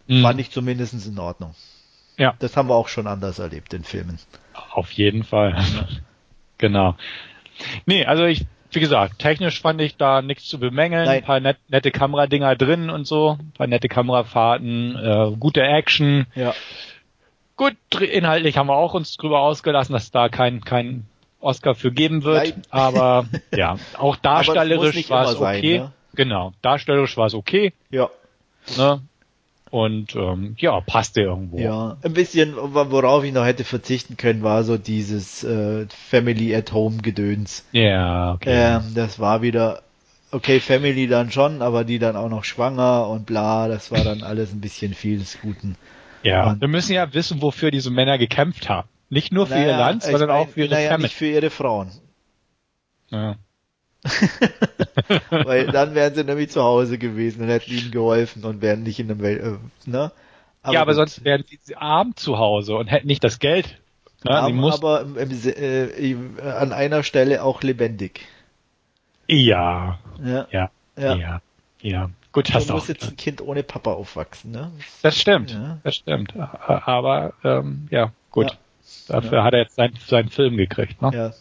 Mhm. 0.08 0.24
Fand 0.24 0.42
ich 0.42 0.52
zumindest 0.52 1.06
in 1.06 1.20
Ordnung. 1.20 1.56
Ja. 2.20 2.36
Das 2.40 2.56
haben 2.58 2.70
wir 2.70 2.76
auch 2.76 2.90
schon 2.90 3.08
anders 3.08 3.40
erlebt 3.40 3.74
in 3.74 3.84
Filmen. 3.84 4.20
Auf 4.72 4.92
jeden 4.92 5.24
Fall. 5.24 5.56
genau. 6.58 6.96
Nee, 7.86 8.06
also 8.06 8.26
ich, 8.26 8.46
wie 8.72 8.82
gesagt, 8.82 9.20
technisch 9.20 9.62
fand 9.62 9.82
ich 9.82 9.96
da 9.96 10.22
nichts 10.22 10.46
zu 10.48 10.60
bemängeln. 10.60 11.06
Nein. 11.06 11.20
Ein 11.20 11.24
paar 11.24 11.40
net, 11.40 11.58
nette 11.70 11.92
Kameradinger 11.92 12.56
drin 12.56 12.90
und 12.90 13.08
so, 13.08 13.38
ein 13.40 13.52
paar 13.58 13.68
nette 13.68 13.88
Kamerafahrten, 13.88 14.96
äh, 14.96 15.32
gute 15.40 15.62
Action. 15.62 16.28
Ja. 16.36 16.54
Gut, 17.56 17.76
inhaltlich 18.00 18.58
haben 18.58 18.68
wir 18.68 18.76
auch 18.76 18.94
uns 18.94 19.16
drüber 19.18 19.40
ausgelassen, 19.40 19.94
dass 19.94 20.12
da 20.12 20.30
kein, 20.30 20.62
kein 20.62 21.06
Oscar 21.40 21.74
für 21.74 21.92
geben 21.92 22.24
wird. 22.24 22.50
Nein. 22.50 22.62
Aber 22.70 23.28
ja, 23.56 23.78
auch 23.98 24.18
darstellerisch 24.18 25.10
war 25.10 25.26
es 25.26 25.36
okay. 25.36 25.78
Sein, 25.78 25.86
ne? 25.86 25.94
Genau, 26.16 26.52
darstellerisch 26.62 27.16
war 27.16 27.28
es 27.28 27.34
okay. 27.34 27.74
Ja. 27.92 28.10
Ne? 28.78 29.02
Und 29.72 30.16
ähm, 30.16 30.56
ja, 30.58 30.80
passte 30.82 31.22
irgendwo. 31.22 31.60
Ja, 31.60 31.98
ein 32.02 32.14
bisschen, 32.14 32.56
worauf 32.56 33.24
ich 33.24 33.34
noch 33.34 33.46
hätte 33.46 33.64
verzichten 33.64 34.18
können, 34.18 34.42
war 34.42 34.64
so 34.64 34.78
dieses 34.78 35.44
äh, 35.44 35.86
Family 35.90 36.56
at 36.56 36.74
Home 36.74 36.98
Gedöns. 36.98 37.66
Ja, 37.72 38.34
okay. 38.34 38.78
Ähm, 38.78 38.94
das 38.96 39.20
war 39.20 39.42
wieder, 39.44 39.84
okay, 40.32 40.60
Family 40.60 41.08
dann 41.08 41.32
schon, 41.32 41.62
aber 41.62 41.84
die 41.84 42.00
dann 42.00 42.16
auch 42.16 42.30
noch 42.30 42.46
schwanger 42.46 43.08
und 43.10 43.26
bla, 43.28 43.68
das 43.68 43.92
war 43.92 44.04
dann 44.04 44.24
alles 44.24 44.52
ein 44.54 44.62
bisschen 44.62 44.94
viel 44.96 45.20
des 45.20 45.40
Guten. 45.42 45.76
Ja, 46.24 46.50
Und- 46.52 46.62
wir 46.62 46.68
müssen 46.68 46.94
ja 46.94 47.14
wissen, 47.14 47.42
wofür 47.42 47.70
diese 47.70 47.92
Männer 47.92 48.18
gekämpft 48.18 48.70
haben. 48.70 48.90
Nicht 49.10 49.32
nur 49.32 49.46
für 49.48 49.54
ihr 49.56 49.66
Naja, 49.66 49.78
Land, 49.80 50.04
ich 50.04 50.10
sondern 50.10 50.30
mein, 50.30 50.38
auch 50.38 50.50
für 50.50 50.62
ihre 50.62 50.74
naja, 50.76 50.90
Family. 50.90 51.04
nicht 51.04 51.16
für 51.16 51.28
ihre 51.28 51.50
Frauen. 51.50 51.92
Ja. 53.10 53.36
Weil 55.30 55.68
dann 55.68 55.94
wären 55.96 56.14
sie 56.16 56.24
nämlich 56.24 56.50
zu 56.52 56.64
Hause 56.64 56.98
gewesen 56.98 57.42
und 57.44 57.50
hätten 57.50 57.72
ihnen 57.72 57.92
geholfen 57.92 58.44
und 58.46 58.62
wären 58.62 58.84
nicht 58.84 59.00
in 59.00 59.08
der 59.08 59.20
Welt, 59.20 59.42
äh, 59.44 59.90
ne? 59.90 60.12
ja, 60.66 60.82
aber 60.82 60.92
gut. 60.92 60.96
sonst 60.96 61.24
wären 61.24 61.44
sie 61.62 61.76
arm 61.76 62.16
zu 62.16 62.38
Hause 62.38 62.76
und 62.76 62.88
hätten 62.88 63.08
nicht 63.08 63.24
das 63.24 63.40
Geld. 63.40 63.78
Sie 64.24 64.30
Arm, 64.30 64.64
aber 64.66 65.02
im, 65.02 65.18
im, 65.18 65.32
Se- 65.34 65.52
äh, 65.56 66.12
im- 66.12 66.38
an 66.42 66.74
einer 66.74 67.04
Stelle 67.04 67.44
auch 67.44 67.62
lebendig. 67.64 68.22
ja, 69.28 70.00
Ja, 70.24 70.48
ja, 70.52 70.70
ja. 70.98 71.16
ja, 71.16 71.42
ja. 71.82 72.10
Gut, 72.32 72.54
hast 72.54 72.70
du 72.70 72.74
muss 72.74 72.88
jetzt 72.88 73.08
ein 73.10 73.18
Kind 73.18 73.42
ohne 73.42 73.64
Papa 73.64 73.92
aufwachsen, 73.94 74.52
ne? 74.52 74.72
Das 75.02 75.18
stimmt, 75.20 75.52
Ja. 75.52 75.80
das 75.84 75.96
stimmt. 75.96 76.34
Aber 76.38 77.34
ähm, 77.44 77.88
ja, 77.90 78.12
gut. 78.30 78.52
Ja. 78.52 78.58
Dafür 79.08 79.44
hat 79.44 79.54
er 79.54 79.60
jetzt 79.62 79.76
seinen, 79.76 79.96
seinen 80.06 80.30
Film 80.30 80.58
gekriegt. 80.58 81.02
Ne? 81.02 81.12
Ja, 81.14 81.34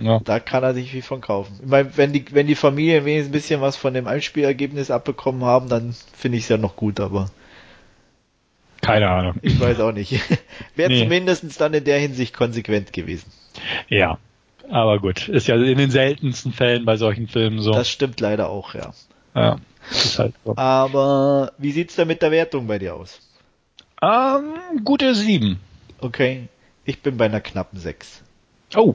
Ja. 0.00 0.20
da 0.24 0.40
kann 0.40 0.62
er 0.62 0.74
sich 0.74 0.94
wie 0.94 1.02
von 1.02 1.20
kaufen. 1.20 1.58
Ich 1.62 1.68
meine, 1.68 1.96
wenn 1.96 2.12
die, 2.12 2.24
wenn 2.32 2.46
die 2.46 2.54
Familie 2.54 3.04
wenigstens 3.04 3.28
ein 3.28 3.32
bisschen 3.32 3.60
was 3.60 3.76
von 3.76 3.92
dem 3.94 4.06
Einspielergebnis 4.06 4.90
abbekommen 4.90 5.44
haben, 5.44 5.68
dann 5.68 5.94
finde 6.12 6.38
ich 6.38 6.44
es 6.44 6.48
ja 6.48 6.56
noch 6.56 6.74
gut, 6.76 7.00
aber 7.00 7.30
Keine 8.80 9.08
Ahnung. 9.10 9.34
ich 9.42 9.60
weiß 9.60 9.80
auch 9.80 9.92
nicht. 9.92 10.12
Wäre 10.74 10.90
Nee. 10.90 11.02
zumindest 11.02 11.60
dann 11.60 11.74
in 11.74 11.84
der 11.84 11.98
Hinsicht 11.98 12.34
konsequent 12.34 12.92
gewesen. 12.92 13.30
Ja, 13.88 14.18
aber 14.70 14.98
gut. 15.00 15.28
Ist 15.28 15.48
ja 15.48 15.56
in 15.56 15.76
den 15.76 15.90
seltensten 15.90 16.52
Fällen 16.52 16.84
bei 16.86 16.96
solchen 16.96 17.28
Filmen 17.28 17.60
so. 17.60 17.72
Das 17.72 17.90
stimmt 17.90 18.20
leider 18.20 18.48
auch, 18.48 18.74
ja. 18.74 18.92
ja, 19.34 19.56
ist 19.90 20.18
halt 20.18 20.34
so. 20.44 20.56
Aber 20.56 21.52
wie 21.58 21.72
sieht's 21.72 21.96
da 21.96 22.04
mit 22.06 22.22
der 22.22 22.30
Wertung 22.30 22.66
bei 22.66 22.78
dir 22.78 22.94
aus? 22.94 23.20
Ähm, 24.02 24.82
gute 24.84 25.14
sieben. 25.14 25.60
Okay, 25.98 26.48
ich 26.86 27.02
bin 27.02 27.18
bei 27.18 27.26
einer 27.26 27.40
knappen 27.42 27.78
6. 27.78 28.22
Oh. 28.76 28.94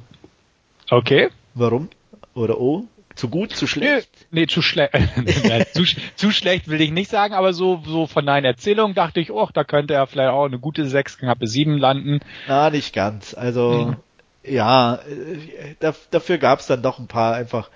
Okay. 0.89 1.29
Warum? 1.53 1.89
Oder 2.33 2.59
oh? 2.59 2.85
Zu 3.15 3.29
gut, 3.29 3.55
zu 3.55 3.65
schlecht? 3.65 4.09
nee, 4.31 4.45
zu 4.45 4.61
schlecht. 4.61 4.93
zu, 5.73 5.83
zu 6.15 6.31
schlecht 6.31 6.67
will 6.67 6.81
ich 6.81 6.91
nicht 6.91 7.09
sagen, 7.09 7.33
aber 7.33 7.53
so, 7.53 7.81
so 7.85 8.07
von 8.07 8.25
deinen 8.25 8.43
Erzählungen 8.43 8.93
dachte 8.93 9.21
ich, 9.21 9.31
oh, 9.31 9.47
da 9.53 9.63
könnte 9.63 9.93
er 9.93 10.05
vielleicht 10.05 10.31
auch 10.31 10.45
eine 10.45 10.59
gute 10.59 10.85
6, 10.85 11.19
knappe 11.19 11.47
7 11.47 11.77
landen. 11.77 12.19
Na, 12.47 12.69
nicht 12.69 12.93
ganz. 12.93 13.33
Also, 13.33 13.95
Mhm. 14.43 14.51
ja, 14.51 14.95
äh, 14.95 15.75
da, 15.79 15.95
dafür 16.11 16.37
gab's 16.39 16.67
dann 16.67 16.81
doch 16.81 16.99
ein 16.99 17.07
paar 17.07 17.35
einfach. 17.35 17.69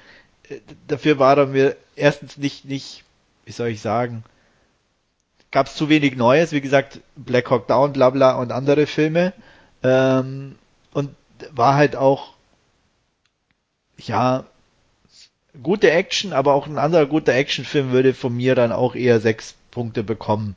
äh, 0.50 0.60
Dafür 0.90 1.20
war 1.20 1.38
er 1.38 1.46
mir 1.48 1.78
erstens 1.96 2.38
nicht, 2.38 2.66
nicht, 2.66 3.06
wie 3.46 3.54
soll 3.54 3.70
ich 3.70 3.80
sagen, 3.80 4.26
gab's 5.52 5.76
zu 5.76 5.88
wenig 5.88 6.18
Neues. 6.18 6.52
Wie 6.52 6.60
gesagt, 6.62 7.00
Black 7.16 7.50
Hawk 7.50 7.66
Down, 7.68 7.94
bla 7.94 8.10
bla 8.10 8.36
und 8.36 8.52
andere 8.52 8.88
Filme. 8.88 9.32
Ähm, 9.84 10.56
und 10.92 11.12
war 11.52 11.76
halt 11.76 11.96
auch, 11.96 12.34
ja, 14.08 14.46
gute 15.62 15.92
Action, 15.92 16.34
aber 16.34 16.54
auch 16.54 16.68
ein 16.68 16.78
anderer 16.78 17.06
guter 17.06 17.34
Actionfilm 17.34 17.92
würde 17.92 18.14
von 18.14 18.36
mir 18.36 18.56
dann 18.56 18.72
auch 18.72 18.96
eher 18.96 19.20
sechs 19.20 19.56
Punkte 19.72 20.04
bekommen. 20.04 20.56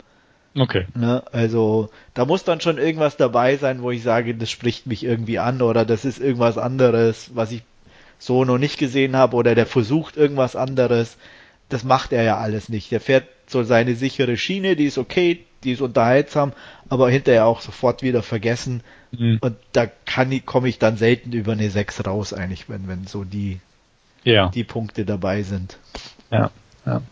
Okay. 0.57 0.87
Ne? 0.95 1.23
Also 1.33 1.89
da 2.15 2.25
muss 2.25 2.45
dann 2.45 2.61
schon 2.61 2.79
irgendwas 2.79 3.17
dabei 3.17 3.57
sein, 3.57 3.83
wo 3.83 3.91
ich 3.91 4.03
sage, 4.03 4.35
das 4.35 4.51
spricht 4.51 4.87
mich 4.87 5.05
irgendwie 5.05 5.39
an 5.39 5.63
oder 5.63 5.85
das 5.85 6.05
ist 6.05 6.21
irgendwas 6.21 6.59
anderes, 6.59 7.31
was 7.35 7.53
ich 7.53 7.63
so 8.19 8.45
noch 8.45 8.59
nicht 8.59 8.79
gesehen 8.79 9.17
habe 9.17 9.37
oder 9.37 9.55
der 9.55 9.67
versucht 9.67 10.17
irgendwas 10.17 10.55
anderes. 10.55 11.17
Das 11.69 11.85
macht 11.85 12.13
er 12.13 12.23
ja 12.23 12.37
alles 12.39 12.69
nicht. 12.69 12.91
Der 12.91 13.01
fährt 13.01 13.27
so 13.47 13.65
seine 13.65 13.95
sichere 13.95 14.37
Schiene, 14.37 14.77
die 14.77 14.85
ist 14.85 14.99
okay, 14.99 15.45
die 15.65 15.73
ist 15.73 15.81
unterhaltsam, 15.81 16.53
aber 16.89 17.09
hinterher 17.09 17.47
auch 17.47 17.63
sofort 17.63 18.03
wieder 18.03 18.23
vergessen. 18.23 18.83
Mhm. 19.13 19.39
Und 19.41 19.57
da 19.73 19.87
kann 20.07 20.33
ich, 20.33 20.45
komme 20.47 20.69
ich 20.69 20.79
dann 20.79 20.97
selten 20.97 21.33
über 21.33 21.53
eine 21.53 21.71
6 21.71 22.07
raus 22.07 22.33
eigentlich, 22.33 22.69
wenn, 22.69 22.89
wenn 22.89 23.07
so 23.07 23.25
die, 23.25 23.61
Ja. 24.25 24.49
die 24.49 24.65
Punkte 24.65 25.05
dabei 25.05 25.43
sind. 25.43 25.79
Ja. 26.31 26.51
ja. 26.87 27.03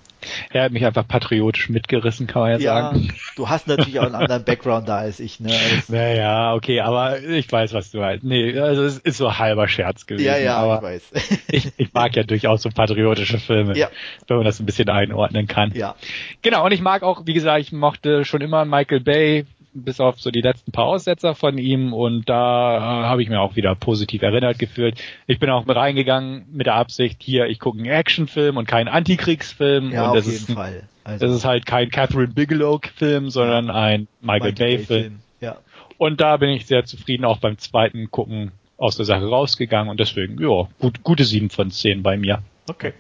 Er 0.51 0.65
hat 0.65 0.73
mich 0.73 0.85
einfach 0.85 1.09
patriotisch 1.09 1.71
mitgerissen, 1.71 2.27
kann 2.27 2.43
man 2.43 2.51
ja, 2.53 2.59
Ja, 2.59 2.83
sagen. 2.91 3.11
du 3.37 3.49
hast 3.49 3.67
natürlich 3.69 4.01
auch 4.01 4.05
einen 4.05 4.15
anderen 4.15 4.45
Background 4.45 4.87
da 4.87 4.99
als 4.99 5.19
ich, 5.19 5.41
ne? 5.41 5.49
Als, 5.77 5.89
Naja, 5.89 6.53
okay, 6.53 6.81
aber 6.81 7.23
ich 7.23 7.51
weiß, 7.51 7.73
was 7.73 7.91
du 7.91 8.03
halt. 8.03 8.23
Nee, 8.23 8.59
also 8.59 8.83
es 8.85 8.99
ist 8.99 9.17
so 9.17 9.39
halber 9.39 9.67
Scherz 9.67 10.05
gewesen. 10.07 10.27
ja, 10.27 10.37
ja, 10.37 10.57
aber 10.59 10.77
ich 10.95 11.03
weiß. 11.13 11.39
ich, 11.49 11.73
ich 11.79 11.95
mag 11.95 12.15
ja 12.17 12.23
durchaus 12.23 12.61
so 12.61 12.69
patriotische 12.69 13.39
Filme, 13.39 13.75
Ja. 13.79 13.89
wenn 14.29 14.37
man 14.37 14.45
das 14.45 14.61
ein 14.61 14.67
bisschen 14.67 14.91
einordnen 14.91 15.47
kann. 15.47 15.73
ja. 15.75 15.95
Genau, 16.43 16.67
und 16.67 16.73
ich 16.73 16.83
mag 16.83 17.03
auch, 17.03 17.23
wie 17.25 17.33
gesagt, 17.35 17.61
ich 17.61 17.73
mochte 17.73 18.27
schon 18.27 18.43
immer 18.43 18.67
Michael 18.67 19.01
Bay, 19.01 19.47
bis 19.73 20.01
auf 20.01 20.21
so 20.21 20.31
die 20.31 20.41
letzten 20.41 20.73
paar 20.73 20.87
Aussetzer 20.87 21.35
von 21.35 21.59
ihm 21.59 21.93
und 21.93 22.29
da 22.29 22.77
äh, 22.77 23.07
habe 23.07 23.23
ich 23.23 23.29
mir 23.29 23.41
auch 23.41 23.57
wieder 23.57 23.75
positiv 23.75 24.23
erinnert 24.23 24.59
gefühlt. 24.59 25.01
Ich 25.27 25.39
bin 25.39 25.51
auch 25.51 25.67
mit 25.67 25.77
reingegangen 25.77 26.47
mit 26.51 26.67
der 26.67 26.75
Absicht, 26.75 27.23
hier, 27.23 27.47
ich 27.47 27.61
gucke 27.61 27.79
einen 27.79 27.87
Actionfilm 27.87 28.57
und 28.57 28.67
keinen 28.67 28.89
Antikriegsfilm 28.89 29.93
Ja, 29.93 30.05
und 30.05 30.09
auf 30.11 30.17
das 30.17 30.27
jeden 30.27 30.37
ist, 30.39 30.53
Fall. 30.53 30.83
Also, 31.05 31.27
das 31.27 31.37
ist 31.37 31.45
halt 31.45 31.67
kein 31.67 31.91
Catherine 31.91 32.29
Bigelow-Film, 32.29 33.31
sondern 33.31 33.71
ein 33.71 34.09
Michael, 34.21 34.53
Bay-Film. 34.53 35.21
Ja. 35.41 35.57
Und 35.99 36.21
da 36.21 36.37
bin 36.37 36.51
ich 36.51 36.67
sehr 36.67 36.85
zufrieden, 36.85 37.25
auch 37.25 37.39
beim 37.39 37.59
zweiten 37.59 38.11
Gucken 38.11 38.53
aus 38.77 38.97
der 38.97 39.05
Sache 39.05 39.27
rausgegangen 39.27 39.91
und 39.91 40.01
deswegen, 40.01 40.41
ja, 40.41 40.69
gut, 40.79 41.03
gute 41.03 41.25
sieben 41.25 41.51
von 41.51 41.71
zehn 41.71 42.03
bei 42.03 42.17
mir. 42.17 42.43
Okay. 42.69 42.95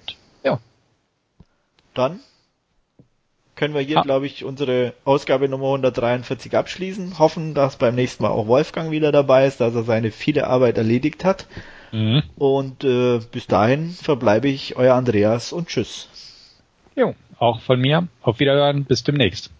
Ja. 0.44 0.60
Dann 1.94 2.20
können 3.61 3.74
wir 3.74 3.82
hier, 3.82 3.99
Ha. 3.99 4.03
glaube 4.03 4.24
ich, 4.24 4.43
unsere 4.43 4.95
Ausgabe 5.05 5.47
Nummer 5.49 5.66
143 5.66 6.57
abschließen. 6.57 7.19
Hoffen, 7.19 7.53
dass 7.53 7.77
beim 7.77 7.95
nächsten 7.95 8.23
Mal 8.23 8.31
auch 8.31 8.47
Wolfgang 8.47 8.91
wieder 8.91 9.12
dabei 9.12 9.47
ist, 9.47 9.61
dass 9.61 9.74
er 9.74 9.82
seine 9.85 10.11
viele 10.11 10.47
Arbeit 10.47 10.78
erledigt 10.78 11.27
hat. 11.27 11.47
Mhm. 11.93 12.23
Und 12.37 12.85
äh, 12.85 13.20
bis 13.31 13.47
dahin 13.47 13.91
verbleibe 13.91 14.49
ich 14.49 14.77
euer 14.77 14.95
Andreas 14.95 15.53
und 15.53 15.69
tschüss. 15.69 16.09
Jo, 16.97 17.15
auch 17.39 17.61
von 17.61 17.78
mir. 17.78 18.09
Auf 18.23 18.41
Wiederhören. 18.41 18.87
Bis 18.87 19.05
demnächst. 19.05 19.51